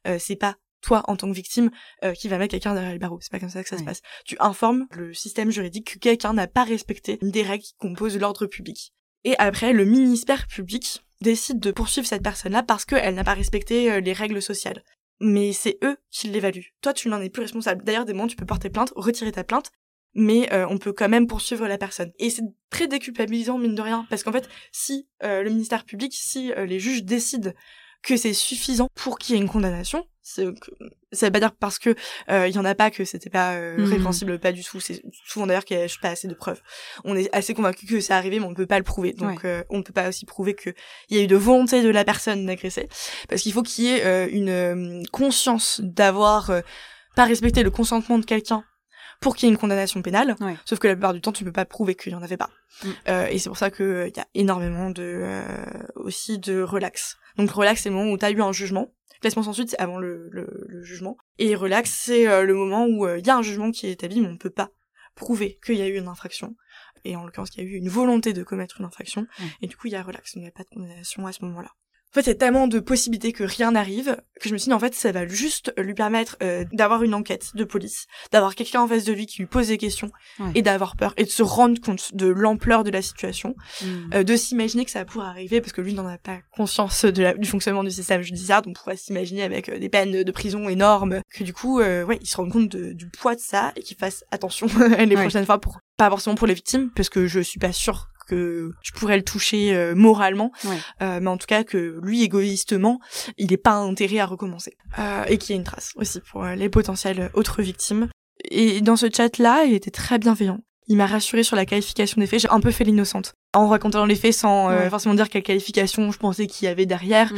euh, 0.07 0.19
c'est 0.19 0.37
pas 0.37 0.57
toi 0.81 1.03
en 1.09 1.17
tant 1.17 1.29
que 1.29 1.35
victime 1.35 1.71
euh, 2.05 2.13
qui 2.13 2.29
va 2.29 2.39
mettre 2.39 2.53
quelqu'un 2.53 2.75
derrière 2.75 2.93
les 2.93 2.99
barreaux. 2.99 3.19
C'est 3.21 3.31
pas 3.31 3.39
comme 3.39 3.51
ça 3.51 3.63
que 3.63 3.69
ça 3.69 3.79
se 3.79 3.85
passe. 3.85 4.01
Tu 4.25 4.37
informes 4.41 4.87
le 4.93 5.13
système 5.13 5.51
juridique 5.51 5.95
que 5.95 5.99
quelqu'un 5.99 6.33
n'a 6.33 6.47
pas 6.47 6.65
respecté 6.65 7.19
des 7.23 7.43
règles 7.43 7.65
qui 7.65 7.75
composent 7.79 8.19
l'ordre 8.19 8.47
public. 8.47 8.93
Et 9.25 9.37
après, 9.39 9.73
le 9.73 9.85
ministère 9.85 10.47
public 10.47 11.05
décide 11.21 11.61
de 11.61 11.71
poursuivre 11.71 12.07
cette 12.07 12.23
personne-là 12.23 12.63
parce 12.63 12.85
qu'elle 12.87 13.15
n'a 13.15 13.25
pas 13.25 13.35
respecté 13.35 13.91
euh, 13.91 14.01
les 14.01 14.13
règles 14.13 14.41
sociales. 14.41 14.83
Mais 15.21 15.53
c'est 15.53 15.77
eux 15.85 15.99
qui 16.11 16.29
l'évaluent. 16.29 16.73
Toi, 16.81 16.95
tu 16.95 17.09
n'en 17.09 17.21
es 17.21 17.29
plus 17.29 17.43
responsable. 17.43 17.85
D'ailleurs, 17.85 18.07
des 18.07 18.15
moments, 18.15 18.27
tu 18.27 18.37
peux 18.37 18.47
porter 18.47 18.71
plainte, 18.71 18.93
retirer 18.97 19.33
ta 19.33 19.45
plainte, 19.45 19.71
mais 20.15 20.53
euh, 20.53 20.67
on 20.69 20.79
peut 20.79 20.93
quand 20.93 21.09
même 21.09 21.27
poursuivre 21.27 21.67
la 21.69 21.79
personne. 21.79 22.13
Et 22.19 22.31
c'est 22.31 22.43
très 22.71 22.87
déculpabilisant, 22.89 23.59
mine 23.59 23.75
de 23.75 23.83
rien, 23.83 24.07
parce 24.11 24.23
qu'en 24.23 24.33
fait, 24.33 24.49
si 24.73 25.09
euh, 25.23 25.43
le 25.43 25.51
ministère 25.51 25.85
public, 25.85 26.13
si 26.15 26.53
euh, 26.53 26.67
les 26.67 26.81
juges 26.81 27.05
décident 27.05 27.53
que 28.03 28.17
c'est 28.17 28.33
suffisant 28.33 28.89
pour 28.95 29.19
qu'il 29.19 29.35
y 29.35 29.39
ait 29.39 29.43
une 29.43 29.49
condamnation, 29.49 30.07
ça 30.23 30.43
veut 30.45 31.31
pas 31.33 31.41
dire 31.41 31.53
parce 31.53 31.79
que 31.79 31.95
euh, 32.31 32.47
il 32.49 32.55
y 32.55 32.59
en 32.59 32.65
a 32.65 32.75
pas 32.75 32.91
que 32.91 33.05
c'était 33.05 33.29
pas 33.31 33.55
euh, 33.57 33.79
Mhm. 33.79 33.85
répréhensible, 33.85 34.39
pas 34.39 34.53
du 34.53 34.65
tout. 34.65 34.81
C'est 34.81 35.03
souvent 35.27 35.47
d'ailleurs 35.47 35.65
qu'il 35.65 35.77
y 35.77 35.83
a 35.83 35.87
pas 36.01 36.09
assez 36.11 36.29
de 36.29 36.35
preuves. 36.35 36.63
On 37.05 37.15
est 37.17 37.29
assez 37.35 37.53
convaincu 37.53 37.87
que 37.87 38.01
c'est 38.01 38.13
arrivé, 38.15 38.39
mais 38.39 38.47
on 38.47 38.51
ne 38.51 38.55
peut 38.55 38.67
pas 38.67 38.79
le 38.79 38.85
prouver. 38.85 39.13
Donc 39.13 39.45
euh, 39.45 39.65
on 39.71 39.79
ne 39.79 39.83
peut 39.83 39.93
pas 39.93 40.09
aussi 40.09 40.25
prouver 40.25 40.55
que 40.55 40.71
il 41.09 41.17
y 41.17 41.21
a 41.21 41.25
eu 41.25 41.27
de 41.27 41.37
volonté 41.37 41.83
de 41.83 41.89
la 41.91 42.05
personne 42.05 42.47
d'agresser, 42.47 42.89
parce 43.29 43.43
qu'il 43.43 43.53
faut 43.53 43.63
qu'il 43.63 43.85
y 43.85 43.89
ait 43.89 44.05
euh, 44.05 44.29
une 44.31 45.03
conscience 45.11 45.81
d'avoir 45.83 46.51
euh, 46.51 46.61
pas 47.17 47.25
respecté 47.25 47.63
le 47.63 47.71
consentement 47.71 48.19
de 48.19 48.25
quelqu'un 48.25 48.65
pour 49.21 49.37
qu'il 49.37 49.47
y 49.47 49.51
ait 49.51 49.53
une 49.53 49.59
condamnation 49.59 50.03
pénale. 50.03 50.35
Ouais. 50.41 50.57
Sauf 50.65 50.79
que 50.79 50.89
la 50.89 50.95
plupart 50.95 51.13
du 51.13 51.21
temps, 51.21 51.33
tu 51.33 51.45
peux 51.45 51.53
pas 51.53 51.67
prouver 51.67 51.95
qu'il 51.95 52.13
y 52.13 52.15
en 52.15 52.23
avait 52.23 52.39
pas. 52.39 52.51
Mm. 52.83 52.89
Euh, 53.09 53.27
et 53.27 53.39
c'est 53.39 53.51
pour 53.51 53.59
ça 53.59 53.71
que 53.71 53.83
euh, 53.83 54.09
il 54.09 54.17
y 54.17 54.21
a 54.21 54.27
énormément 54.35 54.91
de 54.91 55.03
euh, 55.03 55.43
aussi 55.95 56.39
de 56.39 56.63
relax. 56.63 57.19
Donc 57.37 57.51
relax, 57.51 57.83
c'est 57.83 57.91
le 57.91 57.95
moment 57.95 58.11
où 58.11 58.19
tu 58.19 58.25
as 58.25 58.31
eu 58.31 58.41
un 58.41 58.53
jugement. 58.53 58.93
Classement 59.21 59.43
sans 59.43 59.53
suite, 59.53 59.71
c'est 59.71 59.79
avant 59.79 59.99
le, 59.99 60.31
le, 60.31 60.49
le 60.67 60.83
jugement. 60.83 61.19
Et 61.39 61.55
relax, 61.55 61.91
c'est 61.91 62.27
euh, 62.27 62.45
le 62.45 62.55
moment 62.55 62.87
où 62.87 63.07
il 63.07 63.27
y 63.27 63.31
a 63.31 63.37
un 63.37 63.43
jugement 63.43 63.71
qui 63.71 63.87
est 63.87 63.93
établi, 63.93 64.21
mais 64.21 64.29
on 64.29 64.33
ne 64.33 64.39
peut 64.39 64.49
pas 64.49 64.71
prouver 65.15 65.59
qu'il 65.65 65.77
y 65.77 65.83
a 65.83 65.87
eu 65.89 65.99
une 65.99 66.09
infraction. 66.09 66.57
Et 67.05 67.17
en 67.17 67.25
l'occurrence, 67.25 67.51
qu'il 67.51 67.63
y 67.63 67.67
a 67.67 67.69
eu 67.69 67.75
une 67.75 67.89
volonté 67.89 68.33
de 68.33 68.43
commettre 68.43 68.81
une 68.81 68.87
infraction. 68.87 69.23
Mm. 69.39 69.45
Et 69.63 69.67
du 69.67 69.77
coup, 69.77 69.89
il 69.89 69.93
y 69.93 69.97
a 69.97 70.03
relax. 70.03 70.33
Il 70.35 70.41
n'y 70.41 70.49
a 70.49 70.51
pas 70.51 70.65
de 70.65 70.71
condamnation 70.71 71.27
à 71.27 71.33
ce 71.33 71.45
moment-là. 71.45 71.71
En 72.11 72.15
fait, 72.15 72.23
il 72.23 72.29
y 72.29 72.31
a 72.31 72.35
tellement 72.35 72.67
de 72.67 72.81
possibilités 72.81 73.33
que 73.33 73.45
rien 73.45 73.73
n'arrive 73.73 74.17
que 74.41 74.49
je 74.49 74.55
me 74.55 74.59
suis 74.59 74.69
dit 74.69 74.75
en 74.75 74.81
fait 74.81 74.95
ça 74.95 75.13
va 75.13 75.29
juste 75.29 75.73
lui 75.77 75.95
permettre 75.95 76.37
euh, 76.43 76.65
d'avoir 76.73 77.03
une 77.03 77.15
enquête 77.15 77.55
de 77.55 77.63
police, 77.65 78.07
d'avoir 78.33 78.55
quelqu'un 78.55 78.81
en 78.81 78.89
face 78.89 79.05
de 79.05 79.13
lui 79.13 79.27
qui 79.27 79.39
lui 79.39 79.47
pose 79.47 79.69
des 79.69 79.79
questions 79.79 80.11
et 80.55 80.63
d'avoir 80.63 80.97
peur 80.97 81.13
et 81.17 81.25
de 81.25 81.31
se 81.31 81.43
rendre 81.43 81.79
compte 81.81 82.15
de 82.15 82.27
l'ampleur 82.27 82.83
de 82.83 82.91
la 82.91 83.03
situation, 83.03 83.55
hmm. 83.83 83.87
euh, 84.15 84.23
de 84.25 84.37
s'imaginer 84.37 84.85
que 84.85 84.91
ça 84.91 85.05
pourrait 85.05 85.27
arriver 85.27 85.61
parce 85.61 85.73
que 85.73 85.83
lui 85.83 85.95
n'en 85.95 86.07
a 86.07 86.19
pas 86.19 86.39
conscience 86.57 87.05
de 87.05 87.23
la, 87.23 87.35
du 87.35 87.49
fonctionnement 87.49 87.85
du 87.85 87.91
système 87.91 88.23
judiciaire, 88.23 88.63
donc 88.63 88.77
on 88.77 88.83
pourrait 88.83 88.97
s'imaginer 88.97 89.43
avec 89.43 89.69
euh, 89.69 89.79
des 89.79 89.89
peines 89.89 90.23
de 90.25 90.33
prison 90.33 90.69
énormes 90.69 91.21
que 91.33 91.45
du 91.45 91.53
coup 91.53 91.81
ouais 91.81 92.19
il 92.21 92.27
se 92.27 92.37
rend 92.37 92.49
compte 92.49 92.75
du 92.75 93.09
poids 93.11 93.35
de 93.35 93.41
ça 93.41 93.73
et 93.77 93.83
qu'il 93.83 93.97
fasse 93.97 94.25
attention 94.31 94.67
les 94.99 95.15
prochaines 95.15 95.47
fois 95.47 95.61
pour 95.61 95.79
pas 95.97 96.09
forcément 96.09 96.35
pour 96.35 96.47
les 96.47 96.55
victimes 96.55 96.91
parce 96.97 97.11
que 97.11 97.27
je 97.27 97.41
suis 97.41 97.61
pas 97.61 97.73
sûre 97.73 98.09
que 98.31 98.73
je 98.83 98.93
pourrais 98.93 99.17
le 99.17 99.25
toucher 99.25 99.75
euh, 99.75 99.95
moralement, 99.95 100.53
euh, 101.03 101.19
mais 101.21 101.29
en 101.29 101.37
tout 101.37 101.47
cas 101.47 101.65
que 101.65 101.99
lui 102.03 102.23
égoïstement, 102.23 103.01
il 103.37 103.51
n'est 103.51 103.57
pas 103.57 103.75
intérêt 103.75 104.21
à 104.21 104.27
recommencer 104.27 104.77
euh, 104.99 105.25
et 105.27 105.37
qu'il 105.37 105.55
y 105.55 105.59
ait 105.59 105.59
une 105.59 105.65
trace 105.65 105.91
aussi 105.97 106.21
pour 106.21 106.45
les 106.45 106.69
potentielles 106.69 107.31
autres 107.35 107.63
victimes. 107.63 108.09
Et 108.51 108.81
dans 108.81 108.97
ce 108.97 109.07
chat-là, 109.13 109.65
il 109.65 109.75
était 109.75 109.91
très 109.91 110.19
bienveillant. 110.19 110.61
Il 110.87 110.97
m'a 110.97 111.07
rassuré 111.07 111.43
sur 111.43 111.57
la 111.57 111.67
qualification 111.67 112.21
des 112.21 112.27
faits. 112.27 112.41
J'ai 112.41 112.51
un 112.51 112.61
peu 112.61 112.71
fait 112.71 112.85
l'innocente 112.85 113.35
en 113.53 113.69
racontant 113.69 114.07
les 114.07 114.17
faits 114.17 114.33
sans 114.33 114.71
forcément 114.89 115.15
dire 115.15 115.29
quelle 115.29 115.43
qualification 115.43 116.11
je 116.11 116.19
pensais 116.19 116.47
qu'il 116.47 116.67
y 116.67 116.69
avait 116.69 116.87
derrière, 116.87 117.33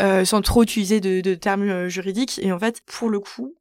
mm. 0.00 0.24
sans 0.24 0.42
trop 0.42 0.62
utiliser 0.62 1.00
de, 1.00 1.20
de 1.20 1.34
termes 1.34 1.88
juridiques. 1.88 2.38
Et 2.42 2.52
en 2.52 2.58
fait, 2.58 2.82
pour 2.86 3.08
le 3.08 3.20
coup, 3.20 3.54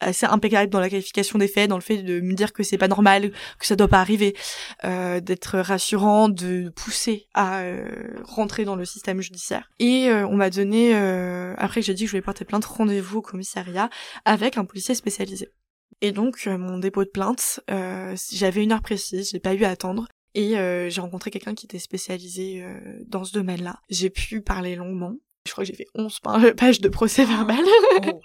assez 0.00 0.26
impeccable 0.26 0.70
dans 0.70 0.80
la 0.80 0.90
qualification 0.90 1.38
des 1.38 1.48
faits, 1.48 1.68
dans 1.68 1.76
le 1.76 1.82
fait 1.82 2.02
de 2.02 2.20
me 2.20 2.34
dire 2.34 2.52
que 2.52 2.62
c'est 2.62 2.78
pas 2.78 2.88
normal, 2.88 3.32
que 3.58 3.66
ça 3.66 3.76
doit 3.76 3.88
pas 3.88 4.00
arriver, 4.00 4.36
euh, 4.84 5.20
d'être 5.20 5.58
rassurant, 5.58 6.28
de 6.28 6.70
pousser 6.70 7.26
à 7.34 7.60
euh, 7.60 7.86
rentrer 8.24 8.64
dans 8.64 8.76
le 8.76 8.84
système 8.84 9.20
judiciaire. 9.20 9.70
Et 9.78 10.08
euh, 10.08 10.26
on 10.26 10.36
m'a 10.36 10.50
donné, 10.50 10.94
euh, 10.94 11.54
après 11.58 11.80
que 11.80 11.86
j'ai 11.86 11.94
dit 11.94 12.04
que 12.04 12.08
je 12.08 12.12
voulais 12.12 12.22
porter 12.22 12.44
plainte, 12.44 12.64
rendez-vous 12.64 13.18
au 13.18 13.22
commissariat 13.22 13.90
avec 14.24 14.58
un 14.58 14.64
policier 14.64 14.94
spécialisé. 14.94 15.48
Et 16.02 16.12
donc 16.12 16.46
mon 16.46 16.78
dépôt 16.78 17.04
de 17.04 17.08
plainte, 17.08 17.60
j'avais 18.30 18.62
une 18.62 18.72
heure 18.72 18.82
précise, 18.82 19.30
j'ai 19.30 19.40
pas 19.40 19.54
eu 19.54 19.64
à 19.64 19.70
attendre. 19.70 20.08
Et 20.34 20.50
j'ai 20.90 21.00
rencontré 21.00 21.30
quelqu'un 21.30 21.54
qui 21.54 21.64
était 21.64 21.78
spécialisé 21.78 22.62
dans 23.06 23.24
ce 23.24 23.32
domaine-là. 23.32 23.80
J'ai 23.88 24.10
pu 24.10 24.42
parler 24.42 24.76
longuement. 24.76 25.14
Je 25.46 25.52
crois 25.52 25.64
que 25.64 25.68
j'ai 25.68 25.76
fait 25.76 25.86
11 25.94 26.20
pages 26.56 26.80
de 26.80 26.88
procès 26.88 27.24
verbal. 27.24 27.64
Oh. 28.06 28.20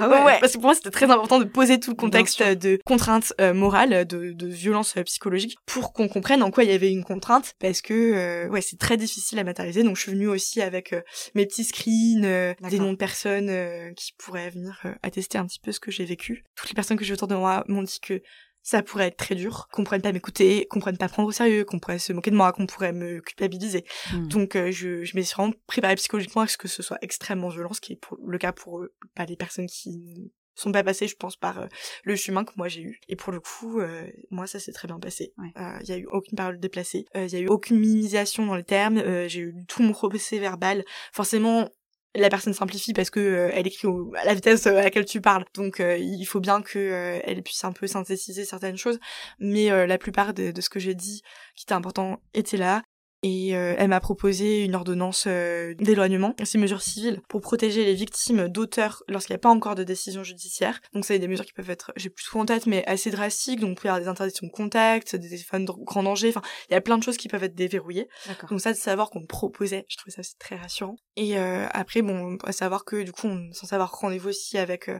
Ah 0.00 0.24
ouais. 0.24 0.38
Parce 0.40 0.52
que 0.52 0.58
pour 0.58 0.66
moi, 0.66 0.74
c'était 0.74 0.90
très 0.90 1.10
important 1.10 1.38
de 1.38 1.44
poser 1.44 1.78
tout 1.80 1.90
le 1.90 1.96
contexte 1.96 2.42
de 2.42 2.78
contraintes 2.84 3.32
euh, 3.40 3.54
morales, 3.54 4.06
de, 4.06 4.32
de 4.32 4.46
violence 4.46 4.96
euh, 4.96 5.02
psychologique, 5.02 5.56
pour 5.66 5.92
qu'on 5.92 6.08
comprenne 6.08 6.42
en 6.42 6.50
quoi 6.50 6.64
il 6.64 6.70
y 6.70 6.74
avait 6.74 6.90
une 6.90 7.04
contrainte, 7.04 7.54
parce 7.60 7.80
que 7.80 7.94
euh, 7.94 8.48
ouais, 8.48 8.60
c'est 8.60 8.78
très 8.78 8.96
difficile 8.96 9.38
à 9.38 9.44
matérialiser. 9.44 9.82
Donc, 9.82 9.96
je 9.96 10.02
suis 10.02 10.12
venue 10.12 10.28
aussi 10.28 10.60
avec 10.60 10.94
mes 11.34 11.46
petits 11.46 11.64
screens, 11.64 12.54
des 12.68 12.78
noms 12.78 12.92
de 12.92 12.96
personnes 12.96 13.50
qui 13.96 14.12
pourraient 14.18 14.50
venir 14.50 14.82
attester 15.02 15.38
un 15.38 15.46
petit 15.46 15.60
peu 15.60 15.72
ce 15.72 15.80
que 15.80 15.90
j'ai 15.90 16.04
vécu. 16.04 16.44
Toutes 16.56 16.70
les 16.70 16.74
personnes 16.74 16.96
que 16.96 17.04
j'ai 17.04 17.12
autour 17.12 17.28
de 17.28 17.34
moi 17.34 17.64
m'ont 17.68 17.82
dit 17.82 18.00
que 18.00 18.22
ça 18.64 18.82
pourrait 18.82 19.08
être 19.08 19.18
très 19.18 19.34
dur, 19.34 19.68
qu'on 19.70 19.84
pourrait 19.84 20.00
pas 20.00 20.10
m'écouter, 20.10 20.66
qu'on 20.66 20.80
pourrait 20.80 20.94
pas 20.94 21.08
prendre 21.08 21.28
au 21.28 21.32
sérieux, 21.32 21.64
qu'on 21.64 21.78
pourrait 21.78 21.98
se 21.98 22.14
moquer 22.14 22.30
de 22.30 22.36
moi, 22.36 22.52
qu'on 22.52 22.66
pourrait 22.66 22.94
me 22.94 23.20
culpabiliser. 23.20 23.84
Hmm. 24.10 24.26
Donc 24.28 24.56
euh, 24.56 24.72
je, 24.72 25.04
je 25.04 25.16
me 25.16 25.22
suis 25.22 25.34
vraiment 25.34 25.52
préparée 25.66 25.94
psychologiquement 25.96 26.42
à 26.42 26.48
ce 26.48 26.56
que 26.56 26.66
ce 26.66 26.82
soit 26.82 26.98
extrêmement 27.02 27.50
violent, 27.50 27.74
ce 27.74 27.82
qui 27.82 27.92
est 27.92 27.96
pour, 27.96 28.18
le 28.26 28.38
cas 28.38 28.52
pour 28.52 28.80
eux, 28.80 28.94
pas 29.14 29.26
les 29.26 29.36
personnes 29.36 29.66
qui 29.66 30.32
sont 30.54 30.72
pas 30.72 30.82
passées, 30.82 31.08
je 31.08 31.16
pense, 31.16 31.36
par 31.36 31.60
euh, 31.60 31.66
le 32.04 32.16
chemin 32.16 32.44
que 32.44 32.52
moi 32.56 32.68
j'ai 32.68 32.80
eu. 32.80 33.00
Et 33.08 33.16
pour 33.16 33.32
le 33.34 33.40
coup, 33.40 33.80
euh, 33.80 34.06
moi 34.30 34.46
ça 34.46 34.58
s'est 34.58 34.72
très 34.72 34.88
bien 34.88 34.98
passé. 34.98 35.34
Il 35.82 35.88
y 35.88 35.92
a 35.92 35.98
eu 35.98 36.06
aucune 36.06 36.36
parole 36.36 36.58
déplacée, 36.58 37.04
il 37.14 37.28
y 37.28 37.36
a 37.36 37.40
eu 37.40 37.48
aucune 37.48 37.78
minimisation 37.78 38.46
dans 38.46 38.56
les 38.56 38.64
termes, 38.64 39.28
j'ai 39.28 39.40
eu 39.40 39.54
tout 39.68 39.82
mon 39.82 39.92
procès 39.92 40.38
verbal. 40.38 40.84
Forcément, 41.12 41.68
la 42.14 42.28
personne 42.28 42.54
simplifie 42.54 42.92
parce 42.92 43.10
que 43.10 43.20
euh, 43.20 43.50
elle 43.52 43.66
écrit 43.66 43.88
à 44.16 44.24
la 44.24 44.34
vitesse 44.34 44.66
euh, 44.66 44.76
à 44.76 44.82
laquelle 44.84 45.04
tu 45.04 45.20
parles. 45.20 45.44
Donc 45.54 45.80
euh, 45.80 45.96
il 45.96 46.24
faut 46.24 46.40
bien 46.40 46.62
que 46.62 47.20
elle 47.24 47.42
puisse 47.42 47.64
un 47.64 47.72
peu 47.72 47.86
synthétiser 47.86 48.44
certaines 48.44 48.76
choses. 48.76 48.98
Mais 49.38 49.86
la 49.86 49.98
plupart 49.98 50.34
de 50.34 50.60
ce 50.60 50.68
que 50.68 50.78
j'ai 50.78 50.94
dit 50.94 51.22
qui 51.56 51.64
était 51.64 51.74
important 51.74 52.20
était 52.34 52.56
là 52.56 52.82
et 53.24 53.56
euh, 53.56 53.74
elle 53.78 53.88
m'a 53.88 54.00
proposé 54.00 54.64
une 54.64 54.74
ordonnance 54.74 55.24
euh, 55.26 55.72
d'éloignement, 55.78 56.34
ces 56.44 56.58
mesures 56.58 56.82
civiles 56.82 57.22
pour 57.26 57.40
protéger 57.40 57.82
les 57.82 57.94
victimes 57.94 58.48
d'auteurs 58.48 59.02
lorsqu'il 59.08 59.32
n'y 59.32 59.36
a 59.36 59.38
pas 59.38 59.48
encore 59.48 59.74
de 59.74 59.82
décision 59.82 60.22
judiciaire. 60.22 60.78
Donc 60.92 61.06
c'est 61.06 61.18
des 61.18 61.26
mesures 61.26 61.46
qui 61.46 61.54
peuvent 61.54 61.70
être, 61.70 61.90
j'ai 61.96 62.10
plus 62.10 62.26
tout 62.26 62.38
en 62.38 62.44
tête, 62.44 62.66
mais 62.66 62.84
assez 62.86 63.10
drastiques. 63.10 63.60
Donc 63.60 63.70
il 63.70 63.74
peut 63.76 63.86
y 63.86 63.88
avoir 63.88 64.02
des 64.02 64.08
interdictions 64.08 64.46
de 64.46 64.52
contact, 64.52 65.16
des 65.16 65.30
téléphones 65.30 65.64
de 65.64 65.72
grand 65.72 66.02
danger. 66.02 66.28
Enfin, 66.28 66.42
il 66.68 66.74
y 66.74 66.76
a 66.76 66.82
plein 66.82 66.98
de 66.98 67.02
choses 67.02 67.16
qui 67.16 67.28
peuvent 67.28 67.42
être 67.42 67.54
déverrouillées. 67.54 68.08
Donc 68.50 68.60
ça, 68.60 68.74
de 68.74 68.76
savoir 68.76 69.08
qu'on 69.08 69.20
me 69.20 69.26
proposait, 69.26 69.86
je 69.88 69.96
trouvais 69.96 70.12
ça 70.12 70.20
très 70.38 70.56
rassurant. 70.56 70.96
Et 71.16 71.38
euh, 71.38 71.66
après, 71.70 72.02
bon, 72.02 72.36
à 72.44 72.52
savoir 72.52 72.84
que 72.84 73.04
du 73.04 73.12
coup, 73.12 73.28
on 73.28 73.48
est 73.48 73.54
censé 73.54 73.74
avoir 73.74 73.90
rendez-vous 73.90 74.28
aussi 74.28 74.58
avec 74.58 74.90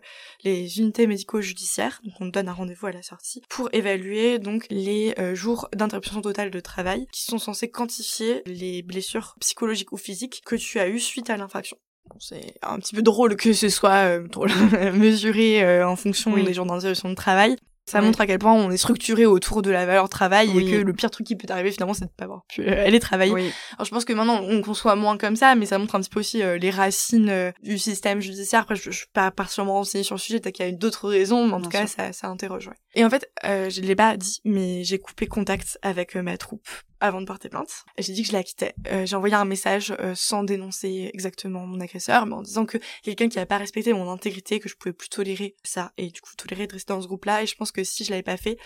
les 0.44 0.78
unités 0.78 1.06
médico-judiciaires. 1.06 2.00
Donc 2.04 2.14
on 2.20 2.26
donne 2.26 2.48
un 2.48 2.54
rendez-vous 2.54 2.86
à 2.86 2.92
la 2.92 3.02
sortie 3.02 3.42
pour 3.50 3.68
évaluer 3.74 4.38
donc 4.38 4.64
les 4.70 5.14
jours 5.34 5.68
d'interruption 5.74 6.22
totale 6.22 6.50
de 6.50 6.60
travail 6.60 7.06
qui 7.12 7.24
sont 7.24 7.38
censés 7.38 7.68
quantifier 7.68 8.13
les 8.46 8.82
blessures 8.82 9.34
psychologiques 9.40 9.92
ou 9.92 9.96
physiques 9.96 10.42
que 10.44 10.56
tu 10.56 10.78
as 10.78 10.88
eues 10.88 11.00
suite 11.00 11.30
à 11.30 11.36
l'infraction. 11.36 11.76
Bon, 12.10 12.16
c'est 12.20 12.54
un 12.62 12.78
petit 12.78 12.94
peu 12.94 13.02
drôle 13.02 13.36
que 13.36 13.52
ce 13.52 13.68
soit 13.68 14.18
euh, 14.18 14.26
mesuré 14.92 15.64
euh, 15.64 15.88
en 15.88 15.96
fonction 15.96 16.36
des 16.36 16.52
jours 16.52 16.66
d'interruption 16.66 17.08
de 17.08 17.14
travail. 17.14 17.56
Ça 17.86 18.00
montre 18.00 18.22
à 18.22 18.26
quel 18.26 18.38
point 18.38 18.54
on 18.54 18.70
est 18.70 18.78
structuré 18.78 19.26
autour 19.26 19.60
de 19.60 19.70
la 19.70 19.84
valeur 19.84 20.08
travail 20.08 20.56
et 20.58 20.70
que 20.70 20.76
le 20.76 20.92
pire 20.94 21.10
truc 21.10 21.26
qui 21.26 21.36
peut 21.36 21.46
arriver 21.50 21.70
finalement 21.70 21.92
c'est 21.92 22.06
de 22.06 22.10
pas 22.16 22.24
avoir 22.24 22.42
pu 22.48 22.62
euh, 22.62 22.86
aller 22.86 22.98
travailler. 22.98 23.52
Alors 23.74 23.84
je 23.84 23.90
pense 23.90 24.06
que 24.06 24.14
maintenant 24.14 24.40
on 24.42 24.62
conçoit 24.62 24.96
moins 24.96 25.18
comme 25.18 25.36
ça, 25.36 25.54
mais 25.54 25.66
ça 25.66 25.76
montre 25.76 25.94
un 25.94 26.00
petit 26.00 26.08
peu 26.08 26.20
aussi 26.20 26.38
les 26.38 26.70
racines 26.70 27.52
du 27.62 27.76
système 27.76 28.22
judiciaire. 28.22 28.62
Après 28.62 28.74
je, 28.74 28.90
je 28.90 28.96
suis 28.96 29.06
pas 29.12 29.30
particulièrement 29.30 29.74
renseignée 29.74 30.02
sur 30.02 30.14
le 30.14 30.20
sujet, 30.20 30.40
peut-être 30.40 30.54
qu'il 30.54 30.64
y 30.64 30.68
a 30.70 30.72
eu 30.72 30.76
d'autres 30.76 31.10
raisons, 31.10 31.46
mais 31.46 31.52
en 31.52 31.60
tout 31.60 31.68
cas 31.68 31.86
ça, 31.86 32.14
ça 32.14 32.28
interroge. 32.28 32.68
Ouais. 32.68 32.74
Et 32.94 33.04
en 33.04 33.10
fait, 33.10 33.30
je 33.42 33.82
l'ai 33.82 33.96
pas 33.96 34.16
dit, 34.16 34.40
mais 34.46 34.82
j'ai 34.82 34.98
coupé 34.98 35.26
contact 35.26 35.78
avec 35.82 36.14
ma 36.14 36.38
troupe 36.38 36.66
avant 37.04 37.20
de 37.20 37.26
porter 37.26 37.48
plainte. 37.48 37.84
J'ai 37.98 38.12
dit 38.12 38.22
que 38.22 38.28
je 38.28 38.32
la 38.32 38.42
quittais. 38.42 38.74
Euh, 38.90 39.04
j'ai 39.06 39.14
envoyé 39.14 39.34
un 39.34 39.44
message 39.44 39.94
euh, 40.00 40.14
sans 40.14 40.42
dénoncer 40.42 41.10
exactement 41.12 41.66
mon 41.66 41.80
agresseur, 41.80 42.26
mais 42.26 42.34
en 42.34 42.42
disant 42.42 42.64
que 42.64 42.78
quelqu'un 43.02 43.28
qui 43.28 43.36
n'avait 43.36 43.46
pas 43.46 43.58
respecté 43.58 43.92
mon 43.92 44.10
intégrité, 44.10 44.58
que 44.58 44.68
je 44.68 44.76
pouvais 44.76 44.92
plus 44.92 45.08
tolérer 45.08 45.54
ça, 45.62 45.92
et 45.98 46.08
du 46.08 46.20
coup 46.20 46.34
tolérer 46.36 46.66
de 46.66 46.72
rester 46.72 46.92
dans 46.92 47.02
ce 47.02 47.06
groupe-là. 47.06 47.42
Et 47.42 47.46
je 47.46 47.56
pense 47.56 47.72
que 47.72 47.84
si 47.84 48.04
je 48.04 48.10
l'avais 48.10 48.22
pas 48.22 48.38
fait, 48.38 48.58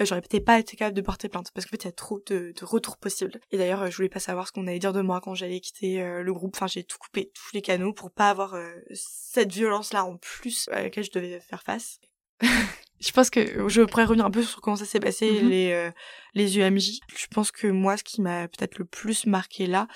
euh, 0.00 0.04
j'aurais 0.04 0.20
peut-être 0.20 0.44
pas 0.44 0.60
été 0.60 0.76
capable 0.76 0.96
de 0.96 1.02
porter 1.02 1.28
plainte 1.28 1.50
parce 1.52 1.66
qu'en 1.66 1.70
fait 1.70 1.82
il 1.82 1.86
y 1.86 1.88
a 1.88 1.92
trop 1.92 2.20
de, 2.26 2.54
de 2.56 2.64
retours 2.64 2.96
possibles 2.96 3.40
et 3.50 3.58
d'ailleurs 3.58 3.90
je 3.90 3.96
voulais 3.96 4.08
pas 4.08 4.20
savoir 4.20 4.46
ce 4.46 4.52
qu'on 4.52 4.68
allait 4.68 4.78
dire 4.78 4.92
de 4.92 5.02
moi 5.02 5.20
quand 5.20 5.34
j'allais 5.34 5.58
quitter 5.58 6.00
le 6.22 6.32
groupe 6.32 6.54
enfin 6.54 6.68
j'ai 6.68 6.84
tout 6.84 6.96
coupé 6.96 7.32
tous 7.34 7.52
les 7.54 7.60
canaux 7.60 7.92
pour 7.92 8.12
pas 8.12 8.30
avoir 8.30 8.54
cette 8.94 9.52
violence 9.52 9.92
là 9.92 10.04
en 10.04 10.16
plus 10.16 10.68
à 10.68 10.82
laquelle 10.82 11.02
je 11.02 11.10
devais 11.10 11.40
faire 11.40 11.64
face 11.64 11.98
je 13.00 13.12
pense 13.12 13.30
que 13.30 13.68
je 13.68 13.82
pourrais 13.82 14.04
revenir 14.04 14.26
un 14.26 14.30
peu 14.30 14.42
sur 14.42 14.60
comment 14.60 14.76
ça 14.76 14.84
s'est 14.84 15.00
passé 15.00 15.30
mm-hmm. 15.30 15.48
les 15.48 15.72
euh, 15.72 15.90
les 16.34 16.58
UMJ. 16.58 17.00
Je 17.16 17.26
pense 17.28 17.50
que 17.50 17.66
moi, 17.66 17.96
ce 17.96 18.04
qui 18.04 18.20
m'a 18.20 18.46
peut-être 18.48 18.78
le 18.78 18.84
plus 18.84 19.26
marqué 19.26 19.66
là, 19.66 19.88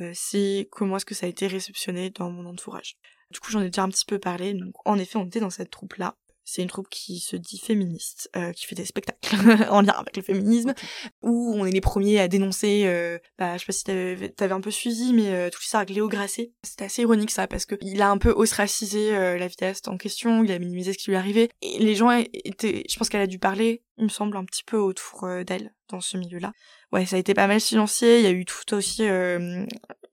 euh, 0.00 0.12
c'est 0.14 0.68
comment 0.70 0.96
est-ce 0.96 1.06
que 1.06 1.14
ça 1.14 1.26
a 1.26 1.28
été 1.28 1.46
réceptionné 1.46 2.10
dans 2.10 2.30
mon 2.30 2.46
entourage. 2.46 2.96
Du 3.30 3.40
coup, 3.40 3.50
j'en 3.50 3.60
ai 3.60 3.66
déjà 3.66 3.82
un 3.82 3.88
petit 3.88 4.04
peu 4.04 4.18
parlé. 4.18 4.52
Donc, 4.52 4.74
en 4.84 4.98
effet, 4.98 5.16
on 5.16 5.26
était 5.26 5.40
dans 5.40 5.50
cette 5.50 5.70
troupe 5.70 5.94
là. 5.96 6.16
C'est 6.44 6.62
une 6.62 6.68
troupe 6.68 6.88
qui 6.88 7.20
se 7.20 7.36
dit 7.36 7.58
féministe, 7.58 8.30
euh, 8.36 8.52
qui 8.52 8.66
fait 8.66 8.74
des 8.74 8.84
spectacles 8.84 9.36
en 9.70 9.82
lien 9.82 9.92
avec 9.92 10.16
le 10.16 10.22
féminisme, 10.22 10.74
où 11.22 11.54
on 11.56 11.64
est 11.66 11.70
les 11.70 11.80
premiers 11.80 12.18
à 12.18 12.28
dénoncer, 12.28 12.82
euh, 12.86 13.18
bah, 13.38 13.56
je 13.56 13.60
sais 13.60 13.66
pas 13.66 13.72
si 13.72 13.84
t'avais, 13.84 14.34
avais 14.40 14.52
un 14.52 14.60
peu 14.60 14.70
suivi, 14.70 15.12
mais 15.12 15.32
euh, 15.32 15.50
tout 15.50 15.62
ça 15.62 15.78
avec 15.78 15.90
Léo 15.90 16.08
Grasset. 16.08 16.52
C'était 16.62 16.86
assez 16.86 17.02
ironique 17.02 17.30
ça, 17.30 17.46
parce 17.46 17.64
que 17.64 17.76
il 17.80 18.02
a 18.02 18.10
un 18.10 18.18
peu 18.18 18.30
ostracisé 18.30 19.14
euh, 19.14 19.38
la 19.38 19.46
vitesse 19.46 19.82
en 19.86 19.96
question, 19.96 20.42
il 20.42 20.50
a 20.52 20.58
minimisé 20.58 20.92
ce 20.92 20.98
qui 20.98 21.10
lui 21.10 21.16
arrivait, 21.16 21.48
et 21.62 21.78
les 21.78 21.94
gens 21.94 22.10
étaient, 22.10 22.84
je 22.88 22.96
pense 22.96 23.08
qu'elle 23.08 23.22
a 23.22 23.26
dû 23.26 23.38
parler, 23.38 23.82
il 23.98 24.04
me 24.04 24.08
semble, 24.08 24.36
un 24.36 24.44
petit 24.44 24.64
peu 24.64 24.78
autour 24.78 25.28
d'elle 25.46 25.74
dans 25.88 26.00
ce 26.00 26.16
milieu-là. 26.16 26.52
Ouais, 26.90 27.06
ça 27.06 27.16
a 27.16 27.18
été 27.18 27.34
pas 27.34 27.46
mal 27.46 27.60
silencié, 27.60 28.18
il 28.18 28.24
y 28.24 28.26
a 28.26 28.30
eu 28.30 28.44
tout 28.44 28.74
aussi 28.74 29.02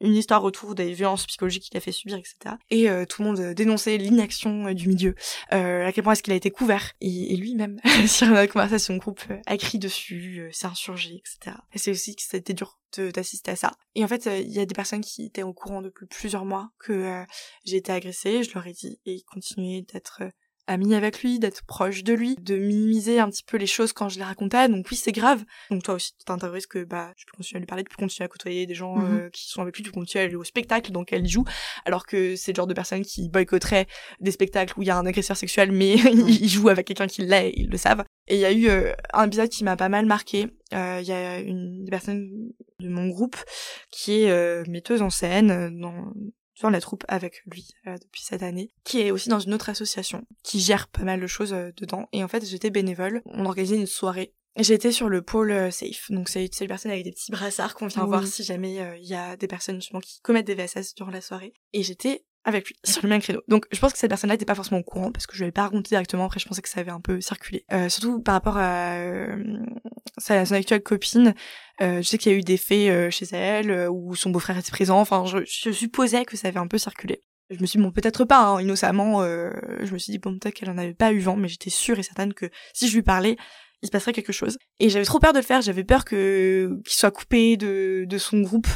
une 0.01 0.15
histoire 0.15 0.43
autour 0.43 0.75
des 0.75 0.93
violences 0.93 1.25
psychologiques 1.25 1.63
qu'il 1.63 1.77
a 1.77 1.81
fait 1.81 1.91
subir, 1.91 2.17
etc. 2.17 2.55
Et 2.69 2.89
euh, 2.89 3.05
tout 3.05 3.21
le 3.21 3.27
monde 3.27 3.53
dénonçait 3.53 3.97
l'inaction 3.97 4.67
euh, 4.67 4.73
du 4.73 4.87
milieu, 4.87 5.15
euh, 5.51 5.85
à 5.85 5.91
quel 5.91 6.03
point 6.03 6.13
est-ce 6.13 6.23
qu'il 6.23 6.33
a 6.33 6.37
été 6.37 6.51
couvert? 6.51 6.93
Et, 7.01 7.35
lui-même, 7.35 7.79
sur 8.07 8.27
notre 8.27 8.51
conversation 8.51 8.95
groupe, 8.97 9.21
a 9.45 9.55
écrit 9.55 9.79
dessus, 9.79 10.49
s'est 10.51 10.67
insurgé, 10.67 11.15
etc. 11.15 11.57
Et 11.73 11.77
c'est 11.77 11.91
aussi 11.91 12.15
que 12.15 12.35
été 12.35 12.53
dur 12.53 12.79
d'assister 12.97 13.51
à 13.51 13.55
ça. 13.55 13.71
Et 13.95 14.03
en 14.03 14.07
fait, 14.07 14.25
il 14.25 14.51
y 14.51 14.59
a 14.59 14.65
des 14.65 14.73
personnes 14.73 15.01
qui 15.01 15.25
étaient 15.25 15.43
au 15.43 15.53
courant 15.53 15.81
depuis 15.81 16.07
plusieurs 16.07 16.45
mois 16.45 16.71
que 16.79 17.23
j'ai 17.65 17.77
été 17.77 17.91
agressée, 17.91 18.43
je 18.43 18.53
leur 18.53 18.65
ai 18.65 18.73
dit, 18.73 18.99
et 19.05 19.13
ils 19.13 19.23
continuaient 19.23 19.85
d'être 19.93 20.23
amie 20.69 20.93
avec 20.95 21.21
lui, 21.23 21.39
d'être 21.39 21.63
proche 21.63 22.03
de 22.03 22.13
lui, 22.13 22.35
de 22.41 22.55
minimiser 22.55 23.19
un 23.19 23.29
petit 23.29 23.43
peu 23.43 23.57
les 23.57 23.67
choses 23.67 23.91
quand 23.91 24.07
je 24.07 24.17
les 24.19 24.23
racontais. 24.23 24.69
Donc 24.69 24.85
oui, 24.91 24.95
c'est 24.97 25.11
grave. 25.11 25.43
Donc 25.71 25.83
toi 25.83 25.95
aussi, 25.95 26.13
tu 26.17 26.23
t'intéresse 26.25 26.67
que 26.67 26.83
bah 26.83 27.11
tu 27.17 27.25
peux 27.25 27.35
continuer 27.37 27.57
à 27.57 27.59
lui 27.61 27.65
parler, 27.65 27.83
tu 27.83 27.89
peux 27.89 28.01
continuer 28.01 28.25
à 28.25 28.27
côtoyer 28.29 28.65
des 28.65 28.75
gens 28.75 28.95
Mhm. 28.97 29.17
euh, 29.17 29.29
qui 29.31 29.49
sont 29.49 29.61
avec 29.61 29.75
lui, 29.75 29.83
tu 29.83 29.91
peux 29.91 29.99
continuer 29.99 30.23
à 30.23 30.25
aller 30.27 30.35
au 30.35 30.43
spectacle 30.43 30.91
dans 30.91 31.01
lequel 31.01 31.25
il 31.25 31.29
joue, 31.29 31.43
alors 31.85 32.05
que 32.05 32.35
c'est 32.35 32.51
le 32.51 32.55
genre 32.57 32.67
de 32.67 32.73
personnes 32.73 33.01
qui 33.03 33.29
boycotteraient 33.29 33.87
des 34.19 34.31
spectacles 34.31 34.73
où 34.77 34.83
il 34.83 34.87
y 34.87 34.91
a 34.91 34.97
un 34.97 35.05
agresseur 35.05 35.35
sexuel, 35.35 35.71
mais 35.71 35.95
il 36.43 36.47
joue 36.47 36.69
avec 36.69 36.87
quelqu'un 36.87 37.07
qui 37.07 37.23
l'est, 37.23 37.49
et 37.49 37.59
ils 37.61 37.69
le 37.69 37.77
savent. 37.77 38.03
Et 38.27 38.35
il 38.35 38.41
y 38.41 38.45
a 38.45 38.51
eu 38.51 38.67
euh, 38.69 38.93
un 39.13 39.25
épisode 39.25 39.49
qui 39.49 39.63
m'a 39.63 39.75
pas 39.75 39.89
mal 39.89 40.05
marqué. 40.05 40.47
Euh, 40.73 40.99
Il 41.01 41.07
y 41.07 41.11
a 41.11 41.39
une 41.39 41.83
des 41.83 41.89
personnes 41.89 42.29
de 42.79 42.87
mon 42.89 43.07
groupe 43.07 43.35
qui 43.91 44.21
est 44.21 44.67
metteuse 44.69 45.01
en 45.01 45.09
scène 45.09 45.79
dans 45.81 46.13
dans 46.61 46.69
la 46.69 46.81
troupe 46.81 47.05
avec 47.07 47.41
lui 47.45 47.67
euh, 47.87 47.97
depuis 47.97 48.21
cette 48.23 48.43
année, 48.43 48.71
qui 48.83 49.01
est 49.01 49.11
aussi 49.11 49.29
dans 49.29 49.39
une 49.39 49.53
autre 49.53 49.69
association, 49.69 50.25
qui 50.43 50.59
gère 50.59 50.87
pas 50.87 51.03
mal 51.03 51.19
de 51.21 51.27
choses 51.27 51.53
euh, 51.53 51.71
dedans. 51.77 52.07
Et 52.13 52.23
en 52.23 52.27
fait, 52.27 52.45
j'étais 52.45 52.69
bénévole. 52.69 53.21
On 53.25 53.45
organisait 53.45 53.75
une 53.77 53.85
soirée. 53.87 54.33
J'étais 54.57 54.91
sur 54.91 55.07
le 55.09 55.21
pôle 55.21 55.51
euh, 55.51 55.71
safe, 55.71 56.09
donc 56.09 56.27
c'est 56.27 56.49
les 56.59 56.67
personnes 56.67 56.91
avec 56.91 57.03
des 57.05 57.11
petits 57.11 57.31
brassards 57.31 57.75
qu'on 57.75 57.87
vient 57.87 58.03
Oui. 58.03 58.09
voir 58.09 58.27
si 58.27 58.43
jamais 58.43 58.73
il 58.99 59.05
y 59.07 59.13
a 59.13 59.37
des 59.37 59.47
personnes 59.47 59.75
justement 59.75 60.01
qui 60.01 60.19
commettent 60.21 60.47
des 60.47 60.55
VSS 60.55 60.95
durant 60.95 61.11
la 61.11 61.21
soirée. 61.21 61.53
Et 61.71 61.83
j'étais 61.83 62.25
avec 62.45 62.67
lui 62.67 62.75
sur 62.83 63.01
le 63.03 63.09
même 63.09 63.21
créneau. 63.21 63.41
Donc 63.47 63.65
je 63.71 63.79
pense 63.79 63.93
que 63.93 63.99
cette 63.99 64.09
personne-là 64.09 64.35
n'était 64.35 64.45
pas 64.45 64.55
forcément 64.55 64.79
au 64.79 64.83
courant 64.83 65.11
parce 65.11 65.27
que 65.27 65.33
je 65.33 65.39
lui 65.39 65.45
avais 65.45 65.51
pas 65.51 65.63
raconté 65.63 65.89
directement. 65.89 66.25
Après, 66.25 66.39
je 66.39 66.47
pensais 66.47 66.61
que 66.61 66.69
ça 66.69 66.79
avait 66.79 66.91
un 66.91 67.01
peu 67.01 67.21
circulé. 67.21 67.65
Euh, 67.71 67.89
surtout 67.89 68.21
par 68.21 68.33
rapport 68.33 68.57
à 68.57 68.93
euh, 68.95 69.57
sa, 70.17 70.45
son 70.45 70.55
actuelle 70.55 70.81
copine. 70.81 71.33
Euh, 71.81 72.01
je 72.01 72.07
sais 72.07 72.17
qu'il 72.17 72.31
y 72.31 72.35
a 72.35 72.37
eu 72.37 72.41
des 72.41 72.57
faits 72.57 72.89
euh, 72.89 73.09
chez 73.09 73.25
elle 73.33 73.71
euh, 73.71 73.89
où 73.89 74.15
son 74.15 74.29
beau-frère 74.29 74.57
était 74.57 74.71
présent. 74.71 74.99
Enfin, 74.99 75.25
je, 75.25 75.39
je 75.45 75.71
supposais 75.71 76.25
que 76.25 76.37
ça 76.37 76.47
avait 76.47 76.59
un 76.59 76.67
peu 76.67 76.77
circulé. 76.77 77.23
Je 77.49 77.59
me 77.61 77.65
suis 77.65 77.77
dit, 77.77 77.83
bon, 77.83 77.91
peut-être 77.91 78.25
pas, 78.25 78.45
hein, 78.45 78.61
innocemment. 78.61 79.23
euh, 79.23 79.51
je 79.81 79.91
me 79.91 79.97
suis 79.97 80.11
dit, 80.11 80.19
bon, 80.19 80.37
peut-être 80.37 80.53
qu'elle 80.53 80.69
en 80.69 80.77
avait 80.77 80.93
pas 80.93 81.11
eu 81.13 81.19
vent, 81.19 81.35
mais 81.35 81.47
j'étais 81.47 81.71
sûre 81.71 81.97
et 81.97 82.03
certaine 82.03 82.33
que 82.33 82.49
si 82.73 82.87
je 82.87 82.95
lui 82.95 83.01
parlais, 83.01 83.37
il 83.81 83.87
se 83.87 83.91
passerait 83.91 84.13
quelque 84.13 84.33
chose. 84.33 84.57
Et 84.79 84.89
j'avais 84.89 85.05
trop 85.05 85.19
peur 85.19 85.33
de 85.33 85.37
le 85.37 85.43
faire. 85.43 85.61
J'avais 85.61 85.83
peur 85.83 86.05
que 86.05 86.69
qu'il 86.85 86.95
soit 86.95 87.11
coupé 87.11 87.57
de, 87.57 88.05
de 88.07 88.17
son 88.17 88.41
groupe. 88.41 88.67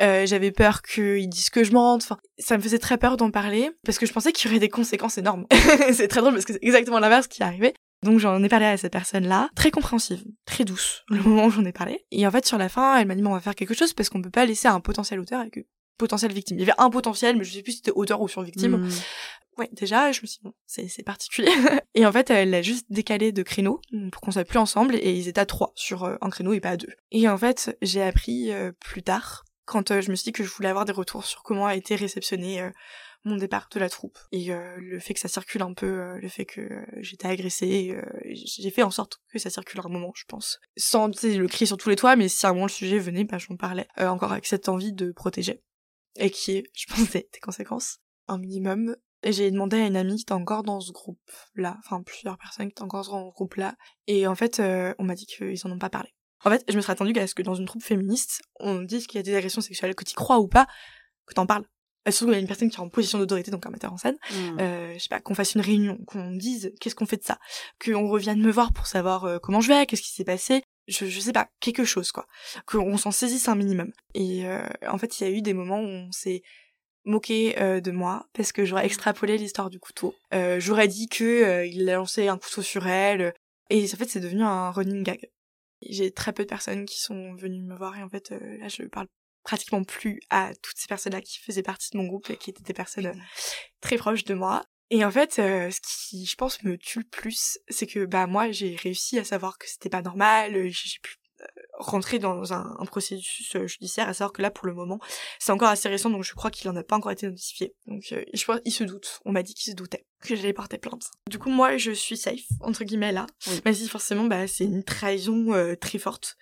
Euh, 0.00 0.26
j'avais 0.26 0.50
peur 0.50 0.82
qu'il 0.82 1.28
dise 1.28 1.50
que 1.50 1.64
je 1.64 1.72
mente. 1.72 2.02
Enfin, 2.02 2.18
ça 2.38 2.56
me 2.56 2.62
faisait 2.62 2.78
très 2.78 2.98
peur 2.98 3.16
d'en 3.16 3.30
parler 3.30 3.70
parce 3.84 3.98
que 3.98 4.06
je 4.06 4.12
pensais 4.12 4.32
qu'il 4.32 4.48
y 4.48 4.52
aurait 4.52 4.60
des 4.60 4.68
conséquences 4.68 5.18
énormes. 5.18 5.46
c'est 5.92 6.08
très 6.08 6.20
drôle 6.20 6.34
parce 6.34 6.44
que 6.44 6.52
c'est 6.52 6.62
exactement 6.62 6.98
l'inverse 6.98 7.26
qui 7.26 7.42
est 7.42 7.46
arrivé. 7.46 7.74
Donc 8.02 8.18
j'en 8.18 8.42
ai 8.42 8.48
parlé 8.48 8.64
à 8.64 8.78
cette 8.78 8.92
personne-là, 8.92 9.50
très 9.54 9.70
compréhensive, 9.70 10.24
très 10.46 10.64
douce, 10.64 11.04
le 11.10 11.22
moment 11.22 11.46
où 11.46 11.50
j'en 11.50 11.66
ai 11.66 11.72
parlé. 11.72 12.06
Et 12.10 12.26
en 12.26 12.30
fait, 12.30 12.46
sur 12.46 12.56
la 12.56 12.70
fin, 12.70 12.96
elle 12.96 13.06
m'a 13.06 13.14
dit, 13.14 13.20
bon, 13.20 13.30
on 13.30 13.34
va 13.34 13.40
faire 13.40 13.54
quelque 13.54 13.74
chose 13.74 13.92
parce 13.92 14.08
qu'on 14.08 14.22
peut 14.22 14.30
pas 14.30 14.46
laisser 14.46 14.68
un 14.68 14.80
potentiel 14.80 15.20
auteur 15.20 15.40
avec 15.40 15.56
une 15.56 15.64
potentielle 16.00 16.32
victime. 16.32 16.56
Il 16.56 16.60
y 16.60 16.62
avait 16.64 16.78
un 16.78 16.90
potentiel, 16.90 17.36
mais 17.36 17.44
je 17.44 17.52
sais 17.52 17.62
plus 17.62 17.72
si 17.72 17.78
c'était 17.78 17.92
auteur 17.92 18.20
ou 18.20 18.28
sur-victime. 18.28 18.78
Mm. 18.78 18.90
Ouais, 19.58 19.68
déjà, 19.72 20.10
je 20.10 20.22
me 20.22 20.26
suis 20.26 20.38
dit, 20.38 20.44
bon, 20.44 20.54
c'est, 20.66 20.88
c'est 20.88 21.02
particulier. 21.02 21.50
et 21.94 22.06
en 22.06 22.12
fait, 22.12 22.30
elle 22.30 22.50
l'a 22.50 22.62
juste 22.62 22.86
décalé 22.90 23.30
de 23.30 23.42
créneau 23.42 23.80
pour 24.10 24.20
qu'on 24.20 24.30
soit 24.30 24.44
plus 24.44 24.58
ensemble 24.58 24.96
et 24.96 25.12
ils 25.12 25.28
étaient 25.28 25.40
à 25.40 25.46
trois 25.46 25.72
sur 25.74 26.04
euh, 26.04 26.16
un 26.20 26.30
créneau 26.30 26.52
et 26.52 26.60
pas 26.60 26.70
à 26.70 26.76
deux. 26.76 26.92
Et 27.12 27.28
en 27.28 27.36
fait, 27.36 27.76
j'ai 27.82 28.02
appris 28.02 28.52
euh, 28.52 28.72
plus 28.80 29.02
tard, 29.02 29.44
quand 29.66 29.90
euh, 29.90 30.00
je 30.00 30.10
me 30.10 30.16
suis 30.16 30.24
dit 30.24 30.32
que 30.32 30.42
je 30.42 30.50
voulais 30.50 30.68
avoir 30.68 30.84
des 30.84 30.92
retours 30.92 31.24
sur 31.24 31.42
comment 31.42 31.66
a 31.66 31.76
été 31.76 31.94
réceptionné 31.94 32.62
euh, 32.62 32.70
mon 33.24 33.36
départ 33.36 33.68
de 33.72 33.78
la 33.78 33.88
troupe 33.88 34.18
et 34.32 34.52
euh, 34.52 34.76
le 34.78 34.98
fait 34.98 35.14
que 35.14 35.20
ça 35.20 35.28
circule 35.28 35.62
un 35.62 35.74
peu, 35.74 35.86
euh, 35.86 36.18
le 36.18 36.28
fait 36.28 36.44
que 36.44 36.60
euh, 36.60 36.84
j'étais 36.98 37.28
agressée, 37.28 37.90
euh, 37.92 38.02
j'ai 38.24 38.70
fait 38.70 38.82
en 38.82 38.90
sorte 38.90 39.20
que 39.32 39.38
ça 39.38 39.50
circule 39.50 39.80
un 39.84 39.88
moment, 39.88 40.12
je 40.14 40.24
pense. 40.26 40.58
Sans 40.76 41.08
le 41.08 41.46
crier 41.46 41.66
sur 41.66 41.76
tous 41.76 41.90
les 41.90 41.96
toits, 41.96 42.16
mais 42.16 42.28
si 42.28 42.46
à 42.46 42.50
un 42.50 42.52
moment 42.52 42.66
le 42.66 42.70
sujet 42.70 42.98
venait, 42.98 43.24
bah, 43.24 43.38
j'en 43.38 43.56
parlais. 43.56 43.86
Euh, 43.98 44.08
encore 44.08 44.32
avec 44.32 44.46
cette 44.46 44.68
envie 44.68 44.92
de 44.92 45.12
protéger. 45.12 45.62
Et 46.16 46.30
qui 46.30 46.52
est, 46.52 46.64
je 46.74 46.86
pense, 46.94 47.10
des, 47.10 47.28
des 47.32 47.40
conséquences. 47.40 47.98
Un 48.28 48.38
minimum. 48.38 48.96
Et 49.22 49.32
j'ai 49.32 49.50
demandé 49.50 49.76
à 49.76 49.86
une 49.86 49.96
amie 49.96 50.16
qui 50.16 50.22
était 50.22 50.32
encore 50.32 50.62
dans 50.62 50.80
ce 50.80 50.92
groupe-là, 50.92 51.76
enfin 51.84 52.02
plusieurs 52.02 52.38
personnes 52.38 52.68
qui 52.68 52.70
étaient 52.70 52.82
encore 52.82 53.04
dans 53.06 53.28
ce 53.28 53.34
groupe-là, 53.34 53.74
et 54.06 54.26
en 54.26 54.34
fait, 54.34 54.60
euh, 54.60 54.94
on 54.98 55.04
m'a 55.04 55.14
dit 55.14 55.26
qu'ils 55.26 55.60
en 55.66 55.70
ont 55.70 55.78
pas 55.78 55.90
parlé. 55.90 56.08
En 56.42 56.48
fait, 56.48 56.64
je 56.66 56.74
me 56.74 56.80
serais 56.80 56.94
attendue 56.94 57.18
à 57.18 57.26
ce 57.26 57.34
que 57.34 57.42
dans 57.42 57.54
une 57.54 57.66
troupe 57.66 57.82
féministe, 57.82 58.40
on 58.60 58.80
dise 58.80 59.06
qu'il 59.06 59.18
y 59.18 59.20
a 59.20 59.22
des 59.22 59.34
agressions 59.34 59.60
sexuelles, 59.60 59.94
que 59.94 60.04
tu 60.04 60.14
crois 60.14 60.38
ou 60.38 60.48
pas, 60.48 60.66
que 61.26 61.34
t'en 61.34 61.44
parles. 61.44 61.66
Surtout 62.08 62.24
qu'il 62.24 62.32
y 62.32 62.36
a 62.36 62.40
une 62.40 62.46
personne 62.46 62.70
qui 62.70 62.76
est 62.76 62.80
en 62.80 62.88
position 62.88 63.18
d'autorité, 63.18 63.50
donc 63.50 63.66
un 63.66 63.70
metteur 63.70 63.92
en 63.92 63.98
scène, 63.98 64.16
Mm. 64.30 64.58
euh, 64.58 64.94
je 64.94 64.98
sais 65.00 65.08
pas, 65.10 65.20
qu'on 65.20 65.34
fasse 65.34 65.54
une 65.54 65.60
réunion, 65.60 65.98
qu'on 66.06 66.30
dise 66.30 66.72
qu'est-ce 66.80 66.94
qu'on 66.94 67.04
fait 67.04 67.18
de 67.18 67.24
ça, 67.24 67.38
qu'on 67.84 68.08
revienne 68.08 68.40
me 68.40 68.50
voir 68.50 68.72
pour 68.72 68.86
savoir 68.86 69.26
euh, 69.26 69.38
comment 69.38 69.60
je 69.60 69.68
vais, 69.68 69.84
qu'est-ce 69.84 70.00
qui 70.00 70.14
s'est 70.14 70.24
passé, 70.24 70.62
je, 70.90 71.06
je 71.06 71.20
sais 71.20 71.32
pas, 71.32 71.48
quelque 71.60 71.84
chose 71.84 72.12
quoi, 72.12 72.26
qu'on 72.66 72.96
s'en 72.98 73.10
saisisse 73.10 73.48
un 73.48 73.54
minimum. 73.54 73.92
Et 74.14 74.46
euh, 74.46 74.66
en 74.88 74.98
fait, 74.98 75.20
il 75.20 75.24
y 75.24 75.26
a 75.26 75.30
eu 75.30 75.42
des 75.42 75.54
moments 75.54 75.80
où 75.80 75.86
on 75.86 76.12
s'est 76.12 76.42
moqué 77.04 77.58
euh, 77.60 77.80
de 77.80 77.90
moi 77.90 78.26
parce 78.34 78.52
que 78.52 78.64
j'aurais 78.64 78.84
extrapolé 78.84 79.38
l'histoire 79.38 79.70
du 79.70 79.78
couteau. 79.78 80.14
Euh, 80.34 80.60
j'aurais 80.60 80.88
dit 80.88 81.08
que 81.08 81.64
il 81.66 81.88
a 81.88 81.94
lancé 81.94 82.28
un 82.28 82.36
couteau 82.36 82.62
sur 82.62 82.86
elle 82.86 83.32
et 83.70 83.84
en 83.84 83.96
fait 83.96 84.10
c'est 84.10 84.20
devenu 84.20 84.42
un 84.42 84.70
running 84.70 85.02
gag. 85.02 85.30
J'ai 85.88 86.10
très 86.10 86.34
peu 86.34 86.42
de 86.42 86.48
personnes 86.48 86.84
qui 86.84 87.00
sont 87.00 87.34
venues 87.36 87.62
me 87.62 87.74
voir 87.74 87.96
et 87.96 88.02
en 88.02 88.10
fait 88.10 88.30
là 88.30 88.68
je 88.68 88.82
parle 88.82 89.06
pratiquement 89.44 89.82
plus 89.82 90.20
à 90.28 90.52
toutes 90.62 90.76
ces 90.76 90.88
personnes-là 90.88 91.22
qui 91.22 91.38
faisaient 91.38 91.62
partie 91.62 91.88
de 91.92 91.96
mon 91.96 92.06
groupe 92.06 92.28
et 92.28 92.36
qui 92.36 92.50
étaient 92.50 92.62
des 92.62 92.74
personnes 92.74 93.14
très 93.80 93.96
proches 93.96 94.24
de 94.24 94.34
moi. 94.34 94.62
Et 94.90 95.04
en 95.04 95.10
fait, 95.10 95.38
euh, 95.38 95.70
ce 95.70 95.80
qui, 95.80 96.26
je 96.26 96.34
pense, 96.36 96.62
me 96.64 96.76
tue 96.76 96.98
le 97.00 97.04
plus, 97.04 97.58
c'est 97.68 97.86
que 97.86 98.04
bah 98.06 98.26
moi, 98.26 98.50
j'ai 98.50 98.74
réussi 98.76 99.18
à 99.18 99.24
savoir 99.24 99.56
que 99.58 99.68
c'était 99.68 99.88
pas 99.88 100.02
normal. 100.02 100.56
euh, 100.56 100.68
J'ai 100.68 100.98
pu 101.00 101.16
euh, 101.42 101.44
rentrer 101.78 102.18
dans 102.18 102.52
un, 102.52 102.76
un 102.78 102.84
processus 102.86 103.54
euh, 103.56 103.66
judiciaire, 103.68 104.08
à 104.08 104.14
savoir 104.14 104.32
que 104.32 104.42
là, 104.42 104.50
pour 104.50 104.66
le 104.66 104.74
moment, 104.74 104.98
c'est 105.38 105.52
encore 105.52 105.68
assez 105.68 105.88
récent, 105.88 106.10
donc 106.10 106.24
je 106.24 106.34
crois 106.34 106.50
qu'il 106.50 106.68
en 106.68 106.76
a 106.76 106.82
pas 106.82 106.96
encore 106.96 107.12
été 107.12 107.26
notifié. 107.28 107.72
Donc, 107.86 108.02
euh, 108.12 108.24
je 108.34 108.44
pense, 108.44 108.58
il 108.64 108.72
se 108.72 108.82
doute. 108.84 109.20
On 109.24 109.32
m'a 109.32 109.42
dit 109.44 109.54
qu'il 109.54 109.70
se 109.70 109.76
doutait 109.76 110.04
que 110.22 110.34
j'allais 110.34 110.52
porter 110.52 110.76
plainte. 110.76 111.06
Du 111.30 111.38
coup, 111.38 111.50
moi, 111.50 111.76
je 111.78 111.92
suis 111.92 112.16
safe 112.16 112.40
entre 112.60 112.82
guillemets 112.84 113.12
là, 113.12 113.26
Oui. 113.46 113.60
même 113.64 113.74
si 113.74 113.88
forcément, 113.88 114.24
bah, 114.24 114.46
c'est 114.48 114.64
une 114.64 114.82
trahison 114.84 115.54
euh, 115.54 115.76
très 115.76 115.98
forte, 115.98 116.36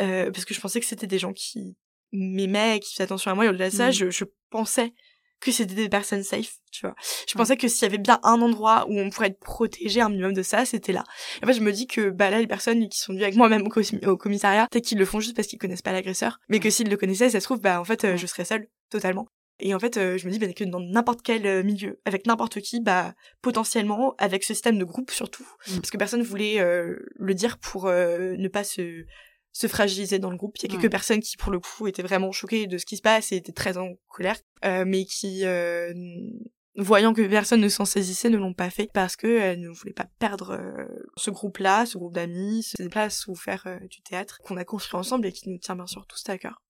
euh, 0.00 0.30
parce 0.30 0.44
que 0.44 0.54
je 0.54 0.60
pensais 0.60 0.78
que 0.80 0.86
c'était 0.86 1.08
des 1.08 1.18
gens 1.18 1.32
qui 1.32 1.76
m'aimaient, 2.12 2.80
qui 2.80 2.92
faisaient 2.92 3.02
attention 3.04 3.30
à 3.32 3.34
moi. 3.34 3.44
Et 3.44 3.48
au-delà 3.48 3.68
de 3.68 3.74
ça, 3.74 3.86
Mhm. 3.88 3.92
je, 3.92 4.10
je 4.10 4.24
pensais 4.48 4.94
que 5.40 5.50
c'était 5.52 5.74
des 5.74 5.88
personnes 5.88 6.22
safe, 6.22 6.58
tu 6.70 6.86
vois. 6.86 6.94
Je 7.28 7.34
pensais 7.34 7.56
que 7.56 7.66
s'il 7.68 7.82
y 7.82 7.84
avait 7.86 7.98
bien 7.98 8.20
un 8.22 8.40
endroit 8.42 8.86
où 8.88 8.98
on 8.98 9.10
pourrait 9.10 9.28
être 9.28 9.40
protégé 9.40 10.00
un 10.00 10.08
minimum 10.10 10.32
de 10.34 10.42
ça, 10.42 10.64
c'était 10.64 10.92
là. 10.92 11.04
En 11.42 11.46
fait, 11.46 11.54
je 11.54 11.60
me 11.62 11.72
dis 11.72 11.86
que 11.86 12.10
bah 12.10 12.30
là, 12.30 12.38
les 12.40 12.46
personnes 12.46 12.88
qui 12.88 12.98
sont 12.98 13.12
venues 13.12 13.22
avec 13.24 13.36
moi 13.36 13.48
même 13.48 13.62
au, 13.62 13.68
commi- 13.70 14.06
au 14.06 14.16
commissariat, 14.16 14.68
peut-être 14.70 14.84
qu'ils 14.84 14.98
le 14.98 15.04
font 15.06 15.20
juste 15.20 15.34
parce 15.36 15.48
qu'ils 15.48 15.58
connaissent 15.58 15.82
pas 15.82 15.92
l'agresseur, 15.92 16.38
mais 16.48 16.60
que 16.60 16.70
s'ils 16.70 16.88
le 16.90 16.96
connaissaient, 16.96 17.30
ça 17.30 17.40
se 17.40 17.44
trouve, 17.44 17.60
bah 17.60 17.80
en 17.80 17.84
fait, 17.84 18.04
euh, 18.04 18.16
je 18.16 18.26
serais 18.26 18.44
seule 18.44 18.66
totalement. 18.90 19.26
Et 19.62 19.74
en 19.74 19.78
fait, 19.78 19.98
euh, 19.98 20.16
je 20.16 20.26
me 20.26 20.32
dis 20.32 20.38
bah, 20.38 20.50
que 20.54 20.64
dans 20.64 20.80
n'importe 20.80 21.20
quel 21.22 21.46
euh, 21.46 21.62
milieu, 21.62 22.00
avec 22.06 22.26
n'importe 22.26 22.60
qui, 22.60 22.80
bah 22.80 23.12
potentiellement, 23.42 24.14
avec 24.18 24.42
ce 24.44 24.54
système 24.54 24.78
de 24.78 24.84
groupe 24.84 25.10
surtout, 25.10 25.46
Mm. 25.68 25.76
parce 25.76 25.90
que 25.90 25.96
personne 25.98 26.22
voulait 26.22 26.60
euh, 26.60 26.96
le 27.16 27.34
dire 27.34 27.58
pour 27.58 27.86
euh, 27.86 28.34
ne 28.38 28.48
pas 28.48 28.64
se 28.64 29.04
se 29.52 29.66
fragiliser 29.66 30.18
dans 30.18 30.30
le 30.30 30.36
groupe. 30.36 30.56
Il 30.58 30.62
y 30.62 30.66
a 30.66 30.68
quelques 30.68 30.84
Ouais. 30.84 30.88
personnes 30.90 31.20
qui, 31.20 31.36
pour 31.36 31.50
le 31.52 31.58
coup, 31.60 31.86
étaient 31.86 32.02
vraiment 32.02 32.32
choquées 32.32 32.66
de 32.66 32.78
ce 32.78 32.86
qui 32.86 32.96
se 32.96 33.02
passe 33.02 33.32
et 33.32 33.36
étaient 33.36 33.52
très 33.52 33.76
en 33.78 33.94
colère, 34.08 34.38
euh, 34.64 34.84
mais 34.86 35.04
qui, 35.04 35.44
euh, 35.44 35.92
voyant 36.76 37.12
que 37.12 37.26
personne 37.26 37.60
ne 37.60 37.68
s'en 37.68 37.84
saisissait, 37.84 38.30
ne 38.30 38.36
l'ont 38.38 38.54
pas 38.54 38.70
fait 38.70 38.88
parce 38.92 39.16
que 39.16 39.26
elles 39.26 39.60
ne 39.60 39.68
voulaient 39.68 39.92
pas 39.92 40.06
perdre 40.18 40.52
euh, 40.52 40.86
ce 41.16 41.30
groupe-là, 41.30 41.84
ce 41.86 41.98
groupe 41.98 42.14
d'amis, 42.14 42.62
ces 42.62 42.88
places 42.88 43.26
où 43.26 43.34
faire 43.34 43.64
euh, 43.66 43.78
du 43.88 44.00
théâtre 44.02 44.38
qu'on 44.44 44.56
a 44.56 44.64
construit 44.64 44.98
ensemble 44.98 45.26
et 45.26 45.32
qui 45.32 45.48
nous 45.50 45.58
tient 45.58 45.76
bien 45.76 45.86
sûr 45.86 46.06
tous 46.06 46.22
à 46.28 46.38
cœur. 46.38 46.62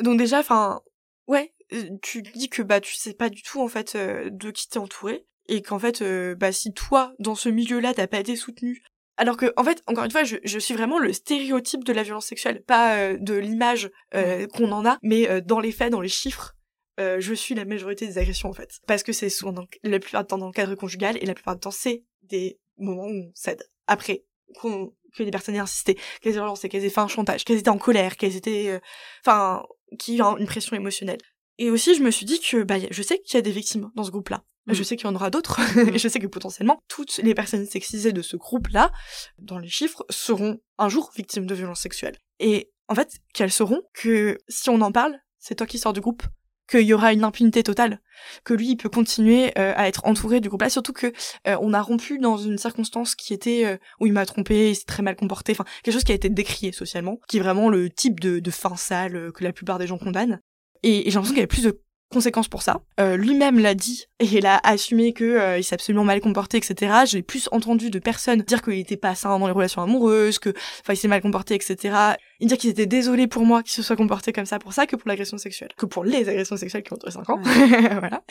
Donc 0.00 0.18
déjà, 0.18 0.40
enfin, 0.40 0.82
ouais, 1.28 1.54
euh, 1.72 1.88
tu 2.02 2.22
dis 2.22 2.48
que 2.48 2.62
bah 2.62 2.80
tu 2.80 2.94
sais 2.94 3.14
pas 3.14 3.30
du 3.30 3.42
tout 3.42 3.60
en 3.62 3.68
fait 3.68 3.94
euh, 3.94 4.28
de 4.30 4.50
qui 4.50 4.68
t'es 4.68 4.78
entouré 4.78 5.26
et 5.48 5.62
qu'en 5.62 5.78
fait 5.78 6.02
euh, 6.02 6.34
bah 6.34 6.52
si 6.52 6.72
toi 6.72 7.12
dans 7.18 7.34
ce 7.36 7.48
milieu-là 7.48 7.94
t'as 7.94 8.06
pas 8.08 8.18
été 8.18 8.36
soutenu 8.36 8.82
alors 9.16 9.36
que 9.36 9.52
en 9.56 9.64
fait 9.64 9.82
encore 9.86 10.04
une 10.04 10.10
fois 10.10 10.24
je, 10.24 10.36
je 10.44 10.58
suis 10.58 10.74
vraiment 10.74 10.98
le 10.98 11.12
stéréotype 11.12 11.84
de 11.84 11.92
la 11.92 12.02
violence 12.02 12.26
sexuelle. 12.26 12.62
Pas 12.62 12.96
euh, 12.96 13.16
de 13.18 13.34
l'image 13.34 13.90
euh, 14.14 14.46
qu'on 14.46 14.72
en 14.72 14.86
a 14.86 14.98
mais 15.02 15.28
euh, 15.28 15.40
dans 15.40 15.60
les 15.60 15.72
faits 15.72 15.90
dans 15.90 16.00
les 16.00 16.08
chiffres 16.08 16.54
euh, 16.98 17.20
je 17.20 17.34
suis 17.34 17.54
la 17.54 17.64
majorité 17.64 18.06
des 18.06 18.18
agressions 18.18 18.48
en 18.48 18.54
fait. 18.54 18.80
Parce 18.86 19.02
que 19.02 19.12
c'est 19.12 19.28
souvent 19.28 19.52
dans, 19.52 19.66
la 19.82 19.98
plupart 19.98 20.22
du 20.22 20.28
temps 20.28 20.38
dans 20.38 20.46
le 20.46 20.52
cadre 20.52 20.74
conjugal 20.74 21.18
et 21.20 21.26
la 21.26 21.34
plupart 21.34 21.54
du 21.54 21.60
temps 21.60 21.70
c'est 21.70 22.04
des 22.22 22.58
moments 22.78 23.06
où 23.06 23.28
on 23.28 23.30
cède. 23.34 23.62
Après 23.86 24.24
qu'on 24.58 24.94
que 25.14 25.22
les 25.22 25.30
personnes 25.30 25.54
aient 25.54 25.60
insisté 25.60 25.98
qu'elles 26.20 26.36
aient 26.36 26.40
relancé 26.40 26.68
qu'elles 26.68 26.84
aient 26.84 26.90
fait 26.90 27.00
un 27.00 27.08
chantage 27.08 27.44
qu'elles 27.44 27.58
étaient 27.58 27.70
en 27.70 27.78
colère 27.78 28.18
qu'elles 28.18 28.36
étaient 28.36 28.68
euh, 28.68 28.80
enfin 29.24 29.64
qu'il 29.98 30.14
y 30.14 30.20
a 30.20 30.34
une 30.38 30.46
pression 30.46 30.76
émotionnelle. 30.76 31.20
Et 31.58 31.70
aussi, 31.70 31.94
je 31.94 32.02
me 32.02 32.10
suis 32.10 32.26
dit 32.26 32.40
que 32.40 32.62
bah, 32.62 32.76
je 32.90 33.02
sais 33.02 33.18
qu'il 33.20 33.34
y 33.34 33.38
a 33.38 33.42
des 33.42 33.50
victimes 33.50 33.90
dans 33.94 34.04
ce 34.04 34.10
groupe-là. 34.10 34.44
Mm. 34.66 34.74
Je 34.74 34.82
sais 34.82 34.96
qu'il 34.96 35.06
y 35.06 35.10
en 35.10 35.14
aura 35.14 35.30
d'autres. 35.30 35.60
et 35.94 35.98
je 35.98 36.08
sais 36.08 36.18
que 36.18 36.26
potentiellement, 36.26 36.80
toutes 36.88 37.18
les 37.18 37.34
personnes 37.34 37.66
sexisées 37.66 38.12
de 38.12 38.22
ce 38.22 38.36
groupe-là, 38.36 38.92
dans 39.38 39.58
les 39.58 39.68
chiffres, 39.68 40.04
seront 40.10 40.58
un 40.78 40.88
jour 40.88 41.10
victimes 41.16 41.46
de 41.46 41.54
violences 41.54 41.80
sexuelles. 41.80 42.16
Et 42.38 42.70
en 42.88 42.94
fait, 42.94 43.18
qu'elles 43.32 43.52
sauront 43.52 43.82
que 43.94 44.38
si 44.48 44.70
on 44.70 44.80
en 44.80 44.92
parle, 44.92 45.18
c'est 45.38 45.56
toi 45.56 45.66
qui 45.66 45.78
sors 45.78 45.92
du 45.92 46.00
groupe, 46.00 46.22
qu'il 46.68 46.82
y 46.82 46.92
aura 46.92 47.12
une 47.12 47.24
impunité 47.24 47.62
totale, 47.62 48.00
que 48.44 48.54
lui, 48.54 48.70
il 48.70 48.76
peut 48.76 48.88
continuer 48.88 49.52
euh, 49.58 49.72
à 49.76 49.86
être 49.88 50.04
entouré 50.04 50.40
du 50.40 50.48
groupe-là, 50.48 50.68
surtout 50.68 50.92
que 50.92 51.12
euh, 51.46 51.56
on 51.60 51.72
a 51.72 51.80
rompu 51.80 52.18
dans 52.18 52.36
une 52.36 52.58
circonstance 52.58 53.14
qui 53.14 53.32
était 53.32 53.64
euh, 53.64 53.76
où 54.00 54.06
il 54.06 54.12
m'a 54.12 54.26
trompé, 54.26 54.70
il 54.70 54.74
s'est 54.74 54.84
très 54.84 55.02
mal 55.02 55.16
comporté, 55.16 55.52
enfin 55.52 55.64
quelque 55.82 55.94
chose 55.94 56.04
qui 56.04 56.12
a 56.12 56.16
été 56.16 56.28
décrié 56.28 56.72
socialement, 56.72 57.20
qui 57.28 57.36
est 57.36 57.40
vraiment 57.40 57.68
le 57.68 57.88
type 57.88 58.18
de, 58.18 58.40
de 58.40 58.50
fin 58.50 58.76
sale 58.76 59.30
que 59.32 59.44
la 59.44 59.52
plupart 59.52 59.78
des 59.78 59.86
gens 59.86 59.98
condamnent. 59.98 60.40
Et, 60.82 61.06
et 61.06 61.10
j'ai 61.10 61.14
l'impression 61.14 61.34
qu'il 61.34 61.38
y 61.38 61.40
avait 61.40 61.46
plus 61.46 61.64
de 61.64 61.80
conséquences 62.10 62.48
pour 62.48 62.62
ça. 62.62 62.80
Euh, 63.00 63.16
lui-même 63.16 63.58
l'a 63.58 63.74
dit 63.74 64.04
et 64.20 64.24
il 64.24 64.46
a 64.46 64.60
assumé 64.62 65.12
que 65.12 65.24
euh, 65.24 65.58
il 65.58 65.64
s'est 65.64 65.74
absolument 65.74 66.04
mal 66.04 66.20
comporté, 66.20 66.56
etc. 66.56 66.94
J'ai 67.04 67.22
plus 67.22 67.48
entendu 67.52 67.90
de 67.90 67.98
personnes 67.98 68.42
dire 68.42 68.62
qu'il 68.62 68.78
était 68.78 68.96
pas 68.96 69.14
sain 69.14 69.38
dans 69.38 69.46
les 69.46 69.52
relations 69.52 69.82
amoureuses, 69.82 70.38
que 70.38 70.50
enfin 70.80 70.92
il 70.92 70.96
s'est 70.96 71.08
mal 71.08 71.20
comporté, 71.20 71.54
etc. 71.54 72.16
Il 72.38 72.48
dire 72.48 72.58
qu'ils 72.58 72.70
étaient 72.70 72.86
désolés 72.86 73.26
pour 73.26 73.44
moi 73.44 73.62
qu'il 73.62 73.72
se 73.72 73.82
soit 73.82 73.96
comporté 73.96 74.32
comme 74.32 74.46
ça 74.46 74.58
pour 74.58 74.72
ça 74.72 74.86
que 74.86 74.94
pour 74.94 75.08
l'agression 75.08 75.36
sexuelle, 75.36 75.70
que 75.76 75.86
pour 75.86 76.04
les 76.04 76.28
agressions 76.28 76.56
sexuelles 76.56 76.82
qui 76.84 76.92
ont 76.92 76.96
entre 76.96 77.10
5 77.10 77.28
ans. 77.28 77.40
voilà. 77.42 78.22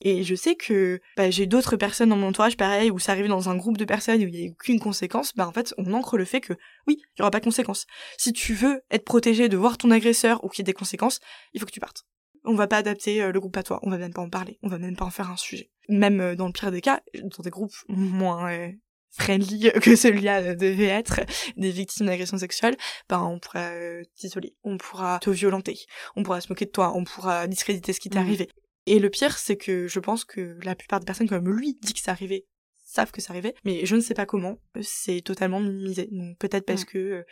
Et 0.00 0.22
je 0.22 0.34
sais 0.34 0.54
que 0.54 1.00
bah, 1.16 1.30
j'ai 1.30 1.46
d'autres 1.46 1.76
personnes 1.76 2.10
dans 2.10 2.16
mon 2.16 2.28
entourage 2.28 2.56
pareil 2.56 2.90
où 2.90 2.98
ça 3.00 3.12
arrive 3.12 3.26
dans 3.26 3.48
un 3.48 3.56
groupe 3.56 3.78
de 3.78 3.84
personnes 3.84 4.22
où 4.22 4.28
il 4.28 4.36
y 4.36 4.46
a 4.46 4.50
aucune 4.50 4.78
conséquence, 4.78 5.34
bah 5.34 5.48
en 5.48 5.52
fait 5.52 5.74
on 5.76 5.92
ancre 5.92 6.16
le 6.16 6.24
fait 6.24 6.40
que 6.40 6.52
oui, 6.86 6.98
il 6.98 7.18
y 7.18 7.22
aura 7.22 7.32
pas 7.32 7.40
de 7.40 7.44
conséquences. 7.44 7.86
Si 8.16 8.32
tu 8.32 8.54
veux 8.54 8.80
être 8.90 9.04
protégé 9.04 9.48
de 9.48 9.56
voir 9.56 9.76
ton 9.76 9.90
agresseur 9.90 10.44
ou 10.44 10.48
qu'il 10.48 10.60
y 10.60 10.62
ait 10.62 10.72
des 10.72 10.72
conséquences, 10.72 11.20
il 11.52 11.60
faut 11.60 11.66
que 11.66 11.72
tu 11.72 11.80
partes 11.80 12.04
on 12.48 12.54
va 12.54 12.66
pas 12.66 12.78
adapter 12.78 13.22
euh, 13.22 13.30
le 13.30 13.40
groupe 13.40 13.56
à 13.56 13.62
toi, 13.62 13.78
on 13.82 13.90
va 13.90 13.98
même 13.98 14.12
pas 14.12 14.22
en 14.22 14.30
parler, 14.30 14.58
on 14.62 14.68
va 14.68 14.78
même 14.78 14.96
pas 14.96 15.04
en 15.04 15.10
faire 15.10 15.30
un 15.30 15.36
sujet. 15.36 15.70
Même 15.88 16.20
euh, 16.20 16.34
dans 16.34 16.46
le 16.46 16.52
pire 16.52 16.72
des 16.72 16.80
cas, 16.80 17.02
dans 17.14 17.42
des 17.42 17.50
groupes 17.50 17.74
moins 17.88 18.50
euh, 18.50 18.72
friendly 19.10 19.70
que 19.82 19.94
celui-là 19.94 20.54
devait 20.54 20.86
être, 20.86 21.20
des 21.56 21.70
victimes 21.70 22.06
d'agressions 22.06 22.38
sexuelles, 22.38 22.76
ben 23.08 23.22
on 23.22 23.38
pourra 23.38 23.70
t'isoler, 24.16 24.56
on 24.64 24.78
pourra 24.78 25.18
te 25.20 25.30
violenter, 25.30 25.78
on 26.16 26.22
pourra 26.22 26.40
se 26.40 26.48
moquer 26.48 26.64
de 26.64 26.70
toi, 26.70 26.92
on 26.96 27.04
pourra 27.04 27.46
discréditer 27.46 27.92
ce 27.92 28.00
qui 28.00 28.08
t'est 28.08 28.18
mmh. 28.18 28.22
arrivé. 28.22 28.48
Et 28.86 28.98
le 28.98 29.10
pire, 29.10 29.36
c'est 29.36 29.56
que 29.56 29.86
je 29.86 30.00
pense 30.00 30.24
que 30.24 30.58
la 30.62 30.74
plupart 30.74 31.00
des 31.00 31.06
personnes 31.06 31.28
comme 31.28 31.48
lui 31.50 31.74
dit 31.74 31.92
que 31.92 32.00
c'est 32.00 32.10
arrivé 32.10 32.46
savent 32.82 33.10
que 33.10 33.20
c'est 33.20 33.30
arrivé, 33.30 33.54
mais 33.64 33.84
je 33.84 33.96
ne 33.96 34.00
sais 34.00 34.14
pas 34.14 34.24
comment, 34.24 34.56
c'est 34.80 35.20
totalement 35.20 35.60
minimisé. 35.60 36.08
Donc 36.10 36.38
peut-être 36.38 36.64
parce 36.64 36.82
mmh. 36.82 36.86
que 36.86 37.26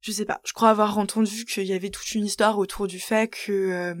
je 0.00 0.12
sais 0.12 0.24
pas, 0.24 0.40
je 0.44 0.52
crois 0.52 0.70
avoir 0.70 0.98
entendu 0.98 1.44
qu'il 1.44 1.64
y 1.64 1.72
avait 1.72 1.90
toute 1.90 2.12
une 2.14 2.24
histoire 2.24 2.58
autour 2.58 2.88
du 2.88 2.98
fait 2.98 3.28
que 3.28 3.94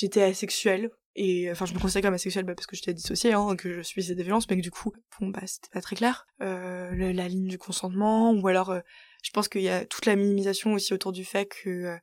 j'étais 0.00 0.22
asexuelle 0.22 0.90
et 1.14 1.50
enfin 1.50 1.66
je 1.66 1.74
me 1.74 1.78
considère 1.78 2.02
comme 2.02 2.14
asexuelle 2.14 2.44
bah, 2.44 2.54
parce 2.54 2.66
que 2.66 2.76
j'étais 2.76 2.94
dissociée 2.94 3.32
hein, 3.32 3.56
que 3.56 3.74
je 3.74 3.82
subissais 3.82 4.14
des 4.14 4.22
violences 4.22 4.48
mais 4.48 4.56
que 4.56 4.62
du 4.62 4.70
coup 4.70 4.92
bon 5.18 5.28
bah 5.28 5.42
c'était 5.46 5.68
pas 5.72 5.80
très 5.80 5.96
clair. 5.96 6.26
Euh, 6.40 7.12
la 7.12 7.28
ligne 7.28 7.48
du 7.48 7.58
consentement 7.58 8.32
ou 8.32 8.46
alors 8.48 8.70
euh, 8.70 8.80
je 9.22 9.30
pense 9.30 9.48
qu'il 9.48 9.62
y 9.62 9.68
a 9.68 9.84
toute 9.84 10.06
la 10.06 10.16
minimisation 10.16 10.72
aussi 10.72 10.94
autour 10.94 11.12
du 11.12 11.24
fait 11.24 11.46
que 11.46 11.68
euh, 11.68 11.96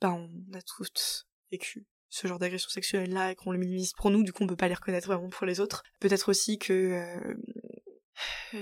bah 0.00 0.12
on 0.12 0.28
a 0.54 0.62
tous 0.62 1.28
vécu 1.52 1.86
ce 2.08 2.26
genre 2.26 2.38
d'agression 2.38 2.70
sexuelle 2.70 3.12
là 3.12 3.30
et 3.30 3.34
qu'on 3.34 3.52
le 3.52 3.58
minimise 3.58 3.92
pour 3.92 4.10
nous 4.10 4.24
du 4.24 4.32
coup 4.32 4.42
on 4.42 4.46
peut 4.46 4.56
pas 4.56 4.68
les 4.68 4.74
reconnaître 4.74 5.06
vraiment 5.06 5.28
pour 5.28 5.46
les 5.46 5.60
autres. 5.60 5.82
Peut-être 6.00 6.30
aussi 6.30 6.58
que 6.58 6.72
euh, 6.72 7.34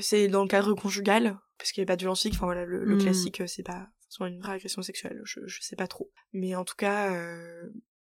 c'est 0.01 0.29
dans 0.29 0.43
le 0.43 0.49
cadre 0.49 0.75
conjugal 0.75 1.39
parce 1.59 1.71
qu'il 1.71 1.81
y 1.81 1.85
a 1.85 1.87
pas 1.87 1.97
de 1.97 2.01
violence 2.03 2.27
enfin 2.27 2.47
voilà 2.47 2.65
le, 2.65 2.85
le 2.85 2.97
mmh. 2.97 3.03
classique 3.03 3.43
c'est 3.47 3.63
pas 3.63 3.89
soit 4.09 4.29
une 4.29 4.41
vraie 4.41 4.55
agression 4.55 4.83
sexuelle 4.83 5.21
je, 5.25 5.41
je 5.47 5.61
sais 5.63 5.77
pas 5.77 5.87
trop. 5.87 6.11
Mais 6.33 6.55
en 6.57 6.65
tout 6.65 6.77
cas 6.77 7.15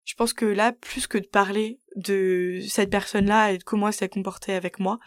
je 0.08 0.14
pense 0.14 0.32
que 0.32 0.46
là, 0.46 0.72
plus 0.72 1.06
que 1.06 1.18
de 1.18 1.26
parler 1.26 1.80
de 1.94 2.60
cette 2.66 2.88
personne-là 2.88 3.52
et 3.52 3.58
de 3.58 3.62
comment 3.62 3.88
elle 3.88 3.92
s'est 3.94 4.08
comportée 4.08 4.54
avec 4.54 4.78
moi, 4.80 4.98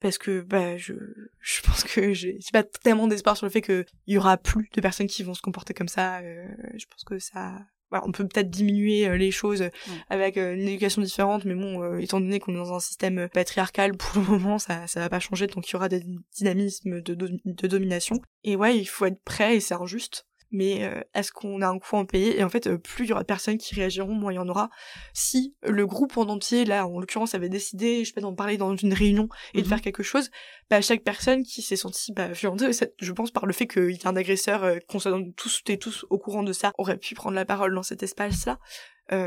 parce 0.00 0.18
que 0.18 0.40
bah 0.40 0.76
je 0.76 0.94
je 1.40 1.60
pense 1.62 1.84
que 1.84 2.12
j'ai 2.12 2.36
pas 2.52 2.64
tellement 2.64 3.06
d'espoir 3.06 3.36
sur 3.36 3.46
le 3.46 3.52
fait 3.52 3.62
qu'il 3.62 3.86
y 4.08 4.18
aura 4.18 4.36
plus 4.36 4.68
de 4.74 4.80
personnes 4.80 5.06
qui 5.06 5.22
vont 5.22 5.32
se 5.32 5.42
comporter 5.42 5.74
comme 5.74 5.86
ça. 5.86 6.18
Euh, 6.18 6.44
je 6.76 6.86
pense 6.86 7.04
que 7.04 7.20
ça 7.20 7.54
on 7.92 8.10
peut 8.10 8.26
peut-être 8.26 8.50
diminuer 8.50 9.06
euh, 9.06 9.16
les 9.16 9.30
choses 9.30 9.70
avec 10.10 10.36
euh, 10.38 10.54
une 10.54 10.66
éducation 10.66 11.02
différente, 11.02 11.44
mais 11.44 11.54
bon, 11.54 11.96
étant 11.98 12.18
donné 12.18 12.40
qu'on 12.40 12.52
est 12.52 12.58
dans 12.58 12.74
un 12.74 12.80
système 12.80 13.28
patriarcal, 13.28 13.96
pour 13.96 14.20
le 14.20 14.26
moment, 14.28 14.58
ça, 14.58 14.88
ça 14.88 14.98
va 14.98 15.08
pas 15.08 15.20
changer, 15.20 15.46
donc 15.46 15.70
il 15.70 15.74
y 15.74 15.76
aura 15.76 15.88
des 15.88 16.02
dynamismes 16.36 17.00
de, 17.00 17.14
de 17.14 17.66
domination. 17.68 18.20
Et 18.42 18.56
ouais, 18.56 18.76
il 18.76 18.86
faut 18.86 19.06
être 19.06 19.22
prêt, 19.22 19.54
et 19.54 19.60
c'est 19.60 19.74
injuste 19.74 20.26
mais 20.56 20.84
euh, 20.84 21.00
est-ce 21.14 21.30
qu'on 21.32 21.60
a 21.60 21.68
un 21.68 21.78
coût 21.78 21.96
à 21.96 21.98
en 22.00 22.06
payer? 22.06 22.38
Et 22.38 22.44
en 22.44 22.48
fait, 22.48 22.66
euh, 22.66 22.78
plus 22.78 23.04
il 23.04 23.08
y 23.10 23.12
aura 23.12 23.22
de 23.22 23.26
personnes 23.26 23.58
qui 23.58 23.74
réagiront, 23.74 24.14
moins 24.14 24.32
il 24.32 24.36
y 24.36 24.38
en 24.38 24.48
aura. 24.48 24.70
Si 25.12 25.54
le 25.62 25.86
groupe 25.86 26.16
en 26.16 26.28
entier, 26.28 26.64
là, 26.64 26.86
en 26.86 26.98
l'occurrence, 26.98 27.34
avait 27.34 27.50
décidé, 27.50 28.00
je 28.00 28.08
sais 28.08 28.14
pas, 28.14 28.22
d'en 28.22 28.34
parler 28.34 28.56
dans 28.56 28.74
une 28.74 28.94
réunion 28.94 29.28
et 29.52 29.58
de 29.58 29.62
mhm. 29.64 29.68
faire 29.68 29.80
quelque 29.82 30.02
chose, 30.02 30.30
bah, 30.70 30.80
chaque 30.80 31.04
personne 31.04 31.42
qui 31.42 31.60
s'est 31.60 31.76
sentie 31.76 32.12
bah, 32.12 32.28
violentée, 32.28 32.70
je 32.98 33.12
pense, 33.12 33.30
par 33.30 33.46
le 33.46 33.52
fait 33.52 33.66
qu'il 33.66 33.90
y 33.90 34.06
a 34.06 34.08
un 34.08 34.16
agresseur, 34.16 34.64
euh, 34.64 34.78
qu'on 34.88 34.98
soit 34.98 35.12
tous 35.36 35.62
et 35.68 35.78
tous 35.78 36.06
au 36.08 36.18
courant 36.18 36.42
de 36.42 36.52
ça, 36.52 36.72
aurait 36.78 36.96
pu 36.96 37.14
prendre 37.14 37.34
la 37.34 37.44
parole 37.44 37.74
dans 37.74 37.82
cet 37.82 38.02
espace-là. 38.02 38.58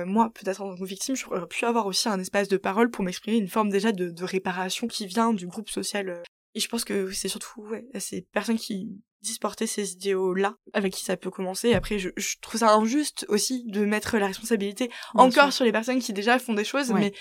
moi, 0.06 0.32
peut-être 0.34 0.62
en 0.62 0.72
tant 0.72 0.82
que 0.82 0.86
victime, 0.86 1.16
j'aurais 1.16 1.46
pu 1.48 1.64
avoir 1.66 1.86
aussi 1.86 2.10
un 2.10 2.20
espace 2.20 2.48
de 2.48 2.58
parole 2.58 2.90
pour 2.90 3.06
m'exprimer 3.06 3.38
une 3.38 3.48
forme 3.48 3.70
déjà 3.70 3.92
de, 3.92 4.10
de, 4.10 4.24
réparation 4.24 4.88
qui 4.88 5.06
vient 5.06 5.32
du 5.32 5.48
groupe 5.48 5.70
social. 5.70 6.24
Et 6.56 6.60
je 6.60 6.68
pense 6.68 6.84
que 6.84 7.12
c'est 7.12 7.30
surtout 7.30 7.62
ouais, 7.62 7.86
ces 8.00 8.24
personnes 8.34 8.58
qui 8.58 9.00
disporter 9.22 9.68
ces 9.68 9.94
idéaux-là, 9.94 10.56
avec 10.74 10.94
qui 10.94 11.04
ça 11.04 11.18
peut 11.18 11.30
commencer. 11.30 11.74
Après, 11.74 12.00
je, 12.00 12.10
je, 12.18 12.36
trouve 12.42 12.60
ça 12.60 12.74
injuste 12.74 13.26
aussi 13.30 13.66
de 13.68 13.86
mettre 13.86 14.18
la 14.18 14.28
responsabilité 14.28 14.90
encore 15.14 15.52
sur 15.52 15.66
les 15.66 15.72
personnes 15.72 16.00
qui 16.00 16.14
déjà 16.14 16.40
font 16.40 16.54
des 16.54 16.64
choses, 16.64 16.92
mais 16.92 17.14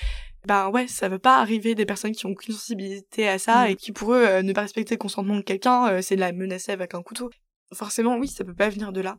ben 0.46 0.70
ouais, 0.70 0.86
ça 0.86 1.08
veut 1.08 1.18
pas 1.18 1.40
arriver 1.40 1.74
des 1.74 1.86
personnes 1.86 2.12
qui 2.12 2.26
ont 2.26 2.30
aucune 2.30 2.54
sensibilité 2.54 3.28
à 3.28 3.38
ça 3.38 3.64
mm. 3.64 3.70
et 3.70 3.76
qui 3.76 3.92
pour 3.92 4.14
eux 4.14 4.24
euh, 4.24 4.42
ne 4.42 4.52
pas 4.52 4.62
respecter 4.62 4.94
le 4.94 4.98
consentement 4.98 5.36
de 5.36 5.42
quelqu'un, 5.42 5.88
euh, 5.88 6.02
c'est 6.02 6.14
de 6.14 6.20
la 6.20 6.32
menacer 6.32 6.72
avec 6.72 6.94
un 6.94 7.02
couteau. 7.02 7.30
Forcément, 7.74 8.16
oui, 8.16 8.28
ça 8.28 8.44
peut 8.44 8.54
pas 8.54 8.68
venir 8.68 8.92
de 8.92 9.00
là. 9.00 9.18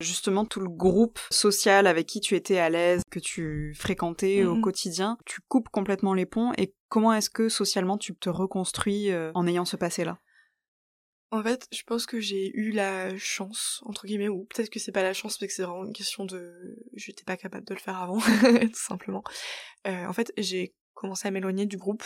Justement, 0.00 0.44
tout 0.44 0.60
le 0.60 0.68
groupe 0.68 1.18
social 1.30 1.86
avec 1.86 2.06
qui 2.06 2.20
tu 2.20 2.34
étais 2.34 2.58
à 2.58 2.68
l'aise, 2.68 3.02
que 3.10 3.18
tu 3.18 3.74
fréquentais 3.74 4.44
au 4.44 4.60
quotidien, 4.60 5.16
tu 5.24 5.40
coupes 5.48 5.70
complètement 5.70 6.12
les 6.12 6.26
ponts 6.26 6.52
et 6.58 6.74
comment 6.88 7.14
est-ce 7.14 7.30
que 7.30 7.48
socialement 7.48 7.96
tu 7.96 8.14
te 8.14 8.28
reconstruis 8.28 9.10
euh, 9.10 9.30
en 9.34 9.46
ayant 9.46 9.64
ce 9.64 9.76
passé-là? 9.76 10.18
En 11.30 11.42
fait, 11.42 11.66
je 11.72 11.82
pense 11.82 12.06
que 12.06 12.20
j'ai 12.20 12.50
eu 12.56 12.70
la 12.70 13.16
chance, 13.18 13.80
entre 13.84 14.06
guillemets, 14.06 14.28
ou 14.28 14.44
peut-être 14.44 14.70
que 14.70 14.78
c'est 14.78 14.92
pas 14.92 15.02
la 15.02 15.12
chance, 15.12 15.40
mais 15.40 15.48
que 15.48 15.52
c'est 15.52 15.64
vraiment 15.64 15.84
une 15.84 15.92
question 15.92 16.24
de... 16.24 16.78
J'étais 16.94 17.24
pas 17.24 17.36
capable 17.36 17.66
de 17.66 17.74
le 17.74 17.80
faire 17.80 17.96
avant, 17.96 18.18
tout 18.60 18.70
simplement. 18.74 19.24
Euh, 19.86 20.06
en 20.06 20.12
fait, 20.12 20.32
j'ai 20.36 20.74
commencé 20.94 21.26
à 21.26 21.30
m'éloigner 21.30 21.66
du 21.66 21.76
groupe, 21.76 22.04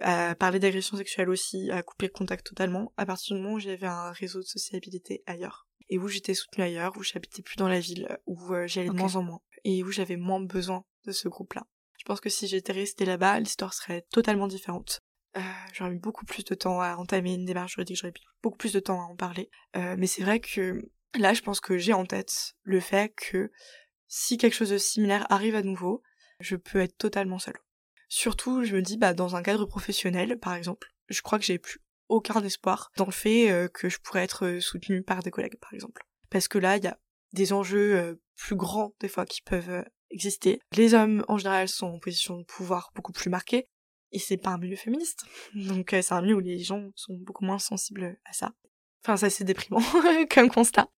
à 0.00 0.34
parler 0.34 0.58
d'agression 0.58 0.96
sexuelle 0.96 1.28
aussi, 1.28 1.70
à 1.70 1.82
couper 1.82 2.06
le 2.06 2.12
contact 2.12 2.46
totalement, 2.46 2.92
à 2.96 3.04
partir 3.04 3.36
du 3.36 3.42
moment 3.42 3.54
où 3.56 3.60
j'avais 3.60 3.86
un 3.86 4.12
réseau 4.12 4.40
de 4.40 4.46
sociabilité 4.46 5.22
ailleurs. 5.26 5.66
Et 5.90 5.98
où 5.98 6.08
j'étais 6.08 6.34
soutenue 6.34 6.64
ailleurs, 6.64 6.96
où 6.96 7.02
j'habitais 7.02 7.42
plus 7.42 7.56
dans 7.56 7.68
la 7.68 7.80
ville, 7.80 8.18
où 8.26 8.54
euh, 8.54 8.66
j'y 8.66 8.80
allais 8.80 8.88
de 8.88 8.94
moins 8.94 9.16
en 9.16 9.22
moins, 9.22 9.40
et 9.64 9.82
où 9.82 9.90
j'avais 9.90 10.16
moins 10.16 10.40
besoin 10.40 10.84
de 11.04 11.12
ce 11.12 11.28
groupe-là. 11.28 11.66
Je 11.98 12.04
pense 12.04 12.20
que 12.20 12.30
si 12.30 12.46
j'étais 12.46 12.72
restée 12.72 13.04
là-bas, 13.04 13.40
l'histoire 13.40 13.74
serait 13.74 14.06
totalement 14.10 14.46
différente. 14.46 15.02
Euh, 15.36 15.40
j'aurais 15.72 15.90
mis 15.90 15.98
beaucoup 15.98 16.24
plus 16.24 16.44
de 16.44 16.54
temps 16.54 16.80
à 16.80 16.96
entamer 16.96 17.34
une 17.34 17.44
démarche 17.44 17.74
juridique, 17.74 17.96
j'aurais 17.96 18.12
mis 18.12 18.24
beaucoup 18.42 18.58
plus 18.58 18.72
de 18.72 18.80
temps 18.80 19.00
à 19.00 19.04
en 19.04 19.16
parler. 19.16 19.50
Euh, 19.76 19.94
mais 19.98 20.06
c'est 20.06 20.22
vrai 20.22 20.40
que 20.40 20.90
là, 21.14 21.34
je 21.34 21.42
pense 21.42 21.60
que 21.60 21.78
j'ai 21.78 21.92
en 21.92 22.04
tête 22.04 22.54
le 22.62 22.80
fait 22.80 23.14
que 23.14 23.50
si 24.08 24.38
quelque 24.38 24.54
chose 24.54 24.70
de 24.70 24.78
similaire 24.78 25.26
arrive 25.30 25.54
à 25.54 25.62
nouveau, 25.62 26.02
je 26.40 26.56
peux 26.56 26.80
être 26.80 26.96
totalement 26.96 27.38
seule. 27.38 27.58
Surtout, 28.08 28.64
je 28.64 28.74
me 28.74 28.82
dis, 28.82 28.96
bah, 28.96 29.14
dans 29.14 29.36
un 29.36 29.42
cadre 29.42 29.66
professionnel, 29.66 30.38
par 30.38 30.54
exemple, 30.54 30.88
je 31.08 31.22
crois 31.22 31.38
que 31.38 31.44
j'ai 31.44 31.58
plus 31.58 31.80
aucun 32.08 32.42
espoir 32.42 32.90
dans 32.96 33.06
le 33.06 33.12
fait 33.12 33.52
euh, 33.52 33.68
que 33.68 33.88
je 33.88 33.98
pourrais 33.98 34.24
être 34.24 34.58
soutenue 34.58 35.02
par 35.04 35.22
des 35.22 35.30
collègues, 35.30 35.58
par 35.60 35.72
exemple. 35.72 36.02
Parce 36.28 36.48
que 36.48 36.58
là, 36.58 36.76
il 36.76 36.82
y 36.82 36.88
a 36.88 36.98
des 37.32 37.52
enjeux 37.52 37.96
euh, 37.96 38.20
plus 38.36 38.56
grands, 38.56 38.94
des 38.98 39.08
fois, 39.08 39.26
qui 39.26 39.42
peuvent 39.42 39.84
exister. 40.10 40.60
Les 40.76 40.94
hommes, 40.94 41.24
en 41.28 41.38
général, 41.38 41.68
sont 41.68 41.86
en 41.86 41.98
position 42.00 42.36
de 42.36 42.44
pouvoir 42.44 42.90
beaucoup 42.96 43.12
plus 43.12 43.30
marquée. 43.30 43.68
Et 44.12 44.18
c'est 44.18 44.36
pas 44.36 44.50
un 44.50 44.58
milieu 44.58 44.76
féministe. 44.76 45.24
Donc 45.54 45.92
euh, 45.92 46.02
c'est 46.02 46.14
un 46.14 46.22
milieu 46.22 46.36
où 46.36 46.40
les 46.40 46.58
gens 46.58 46.90
sont 46.94 47.14
beaucoup 47.14 47.44
moins 47.44 47.58
sensibles 47.58 48.18
à 48.24 48.32
ça. 48.32 48.52
Enfin, 49.04 49.16
ça 49.16 49.30
c'est 49.30 49.44
déprimant 49.44 49.82
comme 50.30 50.50
constat. 50.50 50.88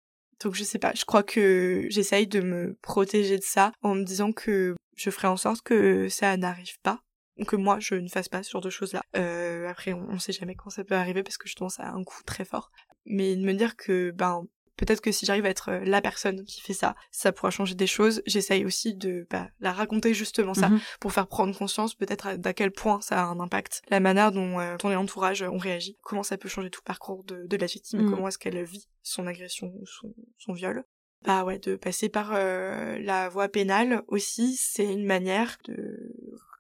Donc 0.42 0.54
je 0.54 0.64
sais 0.64 0.78
pas, 0.78 0.92
je 0.94 1.04
crois 1.04 1.22
que 1.22 1.86
j'essaye 1.88 2.26
de 2.26 2.40
me 2.40 2.74
protéger 2.82 3.38
de 3.38 3.44
ça 3.44 3.72
en 3.82 3.94
me 3.94 4.02
disant 4.02 4.32
que 4.32 4.74
je 4.96 5.10
ferai 5.10 5.28
en 5.28 5.36
sorte 5.36 5.62
que 5.62 6.08
ça 6.08 6.36
n'arrive 6.36 6.80
pas. 6.82 7.00
Que 7.46 7.56
moi 7.56 7.78
je 7.80 7.94
ne 7.94 8.08
fasse 8.08 8.28
pas 8.28 8.42
ce 8.42 8.50
genre 8.50 8.60
de 8.60 8.70
choses 8.70 8.92
là. 8.92 9.02
Euh, 9.16 9.68
après 9.68 9.92
on, 9.92 10.06
on 10.10 10.18
sait 10.18 10.32
jamais 10.32 10.54
quand 10.54 10.70
ça 10.70 10.84
peut 10.84 10.94
arriver 10.94 11.22
parce 11.22 11.38
que 11.38 11.48
je 11.48 11.54
pense 11.54 11.80
à 11.80 11.88
un 11.88 12.02
coup 12.02 12.22
très 12.24 12.44
fort. 12.44 12.70
Mais 13.04 13.36
de 13.36 13.44
me 13.44 13.52
dire 13.52 13.76
que 13.76 14.10
ben 14.10 14.46
Peut-être 14.76 15.00
que 15.00 15.12
si 15.12 15.26
j'arrive 15.26 15.44
à 15.44 15.50
être 15.50 15.70
euh, 15.70 15.80
la 15.84 16.00
personne 16.00 16.44
qui 16.44 16.60
fait 16.60 16.72
ça, 16.72 16.94
ça 17.10 17.32
pourra 17.32 17.50
changer 17.50 17.74
des 17.74 17.86
choses. 17.86 18.22
J'essaye 18.26 18.64
aussi 18.64 18.94
de 18.94 19.26
bah, 19.30 19.48
la 19.60 19.72
raconter 19.72 20.14
justement 20.14 20.54
ça, 20.54 20.68
mhm. 20.68 20.80
pour 21.00 21.12
faire 21.12 21.26
prendre 21.26 21.56
conscience 21.56 21.94
peut-être 21.94 22.36
d'à 22.36 22.54
quel 22.54 22.70
point 22.70 23.00
ça 23.00 23.22
a 23.22 23.24
un 23.26 23.40
impact, 23.40 23.82
la 23.88 24.00
manière 24.00 24.32
dont 24.32 24.58
euh, 24.60 24.76
ton 24.76 24.94
entourage 24.94 25.42
ont 25.42 25.58
réagi, 25.58 25.98
comment 26.02 26.22
ça 26.22 26.38
peut 26.38 26.48
changer 26.48 26.70
tout 26.70 26.80
le 26.82 26.86
parcours 26.86 27.24
de, 27.24 27.46
de 27.46 27.56
la 27.56 27.66
victime, 27.66 28.02
mhm. 28.02 28.10
comment 28.10 28.28
est-ce 28.28 28.38
qu'elle 28.38 28.62
vit 28.64 28.88
son 29.02 29.26
agression 29.26 29.72
ou 29.80 29.86
son, 29.86 30.14
son 30.38 30.52
viol. 30.52 30.84
Bah 31.24 31.44
ouais, 31.44 31.58
de 31.58 31.76
passer 31.76 32.08
par 32.08 32.32
euh, 32.34 32.98
la 32.98 33.28
voie 33.28 33.48
pénale 33.48 34.02
aussi, 34.08 34.56
c'est 34.56 34.92
une 34.92 35.04
manière 35.04 35.56
de 35.68 36.12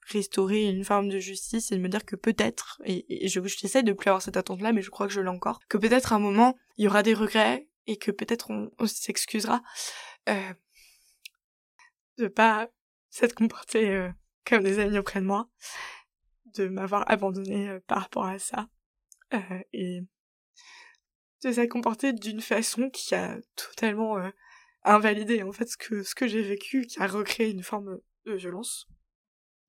restaurer 0.08 0.68
une 0.68 0.84
forme 0.84 1.08
de 1.08 1.18
justice 1.18 1.72
et 1.72 1.76
de 1.76 1.80
me 1.80 1.88
dire 1.88 2.04
que 2.04 2.16
peut-être, 2.16 2.80
et, 2.84 3.28
je 3.28 3.40
j'essaie 3.44 3.82
de 3.82 3.92
plus 3.92 4.08
avoir 4.08 4.22
cette 4.22 4.36
attente-là, 4.36 4.72
mais 4.72 4.82
je 4.82 4.90
crois 4.90 5.06
que 5.06 5.12
je 5.12 5.20
l'ai 5.20 5.28
encore, 5.28 5.60
que 5.68 5.78
peut-être 5.78 6.12
à 6.12 6.16
un 6.16 6.20
moment, 6.20 6.56
il 6.76 6.84
y 6.84 6.88
aura 6.88 7.02
des 7.02 7.14
regrets, 7.14 7.68
et 7.86 7.96
que 7.96 8.10
peut-être 8.10 8.50
on, 8.50 8.70
s'excusera 8.86 9.62
euh, 10.28 10.54
de 12.18 12.28
pas 12.28 12.70
s'être 13.10 13.34
comporté 13.34 13.90
euh, 13.90 14.10
comme 14.44 14.62
des 14.62 14.78
amis 14.78 14.98
auprès 14.98 15.20
de 15.20 15.26
moi, 15.26 15.48
de 16.54 16.68
m'avoir 16.68 17.10
abandonné 17.10 17.68
euh, 17.68 17.80
par 17.86 18.02
rapport 18.02 18.26
à 18.26 18.38
ça, 18.38 18.68
euh, 19.34 19.60
et 19.72 20.00
de 21.42 21.52
s'être 21.52 21.70
comporté 21.70 22.12
d'une 22.12 22.40
façon 22.40 22.90
qui 22.90 23.14
a 23.14 23.38
totalement 23.56 24.16
invalidé 24.84 25.42
en 25.42 25.52
fait 25.52 25.66
ce 25.66 25.76
que 25.76 26.02
ce 26.02 26.14
que 26.14 26.28
j'ai 26.28 26.42
vécu, 26.42 26.86
qui 26.86 27.00
a 27.00 27.06
recréé 27.06 27.50
une 27.50 27.62
forme 27.62 27.98
de 28.26 28.32
violence. 28.34 28.88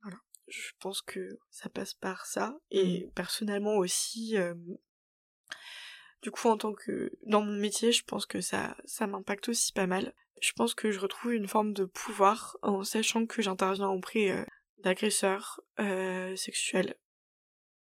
Voilà. 0.02 0.18
Je 0.48 0.72
pense 0.80 1.02
que 1.02 1.40
ça 1.50 1.70
passe 1.70 1.94
par 1.94 2.26
ça. 2.26 2.58
Et 2.72 3.06
mmh. 3.06 3.12
personnellement 3.12 3.76
aussi, 3.78 4.38
euh, 4.38 4.54
du 6.24 6.32
coup, 6.32 6.48
en 6.48 6.58
tant 6.58 6.74
que 6.74 7.12
dans 7.24 7.42
mon 7.42 7.52
métier, 7.52 7.92
je 7.92 8.04
pense 8.04 8.26
que 8.26 8.42
ça, 8.42 8.76
ça 8.86 9.06
m'impacte 9.06 9.50
aussi 9.50 9.74
pas 9.74 9.88
mal. 9.88 10.14
Je 10.42 10.54
pense 10.54 10.74
que 10.74 10.90
je 10.90 11.00
retrouve 11.00 11.34
une 11.34 11.48
forme 11.48 11.74
de 11.74 11.84
pouvoir 11.84 12.58
en 12.62 12.84
sachant 12.84 13.26
que 13.26 13.42
j'interviens 13.42 13.90
auprès 13.90 14.32
euh, 14.32 14.46
d'agresseurs 14.80 15.60
euh, 15.80 16.36
sexuels. 16.38 16.96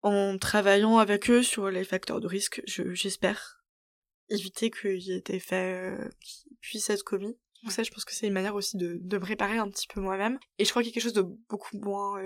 En 0.03 0.37
travaillant 0.37 0.99
avec 0.99 1.29
eux 1.31 1.41
sur 1.41 1.69
les 1.69 1.83
facteurs 1.83 2.21
de 2.21 2.27
risque, 2.27 2.61
j'espère 2.65 3.63
éviter 4.29 4.69
qu'il 4.69 5.01
y 5.01 5.13
ait 5.13 5.21
des 5.21 5.39
faits 5.39 5.99
euh, 5.99 6.09
qui 6.21 6.55
puissent 6.61 6.91
être 6.91 7.03
commis. 7.03 7.35
Donc 7.63 7.71
ça, 7.71 7.81
je 7.81 7.89
pense 7.89 8.05
que 8.05 8.13
c'est 8.13 8.27
une 8.27 8.33
manière 8.33 8.55
aussi 8.55 8.77
de, 8.77 8.99
de 9.01 9.17
me 9.17 9.21
préparer 9.21 9.57
un 9.57 9.69
petit 9.69 9.87
peu 9.87 9.99
moi-même. 9.99 10.37
Et 10.59 10.65
je 10.65 10.69
crois 10.69 10.83
qu'il 10.83 10.89
y 10.89 10.93
a 10.93 10.93
quelque 10.93 11.03
chose 11.03 11.13
de 11.13 11.27
beaucoup 11.49 11.77
moins 11.79 12.21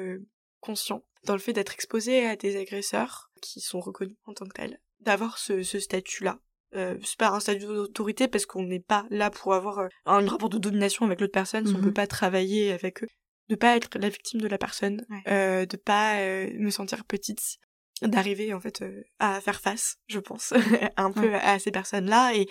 conscient 0.60 1.06
dans 1.24 1.34
le 1.34 1.40
fait 1.40 1.54
d'être 1.54 1.74
exposé 1.74 2.26
à 2.26 2.36
des 2.36 2.58
agresseurs 2.58 3.32
qui 3.42 3.62
sont 3.62 3.80
reconnus 3.80 4.18
en 4.26 4.34
tant 4.34 4.46
que 4.46 4.54
tels, 4.54 4.82
d'avoir 5.02 5.38
ce, 5.38 5.64
ce 5.64 5.80
statut-là. 5.80 6.40
Euh, 6.76 6.98
c'est 7.04 7.18
pas 7.18 7.30
un 7.30 7.40
statut 7.42 7.66
d'autorité 7.66 8.28
parce 8.28 8.46
qu'on 8.46 8.64
n'est 8.64 8.80
pas 8.80 9.06
là 9.10 9.30
pour 9.30 9.54
avoir 9.54 9.80
euh, 9.80 9.88
un 10.06 10.26
rapport 10.26 10.50
de 10.50 10.58
domination 10.58 11.06
avec 11.06 11.20
l'autre 11.20 11.34
personne, 11.34 11.66
si 11.68 11.74
on 11.76 11.80
mhm. 11.80 11.86
peut 11.86 11.94
pas 11.94 12.08
travailler 12.08 12.72
avec 12.72 13.04
eux, 13.04 13.08
de 13.50 13.56
pas 13.56 13.76
être 13.76 14.00
la 14.00 14.08
victime 14.08 14.40
de 14.40 14.48
la 14.48 14.58
personne, 14.58 15.06
euh, 15.28 15.66
de 15.66 15.76
pas 15.76 16.20
euh, 16.20 16.50
me 16.58 16.70
sentir 16.70 17.04
petite, 17.04 17.58
d'arriver 18.02 18.54
en 18.54 18.62
fait 18.62 18.82
euh, 18.82 19.04
à 19.20 19.42
faire 19.42 19.60
face, 19.60 19.98
je 20.08 20.20
pense, 20.20 20.54
un 20.98 21.12
peu 21.12 21.36
à 21.36 21.60
ces 21.60 21.72
personnes-là 21.72 22.34
et, 22.34 22.48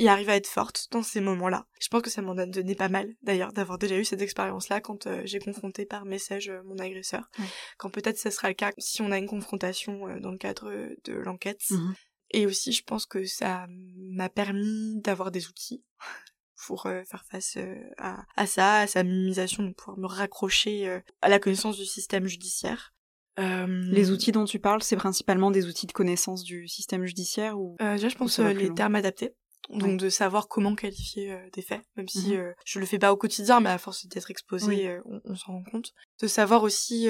y 0.00 0.08
arriver 0.08 0.32
à 0.32 0.36
être 0.36 0.46
forte 0.46 0.88
dans 0.90 1.02
ces 1.02 1.20
moments-là. 1.20 1.66
Je 1.80 1.88
pense 1.88 2.02
que 2.02 2.10
ça 2.10 2.22
m'en 2.22 2.36
a 2.36 2.46
donné 2.46 2.74
pas 2.74 2.88
mal 2.88 3.14
d'ailleurs 3.22 3.52
d'avoir 3.52 3.78
déjà 3.78 3.96
eu 3.96 4.04
cette 4.04 4.22
expérience-là 4.22 4.80
quand 4.80 5.06
euh, 5.06 5.22
j'ai 5.24 5.38
confronté 5.38 5.84
par 5.84 6.04
message 6.04 6.48
euh, 6.48 6.62
mon 6.64 6.78
agresseur. 6.78 7.30
Quand 7.78 7.90
peut-être 7.90 8.18
ce 8.18 8.30
sera 8.30 8.48
le 8.48 8.54
cas 8.54 8.72
si 8.78 9.02
on 9.02 9.12
a 9.12 9.18
une 9.18 9.28
confrontation 9.28 10.18
dans 10.20 10.30
le 10.30 10.38
cadre 10.38 10.70
de 11.04 11.12
l'enquête. 11.12 11.62
Mmh 11.70 11.92
et 12.32 12.46
aussi, 12.46 12.70
je 12.70 12.84
pense 12.84 13.06
que 13.06 13.24
ça 13.24 13.66
m'a 13.68 14.28
permis 14.28 15.00
d'avoir 15.00 15.32
des 15.32 15.48
outils 15.48 15.82
pour 16.64 16.84
faire 16.84 17.24
face 17.28 17.58
à, 17.98 18.24
à, 18.36 18.46
ça, 18.46 18.76
à 18.76 18.86
sa 18.86 19.02
minimisation, 19.02 19.64
de 19.64 19.72
pouvoir 19.72 19.98
me 19.98 20.06
raccrocher 20.06 21.00
à 21.22 21.28
la 21.28 21.40
connaissance 21.40 21.76
du 21.76 21.84
système 21.84 22.28
judiciaire. 22.28 22.94
Euh, 23.38 23.82
les 23.90 24.10
outils 24.10 24.32
dont 24.32 24.44
tu 24.44 24.58
parles, 24.58 24.82
c'est 24.82 24.96
principalement 24.96 25.50
des 25.50 25.66
outils 25.66 25.86
de 25.86 25.92
connaissance 25.92 26.42
du 26.42 26.68
système 26.68 27.04
judiciaire 27.06 27.58
ou 27.58 27.76
euh, 27.80 27.94
Déjà, 27.94 28.08
je 28.08 28.16
pense 28.16 28.38
euh, 28.38 28.52
les 28.52 28.72
termes 28.74 28.96
adaptés. 28.96 29.34
Donc 29.68 29.98
de 29.98 30.08
savoir 30.08 30.48
comment 30.48 30.74
qualifier 30.74 31.36
des 31.52 31.62
faits, 31.62 31.82
même 31.96 32.08
si 32.08 32.36
mhm. 32.36 32.54
je 32.64 32.80
le 32.80 32.86
fais 32.86 32.98
pas 32.98 33.12
au 33.12 33.16
quotidien, 33.16 33.60
mais 33.60 33.70
à 33.70 33.78
force 33.78 34.06
d'être 34.06 34.30
exposé, 34.30 34.98
on, 35.24 35.36
s'en 35.36 35.52
rend 35.52 35.64
compte. 35.64 35.92
De 36.20 36.26
savoir 36.26 36.62
aussi 36.62 37.08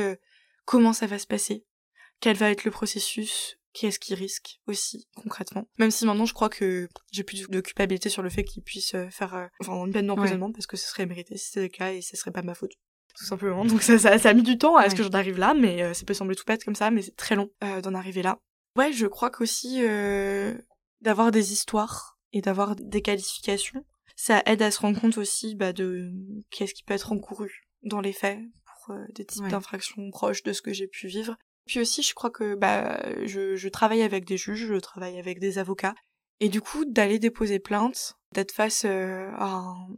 comment 0.67 0.93
ça 0.93 1.07
va 1.07 1.19
se 1.19 1.27
passer, 1.27 1.65
quel 2.21 2.37
va 2.37 2.51
être 2.51 2.65
le 2.65 2.71
processus, 2.71 3.57
qu'est-ce 3.73 3.99
qui 3.99 4.15
risque 4.15 4.61
aussi 4.67 5.07
concrètement. 5.17 5.69
Même 5.79 5.91
si 5.91 6.05
maintenant 6.05 6.27
je 6.27 6.35
crois 6.35 6.51
que 6.51 6.89
j'ai 7.13 7.23
plus 7.23 7.49
de 7.49 7.61
culpabilité 7.61 8.11
sur 8.11 8.23
le 8.23 8.29
fait 8.29 8.45
qu'il 8.45 8.63
puisse 8.63 8.95
faire 9.11 9.49
enfin 9.61 9.87
une 9.87 9.93
peine 9.93 10.09
d'emprisonnement 10.09 10.53
parce 10.53 10.67
que 10.67 10.77
ce 10.77 10.87
serait 10.87 11.07
mérité 11.07 11.39
si 11.39 11.47
c'était 11.47 11.63
le 11.63 11.69
cas 11.69 11.93
et 11.93 12.03
ce 12.03 12.17
serait 12.17 12.33
pas 12.33 12.43
ma 12.43 12.55
faute 12.55 12.73
tout 13.21 13.25
simplement. 13.25 13.65
Donc 13.65 13.83
ça, 13.83 13.99
ça, 13.99 14.29
a 14.29 14.35
mis 14.35 14.43
du 14.43 14.59
temps 14.59 14.77
à 14.77 14.89
ce 14.89 14.95
que 14.95 15.03
j'en 15.03 15.11
arrive 15.11 15.39
là, 15.39 15.55
mais 15.55 15.83
euh, 15.83 15.95
ça 15.95 16.05
peut 16.05 16.15
sembler 16.15 16.37
tout 16.37 16.45
bête 16.47 16.65
comme 16.65 16.75
ça, 16.75 16.91
mais 16.91 17.03
c'est 17.03 17.17
très 17.17 17.37
long 17.37 17.51
euh, 17.65 17.81
d'en 17.81 17.95
arriver 17.95 18.23
là. 18.23 18.39
Ouais, 18.77 18.93
je 18.93 19.07
crois 19.07 19.31
qu'aussi 19.31 19.81
euh, 19.83 20.55
d'avoir 21.01 21.31
des 21.31 21.53
histoires 21.53 22.19
et 22.33 22.41
d'avoir 22.41 22.77
des 22.77 23.03
qualifications, 23.03 23.85
ça 24.17 24.43
aide 24.47 24.63
à 24.63 24.71
se 24.71 24.81
rendre 24.81 25.01
compte 25.01 25.19
aussi 25.19 25.55
bah, 25.55 25.73
de 25.73 26.13
qu'est-ce 26.51 26.75
qui 26.75 26.83
peut 26.83 26.95
être 26.95 27.13
encouru 27.13 27.63
dans 27.83 28.01
les 28.01 28.13
faits 28.13 28.39
pour 28.65 28.95
des 29.15 29.25
types 29.25 29.49
d'infractions 29.49 30.11
proches 30.11 30.43
de 30.43 30.53
ce 30.53 30.63
que 30.63 30.73
j'ai 30.73 30.87
pu 30.87 31.07
vivre. 31.07 31.37
Puis 31.67 31.81
aussi, 31.81 32.03
je 32.03 32.15
crois 32.15 32.31
que 32.31 32.55
bah, 32.55 33.01
je, 33.25 33.57
je 33.57 33.69
travaille 33.69 34.03
avec 34.03 34.25
des 34.25 34.37
juges, 34.37 34.67
je 34.67 34.75
travaille 34.75 35.19
avec 35.19 35.39
des 35.39 35.59
avocats, 35.59 35.95
et 36.41 36.49
du 36.49 36.61
coup, 36.61 36.85
d'aller 36.87 37.19
déposer 37.19 37.59
plainte, 37.59 38.17
d'être 38.33 38.53
face 38.53 38.85
à 38.85 39.45
un, 39.45 39.89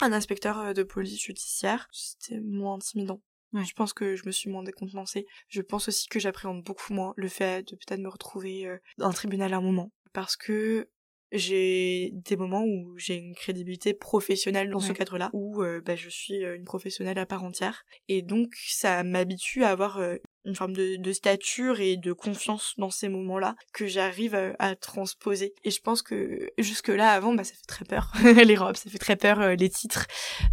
un 0.00 0.12
inspecteur 0.12 0.58
euh, 0.58 0.72
de 0.72 0.82
police 0.84 1.20
judiciaire. 1.20 1.88
C'était 1.90 2.40
moins 2.40 2.74
intimidant. 2.74 3.20
Je 3.52 3.72
pense 3.72 3.94
que 3.94 4.16
je 4.16 4.26
me 4.26 4.32
suis 4.32 4.50
moins 4.50 4.62
décontenancée. 4.62 5.26
Je 5.48 5.62
pense 5.62 5.88
aussi 5.88 6.08
que 6.08 6.20
j'appréhende 6.20 6.62
beaucoup 6.62 6.92
moins 6.92 7.14
le 7.16 7.28
fait 7.28 7.66
de 7.66 7.76
peut-être 7.76 8.00
me 8.00 8.08
retrouver 8.08 8.66
euh, 8.66 8.76
dans 8.98 9.06
un 9.06 9.12
tribunal 9.12 9.54
à 9.54 9.56
un 9.56 9.62
moment. 9.62 9.92
Parce 10.12 10.36
que 10.36 10.90
j'ai 11.32 12.10
des 12.12 12.36
moments 12.36 12.64
où 12.64 12.96
j'ai 12.96 13.16
une 13.16 13.34
crédibilité 13.34 13.94
professionnelle 13.94 14.70
dans 14.70 14.80
ce 14.80 14.92
cadre-là, 14.92 15.30
où 15.32 15.62
euh, 15.62 15.80
bah, 15.84 15.96
je 15.96 16.08
suis 16.08 16.42
une 16.42 16.64
professionnelle 16.64 17.18
à 17.18 17.26
part 17.26 17.44
entière. 17.44 17.84
Et 18.08 18.22
donc 18.22 18.54
ça 18.68 19.02
m'habitue 19.02 19.64
à 19.64 19.70
avoir 19.70 20.00
une 20.46 20.54
forme 20.54 20.72
de, 20.74 21.12
stature 21.12 21.80
et 21.80 21.96
de 21.96 22.12
confiance 22.12 22.74
dans 22.78 22.90
ces 22.90 23.08
moments-là 23.08 23.56
que 23.72 23.86
j'arrive 23.86 24.54
à, 24.58 24.76
transposer. 24.76 25.54
Et 25.64 25.70
je 25.70 25.80
pense 25.80 26.02
que 26.02 26.50
jusque-là, 26.58 27.10
avant, 27.10 27.34
bah, 27.34 27.44
ça 27.44 27.54
fait 27.54 27.66
très 27.66 27.84
peur. 27.84 28.12
les 28.44 28.56
robes, 28.56 28.76
ça 28.76 28.88
fait 28.88 28.98
très 28.98 29.16
peur, 29.16 29.40
euh, 29.40 29.54
les 29.54 29.68
titres. 29.68 30.06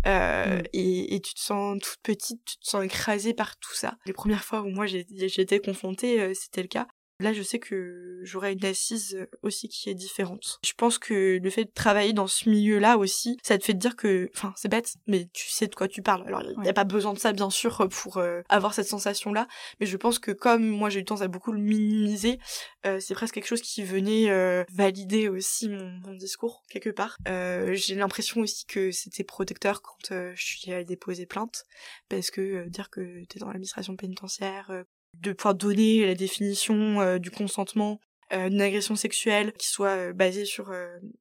Euh, 0.06 0.60
mm. 0.60 0.64
et, 0.74 1.22
tu 1.22 1.34
te 1.36 1.40
sens 1.40 1.80
toute 1.82 2.00
petite, 2.02 2.44
tu 2.44 2.58
te 2.58 2.68
sens 2.68 2.84
écrasée 2.84 3.34
par 3.34 3.58
tout 3.58 3.74
ça. 3.74 3.96
Les 4.06 4.14
premières 4.14 4.44
fois 4.44 4.62
où 4.62 4.70
moi 4.70 4.86
j'ai 4.88 5.06
été 5.40 5.60
confrontée, 5.60 6.20
euh, 6.20 6.34
c'était 6.34 6.64
le 6.64 6.68
cas. 6.68 6.88
Là, 7.24 7.32
je 7.32 7.42
sais 7.42 7.58
que 7.58 8.20
j'aurai 8.24 8.52
une 8.52 8.66
assise 8.66 9.16
euh, 9.16 9.28
aussi 9.44 9.70
qui 9.70 9.90
est 9.90 9.94
différente. 9.94 10.60
Je 10.66 10.74
pense 10.74 11.00
que 11.00 11.40
le 11.42 11.50
fait 11.50 11.64
de 11.64 11.72
travailler 11.74 12.12
dans 12.12 12.28
ce 12.28 12.50
milieu-là 12.50 12.98
aussi, 12.98 13.38
ça 13.42 13.58
te 13.58 13.64
fait 13.64 13.72
te 13.72 13.78
dire 13.78 13.96
que, 13.96 14.30
enfin, 14.36 14.54
c'est 14.58 14.68
bête, 14.68 14.96
mais 15.08 15.30
tu 15.32 15.48
sais 15.48 15.68
de 15.68 15.74
quoi 15.74 15.88
tu 15.88 16.02
parles. 16.02 16.26
Alors, 16.28 16.42
il 16.44 16.60
n'y 16.60 16.68
a 16.68 16.74
pas 16.74 16.84
besoin 16.84 17.14
de 17.14 17.20
ça, 17.20 17.32
bien 17.32 17.50
sûr, 17.50 17.88
pour 17.90 18.18
euh, 18.18 18.42
avoir 18.50 18.74
cette 18.74 18.88
sensation-là, 18.88 19.48
mais 19.80 19.86
je 19.86 19.96
pense 19.96 20.20
que 20.20 20.32
comme 20.32 20.68
moi 20.68 20.90
j'ai 20.90 21.00
eu 21.00 21.06
tendance 21.06 21.22
à 21.22 21.30
beaucoup 21.30 21.54
le 21.54 21.62
minimiser, 21.62 22.40
euh, 22.86 23.00
c'est 23.00 23.14
presque 23.14 23.36
quelque 23.36 23.48
chose 23.48 23.62
qui 23.62 23.84
venait 23.84 24.64
valider 24.74 25.30
aussi 25.30 25.70
mon, 25.70 26.14
discours, 26.16 26.64
quelque 26.70 26.90
part. 26.90 27.18
j'ai 27.26 27.96
l'impression 27.96 28.42
aussi 28.42 28.66
que 28.66 28.92
c'était 28.92 29.24
protecteur 29.24 29.82
quand 29.82 30.10
je 30.10 30.44
suis 30.44 30.74
allée 30.74 30.84
déposer 30.84 31.26
plainte, 31.26 31.64
parce 32.10 32.32
que 32.32 32.68
dire 32.68 32.90
que 32.90 33.24
t'es 33.30 33.40
dans 33.40 33.48
l'administration 33.48 33.96
pénitentiaire, 33.96 34.84
de 35.14 35.34
pouvoir 35.34 35.56
donner 35.56 36.06
la 36.06 36.16
définition 36.16 37.02
euh, 37.02 37.20
du 37.20 37.32
consentement 37.32 38.00
euh, 38.32 38.50
d'une 38.50 38.62
agression 38.62 38.96
sexuelle 38.96 39.54
qui 39.54 39.68
soit 39.68 39.90
euh, 39.90 40.14
basée 40.14 40.46
sur 40.46 40.72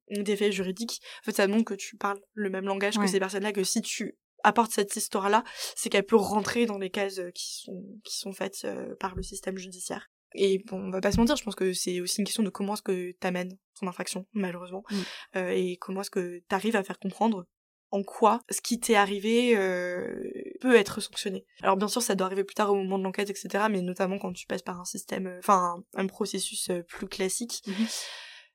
des 0.09 0.35
faits 0.35 0.51
juridiques. 0.51 1.01
En 1.21 1.25
fait, 1.25 1.35
ça 1.35 1.47
montre 1.47 1.65
que 1.65 1.73
tu 1.73 1.97
parles 1.97 2.19
le 2.33 2.49
même 2.49 2.65
langage 2.65 2.97
que 2.97 3.07
ces 3.07 3.19
personnes-là, 3.19 3.51
que 3.51 3.63
si 3.63 3.81
tu 3.81 4.17
apportes 4.43 4.71
cette 4.71 4.95
histoire-là, 4.95 5.43
c'est 5.75 5.89
qu'elle 5.89 6.05
peut 6.05 6.15
rentrer 6.15 6.65
dans 6.65 6.77
les 6.77 6.89
cases 6.89 7.21
qui 7.33 7.61
sont 7.61 7.83
qui 8.03 8.17
sont 8.17 8.33
faites 8.33 8.67
par 8.99 9.15
le 9.15 9.23
système 9.23 9.57
judiciaire. 9.57 10.09
Et 10.35 10.63
bon, 10.65 10.87
on 10.87 10.89
va 10.89 10.99
pas 10.99 11.11
se 11.11 11.17
mentir, 11.17 11.35
je 11.35 11.43
pense 11.43 11.55
que 11.55 11.73
c'est 11.73 12.01
aussi 12.01 12.19
une 12.19 12.25
question 12.25 12.41
de 12.41 12.49
comment 12.49 12.73
est-ce 12.73 12.81
que 12.81 13.11
t'amènes 13.19 13.55
ton 13.79 13.87
infraction, 13.87 14.25
malheureusement, 14.33 14.83
mm. 14.89 15.37
et 15.51 15.77
comment 15.77 16.01
est-ce 16.01 16.09
que 16.09 16.39
t'arrives 16.49 16.75
à 16.75 16.83
faire 16.83 16.97
comprendre 16.97 17.45
en 17.93 18.01
quoi 18.01 18.41
ce 18.49 18.59
qui 18.59 18.79
t'est 18.79 18.95
arrivé 18.95 19.55
euh, 19.55 20.31
peut 20.61 20.75
être 20.75 20.99
sanctionné. 20.99 21.45
Alors 21.61 21.77
bien 21.77 21.87
sûr, 21.87 22.01
ça 22.01 22.15
doit 22.15 22.25
arriver 22.25 22.43
plus 22.43 22.55
tard 22.55 22.71
au 22.71 22.75
moment 22.75 22.97
de 22.97 23.03
l'enquête, 23.03 23.29
etc. 23.29 23.65
Mais 23.69 23.83
notamment 23.83 24.17
quand 24.17 24.33
tu 24.33 24.47
passes 24.47 24.63
par 24.63 24.81
un 24.81 24.85
système, 24.85 25.27
euh, 25.27 25.37
enfin 25.37 25.83
un, 25.93 26.07
processus 26.07 26.71
euh, 26.71 26.81
plus 26.81 27.07
classique. 27.07 27.61
Mhm. 27.67 27.87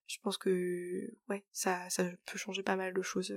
Je 0.09 0.17
pense 0.23 0.39
que 0.39 1.15
ouais, 1.29 1.45
ça, 1.53 1.89
ça 1.89 2.03
peut 2.27 2.37
changer 2.37 2.65
pas 2.65 2.75
mal 2.75 2.93
de 2.93 3.03
choses 3.03 3.33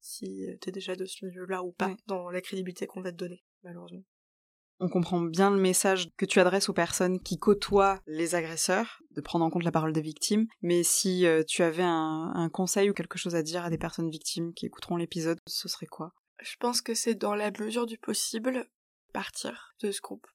si 0.00 0.46
t'es 0.60 0.72
déjà 0.72 0.96
de 0.96 1.04
ce 1.04 1.24
milieu-là 1.24 1.62
ou 1.62 1.72
pas 1.72 1.94
dans 2.06 2.30
la 2.30 2.40
crédibilité 2.40 2.86
qu'on 2.86 3.02
va 3.02 3.12
te 3.12 3.16
donner, 3.16 3.44
malheureusement 3.62 4.02
on 4.80 4.88
comprend 4.88 5.20
bien 5.20 5.50
le 5.50 5.60
message 5.60 6.08
que 6.16 6.26
tu 6.26 6.40
adresses 6.40 6.68
aux 6.68 6.74
personnes 6.74 7.20
qui 7.20 7.38
côtoient 7.38 8.00
les 8.06 8.34
agresseurs, 8.34 9.00
de 9.12 9.20
prendre 9.20 9.44
en 9.44 9.50
compte 9.50 9.64
la 9.64 9.72
parole 9.72 9.92
des 9.92 10.00
victimes. 10.00 10.46
Mais 10.62 10.82
si 10.82 11.26
euh, 11.26 11.42
tu 11.46 11.62
avais 11.62 11.84
un, 11.84 12.48
conseil 12.52 12.90
ou 12.90 12.94
quelque 12.94 13.18
chose 13.18 13.34
à 13.34 13.42
dire 13.42 13.64
à 13.64 13.70
des 13.70 13.78
personnes 13.78 14.10
victimes 14.10 14.52
qui 14.52 14.66
écouteront 14.66 14.96
l'épisode, 14.96 15.38
ce 15.46 15.68
serait 15.68 15.86
quoi? 15.86 16.12
Je 16.42 16.56
pense 16.58 16.80
que 16.80 16.94
c'est 16.94 17.14
dans 17.14 17.34
la 17.34 17.50
mesure 17.50 17.86
du 17.86 17.98
possible 17.98 18.68
partir 19.12 19.74
de 19.80 19.90
ce 19.90 20.00
groupe. 20.00 20.26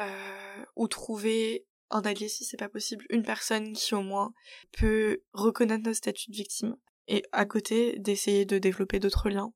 Euh, 0.00 0.64
ou 0.76 0.88
trouver 0.88 1.66
un 1.90 2.02
allié 2.02 2.28
si 2.28 2.44
c'est 2.44 2.56
pas 2.56 2.68
possible, 2.68 3.04
une 3.10 3.22
personne 3.22 3.72
qui 3.72 3.94
au 3.94 4.02
moins 4.02 4.32
peut 4.78 5.22
reconnaître 5.32 5.84
notre 5.84 5.96
statut 5.96 6.30
de 6.30 6.36
victime 6.36 6.76
et 7.08 7.24
à 7.32 7.44
côté 7.44 7.98
d'essayer 7.98 8.44
de 8.44 8.58
développer 8.58 9.00
d'autres 9.00 9.28
liens 9.28 9.52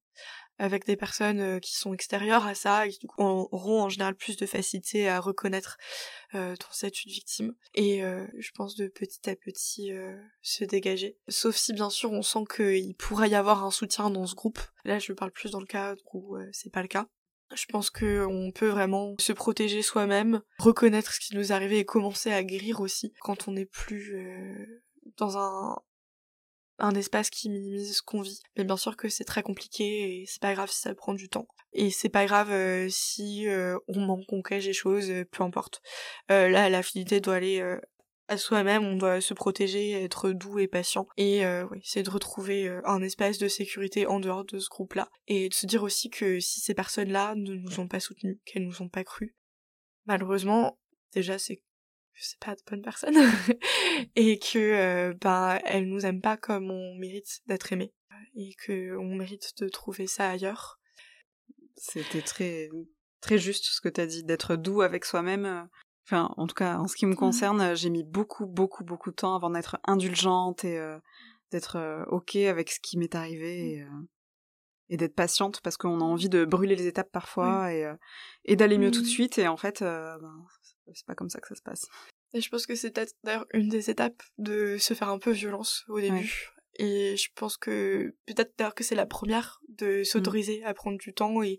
avec 0.59 0.87
des 0.87 0.97
personnes 0.97 1.41
euh, 1.41 1.59
qui 1.59 1.77
sont 1.77 1.93
extérieures 1.93 2.47
à 2.47 2.55
ça 2.55 2.87
et 2.87 2.91
qui 2.91 3.01
du 3.01 3.07
auront 3.19 3.83
en 3.83 3.89
général 3.89 4.15
plus 4.15 4.37
de 4.37 4.47
facilité 4.47 5.09
à 5.09 5.21
reconnaître 5.21 5.79
euh, 6.35 6.57
ton 6.57 6.67
statut 6.71 7.09
de 7.09 7.13
victime. 7.13 7.55
Et 7.75 8.03
euh, 8.03 8.27
je 8.39 8.51
pense 8.55 8.77
de 8.77 8.89
petit 8.89 9.29
à 9.31 9.37
petit 9.37 9.93
euh, 9.93 10.17
se 10.43 10.65
dégager. 10.65 11.17
Sauf 11.29 11.57
si 11.57 11.73
bien 11.73 11.91
sûr 11.91 12.13
on 12.13 12.23
sent 12.23 12.45
qu'il 12.55 12.95
pourrait 12.97 13.31
y 13.31 13.35
avoir 13.35 13.65
un 13.65 13.71
soutien 13.71 14.11
dans 14.11 14.27
ce 14.27 14.35
groupe. 14.35 14.59
Là 14.85 14.99
je 14.99 15.13
parle 15.13 15.31
plus 15.31 15.51
dans 15.51 15.61
le 15.61 15.67
cas 15.67 15.95
où 16.13 16.37
c'est 16.53 16.73
pas 16.73 16.83
le 16.83 16.89
cas. 16.89 17.07
Je 17.55 17.67
pense 17.67 17.91
que 17.91 18.27
on 18.27 18.51
peut 18.51 18.69
vraiment 18.69 19.15
se 19.21 19.33
protéger 19.33 19.83
soi-même, 19.83 20.41
reconnaître 20.59 21.13
ce 21.13 21.21
qui 21.21 21.37
nous 21.37 21.53
est 21.53 21.55
arrivé 21.55 21.79
et 21.79 21.85
commencer 21.85 22.33
à 22.33 22.43
guérir 22.43 22.81
aussi 22.81 23.13
quand 23.21 23.47
on 23.47 23.53
n'est 23.53 23.67
plus 23.67 24.17
dans 25.19 25.39
un 25.39 25.77
un 26.79 26.95
espace 26.95 27.31
qui 27.31 27.51
minimise 27.51 27.99
ce 27.99 28.03
qu'on 28.03 28.23
vit. 28.23 28.41
Mais 28.57 28.65
bien 28.65 28.77
sûr 28.77 28.97
que 28.97 29.09
c'est 29.09 29.25
très 29.25 29.43
compliqué 29.43 30.23
et 30.23 30.27
c'est 30.27 30.41
pas 30.41 30.55
grave 30.55 30.71
si 30.71 30.81
ça 30.81 30.95
prend 30.95 31.15
du 31.15 31.29
temps. 31.29 31.47
Et 31.73 31.91
c'est 31.91 32.09
pas 32.09 32.25
grave 32.27 32.51
euh, 32.53 32.89
si 32.89 33.49
euh, 33.49 33.79
on 33.89 34.01
manque, 34.01 34.33
on 34.33 34.43
cache 34.43 34.65
des 34.65 34.73
choses, 34.73 35.11
euh, 35.11 35.25
peu 35.31 35.43
importe. 35.43 35.83
là, 36.29 36.69
la 36.69 36.83
finalité 36.83 37.21
doit 37.21 37.35
aller 37.35 37.79
à 38.29 38.39
soi-même, 38.39 38.85
on 38.85 38.97
doit 38.97 39.21
se 39.21 39.35
protéger, 39.35 39.91
être 40.03 40.31
doux 40.31 40.59
et 40.59 40.69
patient. 40.69 41.07
Et 41.17 41.45
oui, 41.71 41.81
c'est 41.85 42.03
de 42.03 42.11
retrouver 42.11 42.69
un 42.85 43.03
espace 43.03 43.39
de 43.39 43.49
sécurité 43.49 44.07
en 44.07 44.21
dehors 44.21 44.45
de 44.45 44.59
ce 44.59 44.69
groupe-là. 44.69 45.09
Et 45.27 45.49
de 45.49 45.55
se 45.55 45.67
dire 45.67 45.83
aussi 45.83 46.11
que 46.11 46.41
si 46.41 46.61
ces 46.61 46.75
personnes-là 46.75 47.35
ne 47.35 47.55
nous 47.55 47.81
ont 47.81 47.89
pas 47.89 48.01
soutenus, 48.01 48.39
qu'elles 48.45 48.65
nous 48.65 48.83
ont 48.83 48.89
pas 48.89 49.05
cru, 49.05 49.35
malheureusement, 50.07 50.79
déjà 51.13 51.39
c'est 51.39 51.63
c'est 52.17 52.39
pas 52.39 52.55
de 52.55 52.61
bonnes 52.69 52.83
personnes 52.83 53.17
et 54.17 54.39
que 54.39 54.59
euh, 54.59 55.15
ben 55.21 55.59
elles 55.65 55.89
nous 55.89 56.07
aiment 56.07 56.21
pas 56.21 56.37
comme 56.37 56.71
on 56.71 56.95
mérite 56.97 57.41
d'être 57.47 57.73
aimé 57.73 57.93
et 58.37 58.55
que 58.65 58.97
on 58.97 59.15
mérite 59.15 59.53
de 59.61 59.69
trouver 59.69 60.07
ça 60.07 60.31
ailleurs. 60.31 60.79
C'était 61.77 62.23
très 62.23 62.69
très 63.21 63.39
juste 63.39 63.67
ce 63.67 63.81
que 63.81 63.89
tu 63.89 64.01
as 64.01 64.07
dit 64.07 64.25
d'être 64.25 64.57
doux 64.57 64.83
avec 64.83 65.05
soi-même. 65.05 65.69
Enfin, 66.07 66.33
en 66.37 66.47
tout 66.47 66.55
cas, 66.55 66.79
en 66.79 66.87
ce 66.87 66.97
qui 66.97 67.07
me 67.07 67.13
mmh. 67.13 67.17
concerne, 67.17 67.75
j'ai 67.75 67.91
mis 67.91 68.05
beaucoup 68.05 68.47
beaucoup 68.47 68.85
beaucoup 68.85 69.11
de 69.11 69.17
temps 69.17 69.35
avant 69.35 69.51
d'être 69.51 69.79
indulgente 69.85 70.65
et 70.65 70.79
euh, 70.79 70.99
d'être 71.51 71.77
euh, 71.77 72.05
OK 72.07 72.37
avec 72.37 72.71
ce 72.71 72.81
qui 72.81 72.99
m'est 72.99 73.15
arrivé 73.15 73.83
mmh. 73.83 74.07
et, 74.91 74.97
d'être 74.97 75.15
patiente 75.15 75.61
parce 75.63 75.77
qu'on 75.77 76.01
a 76.01 76.05
envie 76.05 76.29
de 76.29 76.45
brûler 76.45 76.77
les 76.77 76.87
étapes 76.87 77.11
parfois 77.11 77.73
et, 77.73 77.91
et 78.45 78.57
d'aller 78.57 78.79
mieux 78.79 78.91
tout 78.91 79.01
de 79.01 79.07
mmh. 79.07 79.09
suite 79.09 79.39
et 79.39 79.49
en 79.49 79.57
fait 79.57 79.81
ben, 79.81 80.45
c'est 80.93 81.07
pas 81.07 81.15
comme 81.15 81.31
ça 81.31 81.41
que 81.41 81.49
ça 81.49 81.55
se 81.55 81.63
passe. 81.63 81.87
Et 82.33 82.41
je 82.41 82.49
pense 82.51 82.67
que 82.67 82.75
c'est 82.75 82.91
peut-être 82.91 83.15
d'ailleurs 83.23 83.47
une 83.53 83.69
des 83.69 83.91
étapes 83.91 84.23
de 84.39 84.77
se 84.79 84.95
faire 84.95 85.09
un 85.09 85.19
peu 85.19 85.31
violence 85.31 85.85
au 85.89 86.01
début. 86.01 86.51
Et 86.77 87.17
je 87.17 87.29
pense 87.35 87.57
que 87.57 88.15
peut-être 88.27 88.53
d'ailleurs 88.59 88.75
que 88.75 88.83
c'est 88.83 88.97
la 88.97 89.07
première 89.07 89.61
de 89.69 90.01
mmh. 90.01 90.05
s'autoriser 90.05 90.65
à 90.65 90.75
prendre 90.75 90.99
du 90.99 91.15
temps 91.15 91.43
et, 91.43 91.59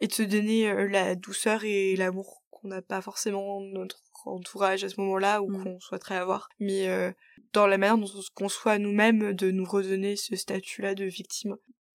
et 0.00 0.06
de 0.06 0.12
se 0.12 0.22
donner 0.22 0.70
euh, 0.70 0.88
la 0.88 1.14
douceur 1.14 1.64
et 1.64 1.96
l'amour 1.96 2.42
qu'on 2.50 2.68
n'a 2.68 2.80
pas 2.80 3.02
forcément 3.02 3.60
notre 3.60 4.02
entourage 4.24 4.82
à 4.82 4.88
ce 4.88 4.98
moment-là 5.00 5.42
ou 5.42 5.50
mmh. 5.50 5.62
qu'on 5.62 5.80
souhaiterait 5.80 6.16
avoir. 6.16 6.48
Mais 6.58 6.88
euh, 6.88 7.12
dans 7.52 7.66
la 7.66 7.76
manière 7.76 7.98
dont 7.98 8.10
on 8.14 8.22
se 8.22 8.30
conçoit 8.30 8.78
nous-mêmes 8.78 9.34
de 9.34 9.50
nous 9.50 9.66
redonner 9.66 10.16
ce 10.16 10.34
statut-là 10.34 10.94
de 10.94 11.04
victime 11.04 11.56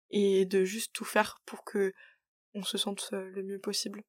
et 0.10 0.46
de 0.46 0.64
juste 0.64 0.92
tout 0.94 1.06
faire 1.06 1.40
pour 1.46 1.64
que 1.64 1.94
on 2.56 2.64
se 2.64 2.80
sente 2.80 3.10
euh, 3.14 3.30
le 3.30 3.44
mieux 3.44 3.60
possible. 3.60 4.02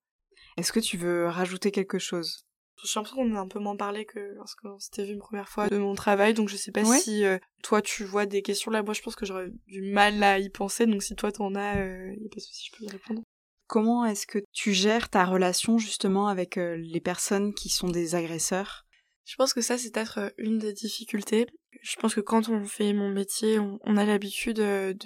Est-ce 0.56 0.72
que 0.72 0.80
tu 0.80 0.96
veux 0.96 1.26
rajouter 1.26 1.70
quelque 1.72 1.98
chose? 1.98 2.46
J'ai 2.84 2.98
l'impression 2.98 3.16
qu'on 3.16 3.34
a 3.36 3.40
un 3.40 3.48
peu 3.48 3.58
moins 3.58 3.76
parlé 3.76 4.04
que 4.04 4.34
lorsqu'on 4.34 4.78
s'était 4.78 5.04
vu 5.04 5.12
une 5.12 5.18
première 5.18 5.48
fois 5.48 5.68
de 5.68 5.78
mon 5.78 5.94
travail, 5.94 6.34
donc 6.34 6.48
je 6.48 6.56
sais 6.56 6.72
pas 6.72 6.84
si 6.84 7.24
euh, 7.24 7.38
toi 7.62 7.80
tu 7.80 8.04
vois 8.04 8.26
des 8.26 8.42
questions 8.42 8.70
là. 8.70 8.82
Moi 8.82 8.94
je 8.94 9.02
pense 9.02 9.16
que 9.16 9.24
j'aurais 9.24 9.50
du 9.66 9.82
mal 9.82 10.22
à 10.22 10.38
y 10.38 10.50
penser, 10.50 10.86
donc 10.86 11.02
si 11.02 11.14
toi 11.16 11.32
t'en 11.32 11.54
as, 11.54 11.78
euh, 11.78 12.14
y 12.14 12.26
a 12.26 12.28
pas 12.28 12.36
de 12.36 12.40
souci, 12.40 12.70
je 12.70 12.76
peux 12.76 12.84
y 12.84 12.88
répondre. 12.88 13.22
Comment 13.66 14.04
est-ce 14.04 14.26
que 14.26 14.38
tu 14.52 14.72
gères 14.72 15.08
ta 15.08 15.24
relation 15.24 15.78
justement 15.78 16.28
avec 16.28 16.56
euh, 16.56 16.76
les 16.76 17.00
personnes 17.00 17.54
qui 17.54 17.68
sont 17.68 17.88
des 17.88 18.14
agresseurs? 18.14 18.84
Je 19.24 19.34
pense 19.36 19.54
que 19.54 19.60
ça 19.60 19.78
c'est 19.78 19.92
peut-être 19.92 20.18
euh, 20.18 20.30
une 20.36 20.58
des 20.58 20.72
difficultés. 20.72 21.46
Je 21.82 21.96
pense 21.96 22.14
que 22.14 22.20
quand 22.20 22.48
on 22.48 22.64
fait 22.64 22.92
mon 22.92 23.08
métier, 23.08 23.58
on, 23.58 23.96
a 23.96 24.04
l'habitude 24.04 24.56
de, 24.56 24.96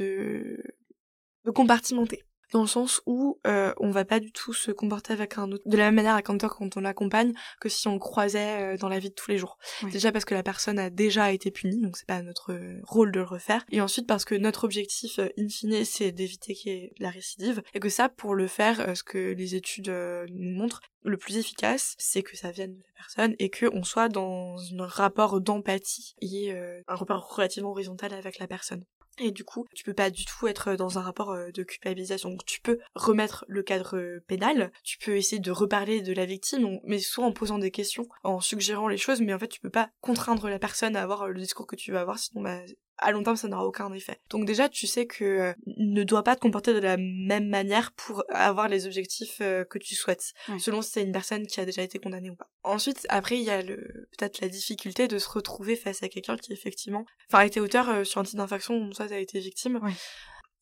de 1.44 1.50
compartimenter 1.50 2.22
dans 2.52 2.62
le 2.62 2.66
sens 2.66 3.02
où 3.06 3.38
euh, 3.46 3.72
on 3.78 3.90
va 3.90 4.04
pas 4.04 4.20
du 4.20 4.32
tout 4.32 4.52
se 4.52 4.70
comporter 4.70 5.12
avec 5.12 5.38
un 5.38 5.50
autre 5.52 5.62
de 5.66 5.76
la 5.76 5.84
même 5.84 5.96
manière 5.96 6.14
à 6.14 6.22
quand 6.22 6.76
on 6.76 6.80
l'accompagne 6.80 7.32
que 7.60 7.68
si 7.68 7.88
on 7.88 7.94
le 7.94 7.98
croisait 7.98 8.74
euh, 8.74 8.76
dans 8.76 8.88
la 8.88 8.98
vie 8.98 9.10
de 9.10 9.14
tous 9.14 9.30
les 9.30 9.38
jours. 9.38 9.58
Déjà 9.90 10.12
parce 10.12 10.24
que 10.24 10.34
la 10.34 10.42
personne 10.42 10.78
a 10.78 10.90
déjà 10.90 11.32
été 11.32 11.50
punie, 11.50 11.80
donc 11.80 11.96
c'est 11.96 12.06
pas 12.06 12.22
notre 12.22 12.52
euh, 12.52 12.80
rôle 12.84 13.12
de 13.12 13.20
le 13.20 13.26
refaire. 13.26 13.64
Et 13.70 13.80
ensuite 13.80 14.06
parce 14.06 14.24
que 14.24 14.34
notre 14.34 14.64
objectif 14.64 15.18
euh, 15.18 15.28
in 15.38 15.48
fine 15.48 15.84
c'est 15.84 16.12
d'éviter 16.12 16.54
qu'il 16.54 16.72
y 16.72 16.76
ait 16.76 16.92
la 16.98 17.10
récidive 17.10 17.62
et 17.74 17.80
que 17.80 17.88
ça 17.88 18.08
pour 18.08 18.34
le 18.34 18.46
faire, 18.46 18.96
ce 18.96 19.02
que 19.02 19.18
les 19.18 19.54
études 19.54 19.90
nous 20.30 20.50
montrent, 20.56 20.80
le 21.02 21.16
plus 21.16 21.38
efficace, 21.38 21.94
c'est 21.98 22.22
que 22.22 22.36
ça 22.36 22.50
vienne 22.50 22.74
de 22.74 22.82
la 22.82 22.92
personne 22.94 23.34
et 23.38 23.48
que 23.48 23.66
on 23.72 23.84
soit 23.84 24.08
dans 24.08 24.56
un 24.78 24.86
rapport 24.86 25.40
d'empathie 25.40 26.14
et 26.20 26.52
un 26.52 26.94
rapport 26.94 27.34
relativement 27.34 27.70
horizontal 27.70 28.12
avec 28.12 28.38
la 28.38 28.46
personne. 28.46 28.84
Et 29.22 29.32
du 29.32 29.44
coup, 29.44 29.66
tu 29.74 29.84
peux 29.84 29.92
pas 29.92 30.08
du 30.10 30.24
tout 30.24 30.48
être 30.48 30.74
dans 30.74 30.98
un 30.98 31.02
rapport 31.02 31.30
euh, 31.30 31.50
de 31.52 31.62
culpabilisation. 31.62 32.30
Donc 32.30 32.44
tu 32.46 32.60
peux 32.60 32.78
remettre 32.94 33.44
le 33.48 33.62
cadre 33.62 33.98
euh, 33.98 34.24
pénal, 34.26 34.72
tu 34.82 34.96
peux 34.98 35.16
essayer 35.16 35.40
de 35.40 35.50
reparler 35.50 36.00
de 36.00 36.12
la 36.14 36.24
victime, 36.24 36.80
mais 36.84 36.98
soit 36.98 37.26
en 37.26 37.32
posant 37.32 37.58
des 37.58 37.70
questions, 37.70 38.06
en 38.24 38.40
suggérant 38.40 38.88
les 38.88 38.96
choses, 38.96 39.20
mais 39.20 39.34
en 39.34 39.38
fait 39.38 39.48
tu 39.48 39.60
peux 39.60 39.70
pas 39.70 39.90
contraindre 40.00 40.48
la 40.48 40.58
personne 40.58 40.96
à 40.96 41.02
avoir 41.02 41.22
euh, 41.22 41.28
le 41.28 41.40
discours 41.40 41.66
que 41.66 41.76
tu 41.76 41.92
vas 41.92 42.00
avoir, 42.00 42.18
sinon 42.18 42.42
bah, 42.42 42.60
à 43.00 43.10
long 43.12 43.22
terme 43.22 43.36
ça 43.36 43.48
n'aura 43.48 43.66
aucun 43.66 43.92
effet. 43.92 44.20
Donc 44.30 44.44
déjà 44.44 44.68
tu 44.68 44.86
sais 44.86 45.06
que 45.06 45.24
euh, 45.24 45.52
ne 45.78 46.04
dois 46.04 46.22
pas 46.22 46.36
te 46.36 46.40
comporter 46.40 46.72
de 46.72 46.78
la 46.78 46.96
même 46.96 47.48
manière 47.48 47.92
pour 47.92 48.24
avoir 48.28 48.68
les 48.68 48.86
objectifs 48.86 49.38
euh, 49.40 49.64
que 49.64 49.78
tu 49.78 49.94
souhaites, 49.94 50.32
selon 50.58 50.82
si 50.82 50.92
c'est 50.92 51.02
une 51.02 51.12
personne 51.12 51.46
qui 51.46 51.60
a 51.60 51.64
déjà 51.64 51.82
été 51.82 51.98
condamnée 51.98 52.30
ou 52.30 52.36
pas. 52.36 52.48
Ensuite 52.62 53.06
après 53.08 53.38
il 53.38 53.44
y 53.44 53.50
a 53.50 53.62
le 53.62 54.08
peut-être 54.16 54.40
la 54.40 54.48
difficulté 54.48 55.08
de 55.08 55.18
se 55.18 55.28
retrouver 55.28 55.76
face 55.76 56.02
à 56.02 56.08
quelqu'un 56.08 56.36
qui 56.36 56.52
effectivement 56.52 57.04
enfin 57.28 57.42
a 57.42 57.46
été 57.46 57.60
auteur 57.60 57.88
euh, 57.88 58.04
sur 58.04 58.20
un 58.20 58.24
titre 58.24 58.38
d'infraction 58.38 58.78
dont 58.78 58.90
toi 58.90 59.08
t'as 59.08 59.18
été 59.18 59.40
victime. 59.40 59.80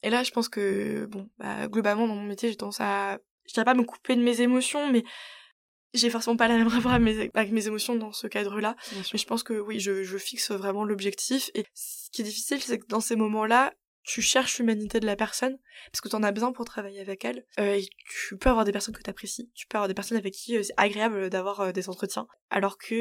Et 0.02 0.10
là 0.10 0.22
je 0.22 0.30
pense 0.30 0.48
que 0.48 1.06
bon 1.06 1.28
bah, 1.38 1.66
globalement 1.68 2.06
dans 2.06 2.14
mon 2.14 2.24
métier 2.24 2.48
j'ai 2.48 2.56
tendance 2.56 2.80
à 2.80 3.18
je 3.46 3.54
dirais 3.54 3.64
pas 3.64 3.74
me 3.74 3.82
couper 3.82 4.14
de 4.14 4.22
mes 4.22 4.40
émotions 4.40 4.90
mais 4.92 5.04
j'ai 5.94 6.10
forcément 6.10 6.36
pas 6.36 6.48
la 6.48 6.56
même 6.56 6.68
rapport 6.68 6.92
avec 6.92 7.02
mes, 7.02 7.30
avec 7.34 7.52
mes 7.52 7.66
émotions 7.66 7.94
dans 7.96 8.12
ce 8.12 8.26
cadre-là, 8.26 8.76
mais 9.12 9.18
je 9.18 9.26
pense 9.26 9.42
que 9.42 9.54
oui, 9.54 9.80
je, 9.80 10.02
je 10.02 10.18
fixe 10.18 10.50
vraiment 10.50 10.84
l'objectif. 10.84 11.50
Et 11.54 11.64
ce 11.74 12.10
qui 12.10 12.22
est 12.22 12.24
difficile, 12.24 12.60
c'est 12.60 12.78
que 12.78 12.86
dans 12.86 13.00
ces 13.00 13.16
moments-là, 13.16 13.72
tu 14.08 14.22
cherches 14.22 14.58
l'humanité 14.58 15.00
de 15.00 15.06
la 15.06 15.16
personne 15.16 15.58
parce 15.92 16.00
que 16.00 16.08
tu 16.08 16.16
en 16.16 16.22
as 16.22 16.32
besoin 16.32 16.52
pour 16.52 16.64
travailler 16.64 17.00
avec 17.00 17.26
elle 17.26 17.44
euh, 17.60 17.74
et 17.74 17.86
tu 18.08 18.38
peux 18.38 18.48
avoir 18.48 18.64
des 18.64 18.72
personnes 18.72 18.94
que 18.94 19.02
tu 19.02 19.10
apprécies 19.10 19.50
tu 19.54 19.66
peux 19.66 19.76
avoir 19.76 19.86
des 19.86 19.92
personnes 19.92 20.16
avec 20.16 20.32
qui 20.32 20.56
euh, 20.56 20.62
c'est 20.62 20.72
agréable 20.78 21.28
d'avoir 21.28 21.60
euh, 21.60 21.72
des 21.72 21.90
entretiens. 21.90 22.26
Alors 22.50 22.78
que 22.78 22.96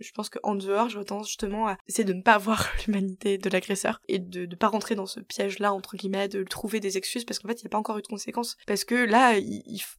je 0.00 0.12
pense 0.12 0.28
qu'en 0.28 0.56
dehors 0.56 0.88
j'aurais 0.88 1.04
tendance 1.04 1.28
justement 1.28 1.68
à 1.68 1.78
essayer 1.86 2.02
de 2.02 2.12
ne 2.12 2.22
pas 2.22 2.36
voir 2.36 2.68
l'humanité 2.86 3.38
de 3.38 3.48
l'agresseur 3.48 4.00
et 4.08 4.18
de 4.18 4.46
ne 4.46 4.56
pas 4.56 4.66
rentrer 4.66 4.96
dans 4.96 5.06
ce 5.06 5.20
piège 5.20 5.60
là 5.60 5.72
entre 5.72 5.96
guillemets 5.96 6.28
de 6.28 6.42
trouver 6.42 6.80
des 6.80 6.96
excuses 6.96 7.24
parce 7.24 7.38
qu'en 7.38 7.46
fait 7.46 7.60
il 7.60 7.64
n'y 7.64 7.68
a 7.68 7.70
pas 7.70 7.78
encore 7.78 7.96
eu 7.98 8.02
de 8.02 8.08
conséquences. 8.08 8.56
Parce 8.66 8.84
que 8.84 8.96
là 8.96 9.34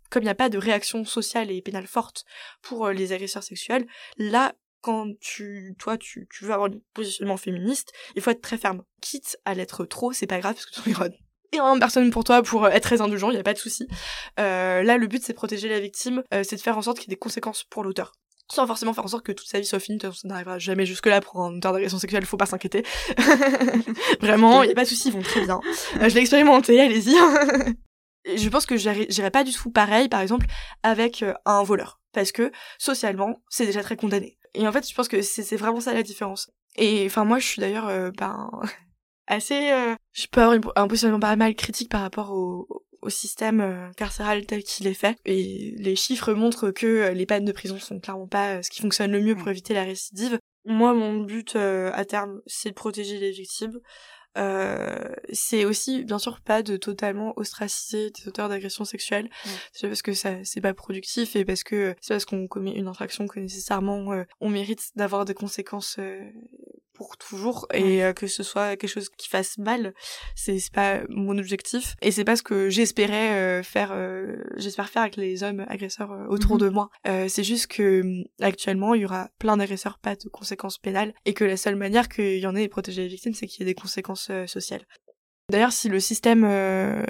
comme 0.09 0.23
il 0.23 0.25
n'y 0.25 0.29
a 0.29 0.35
pas 0.35 0.49
de 0.49 0.57
réaction 0.57 1.05
sociale 1.05 1.49
et 1.49 1.61
pénale 1.61 1.87
forte 1.87 2.25
pour 2.61 2.89
les 2.89 3.13
agresseurs 3.13 3.43
sexuels 3.43 3.87
là 4.17 4.53
quand 4.81 5.07
tu, 5.19 5.75
toi, 5.79 5.97
tu, 5.97 6.27
tu 6.31 6.45
veux 6.45 6.53
avoir 6.53 6.69
un 6.69 6.79
positionnement 6.93 7.37
féministe, 7.37 7.91
il 8.15 8.21
faut 8.21 8.31
être 8.31 8.41
très 8.41 8.57
ferme. 8.57 8.83
Quitte 9.01 9.37
à 9.45 9.53
l'être 9.53 9.85
trop, 9.85 10.13
c'est 10.13 10.27
pas 10.27 10.39
grave 10.39 10.53
parce 10.53 10.65
que 10.65 10.81
tu 10.81 10.95
auras 10.95 11.09
une 11.73 11.79
personne 11.79 12.09
pour 12.11 12.23
toi 12.23 12.41
pour 12.43 12.65
euh, 12.65 12.69
être 12.69 12.83
très 12.83 13.01
indulgent, 13.01 13.29
il 13.29 13.37
y 13.37 13.39
a 13.39 13.43
pas 13.43 13.53
de 13.53 13.57
souci. 13.57 13.87
Euh, 14.39 14.83
là, 14.83 14.97
le 14.97 15.07
but 15.07 15.23
c'est 15.23 15.33
de 15.33 15.37
protéger 15.37 15.69
la 15.69 15.79
victime, 15.79 16.23
euh, 16.33 16.43
c'est 16.43 16.55
de 16.55 16.61
faire 16.61 16.77
en 16.77 16.81
sorte 16.81 16.99
qu'il 16.99 17.09
y 17.09 17.13
ait 17.13 17.15
des 17.15 17.19
conséquences 17.19 17.63
pour 17.63 17.83
l'auteur. 17.83 18.13
Sans 18.49 18.65
forcément 18.65 18.93
faire 18.93 19.03
en 19.03 19.09
sorte 19.09 19.25
que 19.25 19.33
toute 19.33 19.47
sa 19.47 19.59
vie 19.59 19.65
soit 19.65 19.79
finie, 19.79 19.99
ça 20.01 20.09
n'arrivera 20.23 20.57
jamais 20.57 20.85
jusque 20.85 21.07
là 21.07 21.19
pour 21.19 21.41
un 21.41 21.57
auteur 21.57 21.73
d'agression 21.73 21.99
sexuelle, 21.99 22.25
faut 22.25 22.37
pas 22.37 22.45
s'inquiéter. 22.45 22.85
Vraiment, 24.21 24.63
il 24.63 24.69
y 24.69 24.71
a 24.71 24.75
pas 24.75 24.85
de 24.85 24.89
souci, 24.89 25.09
ils 25.09 25.13
vont 25.13 25.21
très 25.21 25.41
bien. 25.41 25.59
je 25.95 26.13
l'ai 26.13 26.21
expérimenté, 26.21 26.79
allez-y. 26.79 27.13
je 28.37 28.49
pense 28.49 28.65
que 28.65 28.77
j'irai 28.77 29.31
pas 29.31 29.43
du 29.43 29.51
tout 29.51 29.69
pareil, 29.69 30.07
par 30.07 30.21
exemple, 30.21 30.45
avec 30.81 31.25
un 31.45 31.63
voleur. 31.63 31.99
Parce 32.13 32.31
que, 32.31 32.53
socialement, 32.77 33.41
c'est 33.49 33.65
déjà 33.65 33.83
très 33.83 33.97
condamné. 33.97 34.36
Et 34.57 34.67
en 34.67 34.71
fait, 34.71 34.89
je 34.89 34.93
pense 34.95 35.07
que 35.07 35.21
c'est 35.21 35.55
vraiment 35.55 35.79
ça 35.79 35.93
la 35.93 36.03
différence. 36.03 36.49
Et 36.77 37.05
enfin, 37.05 37.25
moi, 37.25 37.37
je 37.37 37.45
suis 37.45 37.59
d'ailleurs 37.61 37.87
euh, 37.87 38.09
ben, 38.11 38.49
assez... 39.27 39.71
Euh, 39.71 39.95
je 40.13 40.25
peux 40.27 40.41
avoir 40.41 40.73
un 40.75 40.87
positionnement 40.87 41.19
pas 41.19 41.35
mal 41.35 41.53
critique 41.53 41.89
par 41.89 42.01
rapport 42.01 42.31
au, 42.31 42.67
au 43.01 43.09
système 43.09 43.61
euh, 43.61 43.91
carcéral 43.95 44.47
tel 44.47 44.63
qu'il 44.63 44.87
est 44.87 44.95
fait. 44.95 45.17
Et 45.25 45.75
les 45.77 45.95
chiffres 45.95 46.33
montrent 46.33 46.71
que 46.71 47.11
les 47.11 47.25
peines 47.27 47.45
de 47.45 47.51
prison 47.51 47.77
sont 47.77 47.99
clairement 47.99 48.27
pas 48.27 48.63
ce 48.63 48.71
qui 48.71 48.81
fonctionne 48.81 49.11
le 49.11 49.21
mieux 49.21 49.35
pour 49.35 49.47
éviter 49.47 49.75
la 49.75 49.83
récidive. 49.83 50.39
Moi, 50.65 50.93
mon 50.93 51.21
but 51.21 51.55
à 51.55 52.03
terme, 52.03 52.41
c'est 52.47 52.69
de 52.69 52.75
protéger 52.75 53.19
les 53.19 53.31
victimes. 53.31 53.79
Euh, 54.37 55.09
c'est 55.33 55.65
aussi 55.65 56.03
bien 56.03 56.19
sûr 56.19 56.41
pas 56.41 56.61
de 56.61 56.77
totalement 56.77 57.33
ostraciser 57.37 58.11
des 58.11 58.27
auteurs 58.27 58.49
d'agressions 58.49 58.85
sexuelles. 58.85 59.29
C'est 59.73 59.87
parce 59.87 60.01
que 60.01 60.13
ça 60.13 60.43
c'est 60.43 60.61
pas 60.61 60.73
productif 60.73 61.35
et 61.35 61.45
parce 61.45 61.63
que 61.63 61.95
c'est 62.01 62.13
parce 62.13 62.25
qu'on 62.25 62.47
commet 62.47 62.73
une 62.73 62.87
infraction 62.87 63.27
que 63.27 63.39
nécessairement 63.39 64.13
euh, 64.13 64.23
on 64.39 64.49
mérite 64.49 64.91
d'avoir 64.95 65.25
des 65.25 65.33
conséquences 65.33 65.97
euh, 65.99 66.21
pour 66.97 67.15
toujours 67.17 67.67
et 67.73 68.03
euh, 68.03 68.11
que 68.11 68.25
ce 68.25 68.41
soit 68.41 68.75
quelque 68.75 68.89
chose 68.89 69.09
qui 69.09 69.29
fasse 69.29 69.59
mal 69.59 69.93
c'est 70.35 70.57
pas 70.73 71.01
mon 71.09 71.37
objectif 71.37 71.95
et 72.01 72.11
c'est 72.11 72.23
pas 72.23 72.35
ce 72.35 72.41
que 72.41 72.69
j'espérais 72.69 73.35
euh, 73.35 73.63
faire 73.63 73.91
euh, 73.93 74.37
j'espère 74.55 74.89
faire 74.89 75.03
avec 75.03 75.15
les 75.15 75.43
hommes 75.43 75.63
agresseurs 75.69 76.11
autour 76.29 76.55
mhm. 76.55 76.61
de 76.61 76.69
moi. 76.69 76.89
C'est 77.05 77.43
juste 77.43 77.67
que 77.67 78.03
actuellement 78.41 78.95
il 78.95 79.01
y 79.01 79.05
aura 79.05 79.29
plein 79.37 79.57
d'agresseurs 79.57 79.99
pas 79.99 80.15
de 80.15 80.27
conséquences 80.29 80.79
pénales 80.79 81.13
et 81.25 81.33
que 81.33 81.43
la 81.43 81.57
seule 81.57 81.75
manière 81.75 82.09
qu'il 82.09 82.39
y 82.39 82.47
en 82.47 82.55
ait 82.55 82.63
de 82.63 82.71
protéger 82.71 83.03
les 83.03 83.07
victimes 83.07 83.33
c'est 83.33 83.47
qu'il 83.47 83.61
y 83.61 83.69
ait 83.69 83.73
des 83.73 83.79
conséquences 83.79 84.31
sociales 84.47 84.85
D'ailleurs, 85.49 85.71
si 85.71 85.87
le 85.87 86.01
système 86.01 86.43
euh, 86.45 87.03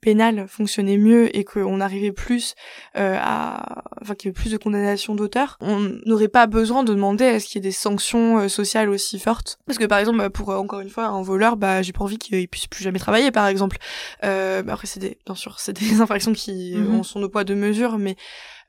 pénal 0.00 0.46
fonctionnait 0.48 0.96
mieux 0.96 1.36
et 1.36 1.44
qu'on 1.44 1.78
arrivait 1.78 2.10
plus 2.10 2.54
euh, 2.96 3.18
à, 3.20 3.84
enfin 4.00 4.14
qu'il 4.14 4.28
y 4.28 4.30
avait 4.30 4.40
plus 4.40 4.50
de 4.50 4.56
condamnations 4.56 5.14
d'auteurs, 5.14 5.58
on 5.60 5.90
n'aurait 6.06 6.28
pas 6.28 6.46
besoin 6.46 6.84
de 6.84 6.94
demander 6.94 7.26
à 7.26 7.38
ce 7.38 7.44
qu'il 7.44 7.56
y 7.56 7.58
ait 7.58 7.68
des 7.68 7.70
sanctions 7.70 8.38
euh, 8.38 8.48
sociales 8.48 8.88
aussi 8.88 9.18
fortes. 9.18 9.58
Parce 9.66 9.78
que 9.78 9.84
par 9.84 9.98
exemple, 9.98 10.16
bah, 10.16 10.30
pour 10.30 10.48
encore 10.48 10.80
une 10.80 10.88
fois 10.88 11.04
un 11.04 11.20
voleur, 11.20 11.58
bah 11.58 11.82
j'ai 11.82 11.92
pas 11.92 12.02
envie 12.02 12.16
qu'il 12.16 12.48
puisse 12.48 12.66
plus 12.66 12.82
jamais 12.82 12.98
travailler, 12.98 13.30
par 13.30 13.46
exemple. 13.46 13.76
Euh, 14.24 14.62
bah, 14.62 14.72
après, 14.72 14.86
c'est 14.86 15.00
des, 15.00 15.18
bien 15.26 15.34
sûr, 15.34 15.60
c'est 15.60 15.74
des 15.74 16.00
infractions 16.00 16.32
qui 16.32 16.74
mm 16.76 17.02
sont 17.02 17.20
de 17.20 17.26
poids 17.26 17.44
de 17.44 17.54
mesure, 17.54 17.98
mais 17.98 18.16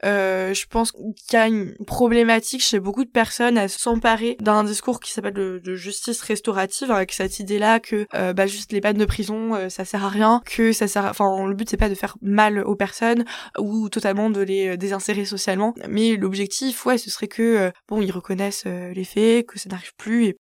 euh, 0.03 0.53
je 0.53 0.65
pense 0.67 0.91
qu'il 0.91 1.13
y 1.33 1.35
a 1.35 1.47
une 1.47 1.75
problématique 1.85 2.61
chez 2.61 2.79
beaucoup 2.79 3.05
de 3.05 3.09
personnes 3.09 3.57
à 3.57 3.67
s'emparer 3.67 4.37
d'un 4.39 4.63
discours 4.63 4.99
qui 4.99 5.11
s'appelle 5.11 5.33
de, 5.33 5.75
justice 5.75 6.21
restaurative 6.21 6.91
avec 6.91 7.13
cette 7.13 7.39
idée-là 7.39 7.79
que 7.79 8.05
euh, 8.13 8.33
bah 8.33 8.45
juste 8.45 8.71
les 8.71 8.79
peines 8.79 8.97
de 8.97 9.05
prison 9.05 9.55
euh, 9.55 9.69
ça 9.69 9.85
sert 9.85 10.05
à 10.05 10.09
rien, 10.09 10.41
que 10.45 10.71
ça 10.71 10.87
sert, 10.87 11.05
enfin 11.05 11.47
le 11.47 11.55
but 11.55 11.69
c'est 11.69 11.77
pas 11.77 11.89
de 11.89 11.95
faire 11.95 12.15
mal 12.21 12.59
aux 12.59 12.75
personnes 12.75 13.25
ou 13.57 13.89
totalement 13.89 14.29
de 14.29 14.41
les 14.41 14.77
désinsérer 14.77 15.25
socialement, 15.25 15.73
mais 15.89 16.15
l'objectif 16.15 16.85
ouais 16.85 16.97
ce 16.97 17.09
serait 17.09 17.27
que 17.27 17.71
bon 17.87 18.01
ils 18.01 18.11
reconnaissent 18.11 18.65
les 18.65 19.03
faits, 19.03 19.47
que 19.47 19.59
ça 19.59 19.69
n'arrive 19.69 19.95
plus 19.97 20.25
et 20.25 20.37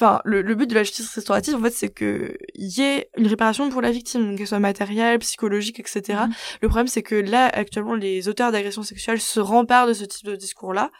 Enfin, 0.00 0.20
le, 0.24 0.42
le, 0.42 0.54
but 0.54 0.70
de 0.70 0.76
la 0.76 0.84
justice 0.84 1.12
restaurative, 1.12 1.56
en 1.56 1.60
fait, 1.60 1.72
c'est 1.72 1.88
que 1.88 2.36
y 2.54 2.82
ait 2.82 3.10
une 3.16 3.26
réparation 3.26 3.68
pour 3.68 3.82
la 3.82 3.90
victime, 3.90 4.36
qu'elle 4.36 4.46
soit 4.46 4.60
matérielle, 4.60 5.18
psychologique, 5.18 5.80
etc. 5.80 6.20
Mhm. 6.26 6.34
Le 6.62 6.68
problème, 6.68 6.86
c'est 6.86 7.02
que 7.02 7.16
là, 7.16 7.46
actuellement, 7.46 7.96
les 7.96 8.28
auteurs 8.28 8.52
d'agressions 8.52 8.84
sexuelles 8.84 9.20
se 9.20 9.40
remparent 9.40 9.88
de 9.88 9.94
ce 9.94 10.04
type 10.04 10.24
de 10.24 10.36
discours-là 10.36 10.92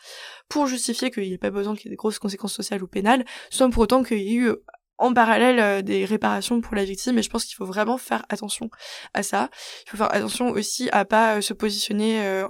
pour 0.49 0.67
justifier 0.67 1.13
qu'il 1.13 1.23
n'y 1.23 1.35
ait 1.35 1.39
pas 1.39 1.51
besoin 1.51 1.77
qu'il 1.77 1.87
y 1.87 1.89
ait 1.89 1.91
des 1.91 1.97
grosses 1.97 2.19
conséquences 2.19 2.55
sociales 2.55 2.83
ou 2.83 2.89
pénales, 2.89 3.25
sans 3.51 3.71
pour 3.71 3.85
autant 3.85 4.03
qu'il 4.03 4.19
y 4.19 4.33
ait 4.33 4.35
eu 4.35 4.53
en 4.99 5.15
parallèle 5.15 5.61
euh, 5.61 5.81
des 5.81 6.05
réparations 6.05 6.61
pour 6.61 6.75
la 6.75 6.85
victime 6.85 7.19
et 7.19 7.23
je 7.23 7.31
pense 7.31 7.45
qu'il 7.45 7.55
faut 7.55 7.65
vraiment 7.65 7.99
faire 7.99 8.25
attention 8.31 8.69
à 9.15 9.23
ça. 9.23 9.49
Il 9.87 9.91
faut 9.91 9.97
faire 9.97 10.13
attention 10.13 10.49
aussi 10.49 10.89
à 10.91 11.05
pas 11.05 11.37
euh, 11.37 11.41
se 11.41 11.53
positionner 11.53 12.27
euh, 12.27 12.49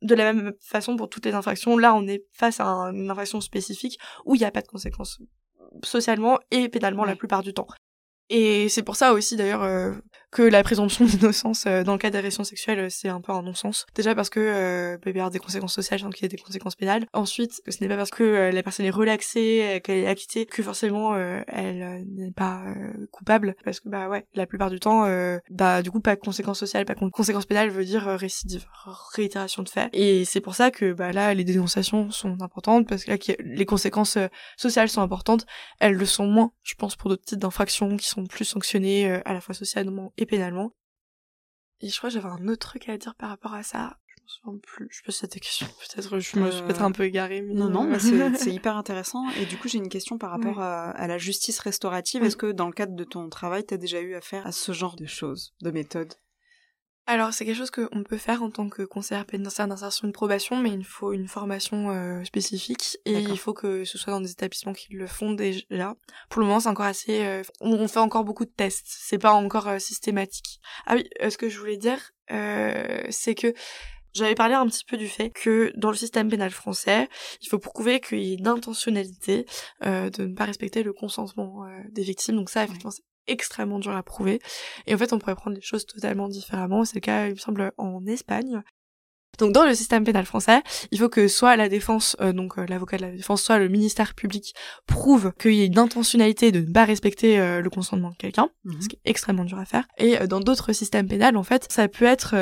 de 0.00 0.14
la 0.14 0.32
même 0.32 0.54
façon 0.60 0.96
pour 0.96 1.10
toutes 1.10 1.26
les 1.26 1.34
infractions. 1.34 1.76
Là, 1.76 1.94
on 1.94 2.06
est 2.06 2.24
face 2.32 2.58
à 2.60 2.64
une 2.64 3.10
infraction 3.10 3.42
spécifique 3.42 3.98
où 4.24 4.34
il 4.34 4.38
n'y 4.38 4.46
a 4.46 4.50
pas 4.50 4.62
de 4.62 4.68
conséquences 4.68 5.20
socialement 5.86 6.38
et 6.50 6.68
pénalement 6.68 7.04
la 7.04 7.16
plupart 7.16 7.42
du 7.42 7.54
temps. 7.54 7.66
Et 8.30 8.68
c'est 8.68 8.82
pour 8.82 8.96
ça 8.96 9.12
aussi 9.12 9.36
d'ailleurs 9.36 9.62
euh, 9.62 9.92
que 10.34 10.42
la 10.42 10.64
présomption 10.64 11.04
d'innocence 11.06 11.64
euh, 11.66 11.84
dans 11.84 11.92
le 11.92 11.98
cas 11.98 12.10
d'agression 12.10 12.44
sexuelle, 12.44 12.80
euh, 12.80 12.88
c'est 12.90 13.08
un 13.08 13.20
peu 13.20 13.32
un 13.32 13.42
non-sens. 13.42 13.86
Déjà 13.94 14.14
parce 14.14 14.30
que 14.30 14.40
euh, 14.40 14.98
peut 14.98 15.10
y 15.10 15.12
avoir 15.12 15.30
des 15.30 15.38
conséquences 15.38 15.72
sociales 15.72 16.00
sans 16.00 16.10
qu'il 16.10 16.24
y 16.24 16.26
ait 16.26 16.28
des 16.28 16.36
conséquences 16.36 16.74
pénales. 16.74 17.06
Ensuite, 17.12 17.62
ce 17.66 17.80
n'est 17.80 17.88
pas 17.88 17.96
parce 17.96 18.10
que 18.10 18.50
la 18.52 18.62
personne 18.64 18.84
est 18.84 18.90
relaxée, 18.90 19.80
qu'elle 19.84 19.98
est 19.98 20.06
acquittée, 20.08 20.44
que 20.44 20.62
forcément 20.62 21.16
elle 21.46 22.04
n'est 22.16 22.32
pas 22.32 22.64
coupable. 23.12 23.54
Parce 23.64 23.78
que 23.78 23.88
bah 23.88 24.08
ouais, 24.08 24.26
la 24.34 24.46
plupart 24.46 24.70
du 24.70 24.80
temps, 24.80 25.06
bah 25.50 25.82
du 25.82 25.90
coup 25.92 26.00
pas 26.00 26.16
de 26.16 26.20
conséquences 26.20 26.58
sociales, 26.58 26.84
pas 26.84 26.94
de 26.94 27.10
conséquences 27.10 27.46
pénales 27.46 27.70
veut 27.70 27.84
dire 27.84 28.06
récidive, 28.06 28.66
réitération 29.14 29.62
de 29.62 29.68
fait. 29.68 29.88
Et 29.92 30.24
c'est 30.24 30.40
pour 30.40 30.54
ça 30.54 30.72
que 30.72 30.92
bah 30.92 31.12
là 31.12 31.32
les 31.34 31.44
dénonciations 31.44 32.10
sont 32.10 32.40
importantes 32.40 32.88
parce 32.88 33.04
que 33.04 33.12
là 33.12 33.16
les 33.38 33.66
conséquences 33.66 34.18
sociales 34.56 34.88
sont 34.88 35.02
importantes. 35.02 35.46
Elles 35.78 35.94
le 35.94 36.06
sont 36.06 36.26
moins, 36.26 36.52
je 36.62 36.74
pense, 36.74 36.96
pour 36.96 37.10
d'autres 37.10 37.24
types 37.24 37.38
d'infractions 37.38 37.96
qui 37.96 38.08
sont 38.08 38.24
plus 38.24 38.44
sanctionnées 38.44 39.20
à 39.24 39.32
la 39.32 39.40
fois 39.40 39.54
socialement 39.54 40.12
pénalement. 40.26 40.72
Et 41.80 41.88
je 41.88 41.96
crois 41.98 42.08
que 42.08 42.14
j'avais 42.14 42.28
un 42.28 42.48
autre 42.48 42.68
truc 42.68 42.88
à 42.88 42.96
dire 42.96 43.14
par 43.14 43.28
rapport 43.28 43.54
à 43.54 43.62
ça. 43.62 43.98
Je 44.06 44.22
me 44.22 44.28
souviens 44.28 44.60
plus. 44.62 44.88
Je 44.90 44.96
sais 44.96 45.02
pas 45.04 45.12
si 45.12 45.18
c'était 45.18 45.40
question. 45.40 45.66
Peut-être 45.94 46.18
je 46.18 46.38
me 46.38 46.50
suis 46.50 46.62
peut-être 46.62 46.82
un 46.82 46.92
peu 46.92 47.04
égarée. 47.04 47.42
Non, 47.42 47.68
non, 47.68 47.84
mais 47.84 47.98
c'est 48.36 48.52
hyper 48.52 48.76
intéressant. 48.76 49.28
Et 49.40 49.46
du 49.46 49.58
coup, 49.58 49.68
j'ai 49.68 49.78
une 49.78 49.88
question 49.88 50.18
par 50.18 50.30
rapport 50.30 50.60
à, 50.60 51.06
la 51.06 51.18
justice 51.18 51.58
restaurative. 51.58 52.22
Est-ce 52.24 52.36
que 52.36 52.52
dans 52.52 52.66
le 52.66 52.72
cadre 52.72 52.94
de 52.94 53.04
ton 53.04 53.28
travail, 53.28 53.64
t'as 53.64 53.76
déjà 53.76 54.00
eu 54.00 54.14
affaire 54.14 54.46
à 54.46 54.52
ce 54.52 54.72
genre 54.72 54.96
de 54.96 55.06
choses, 55.06 55.54
de 55.60 55.70
méthodes? 55.70 56.14
Alors 57.06 57.32
c'est 57.32 57.44
quelque 57.44 57.56
chose 57.56 57.70
qu'on 57.70 58.02
peut 58.02 58.16
faire 58.16 58.42
en 58.42 58.50
tant 58.50 58.68
que 58.68 58.82
conseillère 58.82 59.26
pénitentiaire 59.26 59.68
d'insertion 59.68 60.08
de 60.08 60.12
probation, 60.12 60.56
mais 60.56 60.70
il 60.70 60.84
faut 60.84 61.12
une 61.12 61.28
formation 61.28 61.90
euh, 61.90 62.24
spécifique 62.24 62.98
et 63.04 63.18
il 63.18 63.38
faut 63.38 63.52
que 63.52 63.84
ce 63.84 63.98
soit 63.98 64.12
dans 64.12 64.22
des 64.22 64.30
établissements 64.30 64.72
qui 64.72 64.94
le 64.94 65.06
font 65.06 65.32
déjà. 65.32 65.94
Pour 66.30 66.40
le 66.40 66.46
moment 66.46 66.60
c'est 66.60 66.68
encore 66.68 66.86
assez... 66.86 67.24
Euh, 67.24 67.42
on 67.60 67.88
fait 67.88 67.98
encore 67.98 68.24
beaucoup 68.24 68.46
de 68.46 68.50
tests, 68.50 68.86
c'est 68.86 69.18
pas 69.18 69.32
encore 69.32 69.68
euh, 69.68 69.78
systématique. 69.78 70.60
Ah 70.86 70.94
oui, 70.96 71.08
ce 71.20 71.36
que 71.36 71.48
je 71.48 71.58
voulais 71.58 71.76
dire, 71.76 72.12
c'est 73.10 73.34
que 73.34 73.52
j'avais 74.14 74.34
parlé 74.34 74.54
un 74.54 74.66
petit 74.66 74.84
peu 74.84 74.96
du 74.96 75.08
fait 75.08 75.30
que 75.30 75.72
dans 75.76 75.90
le 75.90 75.96
système 75.96 76.30
pénal 76.30 76.50
français, 76.50 77.08
il 77.42 77.48
faut 77.48 77.58
prouver 77.58 78.00
qu'il 78.00 78.20
y 78.20 78.32
ait 78.32 78.36
une 78.36 78.48
intentionnalité 78.48 79.44
de 79.82 80.24
ne 80.24 80.34
pas 80.34 80.44
respecter 80.44 80.82
le 80.82 80.92
consentement 80.92 81.66
des 81.90 82.02
victimes. 82.02 82.36
Donc 82.36 82.48
ça, 82.48 82.64
effectivement, 82.64 82.92
c'est 82.92 83.02
extrêmement 83.26 83.78
dur 83.78 83.94
à 83.94 84.02
prouver. 84.02 84.40
Et 84.86 84.94
en 84.94 84.98
fait, 84.98 85.12
on 85.12 85.18
pourrait 85.18 85.34
prendre 85.34 85.56
les 85.56 85.62
choses 85.62 85.86
totalement 85.86 86.28
différemment. 86.28 86.84
C'est 86.84 86.96
le 86.96 87.00
cas, 87.00 87.26
il 87.26 87.32
me 87.32 87.38
semble, 87.38 87.72
en 87.76 88.04
Espagne. 88.06 88.62
Donc 89.38 89.52
dans 89.52 89.64
le 89.64 89.74
système 89.74 90.04
pénal 90.04 90.24
français, 90.24 90.62
il 90.90 90.98
faut 90.98 91.08
que 91.08 91.28
soit 91.28 91.56
la 91.56 91.68
défense, 91.68 92.16
euh, 92.20 92.32
donc 92.32 92.58
euh, 92.58 92.66
l'avocat 92.68 92.96
de 92.96 93.02
la 93.02 93.10
défense, 93.10 93.42
soit 93.42 93.58
le 93.58 93.68
ministère 93.68 94.14
public 94.14 94.54
prouve 94.86 95.32
qu'il 95.38 95.54
y 95.54 95.62
a 95.62 95.64
une 95.64 95.78
intentionnalité 95.78 96.52
de 96.52 96.60
ne 96.60 96.72
pas 96.72 96.84
respecter 96.84 97.38
euh, 97.38 97.60
le 97.60 97.70
consentement 97.70 98.10
de 98.10 98.16
quelqu'un, 98.16 98.48
mhm. 98.64 98.80
ce 98.80 98.88
qui 98.88 98.96
est 98.96 99.10
extrêmement 99.10 99.44
dur 99.44 99.58
à 99.58 99.64
faire. 99.64 99.86
Et 99.98 100.16
dans 100.26 100.40
d'autres 100.40 100.72
systèmes 100.72 101.08
pénals, 101.08 101.36
en 101.36 101.42
fait, 101.42 101.66
ça 101.70 101.88
peut 101.88 102.04
être 102.04 102.34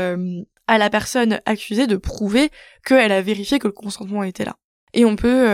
à 0.67 0.79
la 0.79 0.91
personne 0.91 1.41
accusée 1.47 1.87
de 1.87 1.97
prouver 1.97 2.51
qu'elle 2.85 3.13
a 3.13 3.23
vérifié 3.23 3.59
que 3.59 3.67
le 3.67 3.73
consentement 3.73 4.23
était 4.23 4.45
là. 4.45 4.57
Et 4.95 5.05
on 5.05 5.17
peut 5.17 5.47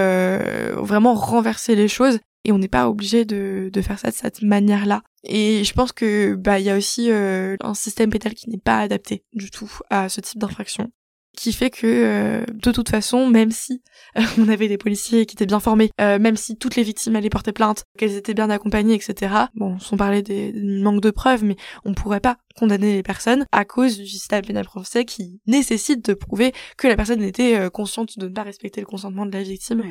vraiment 0.77 1.15
renverser 1.15 1.75
les 1.77 1.89
choses 1.89 2.19
et 2.49 2.53
on 2.53 2.59
n'est 2.59 2.67
pas 2.67 2.89
obligé 2.89 3.27
de, 3.27 3.71
faire 3.83 3.99
ça 3.99 4.11
de 4.11 4.15
cette 4.15 4.41
manière-là. 4.41 5.03
Et 5.23 5.65
je 5.65 5.73
pense 5.75 5.93
que 5.93 6.35
bah 6.35 6.59
il 6.59 6.65
y 6.65 6.71
a 6.71 6.77
aussi 6.77 7.11
euh, 7.11 7.57
un 7.61 7.75
système 7.75 8.09
pétal 8.09 8.33
qui 8.33 8.49
n'est 8.49 8.57
pas 8.57 8.79
adapté 8.79 9.23
du 9.35 9.51
tout 9.51 9.71
à 9.91 10.09
ce 10.09 10.23
type 10.23 10.41
d'infraction 10.41 10.91
qui 11.39 11.53
fait 11.53 11.71
que 11.71 11.87
euh, 11.87 12.45
de 12.53 12.73
toute 12.73 12.89
façon, 12.89 13.29
même 13.29 13.51
si 13.51 13.83
euh, 14.17 14.23
on 14.39 14.49
avait 14.49 14.69
des 14.69 14.79
policiers 14.79 15.27
qui 15.27 15.35
étaient 15.35 15.47
bien 15.47 15.61
formés, 15.61 15.91
même 15.99 16.37
si 16.37 16.57
toutes 16.57 16.77
les 16.77 16.83
victimes 16.83 17.17
allaient 17.17 17.31
porter 17.31 17.53
plainte, 17.53 17.85
qu'elles 17.97 18.17
étaient 18.17 18.35
bien 18.35 18.51
accompagnées, 18.51 18.95
etc. 18.95 19.35
Bon, 19.55 19.79
sans 19.79 19.97
parler 19.97 20.23
des, 20.23 20.53
manques 20.55 21.03
de 21.03 21.11
preuves, 21.11 21.45
mais 21.45 21.57
on 21.85 21.95
pourrait 21.95 22.21
pas 22.21 22.39
condamner 22.57 22.95
les 22.95 23.03
personnes 23.03 23.47
à 23.53 23.65
cause 23.65 23.99
du 23.99 24.07
système 24.07 24.45
pénal 24.45 24.65
français 24.65 25.05
qui 25.05 25.41
nécessite 25.47 26.05
de 26.05 26.15
prouver 26.15 26.53
que 26.77 26.89
la 26.89 26.97
personne 26.97 27.23
était 27.23 27.69
consciente 27.71 28.19
de 28.19 28.29
ne 28.29 28.35
pas 28.35 28.43
respecter 28.43 28.81
le 28.81 28.87
consentement 28.87 29.27
de 29.27 29.33
la 29.33 29.43
victime. 29.43 29.83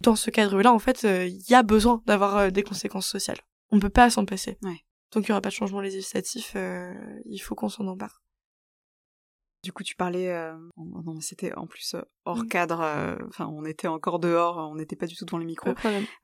Dans 0.00 0.16
ce 0.16 0.30
cadre-là, 0.30 0.72
en 0.72 0.78
fait, 0.78 1.02
il 1.04 1.42
y 1.48 1.54
a 1.54 1.62
besoin 1.62 2.02
d'avoir 2.06 2.50
des 2.50 2.62
conséquences 2.62 3.08
sociales. 3.08 3.38
On 3.70 3.80
peut 3.80 3.90
pas 3.90 4.10
s'en 4.10 4.24
passer. 4.24 4.58
Ouais. 4.62 4.80
Tant 5.10 5.20
qu'il 5.20 5.30
n'y 5.30 5.32
aura 5.32 5.40
pas 5.40 5.50
de 5.50 5.54
changement 5.54 5.80
législatif, 5.80 6.52
euh, 6.56 6.92
il 7.26 7.38
faut 7.38 7.54
qu'on 7.54 7.68
s'en 7.68 7.86
empare. 7.86 8.22
Du 9.66 9.72
coup, 9.72 9.82
tu 9.82 9.96
parlais, 9.96 10.30
euh, 10.30 10.56
non, 10.76 11.18
c'était 11.18 11.52
en 11.54 11.66
plus 11.66 11.96
euh, 11.96 12.02
hors 12.24 12.44
mm. 12.44 12.48
cadre, 12.48 13.16
enfin, 13.26 13.50
on 13.52 13.64
était 13.64 13.88
encore 13.88 14.20
dehors, 14.20 14.58
on 14.70 14.76
n'était 14.76 14.94
pas 14.94 15.08
du 15.08 15.16
tout 15.16 15.24
devant 15.24 15.38
les 15.38 15.44
micros. 15.44 15.74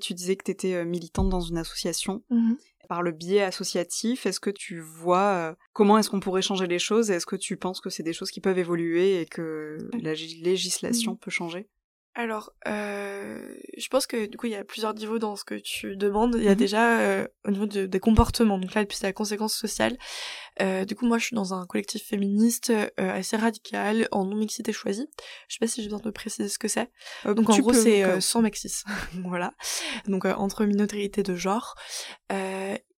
Tu 0.01 0.15
disais 0.15 0.37
que 0.37 0.45
tu 0.45 0.53
étais 0.53 0.85
militante 0.85 1.29
dans 1.29 1.41
une 1.41 1.59
association. 1.59 2.23
Mm-hmm. 2.31 2.57
Par 2.89 3.03
le 3.03 3.11
biais 3.11 3.43
associatif, 3.43 4.27
est-ce 4.27 4.39
que 4.39 4.51
tu 4.51 4.79
vois 4.79 5.57
comment 5.73 5.99
est-ce 5.99 6.09
qu'on 6.09 6.21
pourrait 6.21 6.41
changer 6.41 6.69
les 6.69 6.79
choses? 6.79 7.11
Est-ce 7.11 7.27
que 7.27 7.35
tu 7.35 7.57
penses 7.57 7.81
que 7.81 7.91
c'est 7.91 8.05
des 8.05 8.13
choses 8.13 8.31
qui 8.31 8.41
peuvent 8.41 8.59
évoluer 8.59 9.21
et 9.21 9.27
que 9.27 9.77
la 10.01 10.15
législation 10.15 11.15
mm. 11.15 11.19
peut 11.19 11.33
changer? 11.33 11.69
Alors, 12.15 12.53
euh, 12.69 13.55
je 13.79 13.89
pense 13.89 14.07
que 14.07 14.27
du 14.27 14.37
coup, 14.37 14.47
il 14.47 14.53
y 14.53 14.57
a 14.57 14.65
plusieurs 14.65 14.93
niveaux 14.93 15.19
dans 15.19 15.35
ce 15.35 15.45
que 15.45 15.55
tu 15.55 15.97
demandes. 15.97 16.35
Il 16.37 16.45
y 16.45 16.49
a 16.49 16.51
mhm. 16.51 16.57
déjà 16.57 17.01
euh, 17.01 17.27
au 17.47 17.51
niveau 17.51 17.65
des 17.65 18.01
comportements, 18.01 18.59
donc 18.59 18.75
là, 18.75 18.85
puis 18.85 18.99
c'est 18.99 19.07
la 19.07 19.15
conséquence 19.15 19.55
sociale. 19.55 19.97
Euh, 20.61 20.85
du 20.85 20.95
coup, 20.95 21.07
moi, 21.07 21.17
je 21.17 21.27
suis 21.27 21.35
dans 21.35 21.55
un 21.55 21.65
collectif 21.67 22.07
féministe 22.07 22.71
euh, 22.71 22.91
assez 22.99 23.37
radical, 23.37 24.09
en 24.13 24.27
non-mixité 24.27 24.73
choisie. 24.73 25.09
Je 25.49 25.55
sais 25.55 25.59
pas 25.59 25.67
si 25.67 25.81
j'ai 25.81 25.89
besoin 25.89 26.01
de 26.01 26.11
préciser 26.11 26.51
ce 26.51 26.59
que 26.59 26.69
c'est. 26.69 26.91
Euh, 27.25 27.33
donc, 27.33 27.49
en 27.49 27.59
gros, 27.59 27.73
c'est 27.73 28.21
sans 28.21 28.43
mexis. 28.43 28.83
voilà. 29.25 29.55
Donc, 30.07 30.27
entre 30.27 30.67
minorités 30.67 31.23
de 31.23 31.35
genre. 31.35 31.75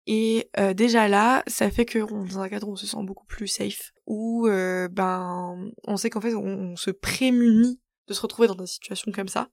et 0.06 0.50
déjà 0.74 1.06
là, 1.06 1.44
ça 1.46 1.70
fait 1.70 1.84
que 1.84 2.00
dans 2.00 2.40
un 2.40 2.48
cadre 2.48 2.68
où 2.68 2.72
on 2.72 2.76
se 2.76 2.86
sent 2.86 3.02
beaucoup 3.02 3.26
plus 3.26 3.46
safe, 3.46 3.92
où 4.06 4.48
ben, 4.48 5.70
on 5.84 5.96
sait 5.96 6.10
qu'en 6.10 6.20
fait, 6.20 6.34
on 6.34 6.74
se 6.74 6.90
prémunit 6.90 7.80
de 8.08 8.14
se 8.14 8.20
retrouver 8.20 8.48
dans 8.48 8.54
des 8.54 8.66
situations 8.66 9.10
comme 9.12 9.28
ça. 9.28 9.48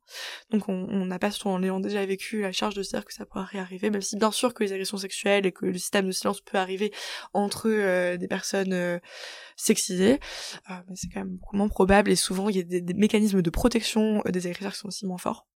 Donc 0.49 0.67
on 0.67 1.05
n'a 1.05 1.19
pas, 1.19 1.29
en 1.45 1.63
ayant 1.63 1.79
déjà 1.79 2.05
vécu, 2.05 2.41
la 2.41 2.51
charge 2.51 2.75
de 2.75 2.83
se 2.83 2.89
dire 2.91 3.05
que 3.05 3.13
ça 3.13 3.25
pourrait 3.25 3.45
réarriver, 3.45 3.89
même 3.89 4.01
si 4.01 4.17
bien 4.17 4.31
sûr 4.31 4.53
que 4.53 4.63
les 4.63 4.73
agressions 4.73 4.97
sexuelles 4.97 5.45
et 5.45 5.51
que 5.51 5.65
le 5.65 5.77
système 5.77 6.07
de 6.07 6.11
silence 6.11 6.41
peut 6.41 6.57
arriver 6.57 6.91
entre 7.33 7.69
euh, 7.69 8.17
des 8.17 8.27
personnes 8.27 8.73
euh, 8.73 8.99
sexisées, 9.55 10.19
euh, 10.69 10.73
mais 10.89 10.95
c'est 10.95 11.07
quand 11.07 11.21
même 11.21 11.37
beaucoup 11.37 11.55
moins 11.55 11.69
probable 11.69 12.11
et 12.11 12.15
souvent 12.15 12.49
il 12.49 12.57
y 12.57 12.59
a 12.59 12.63
des, 12.63 12.81
des 12.81 12.93
mécanismes 12.93 13.41
de 13.41 13.49
protection 13.49 14.21
des 14.25 14.47
agresseurs 14.47 14.73
qui 14.73 14.79
sont 14.79 14.87
aussi 14.87 15.05
moins 15.05 15.17
forts. 15.17 15.47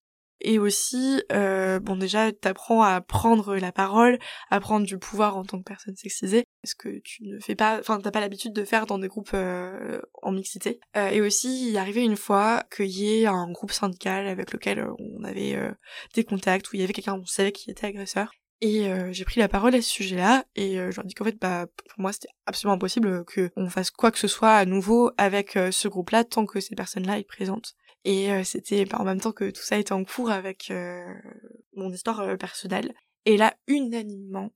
Et 0.42 0.60
aussi, 0.60 1.24
euh, 1.32 1.80
bon 1.80 1.96
déjà, 1.96 2.32
t'apprends 2.32 2.82
à 2.82 3.02
prendre 3.02 3.56
la 3.56 3.72
parole, 3.72 4.20
à 4.50 4.60
prendre 4.60 4.86
du 4.86 4.98
pouvoir 4.98 5.38
en 5.38 5.44
tant 5.44 5.58
que 5.58 5.64
personne 5.64 5.96
sexisée, 5.96 6.46
ce 6.64 6.76
que 6.76 7.00
tu 7.04 7.24
ne 7.24 7.40
fais 7.40 7.56
pas, 7.56 7.80
enfin 7.80 8.00
t'as 8.02 8.12
pas 8.12 8.20
l'habitude 8.20 8.54
de 8.54 8.66
faire 8.66 8.86
dans 8.86 9.00
des 9.00 9.08
groupes 9.08 9.34
euh, 9.34 10.02
en 10.22 10.32
mixité. 10.32 10.80
Euh, 10.98 11.10
et 11.10 11.22
aussi, 11.22 11.70
il 11.70 11.76
est 11.76 11.80
arrivé 11.80 12.04
une 12.04 12.18
fois 12.18 12.64
qu'il 12.76 12.88
y 12.88 13.22
ait 13.22 13.26
un 13.28 13.52
groupe 13.52 13.72
syndical 13.72 14.28
avec 14.28 14.52
lequel 14.52 14.88
on 15.00 15.24
avait 15.24 15.58
des 16.14 16.24
contacts, 16.24 16.72
où 16.72 16.76
il 16.76 16.82
y 16.82 16.84
avait 16.84 16.94
quelqu'un, 16.94 17.16
on 17.16 17.26
savait 17.26 17.52
qui 17.52 17.72
était 17.72 17.88
agresseur, 17.88 18.32
Et 18.62 18.88
euh, 18.90 19.12
j'ai 19.12 19.26
pris 19.26 19.40
la 19.40 19.48
parole 19.48 19.76
à 19.76 19.82
ce 19.82 19.90
sujet-là 19.90 20.46
et 20.56 20.80
euh, 20.80 20.90
je 20.90 20.96
leur 20.96 21.06
ai 21.06 21.08
dit 21.08 21.14
qu'en 21.14 21.26
fait, 21.26 21.40
bah, 21.40 21.68
pour 21.90 22.00
moi, 22.00 22.14
c'était 22.14 22.30
absolument 22.46 22.76
impossible 22.76 23.26
qu'on 23.26 23.70
fasse 23.70 23.92
quoi 23.92 24.12
que 24.12 24.20
ce 24.20 24.28
soit 24.28 24.54
à 24.54 24.66
nouveau 24.66 25.12
avec 25.18 25.58
euh, 25.58 25.72
ce 25.72 25.88
groupe-là 25.88 26.24
tant 26.24 26.46
que 26.46 26.60
ces 26.60 26.76
personnes-là 26.76 27.18
sont 27.18 27.24
présentes. 27.28 27.76
Et 28.06 28.30
c'était 28.43 28.86
bah, 28.86 28.97
en 28.99 29.03
même 29.03 29.20
temps 29.20 29.32
que 29.32 29.49
tout 29.49 29.64
ça 29.64 29.78
était 29.78 29.91
en 29.91 30.03
cours 30.03 30.30
avec 30.30 30.72
mon 31.76 31.91
histoire 31.91 32.38
personnelle. 32.38 32.93
Et 33.26 33.36
là, 33.36 33.56
unanimement, 33.68 34.51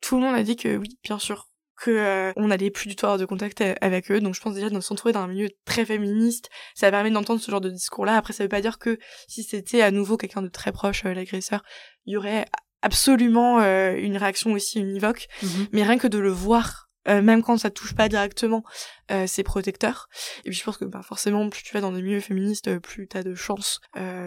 tout 0.00 0.16
le 0.16 0.22
monde 0.22 0.34
a 0.34 0.42
dit 0.42 0.56
que 0.56 0.76
oui, 0.76 0.98
bien 1.04 1.18
sûr, 1.18 1.48
que 1.78 2.32
on 2.36 2.48
n'allait 2.48 2.70
plus 2.70 2.88
du 2.88 2.96
tout 2.96 3.06
avoir 3.06 3.18
de 3.18 3.24
contact 3.24 3.62
avec 3.80 4.10
eux. 4.10 4.20
Donc 4.20 4.34
je 4.34 4.40
pense 4.40 4.54
déjà 4.54 4.70
de 4.70 4.80
s'entourer 4.80 5.12
dans 5.12 5.20
un 5.20 5.28
milieu 5.28 5.50
très 5.64 5.84
féministe, 5.84 6.48
ça 6.74 6.90
permet 6.90 7.10
d'entendre 7.10 7.40
ce 7.40 7.50
genre 7.50 7.60
de 7.60 7.70
discours-là. 7.70 8.16
Après, 8.16 8.32
ça 8.32 8.42
veut 8.44 8.48
pas 8.48 8.60
dire 8.60 8.78
que 8.78 8.98
si 9.28 9.42
c'était 9.42 9.82
à 9.82 9.90
nouveau 9.90 10.16
quelqu'un 10.16 10.42
de 10.42 10.48
très 10.48 10.72
proche, 10.72 11.04
l'agresseur, 11.04 11.62
il 12.06 12.14
y 12.14 12.16
aurait 12.16 12.46
absolument 12.82 13.60
euh, 13.60 13.94
une 13.96 14.16
réaction 14.16 14.52
aussi 14.52 14.80
univoque, 14.80 15.26
mhm. 15.42 15.68
mais 15.72 15.82
rien 15.82 15.98
que 15.98 16.08
de 16.08 16.18
le 16.18 16.30
voir, 16.30 16.87
euh, 17.08 17.22
même 17.22 17.42
quand 17.42 17.58
ça 17.58 17.70
touche 17.70 17.94
pas 17.94 18.08
directement, 18.08 18.62
euh, 19.10 19.26
c'est 19.26 19.42
protecteur. 19.42 20.08
Et 20.44 20.50
puis 20.50 20.58
je 20.58 20.64
pense 20.64 20.76
que 20.76 20.84
bah, 20.84 21.02
forcément, 21.02 21.48
plus 21.48 21.62
tu 21.62 21.72
vas 21.74 21.80
dans 21.80 21.92
des 21.92 22.02
milieux 22.02 22.20
féministes, 22.20 22.78
plus 22.78 23.08
t'as 23.08 23.22
de 23.22 23.34
chances, 23.34 23.80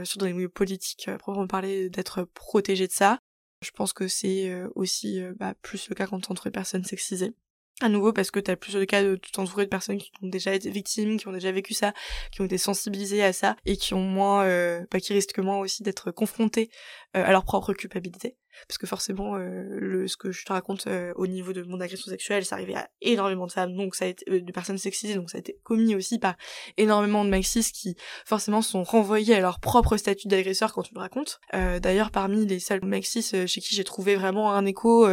sur 0.03 0.17
des 0.19 0.33
milieux 0.33 0.49
politiques, 0.49 1.09
proprement 1.19 1.47
parler, 1.47 1.89
d'être 1.89 2.23
protégé 2.23 2.87
de 2.87 2.91
ça. 2.91 3.19
Je 3.63 3.71
pense 3.71 3.93
que 3.93 4.07
c'est 4.07 4.53
aussi 4.75 5.21
bah, 5.39 5.53
plus 5.61 5.89
le 5.89 5.95
cas 5.95 6.07
quand 6.07 6.19
t'entres 6.19 6.49
personnes 6.49 6.83
sexisées 6.83 7.33
à 7.81 7.89
nouveau 7.89 8.13
parce 8.13 8.31
que 8.31 8.39
t'as 8.39 8.55
plus 8.55 8.75
le 8.75 8.85
cas 8.85 9.03
de 9.03 9.15
t'entourer 9.15 9.65
de 9.65 9.69
personnes 9.69 9.97
qui 9.97 10.11
ont 10.21 10.27
déjà 10.27 10.53
été 10.53 10.69
victimes, 10.69 11.17
qui 11.17 11.27
ont 11.27 11.31
déjà 11.31 11.51
vécu 11.51 11.73
ça, 11.73 11.93
qui 12.31 12.41
ont 12.41 12.45
été 12.45 12.57
sensibilisées 12.57 13.23
à 13.23 13.33
ça 13.33 13.55
et 13.65 13.77
qui 13.77 13.93
ont 13.93 14.03
moins, 14.03 14.45
euh, 14.45 14.85
bah, 14.91 14.99
qui 14.99 15.13
risquent 15.13 15.39
moins 15.39 15.57
aussi 15.57 15.83
d'être 15.83 16.11
confrontées 16.11 16.69
euh, 16.69 17.00
à 17.13 17.31
leur 17.31 17.43
propre 17.43 17.73
culpabilité. 17.73 18.37
Parce 18.67 18.77
que 18.77 18.87
forcément 18.87 19.35
euh, 19.35 19.63
le 19.69 20.07
ce 20.07 20.17
que 20.17 20.31
je 20.31 20.45
te 20.45 20.53
raconte 20.53 20.87
euh, 20.87 21.13
au 21.15 21.27
niveau 21.27 21.53
de 21.53 21.63
mon 21.63 21.79
agression 21.79 22.09
sexuelle 22.09 22.45
ça 22.45 22.55
arrivait 22.55 22.75
à 22.75 22.89
énormément 23.01 23.47
de 23.47 23.51
femmes 23.51 23.75
donc 23.75 23.95
ça 23.95 24.05
a 24.05 24.07
été 24.09 24.25
euh, 24.29 24.41
de 24.41 24.51
personnes 24.51 24.77
sexisées 24.77 25.15
donc 25.15 25.29
ça 25.29 25.37
a 25.37 25.39
été 25.39 25.57
commis 25.63 25.95
aussi 25.95 26.19
par 26.19 26.35
énormément 26.77 27.23
de 27.25 27.29
maxis 27.29 27.71
qui 27.71 27.95
forcément 28.25 28.61
sont 28.61 28.83
renvoyés 28.83 29.35
à 29.35 29.39
leur 29.39 29.59
propre 29.59 29.97
statut 29.97 30.27
d'agresseur 30.27 30.73
quand 30.73 30.83
tu 30.83 30.93
le 30.93 30.99
racontes. 30.99 31.39
D'ailleurs 31.53 32.11
parmi 32.11 32.45
les 32.45 32.59
seuls 32.59 32.83
maxis 32.83 33.31
chez 33.47 33.61
qui 33.61 33.75
j'ai 33.75 33.83
trouvé 33.83 34.15
vraiment 34.15 34.53
un 34.53 34.65
écho 34.65 35.07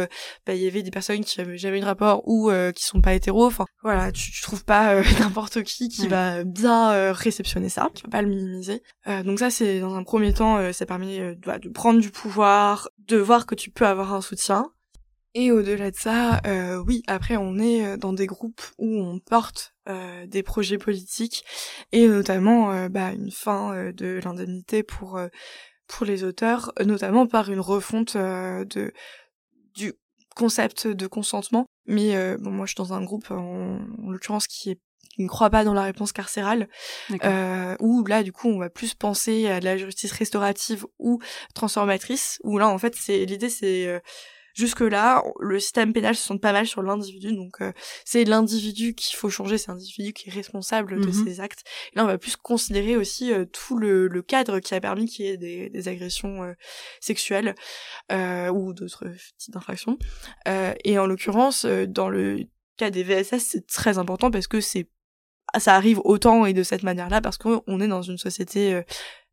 bah 0.45 0.53
il 0.53 0.61
y 0.61 0.67
avait 0.67 0.83
des 0.83 0.91
personnes 0.91 1.23
qui 1.23 1.39
avaient 1.39 1.57
jamais 1.57 1.77
eu 1.77 1.81
de 1.81 1.85
rapport 1.85 2.27
ou 2.27 2.51
qui 2.75 2.83
sont 2.83 3.01
pas 3.01 3.13
hétéros. 3.13 3.45
Enfin 3.45 3.65
voilà 3.83 4.11
tu, 4.11 4.31
tu 4.31 4.41
trouves 4.41 4.65
pas 4.65 5.01
n'importe 5.19 5.63
qui 5.63 5.89
qui 5.89 6.07
va 6.07 6.43
bien 6.43 7.11
réceptionner 7.13 7.69
ça 7.69 7.89
qui 7.93 8.03
va 8.03 8.09
pas 8.09 8.21
le 8.21 8.29
minimiser. 8.29 8.83
Donc 9.25 9.39
ça 9.39 9.49
c'est 9.49 9.79
dans 9.79 9.95
un 9.95 10.03
premier 10.03 10.33
temps 10.33 10.71
ça 10.73 10.85
permet 10.85 11.35
de 11.35 11.69
prendre 11.69 11.88
du 11.93 12.11
pouvoir 12.11 12.89
de 12.99 13.17
voir 13.17 13.45
que 13.45 13.55
tu 13.55 13.71
peux 13.71 13.85
avoir 13.85 14.13
un 14.13 14.21
soutien. 14.21 14.71
Et 15.35 15.51
au-delà 15.51 15.91
de 15.91 15.95
ça, 15.95 16.41
euh, 16.47 16.83
oui, 16.87 17.03
après 17.07 17.37
on 17.37 17.59
est 17.59 17.85
euh, 17.85 17.97
dans 17.97 18.13
des 18.13 18.25
groupes 18.25 18.61
où 18.79 18.99
on 18.99 19.19
porte 19.19 19.75
euh, 19.87 20.25
des 20.25 20.41
projets 20.41 20.79
politiques 20.79 21.45
et 21.91 22.07
notamment 22.07 22.87
bah, 22.89 23.11
une 23.11 23.31
fin 23.31 23.91
de 23.91 24.19
l'indemnité 24.23 24.83
pour 24.83 25.19
pour 25.87 26.05
les 26.05 26.23
auteurs, 26.23 26.71
notamment 26.83 27.27
par 27.27 27.49
une 27.49 27.59
refonte 27.59 28.15
de 28.17 28.93
du 29.75 29.93
concept 30.35 30.87
de 30.87 31.07
consentement. 31.07 31.65
Mais 31.85 32.37
bon, 32.37 32.51
moi 32.51 32.65
je 32.65 32.71
suis 32.71 32.77
dans 32.77 32.93
un 32.93 33.03
groupe 33.03 33.31
en, 33.31 33.79
en 34.03 34.11
l'occurrence 34.11 34.47
qui 34.47 34.71
est 34.71 34.79
qui 35.19 35.23
ne 35.23 35.27
croit 35.27 35.49
pas 35.49 35.65
dans 35.65 35.73
la 35.73 35.83
réponse 35.83 36.13
carcérale, 36.13 36.69
euh, 37.25 37.75
où 37.81 38.05
là 38.05 38.23
du 38.23 38.31
coup 38.31 38.47
on 38.47 38.57
va 38.57 38.69
plus 38.69 38.93
penser 38.93 39.49
à 39.49 39.59
de 39.59 39.65
la 39.65 39.75
justice 39.75 40.13
restaurative 40.13 40.85
ou 40.97 41.19
transformatrice, 41.53 42.39
où 42.45 42.57
là 42.57 42.69
en 42.69 42.77
fait 42.77 42.95
c'est 42.95 43.25
l'idée 43.25 43.49
c'est 43.49 43.85
euh, 43.85 43.99
jusque 44.53 44.79
là 44.79 45.23
le 45.41 45.59
système 45.59 45.91
pénal 45.91 46.15
se 46.15 46.25
sent 46.25 46.39
pas 46.39 46.53
mal 46.53 46.67
sur 46.67 46.81
l'individu, 46.81 47.35
donc 47.35 47.61
euh, 47.61 47.73
c'est 48.05 48.23
l'individu 48.23 48.95
qu'il 48.95 49.17
faut 49.17 49.29
changer, 49.29 49.57
c'est 49.57 49.71
l'individu 49.71 50.13
qui 50.13 50.29
est 50.29 50.33
responsable 50.33 51.05
de 51.05 51.11
ses 51.11 51.41
actes. 51.41 51.63
Et 51.91 51.97
là 51.97 52.03
on 52.05 52.07
va 52.07 52.17
plus 52.17 52.37
considérer 52.37 52.95
aussi 52.95 53.33
euh, 53.33 53.43
tout 53.43 53.77
le, 53.77 54.07
le, 54.07 54.21
cadre 54.21 54.59
qui 54.59 54.73
a 54.73 54.79
permis 54.79 55.05
qu'il 55.05 55.25
y 55.25 55.27
ait 55.27 55.37
des, 55.37 55.69
des 55.69 55.87
agressions 55.89 56.43
euh, 56.43 56.53
sexuelles 57.01 57.55
ou 58.09 58.73
d'autres 58.73 59.05
types 59.37 59.53
d'infractions. 59.53 59.97
et 60.45 60.97
en 60.97 61.05
l'occurrence 61.05 61.65
dans 61.65 62.09
le 62.09 62.45
cas 62.77 62.89
des 62.89 63.03
VSS, 63.03 63.39
c'est 63.39 63.67
très 63.67 63.97
important 63.97 64.31
parce 64.31 64.47
que 64.47 64.61
c'est 64.61 64.87
ça 65.57 65.75
arrive 65.75 65.99
autant 66.03 66.45
et 66.45 66.53
de 66.53 66.63
cette 66.63 66.83
manière-là 66.83 67.21
parce 67.21 67.37
qu'on 67.37 67.81
est 67.81 67.87
dans 67.87 68.01
une 68.01 68.17
société 68.17 68.73
euh, 68.73 68.81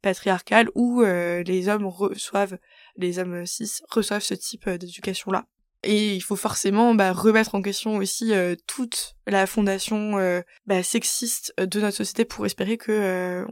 patriarcale 0.03 0.69
où 0.75 1.03
euh, 1.03 1.43
les 1.43 1.69
hommes 1.69 1.87
reçoivent, 1.87 2.59
les 2.97 3.19
hommes 3.19 3.45
cis 3.47 3.81
reçoivent 3.91 4.23
ce 4.23 4.35
type 4.35 4.67
euh, 4.67 4.79
d'éducation-là. 4.79 5.45
Et 5.83 6.15
il 6.15 6.21
faut 6.21 6.37
forcément 6.37 6.95
bah, 6.95 7.13
remettre 7.13 7.55
en 7.55 7.63
question 7.63 7.97
aussi 7.97 8.33
toute 8.67 9.15
la 9.29 9.47
fondation 9.47 10.43
bah, 10.67 10.83
sexiste 10.83 11.55
de 11.59 11.81
notre 11.81 11.99
société 11.99 12.25
pour 12.25 12.45
espérer 12.45 12.77
que 12.77 13.47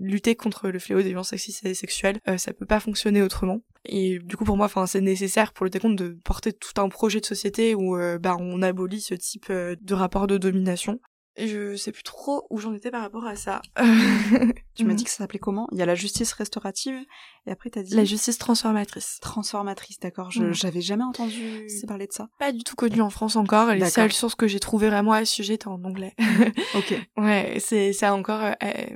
lutter 0.00 0.34
contre 0.34 0.70
le 0.70 0.78
fléau 0.80 1.02
des 1.02 1.10
violences 1.10 1.28
sexistes 1.28 1.64
et 1.64 1.74
sexuelles, 1.74 2.18
ça 2.36 2.52
peut 2.52 2.66
pas 2.66 2.80
fonctionner 2.80 3.22
autrement. 3.22 3.60
Et 3.84 4.18
du 4.18 4.36
coup 4.36 4.44
pour 4.44 4.56
moi, 4.56 4.66
enfin 4.66 4.86
c'est 4.86 5.00
nécessaire 5.00 5.52
pour 5.52 5.64
lutter 5.64 5.78
contre 5.78 6.02
de 6.02 6.18
porter 6.24 6.52
tout 6.52 6.80
un 6.80 6.88
projet 6.88 7.20
de 7.20 7.26
société 7.26 7.76
où 7.76 7.96
bah, 8.18 8.36
on 8.40 8.60
abolit 8.60 9.02
ce 9.02 9.14
type 9.14 9.52
de 9.52 9.94
rapport 9.94 10.26
de 10.26 10.38
domination 10.38 10.98
je 11.38 11.76
sais 11.76 11.92
plus 11.92 12.02
trop 12.02 12.46
où 12.50 12.58
j'en 12.58 12.72
étais 12.74 12.90
par 12.90 13.02
rapport 13.02 13.26
à 13.26 13.36
ça. 13.36 13.62
tu 14.74 14.84
m'as 14.84 14.94
dit 14.94 15.04
que 15.04 15.10
ça 15.10 15.18
s'appelait 15.18 15.38
comment? 15.38 15.68
Il 15.72 15.78
y 15.78 15.82
a 15.82 15.86
la 15.86 15.94
justice 15.94 16.32
restaurative 16.32 16.98
et 17.46 17.50
après 17.50 17.70
t'as 17.70 17.82
dit 17.82 17.94
la 17.94 18.04
justice 18.04 18.38
transformatrice. 18.38 19.18
Transformatrice, 19.20 20.00
d'accord. 20.00 20.30
Je 20.30 20.52
j'avais 20.52 20.80
jamais 20.80 21.04
entendu 21.04 21.66
parler 21.86 22.06
de 22.06 22.12
ça. 22.12 22.28
Pas 22.38 22.52
du 22.52 22.64
tout 22.64 22.74
connu 22.74 23.00
en 23.00 23.10
France 23.10 23.36
encore. 23.36 23.72
Les 23.72 23.90
seules 23.90 24.12
sources 24.12 24.34
que 24.34 24.46
j'ai 24.46 24.60
trouvées 24.60 24.88
vraiment 24.88 25.12
à 25.12 25.24
ce 25.24 25.32
sujet 25.34 25.54
étaient 25.54 25.68
en 25.68 25.82
anglais. 25.84 26.14
ok. 26.74 26.94
Ouais, 27.16 27.56
c'est 27.60 27.92
ça 27.92 28.14
encore 28.14 28.42
euh, 28.42 28.52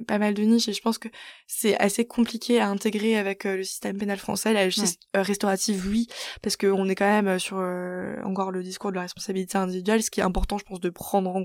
pas 0.06 0.18
mal 0.18 0.34
de 0.34 0.42
niches 0.42 0.68
et 0.68 0.72
je 0.72 0.82
pense 0.82 0.98
que 0.98 1.08
c'est 1.46 1.76
assez 1.78 2.06
compliqué 2.06 2.60
à 2.60 2.68
intégrer 2.68 3.16
avec 3.16 3.46
euh, 3.46 3.56
le 3.56 3.64
système 3.64 3.96
pénal 3.96 4.18
français. 4.18 4.52
La 4.52 4.68
justice 4.68 4.98
euh, 5.16 5.22
restaurative, 5.22 5.86
oui, 5.88 6.06
parce 6.42 6.56
qu'on 6.56 6.88
est 6.88 6.94
quand 6.94 7.22
même 7.22 7.38
sur 7.38 7.56
encore 8.24 8.50
le 8.50 8.62
discours 8.62 8.90
de 8.90 8.96
la 8.96 9.02
responsabilité 9.02 9.58
individuelle, 9.58 10.02
ce 10.02 10.10
qui 10.10 10.20
est 10.20 10.24
important, 10.24 10.58
je 10.58 10.64
pense, 10.64 10.80
de 10.80 10.90
prendre 10.90 11.34
en 11.34 11.44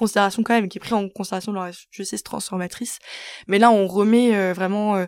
considération 0.00 0.42
quand 0.42 0.54
même, 0.54 0.68
qui 0.68 0.78
est 0.78 0.80
pris 0.80 0.94
en 0.94 1.08
considération 1.08 1.52
dans 1.52 1.64
la 1.64 1.72
justice 1.90 2.22
transformatrice. 2.22 2.98
Mais 3.46 3.58
là, 3.58 3.70
on 3.70 3.86
remet 3.86 4.34
euh, 4.34 4.52
vraiment 4.54 4.96
euh, 4.96 5.06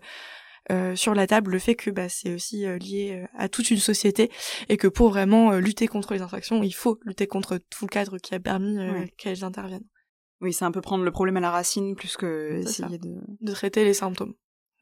euh, 0.70 0.95
sur 0.95 1.14
la 1.14 1.26
table 1.26 1.51
le 1.51 1.59
fait 1.59 1.74
que 1.74 1.90
bah, 1.90 2.09
c'est 2.09 2.32
aussi 2.34 2.66
lié 2.78 3.24
à 3.36 3.49
toute 3.49 3.70
une 3.70 3.78
société 3.78 4.30
et 4.68 4.76
que 4.76 4.86
pour 4.86 5.09
vraiment 5.09 5.53
lutter 5.53 5.88
contre 5.88 6.12
les 6.12 6.22
infractions, 6.22 6.62
il 6.62 6.74
faut 6.74 7.01
lutter 7.05 7.26
contre 7.26 7.59
tout 7.59 7.86
le 7.86 7.88
cadre 7.88 8.18
qui 8.18 8.34
a 8.34 8.40
permis 8.40 8.78
qu'elles 9.16 9.45
interviennent. 9.45 9.88
Oui, 10.40 10.53
c'est 10.53 10.64
un 10.64 10.72
peu 10.72 10.80
prendre 10.80 11.05
le 11.05 11.11
problème 11.11 11.36
à 11.36 11.40
la 11.40 11.51
racine 11.51 11.95
plus 11.95 12.16
que 12.16 12.61
essayer 12.62 12.99
de... 12.99 13.14
de 13.40 13.53
traiter 13.53 13.84
les 13.84 13.95
symptômes. 13.95 14.34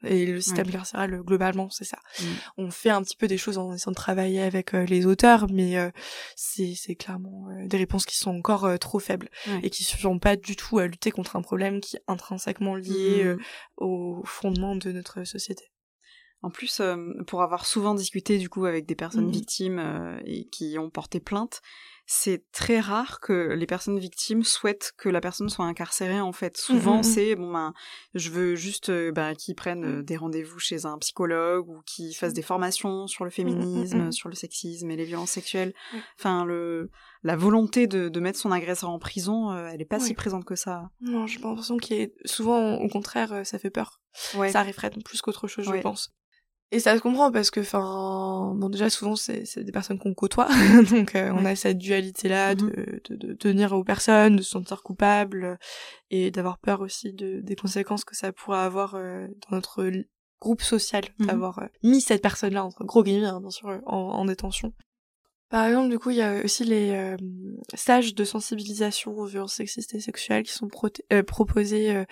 Et 0.03 0.25
le 0.25 0.41
système 0.41 0.69
carcéral, 0.69 1.21
globalement, 1.21 1.69
c'est 1.69 1.83
ça. 1.83 1.99
Mm. 2.19 2.25
On 2.57 2.71
fait 2.71 2.89
un 2.89 3.01
petit 3.03 3.15
peu 3.15 3.27
des 3.27 3.37
choses 3.37 3.57
en 3.57 3.73
essayant 3.73 3.91
de 3.91 3.95
travailler 3.95 4.41
avec 4.41 4.73
euh, 4.73 4.85
les 4.85 5.05
auteurs, 5.05 5.47
mais 5.51 5.77
euh, 5.77 5.91
c'est, 6.35 6.75
clairement 6.95 7.47
euh, 7.49 7.67
des 7.67 7.77
réponses 7.77 8.05
qui 8.05 8.17
sont 8.17 8.35
encore 8.35 8.79
trop 8.79 8.99
faibles 8.99 9.29
et 9.63 9.69
qui 9.69 9.83
ne 9.83 9.87
suffisent 9.87 10.19
pas 10.19 10.35
du 10.35 10.55
tout 10.55 10.79
à 10.79 10.87
lutter 10.87 11.11
contre 11.11 11.35
un 11.35 11.41
problème 11.41 11.79
qui 11.81 11.97
est 11.97 12.03
intrinsèquement 12.07 12.75
lié 12.75 13.23
mm. 13.23 13.37
au 13.77 14.21
fondement 14.25 14.75
de 14.75 14.91
notre 14.91 15.23
société. 15.23 15.71
En 16.43 16.49
plus, 16.49 16.81
pour 17.27 17.43
avoir 17.43 17.67
souvent 17.67 17.93
discuté 17.93 18.39
du 18.39 18.49
coup 18.49 18.65
avec 18.65 18.87
des 18.87 18.95
personnes 18.95 19.27
mm. 19.27 19.31
victimes 19.31 20.19
et 20.25 20.45
qui 20.45 20.77
ont 20.79 20.89
porté 20.89 21.19
plainte, 21.19 21.61
c'est 22.13 22.43
très 22.51 22.81
rare 22.81 23.21
que 23.21 23.53
les 23.53 23.65
personnes 23.65 23.97
victimes 23.97 24.43
souhaitent 24.43 24.91
que 24.97 25.07
la 25.07 25.21
personne 25.21 25.47
soit 25.47 25.63
incarcérée 25.63 26.19
en 26.19 26.33
fait. 26.33 26.57
Souvent 26.57 26.95
mmh, 26.95 26.97
mmh, 26.97 26.99
mmh. 26.99 27.03
c'est 27.03 27.35
bon 27.35 27.53
ben 27.53 27.73
je 28.15 28.29
veux 28.31 28.55
juste 28.55 28.89
euh, 28.89 29.13
ben, 29.13 29.33
qu'ils 29.33 29.55
prennent 29.55 29.99
euh, 29.99 30.03
des 30.03 30.17
rendez-vous 30.17 30.59
chez 30.59 30.85
un 30.85 30.97
psychologue 30.97 31.69
ou 31.69 31.81
qu'ils 31.85 32.13
fassent 32.13 32.33
des 32.33 32.41
formations 32.41 33.07
sur 33.07 33.23
le 33.23 33.31
féminisme, 33.31 34.11
sur 34.11 34.27
le 34.27 34.35
sexisme 34.35 34.91
et 34.91 34.97
les 34.97 35.05
violences 35.05 35.31
sexuelles. 35.31 35.73
Enfin 36.19 36.43
le 36.43 36.89
la 37.23 37.37
volonté 37.37 37.87
de, 37.87 38.09
de 38.09 38.19
mettre 38.19 38.39
son 38.39 38.51
agresseur 38.51 38.89
en 38.89 38.99
prison, 38.99 39.51
euh, 39.51 39.69
elle 39.71 39.81
est 39.81 39.85
pas 39.85 40.01
si 40.01 40.13
présente 40.13 40.43
que 40.43 40.55
ça. 40.57 40.89
Non, 40.99 41.27
j'ai 41.27 41.39
l'impression 41.39 41.77
qu'il 41.77 41.95
est 41.95 42.13
souvent 42.25 42.75
au 42.75 42.89
contraire 42.89 43.45
ça 43.45 43.57
fait 43.57 43.69
peur. 43.69 44.01
Ça 44.13 44.59
arriverait 44.59 44.91
plus 45.05 45.21
qu'autre 45.21 45.47
chose, 45.47 45.63
je 45.63 45.79
pense. 45.79 46.13
Et 46.73 46.79
ça 46.79 46.95
se 46.95 47.01
comprend 47.01 47.31
parce 47.31 47.51
que, 47.51 47.59
enfin, 47.59 48.53
bon 48.55 48.69
déjà 48.69 48.89
souvent 48.89 49.17
c'est 49.17 49.59
des 49.59 49.71
personnes 49.73 49.99
qu'on 49.99 50.13
côtoie, 50.13 50.47
donc 50.89 51.15
euh, 51.15 51.31
on 51.33 51.43
a 51.43 51.53
cette 51.55 51.77
dualité 51.77 52.29
là 52.29 52.55
de, 52.55 52.63
mm-hmm. 52.63 53.09
de, 53.09 53.15
de, 53.27 53.33
tenir 53.33 53.73
aux 53.73 53.83
personnes, 53.83 54.37
de 54.37 54.41
se 54.41 54.51
sentir 54.51 54.81
coupable 54.81 55.59
et 56.11 56.31
d'avoir 56.31 56.59
peur 56.59 56.79
aussi 56.79 57.11
de, 57.11 57.41
des 57.41 57.57
conséquences 57.57 58.05
que 58.05 58.15
ça 58.15 58.31
pourrait 58.31 58.59
avoir 58.59 58.95
euh, 58.95 59.27
dans 59.27 59.57
notre 59.57 59.91
groupe 60.39 60.61
social, 60.61 61.03
mm-hmm. 61.03 61.25
d'avoir 61.25 61.59
euh, 61.59 61.67
mis 61.83 61.99
cette 61.99 62.21
personne 62.21 62.53
là 62.53 62.63
entre 62.63 62.85
gros 62.85 63.03
guillemets 63.03 63.27
hein, 63.27 63.41
bien 63.41 63.51
sûr 63.51 63.67
en, 63.85 63.97
en 63.97 64.23
détention. 64.23 64.71
Par 65.51 65.65
exemple, 65.65 65.89
du 65.89 65.99
coup, 65.99 66.11
il 66.11 66.15
y 66.15 66.21
a 66.21 66.45
aussi 66.45 66.63
les 66.63 66.91
euh, 66.91 67.17
stages 67.73 68.15
de 68.15 68.23
sensibilisation 68.23 69.17
aux 69.17 69.25
violences 69.25 69.55
sexistes 69.55 69.93
et 69.93 69.99
sexuelles 69.99 70.43
qui 70.43 70.53
sont 70.53 70.69
euh, 71.11 71.23
proposés 71.23 71.93
euh, 71.93 72.05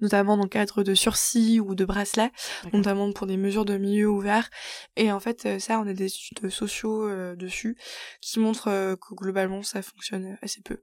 notamment 0.00 0.36
dans 0.36 0.42
le 0.42 0.48
cadre 0.48 0.82
de 0.82 0.94
sursis 0.96 1.60
ou 1.60 1.76
de 1.76 1.84
bracelets, 1.84 2.32
notamment 2.72 3.12
pour 3.12 3.28
des 3.28 3.36
mesures 3.36 3.64
de 3.64 3.78
milieu 3.78 4.08
ouvert. 4.08 4.50
Et 4.96 5.12
en 5.12 5.20
fait, 5.20 5.60
ça, 5.60 5.78
on 5.78 5.86
a 5.86 5.92
des 5.92 6.06
études 6.06 6.50
sociaux 6.50 7.08
dessus 7.36 7.76
qui 8.20 8.40
montrent 8.40 8.96
que 8.96 9.14
globalement, 9.14 9.62
ça 9.62 9.82
fonctionne 9.82 10.36
assez 10.42 10.60
peu. 10.60 10.82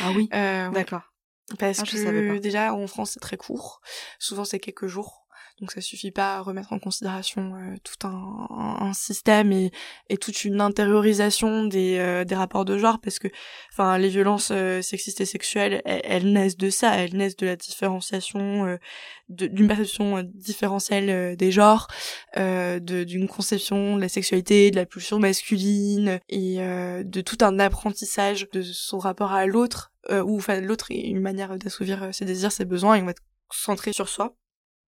ah 0.00 0.12
oui, 0.14 0.28
d'accord. 0.74 1.10
Parce 1.58 1.80
ah, 1.80 1.84
que 1.84 2.38
déjà, 2.38 2.74
en 2.74 2.86
France, 2.86 3.12
c'est 3.12 3.20
très 3.20 3.36
court. 3.36 3.80
Souvent, 4.18 4.44
c'est 4.44 4.60
quelques 4.60 4.86
jours. 4.86 5.26
Donc 5.60 5.72
ça 5.72 5.82
suffit 5.82 6.10
pas 6.10 6.36
à 6.36 6.40
remettre 6.40 6.72
en 6.72 6.78
considération 6.78 7.54
euh, 7.54 7.74
tout 7.84 8.06
un, 8.06 8.46
un, 8.80 8.92
système 8.94 9.52
et, 9.52 9.70
et, 10.08 10.16
toute 10.16 10.44
une 10.44 10.62
intériorisation 10.62 11.66
des, 11.66 11.98
euh, 11.98 12.24
des 12.24 12.34
rapports 12.34 12.64
de 12.64 12.78
genre 12.78 12.98
parce 12.98 13.18
que 13.18 13.28
enfin 13.70 13.98
les 13.98 14.08
violences 14.08 14.52
euh, 14.52 14.80
sexistes 14.80 15.20
et 15.20 15.26
sexuelles 15.26 15.82
elles, 15.84 16.32
naissent 16.32 16.56
de 16.56 16.70
ça, 16.70 16.96
elles 16.96 17.14
naissent 17.14 17.36
de 17.36 17.46
la 17.46 17.56
différenciation 17.56 18.78
d'une 19.28 19.68
perception 19.68 20.22
différentielle 20.34 21.36
des 21.36 21.52
genres, 21.52 21.88
d'une 22.36 23.28
conception 23.28 23.96
de 23.96 24.00
la 24.00 24.08
sexualité, 24.08 24.70
de 24.70 24.76
la 24.76 24.86
pulsion 24.86 25.18
masculine 25.18 26.20
et 26.28 26.56
de 26.58 27.20
tout 27.20 27.38
un 27.42 27.58
apprentissage 27.58 28.48
de 28.52 28.62
son 28.62 28.98
rapport 28.98 29.32
à 29.32 29.46
l'autre 29.46 29.92
où 30.10 30.36
enfin 30.36 30.60
l'autre 30.60 30.90
est 30.90 31.00
une 31.00 31.20
manière 31.20 31.56
d'assouvir 31.58 32.08
ses 32.12 32.24
désirs, 32.24 32.52
ses 32.52 32.64
besoins 32.64 32.96
et 32.96 33.02
on 33.02 33.06
va 33.06 33.12
être 33.12 33.22
centré 33.50 33.92
sur 33.92 34.08
soi 34.08 34.36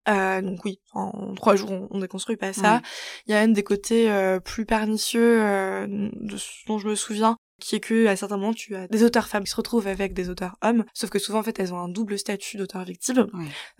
euh, 0.08 0.42
donc 0.42 0.64
oui, 0.64 0.80
en 0.94 1.34
trois 1.34 1.56
jours, 1.56 1.70
on, 1.70 1.88
on 1.90 1.98
déconstruit 2.00 2.36
pas 2.36 2.52
ça. 2.52 2.82
Il 3.26 3.32
y 3.32 3.34
a 3.34 3.40
même 3.40 3.52
des 3.52 3.62
côtés 3.62 4.10
euh, 4.10 4.40
plus 4.40 4.66
pernicieux 4.66 5.42
euh, 5.42 5.86
de 5.88 6.36
ce 6.36 6.66
dont 6.66 6.78
je 6.78 6.88
me 6.88 6.94
souviens, 6.94 7.36
qui 7.62 7.76
est 7.76 7.80
que 7.80 8.06
à 8.08 8.16
certains 8.16 8.36
moments 8.36 8.52
tu 8.52 8.74
as 8.74 8.88
des 8.88 9.04
auteurs 9.04 9.28
femmes 9.28 9.44
qui 9.44 9.50
se 9.50 9.56
retrouvent 9.56 9.86
avec 9.86 10.14
des 10.14 10.28
auteurs 10.28 10.56
hommes, 10.62 10.84
sauf 10.94 11.10
que 11.10 11.18
souvent 11.18 11.38
en 11.38 11.42
fait 11.42 11.58
elles 11.60 11.72
ont 11.72 11.78
un 11.78 11.88
double 11.88 12.18
statut 12.18 12.56
d'auteur 12.56 12.84
victime. 12.84 13.28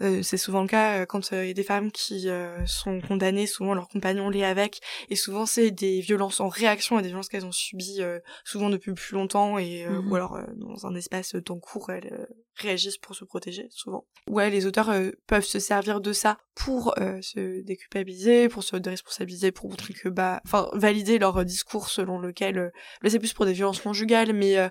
Euh, 0.00 0.22
c'est 0.22 0.36
souvent 0.36 0.62
le 0.62 0.68
cas 0.68 1.00
euh, 1.00 1.06
quand 1.06 1.32
euh, 1.32 1.44
il 1.44 1.48
y 1.48 1.50
a 1.50 1.54
des 1.54 1.64
femmes 1.64 1.90
qui 1.90 2.28
sont 2.66 3.00
condamnées, 3.00 3.46
souvent 3.46 3.74
leur 3.74 3.88
compagnon 3.88 4.30
l'est 4.30 4.44
avec, 4.44 4.80
et 5.08 5.16
souvent 5.16 5.46
c'est 5.46 5.72
des 5.72 6.00
violences 6.00 6.40
en 6.40 6.48
réaction 6.48 6.96
à 6.96 7.02
des 7.02 7.08
violences 7.08 7.28
qu'elles 7.28 7.44
ont 7.44 7.52
subies 7.52 8.00
souvent 8.44 8.70
depuis 8.70 8.94
plus 8.94 9.14
longtemps 9.14 9.58
et 9.58 9.86
ou 9.88 10.02
mhm. 10.02 10.14
alors 10.14 10.38
dans 10.56 10.86
un 10.86 10.94
espace 10.94 11.34
temps 11.44 11.58
court 11.58 11.90
elles 11.90 12.28
réagissent 12.56 12.98
pour 12.98 13.14
se 13.14 13.24
protéger 13.24 13.66
souvent. 13.70 14.06
Ouais, 14.28 14.50
les 14.50 14.66
auteurs 14.66 14.92
peuvent 15.26 15.44
se 15.44 15.58
servir 15.58 16.00
de 16.00 16.12
ça 16.12 16.38
pour 16.54 16.94
se 17.22 17.62
déculpabiliser, 17.62 18.48
pour 18.48 18.62
se 18.62 18.76
déresponsabiliser, 18.76 19.52
pour 19.52 19.70
montrer 19.70 19.94
que 19.94 20.08
bah, 20.08 20.40
enfin 20.44 20.68
valider 20.74 21.18
leur 21.18 21.44
discours 21.44 21.88
selon 21.88 22.18
lequel, 22.18 22.72
là 23.02 23.10
c'est 23.10 23.18
plus 23.18 23.32
pour 23.32 23.46
des 23.46 23.52
violences 23.52 23.80
conjugale, 23.82 24.32
mais 24.32 24.58
euh, 24.58 24.68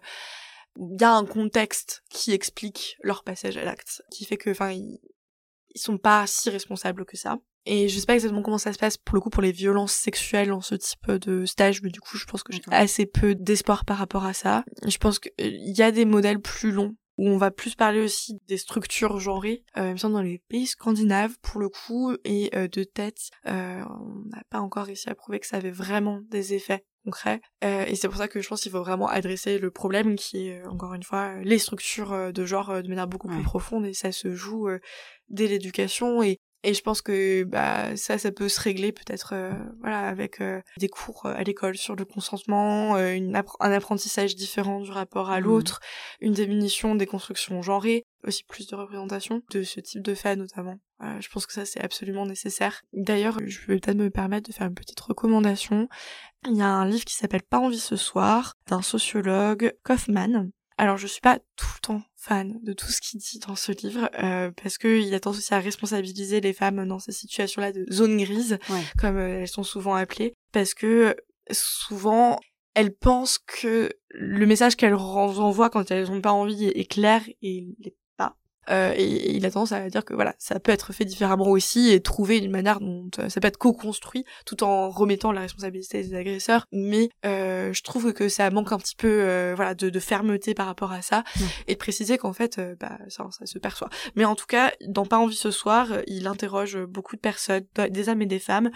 il 0.77 0.99
y 0.99 1.03
a 1.03 1.13
un 1.13 1.25
contexte 1.25 2.03
qui 2.09 2.31
explique 2.31 2.97
leur 3.03 3.23
passage 3.23 3.57
à 3.57 3.63
l'acte, 3.63 4.01
qui 4.11 4.25
fait 4.25 4.37
que, 4.37 4.49
enfin, 4.49 4.71
ils, 4.71 4.99
sont 5.75 5.97
pas 5.97 6.27
si 6.27 6.49
responsables 6.49 7.05
que 7.05 7.15
ça. 7.15 7.37
Et 7.65 7.87
je 7.87 7.99
sais 7.99 8.05
pas 8.05 8.15
exactement 8.15 8.41
comment 8.41 8.57
ça 8.57 8.73
se 8.73 8.79
passe 8.79 8.97
pour 8.97 9.15
le 9.15 9.21
coup 9.21 9.29
pour 9.29 9.43
les 9.43 9.51
violences 9.51 9.93
sexuelles 9.93 10.49
dans 10.49 10.61
ce 10.61 10.73
type 10.73 11.11
de 11.11 11.45
stage, 11.45 11.83
mais 11.83 11.91
du 11.91 12.01
coup 12.01 12.17
je 12.17 12.25
pense 12.25 12.41
que 12.41 12.51
j'ai 12.51 12.61
assez 12.71 13.05
peu 13.05 13.35
d'espoir 13.35 13.85
par 13.85 13.97
rapport 13.97 14.25
à 14.25 14.33
ça. 14.33 14.65
Je 14.85 14.97
pense 14.97 15.19
qu'il 15.19 15.31
euh, 15.39 15.51
y 15.51 15.83
a 15.83 15.91
des 15.91 16.05
modèles 16.05 16.41
plus 16.41 16.71
longs 16.71 16.95
où 17.21 17.29
on 17.29 17.37
va 17.37 17.51
plus 17.51 17.75
parler 17.75 18.01
aussi 18.01 18.37
des 18.47 18.57
structures 18.57 19.19
genrées, 19.19 19.63
euh, 19.77 19.89
il 19.89 19.93
me 19.93 19.97
semble 19.97 20.15
dans 20.15 20.21
les 20.21 20.41
pays 20.49 20.67
scandinaves 20.67 21.37
pour 21.41 21.61
le 21.61 21.69
coup, 21.69 22.15
et 22.25 22.49
de 22.51 22.83
tête, 22.83 23.29
on 23.45 24.23
n'a 24.29 24.43
pas 24.49 24.59
encore 24.59 24.85
réussi 24.85 25.09
à 25.09 25.15
prouver 25.15 25.39
que 25.39 25.47
ça 25.47 25.57
avait 25.57 25.71
vraiment 25.71 26.21
des 26.29 26.53
effets 26.53 26.83
concret. 27.03 27.41
Euh, 27.63 27.85
et 27.87 27.95
c'est 27.95 28.07
pour 28.07 28.17
ça 28.17 28.27
que 28.27 28.41
je 28.41 28.47
pense 28.47 28.61
qu'il 28.61 28.71
faut 28.71 28.83
vraiment 28.83 29.07
adresser 29.07 29.57
le 29.57 29.71
problème 29.71 30.15
qui 30.15 30.47
est, 30.47 30.61
euh, 30.61 30.69
encore 30.69 30.93
une 30.93 31.03
fois, 31.03 31.35
les 31.41 31.57
structures 31.57 32.13
euh, 32.13 32.31
de 32.31 32.45
genre 32.45 32.81
de 32.81 32.87
manière 32.87 33.07
beaucoup 33.07 33.27
plus 33.27 33.43
profonde 33.43 33.85
et 33.85 33.93
ça 33.93 34.11
se 34.11 34.33
joue 34.33 34.67
dès 35.29 35.47
l'éducation 35.47 36.21
et 36.23 36.39
et 36.63 36.73
je 36.73 36.81
pense 36.81 37.01
que 37.01 37.43
bah 37.43 37.95
ça 37.95 38.17
ça 38.17 38.31
peut 38.31 38.49
se 38.49 38.59
régler 38.59 38.91
peut-être 38.91 39.33
voilà 39.79 40.07
avec 40.07 40.41
des 40.77 40.89
cours 40.89 41.25
à 41.25 41.43
l'école 41.43 41.75
sur 41.75 41.95
le 41.95 42.05
consentement 42.05 42.97
une 42.97 43.35
un 43.35 43.71
apprentissage 43.71 44.35
différent 44.35 44.81
du 44.81 44.91
rapport 44.91 45.31
à 45.31 45.39
mmh. 45.39 45.43
l'autre 45.43 45.79
une 46.19 46.33
diminution 46.33 46.95
des 46.95 47.07
constructions 47.07 47.61
genrées 47.61 48.05
aussi 48.23 48.43
plus 48.43 48.67
de 48.67 48.75
représentation 48.75 49.41
de 49.51 49.63
ce 49.63 49.79
type 49.79 50.03
de 50.03 50.13
fait 50.13 50.35
notamment 50.35 50.77
je 51.19 51.27
pense 51.29 51.47
que 51.47 51.53
ça 51.53 51.65
c'est 51.65 51.81
absolument 51.81 52.25
nécessaire 52.27 52.81
d'ailleurs 52.93 53.37
je 53.45 53.59
vais 53.65 53.79
peut-être 53.79 53.97
me 53.97 54.11
permettre 54.11 54.47
de 54.47 54.53
faire 54.53 54.67
une 54.67 54.75
petite 54.75 54.99
recommandation 54.99 55.87
il 56.47 56.57
y 56.57 56.61
a 56.61 56.67
un 56.67 56.87
livre 56.87 57.05
qui 57.05 57.13
s'appelle 57.13 57.43
Pas 57.43 57.59
envie 57.59 57.79
ce 57.79 57.95
soir, 57.95 58.55
d'un 58.67 58.81
sociologue, 58.81 59.73
Kaufman. 59.83 60.49
Alors 60.77 60.97
je 60.97 61.05
suis 61.05 61.21
pas 61.21 61.37
tout 61.55 61.67
le 61.75 61.79
temps 61.81 62.01
fan 62.21 62.59
de 62.61 62.73
tout 62.73 62.91
ce 62.91 63.01
qu'il 63.01 63.19
dit 63.19 63.39
dans 63.39 63.55
ce 63.55 63.71
livre, 63.71 64.09
euh, 64.21 64.51
parce 64.61 64.77
qu'il 64.77 65.13
a 65.13 65.19
tendance 65.19 65.39
aussi 65.39 65.53
à 65.53 65.59
responsabiliser 65.59 66.39
les 66.39 66.53
femmes 66.53 66.87
dans 66.87 66.99
ces 66.99 67.11
situations-là 67.11 67.71
de 67.71 67.85
zone 67.91 68.17
grise, 68.17 68.59
comme 68.99 69.17
euh, 69.17 69.41
elles 69.41 69.47
sont 69.47 69.63
souvent 69.63 69.95
appelées, 69.95 70.35
parce 70.51 70.73
que 70.73 71.15
souvent 71.49 72.39
elles 72.73 72.93
pensent 72.93 73.39
que 73.39 73.91
le 74.09 74.45
message 74.45 74.75
qu'elles 74.75 74.93
renvoient 74.93 75.69
quand 75.69 75.89
elles 75.91 76.09
n'ont 76.09 76.21
pas 76.21 76.31
envie 76.31 76.65
est 76.65 76.89
clair 76.89 77.23
et 77.41 77.67
euh, 78.69 78.93
et, 78.95 79.35
il 79.35 79.45
a 79.45 79.51
tendance 79.51 79.71
à 79.71 79.89
dire 79.89 80.05
que 80.05 80.13
voilà, 80.13 80.35
ça 80.37 80.59
peut 80.59 80.71
être 80.71 80.93
fait 80.93 81.05
différemment 81.05 81.47
aussi 81.47 81.91
et 81.91 81.99
trouver 82.01 82.37
une 82.37 82.51
manière 82.51 82.79
dont 82.79 83.09
euh, 83.19 83.29
ça 83.29 83.41
peut 83.41 83.47
être 83.47 83.57
co-construit 83.57 84.25
tout 84.45 84.63
en 84.63 84.89
remettant 84.89 85.31
la 85.31 85.41
responsabilité 85.41 86.03
des 86.03 86.15
agresseurs. 86.15 86.67
Mais 86.71 87.09
euh, 87.25 87.73
je 87.73 87.81
trouve 87.81 88.13
que 88.13 88.29
ça 88.29 88.49
manque 88.51 88.71
un 88.71 88.77
petit 88.77 88.95
peu 88.95 89.07
euh, 89.07 89.53
voilà 89.55 89.73
de, 89.73 89.89
de, 89.89 89.99
fermeté 89.99 90.53
par 90.53 90.65
rapport 90.65 90.91
à 90.91 91.01
ça 91.01 91.23
et 91.67 91.73
de 91.73 91.79
préciser 91.79 92.17
qu'en 92.17 92.33
fait 92.33 92.59
bah 92.79 92.97
ça, 93.07 93.27
ça 93.31 93.45
se 93.45 93.59
perçoit. 93.59 93.89
Mais 94.15 94.25
en 94.25 94.35
tout 94.35 94.45
cas, 94.45 94.71
dans 94.87 95.05
Pas 95.05 95.17
envie 95.17 95.35
ce 95.35 95.51
soir, 95.51 95.87
il 96.07 96.25
interroge 96.27 96.77
beaucoup 96.85 97.15
de 97.15 97.21
personnes, 97.21 97.65
des 97.89 98.07
hommes 98.07 98.21
et 98.21 98.25
des 98.25 98.39
femmes, 98.39 98.71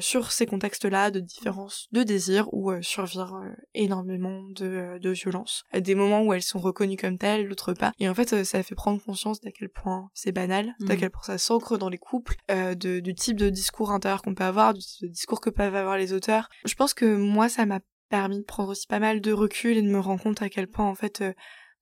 sur 0.00 0.30
ces 0.30 0.46
contextes-là 0.46 1.10
de 1.10 1.18
différence 1.18 1.88
de 1.90 2.02
désir 2.04 2.46
où 2.52 2.72
survient 2.82 3.28
énormément 3.74 4.42
de, 4.50 4.98
de 5.00 5.10
violence. 5.10 5.64
Des 5.76 5.94
moments 5.96 6.22
où 6.22 6.32
elles 6.32 6.42
sont 6.42 6.60
reconnues 6.60 6.96
comme 6.96 7.18
telles, 7.18 7.48
d'autres 7.48 7.72
pas. 7.72 7.92
Et 7.98 8.08
en 8.08 8.14
fait, 8.14 8.44
ça 8.44 8.62
fait 8.62 8.76
prendre 8.76 9.00
conscience 9.06 9.40
d'à 9.40 9.50
quel 9.50 9.68
point 9.68 10.10
c'est 10.12 10.32
banal, 10.32 10.74
d'à 10.80 10.94
mm. 10.94 10.98
quel 10.98 11.10
point 11.10 11.22
ça 11.22 11.38
s'ancre 11.38 11.78
dans 11.78 11.88
les 11.88 11.98
couples, 11.98 12.36
euh, 12.50 12.74
de, 12.74 13.00
du 13.00 13.14
type 13.14 13.36
de 13.36 13.48
discours 13.48 13.92
intérieur 13.92 14.22
qu'on 14.22 14.34
peut 14.34 14.44
avoir, 14.44 14.74
du 14.74 14.80
type 14.80 15.02
de 15.08 15.12
discours 15.12 15.40
que 15.40 15.50
peuvent 15.50 15.74
avoir 15.74 15.96
les 15.96 16.12
auteurs. 16.12 16.48
Je 16.64 16.74
pense 16.74 16.92
que 16.92 17.16
moi, 17.16 17.48
ça 17.48 17.64
m'a 17.64 17.80
permis 18.08 18.38
de 18.38 18.44
prendre 18.44 18.70
aussi 18.70 18.86
pas 18.86 18.98
mal 18.98 19.20
de 19.20 19.32
recul 19.32 19.76
et 19.76 19.82
de 19.82 19.88
me 19.88 20.00
rendre 20.00 20.22
compte 20.22 20.42
à 20.42 20.48
quel 20.48 20.68
point, 20.68 20.86
en 20.86 20.94
fait, 20.94 21.20
euh, 21.22 21.32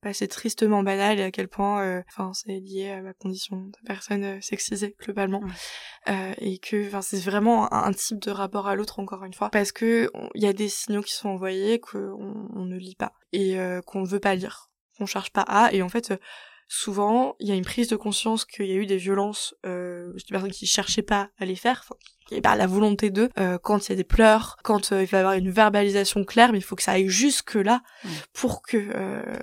bah, 0.03 0.13
c'est 0.13 0.29
tristement 0.29 0.83
banal 0.83 1.19
et 1.19 1.23
à 1.23 1.31
quel 1.31 1.49
point 1.49 1.83
euh, 1.83 2.03
enfin 2.11 2.31
c'est 2.35 2.61
lié 2.61 2.91
à 2.91 3.01
ma 3.01 3.15
condition 3.15 3.57
de 3.57 3.79
personne 3.87 4.43
sexisée 4.43 4.95
globalement 5.01 5.41
et 6.07 6.59
que 6.59 6.87
enfin 6.89 7.01
c'est 7.01 7.21
vraiment 7.21 7.73
un, 7.73 7.91
type 7.95 8.19
de 8.19 8.31
rapport 8.31 8.69
à 8.69 8.77
l'autre 8.77 8.99
encore 9.01 9.25
une 9.25 9.33
fois 9.33 9.49
parce 9.49 9.73
que 9.73 10.11
il 10.35 10.43
y 10.43 10.47
a 10.47 10.53
des 10.53 10.69
signaux 10.69 11.01
qui 11.01 11.15
sont 11.15 11.31
envoyés 11.31 11.81
qu'on 11.81 12.51
on 12.55 12.67
ne 12.67 12.77
lit 12.77 12.97
pas 12.97 13.15
et 13.33 13.57
qu'on 13.87 14.03
ne 14.03 14.07
veut 14.07 14.21
pas 14.21 14.35
lire 14.35 14.69
qu'on 14.99 15.07
cherche 15.07 15.31
pas 15.31 15.41
à 15.43 15.73
et 15.73 15.81
en 15.81 15.89
fait 15.89 16.13
souvent 16.69 17.37
il 17.41 17.49
y 17.49 17.53
a 17.53 17.55
une 17.55 17.65
prise 17.65 17.89
de 17.89 17.97
conscience 17.97 18.45
qu'il 18.45 18.67
y 18.67 18.73
a 18.73 18.77
eu 18.77 18.87
des 18.87 18.97
violences 18.97 19.55
euh, 19.67 20.13
des 20.13 20.31
personnes 20.31 20.51
qui 20.51 20.67
cherchaient 20.67 21.03
pas 21.03 21.31
à 21.39 21.45
les 21.45 21.57
faire 21.57 21.85
enfin, 21.85 21.97
qui 22.27 22.41
pas 22.41 22.57
la 22.57 22.67
volonté 22.67 23.11
d'eux 23.11 23.29
euh, 23.39 23.59
quand 23.59 23.87
il 23.87 23.91
y 23.91 23.93
a 23.93 23.97
des 23.97 24.05
pleurs 24.05 24.57
quand 24.63 24.93
euh, 24.93 25.03
il 25.03 25.07
va 25.07 25.19
y 25.19 25.21
avoir 25.21 25.35
une 25.35 25.51
verbalisation 25.51 26.25
claire 26.25 26.53
mais 26.53 26.59
il 26.59 26.63
faut 26.63 26.77
que 26.77 26.83
ça 26.83 26.93
aille 26.93 27.09
jusque 27.09 27.55
là 27.55 27.83
pour 28.33 28.63
que 28.63 28.77
euh, 28.77 29.39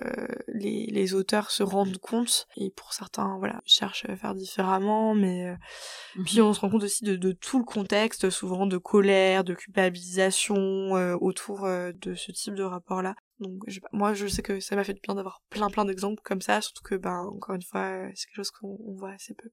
les, 0.47 0.87
les 0.87 1.13
auteurs 1.13 1.51
se 1.51 1.63
rendent 1.63 1.97
compte. 1.97 2.47
Et 2.57 2.71
pour 2.71 2.93
certains 2.93 3.37
voilà 3.37 3.61
cherchent 3.65 4.05
à 4.09 4.15
faire 4.15 4.33
différemment 4.33 5.13
mais 5.13 5.55
mhm. 6.15 6.25
puis 6.25 6.41
on 6.41 6.53
se 6.53 6.59
rend 6.59 6.69
compte 6.69 6.83
aussi 6.83 7.03
de, 7.03 7.15
de, 7.15 7.31
tout 7.31 7.59
le 7.59 7.65
contexte 7.65 8.29
souvent 8.29 8.65
de 8.65 8.77
colère 8.77 9.43
de 9.43 9.53
culpabilisation 9.53 10.91
autour 11.21 11.67
de 11.67 12.15
ce 12.15 12.31
type 12.31 12.55
de 12.55 12.63
rapport 12.63 13.01
là 13.01 13.15
donc 13.41 13.63
moi 13.91 14.13
je 14.13 14.27
sais 14.27 14.41
que 14.41 14.59
ça 14.59 14.75
m'a 14.75 14.83
fait 14.83 14.93
du 14.93 15.01
bien 15.01 15.15
d'avoir 15.15 15.41
plein 15.49 15.69
plein 15.69 15.85
d'exemples 15.85 16.21
comme 16.23 16.41
ça, 16.41 16.61
surtout 16.61 16.83
que 16.83 16.95
ben 16.95 17.25
encore 17.25 17.55
une 17.55 17.63
fois 17.63 18.07
c'est 18.15 18.27
quelque 18.27 18.35
chose 18.35 18.51
qu'on 18.51 18.77
voit 18.95 19.11
assez 19.11 19.33
peu. 19.33 19.49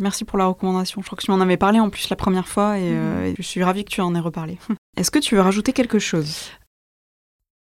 Merci 0.00 0.24
pour 0.24 0.38
la 0.38 0.46
recommandation. 0.46 1.00
Je 1.00 1.06
crois 1.06 1.16
que 1.16 1.22
tu 1.22 1.30
m'en 1.30 1.40
avais 1.40 1.56
parlé 1.56 1.78
en 1.78 1.88
plus 1.88 2.08
la 2.08 2.16
première 2.16 2.48
fois 2.48 2.78
et, 2.78 2.92
euh, 2.92 3.28
mhm. 3.28 3.34
je 3.36 3.42
suis 3.42 3.62
ravie 3.62 3.84
que 3.84 3.90
tu 3.90 4.00
en 4.00 4.14
aies 4.14 4.20
reparlé. 4.20 4.58
Est-ce 4.96 5.10
que 5.10 5.18
tu 5.18 5.36
veux 5.36 5.40
rajouter 5.40 5.72
quelque 5.72 5.98
chose? 5.98 6.50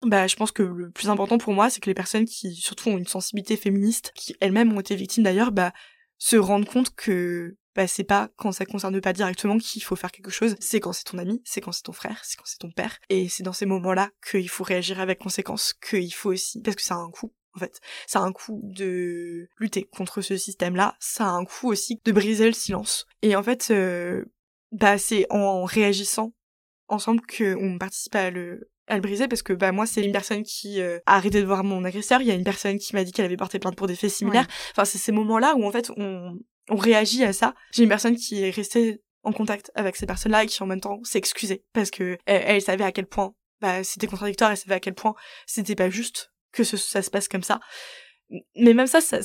Bah, 0.05 0.27
je 0.27 0.35
pense 0.35 0.51
que 0.51 0.63
le 0.63 0.91
plus 0.91 1.11
important 1.11 1.39
pour 1.39 1.53
moi, 1.53 1.71
c'est 1.71 1.81
que 1.81 1.89
les 1.89 1.95
personnes 1.95 2.25
qui, 2.25 2.55
surtout, 2.55 2.89
ont 2.89 2.99
une 2.99 3.07
sensibilité 3.07 3.57
féministe, 3.57 4.13
qui 4.17 4.35
elles-mêmes 4.41 4.73
ont 4.73 4.81
été 4.81 4.97
victimes 4.97 5.23
d'ailleurs, 5.23 5.53
bah, 5.53 5.73
se 6.19 6.37
rendent 6.37 6.67
compte 6.67 6.95
que 6.95 7.57
bah 7.75 7.87
c'est 7.87 8.05
pas 8.05 8.31
quand 8.37 8.53
ça 8.53 8.67
concerne 8.67 9.01
pas 9.01 9.13
directement 9.13 9.59
qu'il 9.59 9.83
faut 9.83 9.97
faire 9.97 10.13
quelque 10.13 10.31
chose, 10.31 10.57
c'est 10.61 10.81
quand 10.81 10.93
c'est 10.93 11.05
ton 11.05 11.19
ami, 11.19 11.41
c'est 11.45 11.61
quand 11.61 11.73
c'est 11.73 11.83
ton 11.83 11.93
frère, 11.93 12.21
c'est 12.25 12.37
quand 12.37 12.47
c'est 12.47 12.59
ton 12.59 12.71
père, 12.71 12.99
et 13.09 13.29
c'est 13.29 13.43
dans 13.43 13.53
ces 13.53 13.67
moments-là 13.67 14.11
qu'il 14.29 14.49
faut 14.49 14.65
réagir 14.65 15.01
avec 15.01 15.19
conséquence, 15.19 15.75
qu'il 15.75 16.13
faut 16.13 16.33
aussi, 16.33 16.61
parce 16.61 16.77
que 16.77 16.83
ça 16.83 16.95
a 16.95 16.99
un 16.99 17.11
coût, 17.11 17.33
en 17.55 17.61
fait. 17.61 17.81
Ça 18.07 18.21
a 18.21 18.23
un 18.23 18.33
coût 18.33 18.61
de 18.63 19.49
lutter 19.59 19.85
contre 19.85 20.21
ce 20.21 20.37
système-là, 20.37 20.97
ça 21.01 21.25
a 21.25 21.31
un 21.31 21.45
coût 21.45 21.69
aussi 21.69 22.01
de 22.05 22.13
briser 22.13 22.47
le 22.47 22.53
silence. 22.53 23.07
Et 23.23 23.37
en 23.37 23.43
fait, 23.43 23.69
euh, 23.71 24.25
bah 24.73 24.99
c'est 24.99 25.27
en 25.31 25.65
réagissant 25.65 26.33
ensemble 26.89 27.21
qu'on 27.23 27.79
participe 27.79 28.15
à 28.15 28.31
le 28.31 28.71
à 28.89 28.97
le 28.97 29.01
briser 29.01 29.29
parce 29.29 29.43
que 29.43 29.53
bah 29.53 29.71
moi 29.71 29.87
c'est 29.87 30.05
une 30.05 30.13
personne 30.13 30.43
qui 30.43 30.83
a 30.83 31.01
arrêté 31.07 31.41
de 31.41 31.47
voir 31.47 31.63
mon 31.63 31.85
agresseur, 31.85 32.21
il 32.21 32.27
y 32.27 32.31
a 32.31 32.35
une 32.35 32.45
personne 32.45 32.79
qui 32.79 32.95
m'a 32.95 33.05
dit 33.05 33.13
qu'elle 33.13 33.25
avait 33.25 33.37
porté 33.37 33.59
plainte 33.59 33.77
pour 33.77 33.87
des 33.87 33.95
faits 33.95 34.11
similaires. 34.11 34.47
Enfin 34.73 34.85
c'est 34.85 34.99
ces 34.99 35.13
moments-là 35.13 35.55
où 35.57 35.65
en 35.65 35.71
fait 35.71 35.91
on 35.97 36.39
on 36.69 36.77
réagit 36.77 37.25
à 37.25 37.33
ça. 37.33 37.55
J'ai 37.73 37.83
une 37.83 37.89
personne 37.89 38.17
qui 38.17 38.43
est 38.43 38.51
restée 38.51 39.03
en 39.25 39.33
contact 39.33 39.71
avec 39.75 39.97
ces 39.97 40.07
personnes-là 40.07 40.45
et 40.45 40.47
qui 40.47 40.63
en 40.63 40.67
même 40.67 40.81
temps 40.81 41.01
s'est 41.05 41.19
excusée 41.19 41.65
parce 41.73 41.91
que 41.91 42.19
elle, 42.27 42.61
savait 42.61 42.85
à 42.85 42.93
quel 42.93 43.07
point 43.07 43.35
bah, 43.61 43.85
c'était 43.85 44.07
contradictoire, 44.07 44.51
elle 44.51 44.57
savait 44.57 44.75
à 44.75 44.81
quel 44.81 44.95
point 44.95 45.15
c'était 45.47 45.77
pas 45.77 45.91
juste 45.91 46.33
que 46.53 46.65
ça 46.65 47.03
se 47.03 47.11
passe 47.11 47.29
comme 47.29 47.43
ça. 47.43 47.61
Mais 48.57 48.75
même 48.75 48.87
ça, 48.87 49.01
ça, 49.01 49.19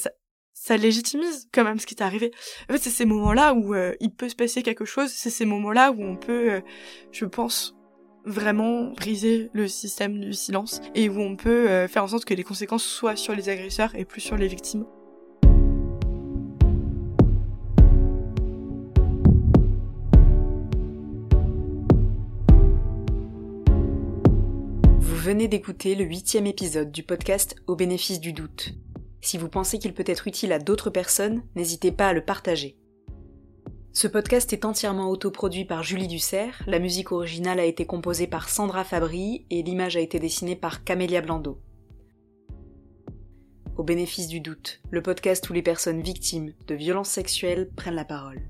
ça, 0.53 0.77
légitimise 0.77 1.47
quand 1.51 1.63
même 1.63 1.79
ce 1.79 1.85
qui 1.85 1.95
t'est 1.95 2.03
arrivé. 2.03 2.31
En 2.69 2.73
fait, 2.73 2.79
c'est 2.79 2.89
ces 2.89 3.05
moments-là 3.05 3.53
où 3.53 3.73
euh, 3.73 3.95
il 3.99 4.13
peut 4.13 4.29
se 4.29 4.35
passer 4.35 4.63
quelque 4.63 4.85
chose, 4.85 5.09
c'est 5.09 5.29
ces 5.29 5.45
moments-là 5.45 5.91
où 5.91 6.03
on 6.03 6.15
peut, 6.15 6.51
euh, 6.51 6.61
je 7.11 7.25
pense, 7.25 7.75
vraiment 8.25 8.91
briser 8.91 9.49
le 9.53 9.67
système 9.67 10.19
du 10.19 10.33
silence 10.33 10.81
et 10.93 11.09
où 11.09 11.19
on 11.19 11.35
peut 11.35 11.69
euh, 11.69 11.87
faire 11.87 12.03
en 12.03 12.07
sorte 12.07 12.25
que 12.25 12.33
les 12.33 12.43
conséquences 12.43 12.83
soient 12.83 13.15
sur 13.15 13.33
les 13.33 13.49
agresseurs 13.49 13.95
et 13.95 14.05
plus 14.05 14.21
sur 14.21 14.35
les 14.35 14.47
victimes. 14.47 14.85
Venez 25.27 25.49
d'écouter 25.49 25.95
le 25.95 26.05
huitième 26.05 26.47
épisode 26.47 26.89
du 26.89 27.03
podcast 27.03 27.57
Au 27.67 27.75
bénéfice 27.75 28.21
du 28.21 28.31
doute. 28.31 28.75
Si 29.19 29.37
vous 29.37 29.49
pensez 29.49 29.77
qu'il 29.77 29.93
peut 29.93 30.05
être 30.07 30.25
utile 30.25 30.53
à 30.53 30.57
d'autres 30.57 30.89
personnes, 30.89 31.43
n'hésitez 31.53 31.91
pas 31.91 32.07
à 32.07 32.13
le 32.13 32.23
partager. 32.23 32.77
Ce 33.91 34.07
podcast 34.07 34.53
est 34.53 34.63
entièrement 34.63 35.09
autoproduit 35.09 35.65
par 35.65 35.83
Julie 35.83 36.07
Dussert, 36.07 36.63
la 36.65 36.79
musique 36.79 37.11
originale 37.11 37.59
a 37.59 37.65
été 37.65 37.85
composée 37.85 38.27
par 38.27 38.47
Sandra 38.47 38.85
Fabry 38.85 39.45
et 39.49 39.63
l'image 39.63 39.97
a 39.97 39.99
été 39.99 40.17
dessinée 40.17 40.55
par 40.55 40.85
Camélia 40.85 41.19
Blando. 41.19 41.59
Au 43.75 43.83
bénéfice 43.83 44.29
du 44.29 44.39
doute, 44.39 44.79
le 44.91 45.01
podcast 45.01 45.49
où 45.49 45.53
les 45.53 45.61
personnes 45.61 45.99
victimes 45.99 46.53
de 46.67 46.75
violences 46.75 47.09
sexuelles 47.09 47.69
prennent 47.75 47.95
la 47.95 48.05
parole. 48.05 48.47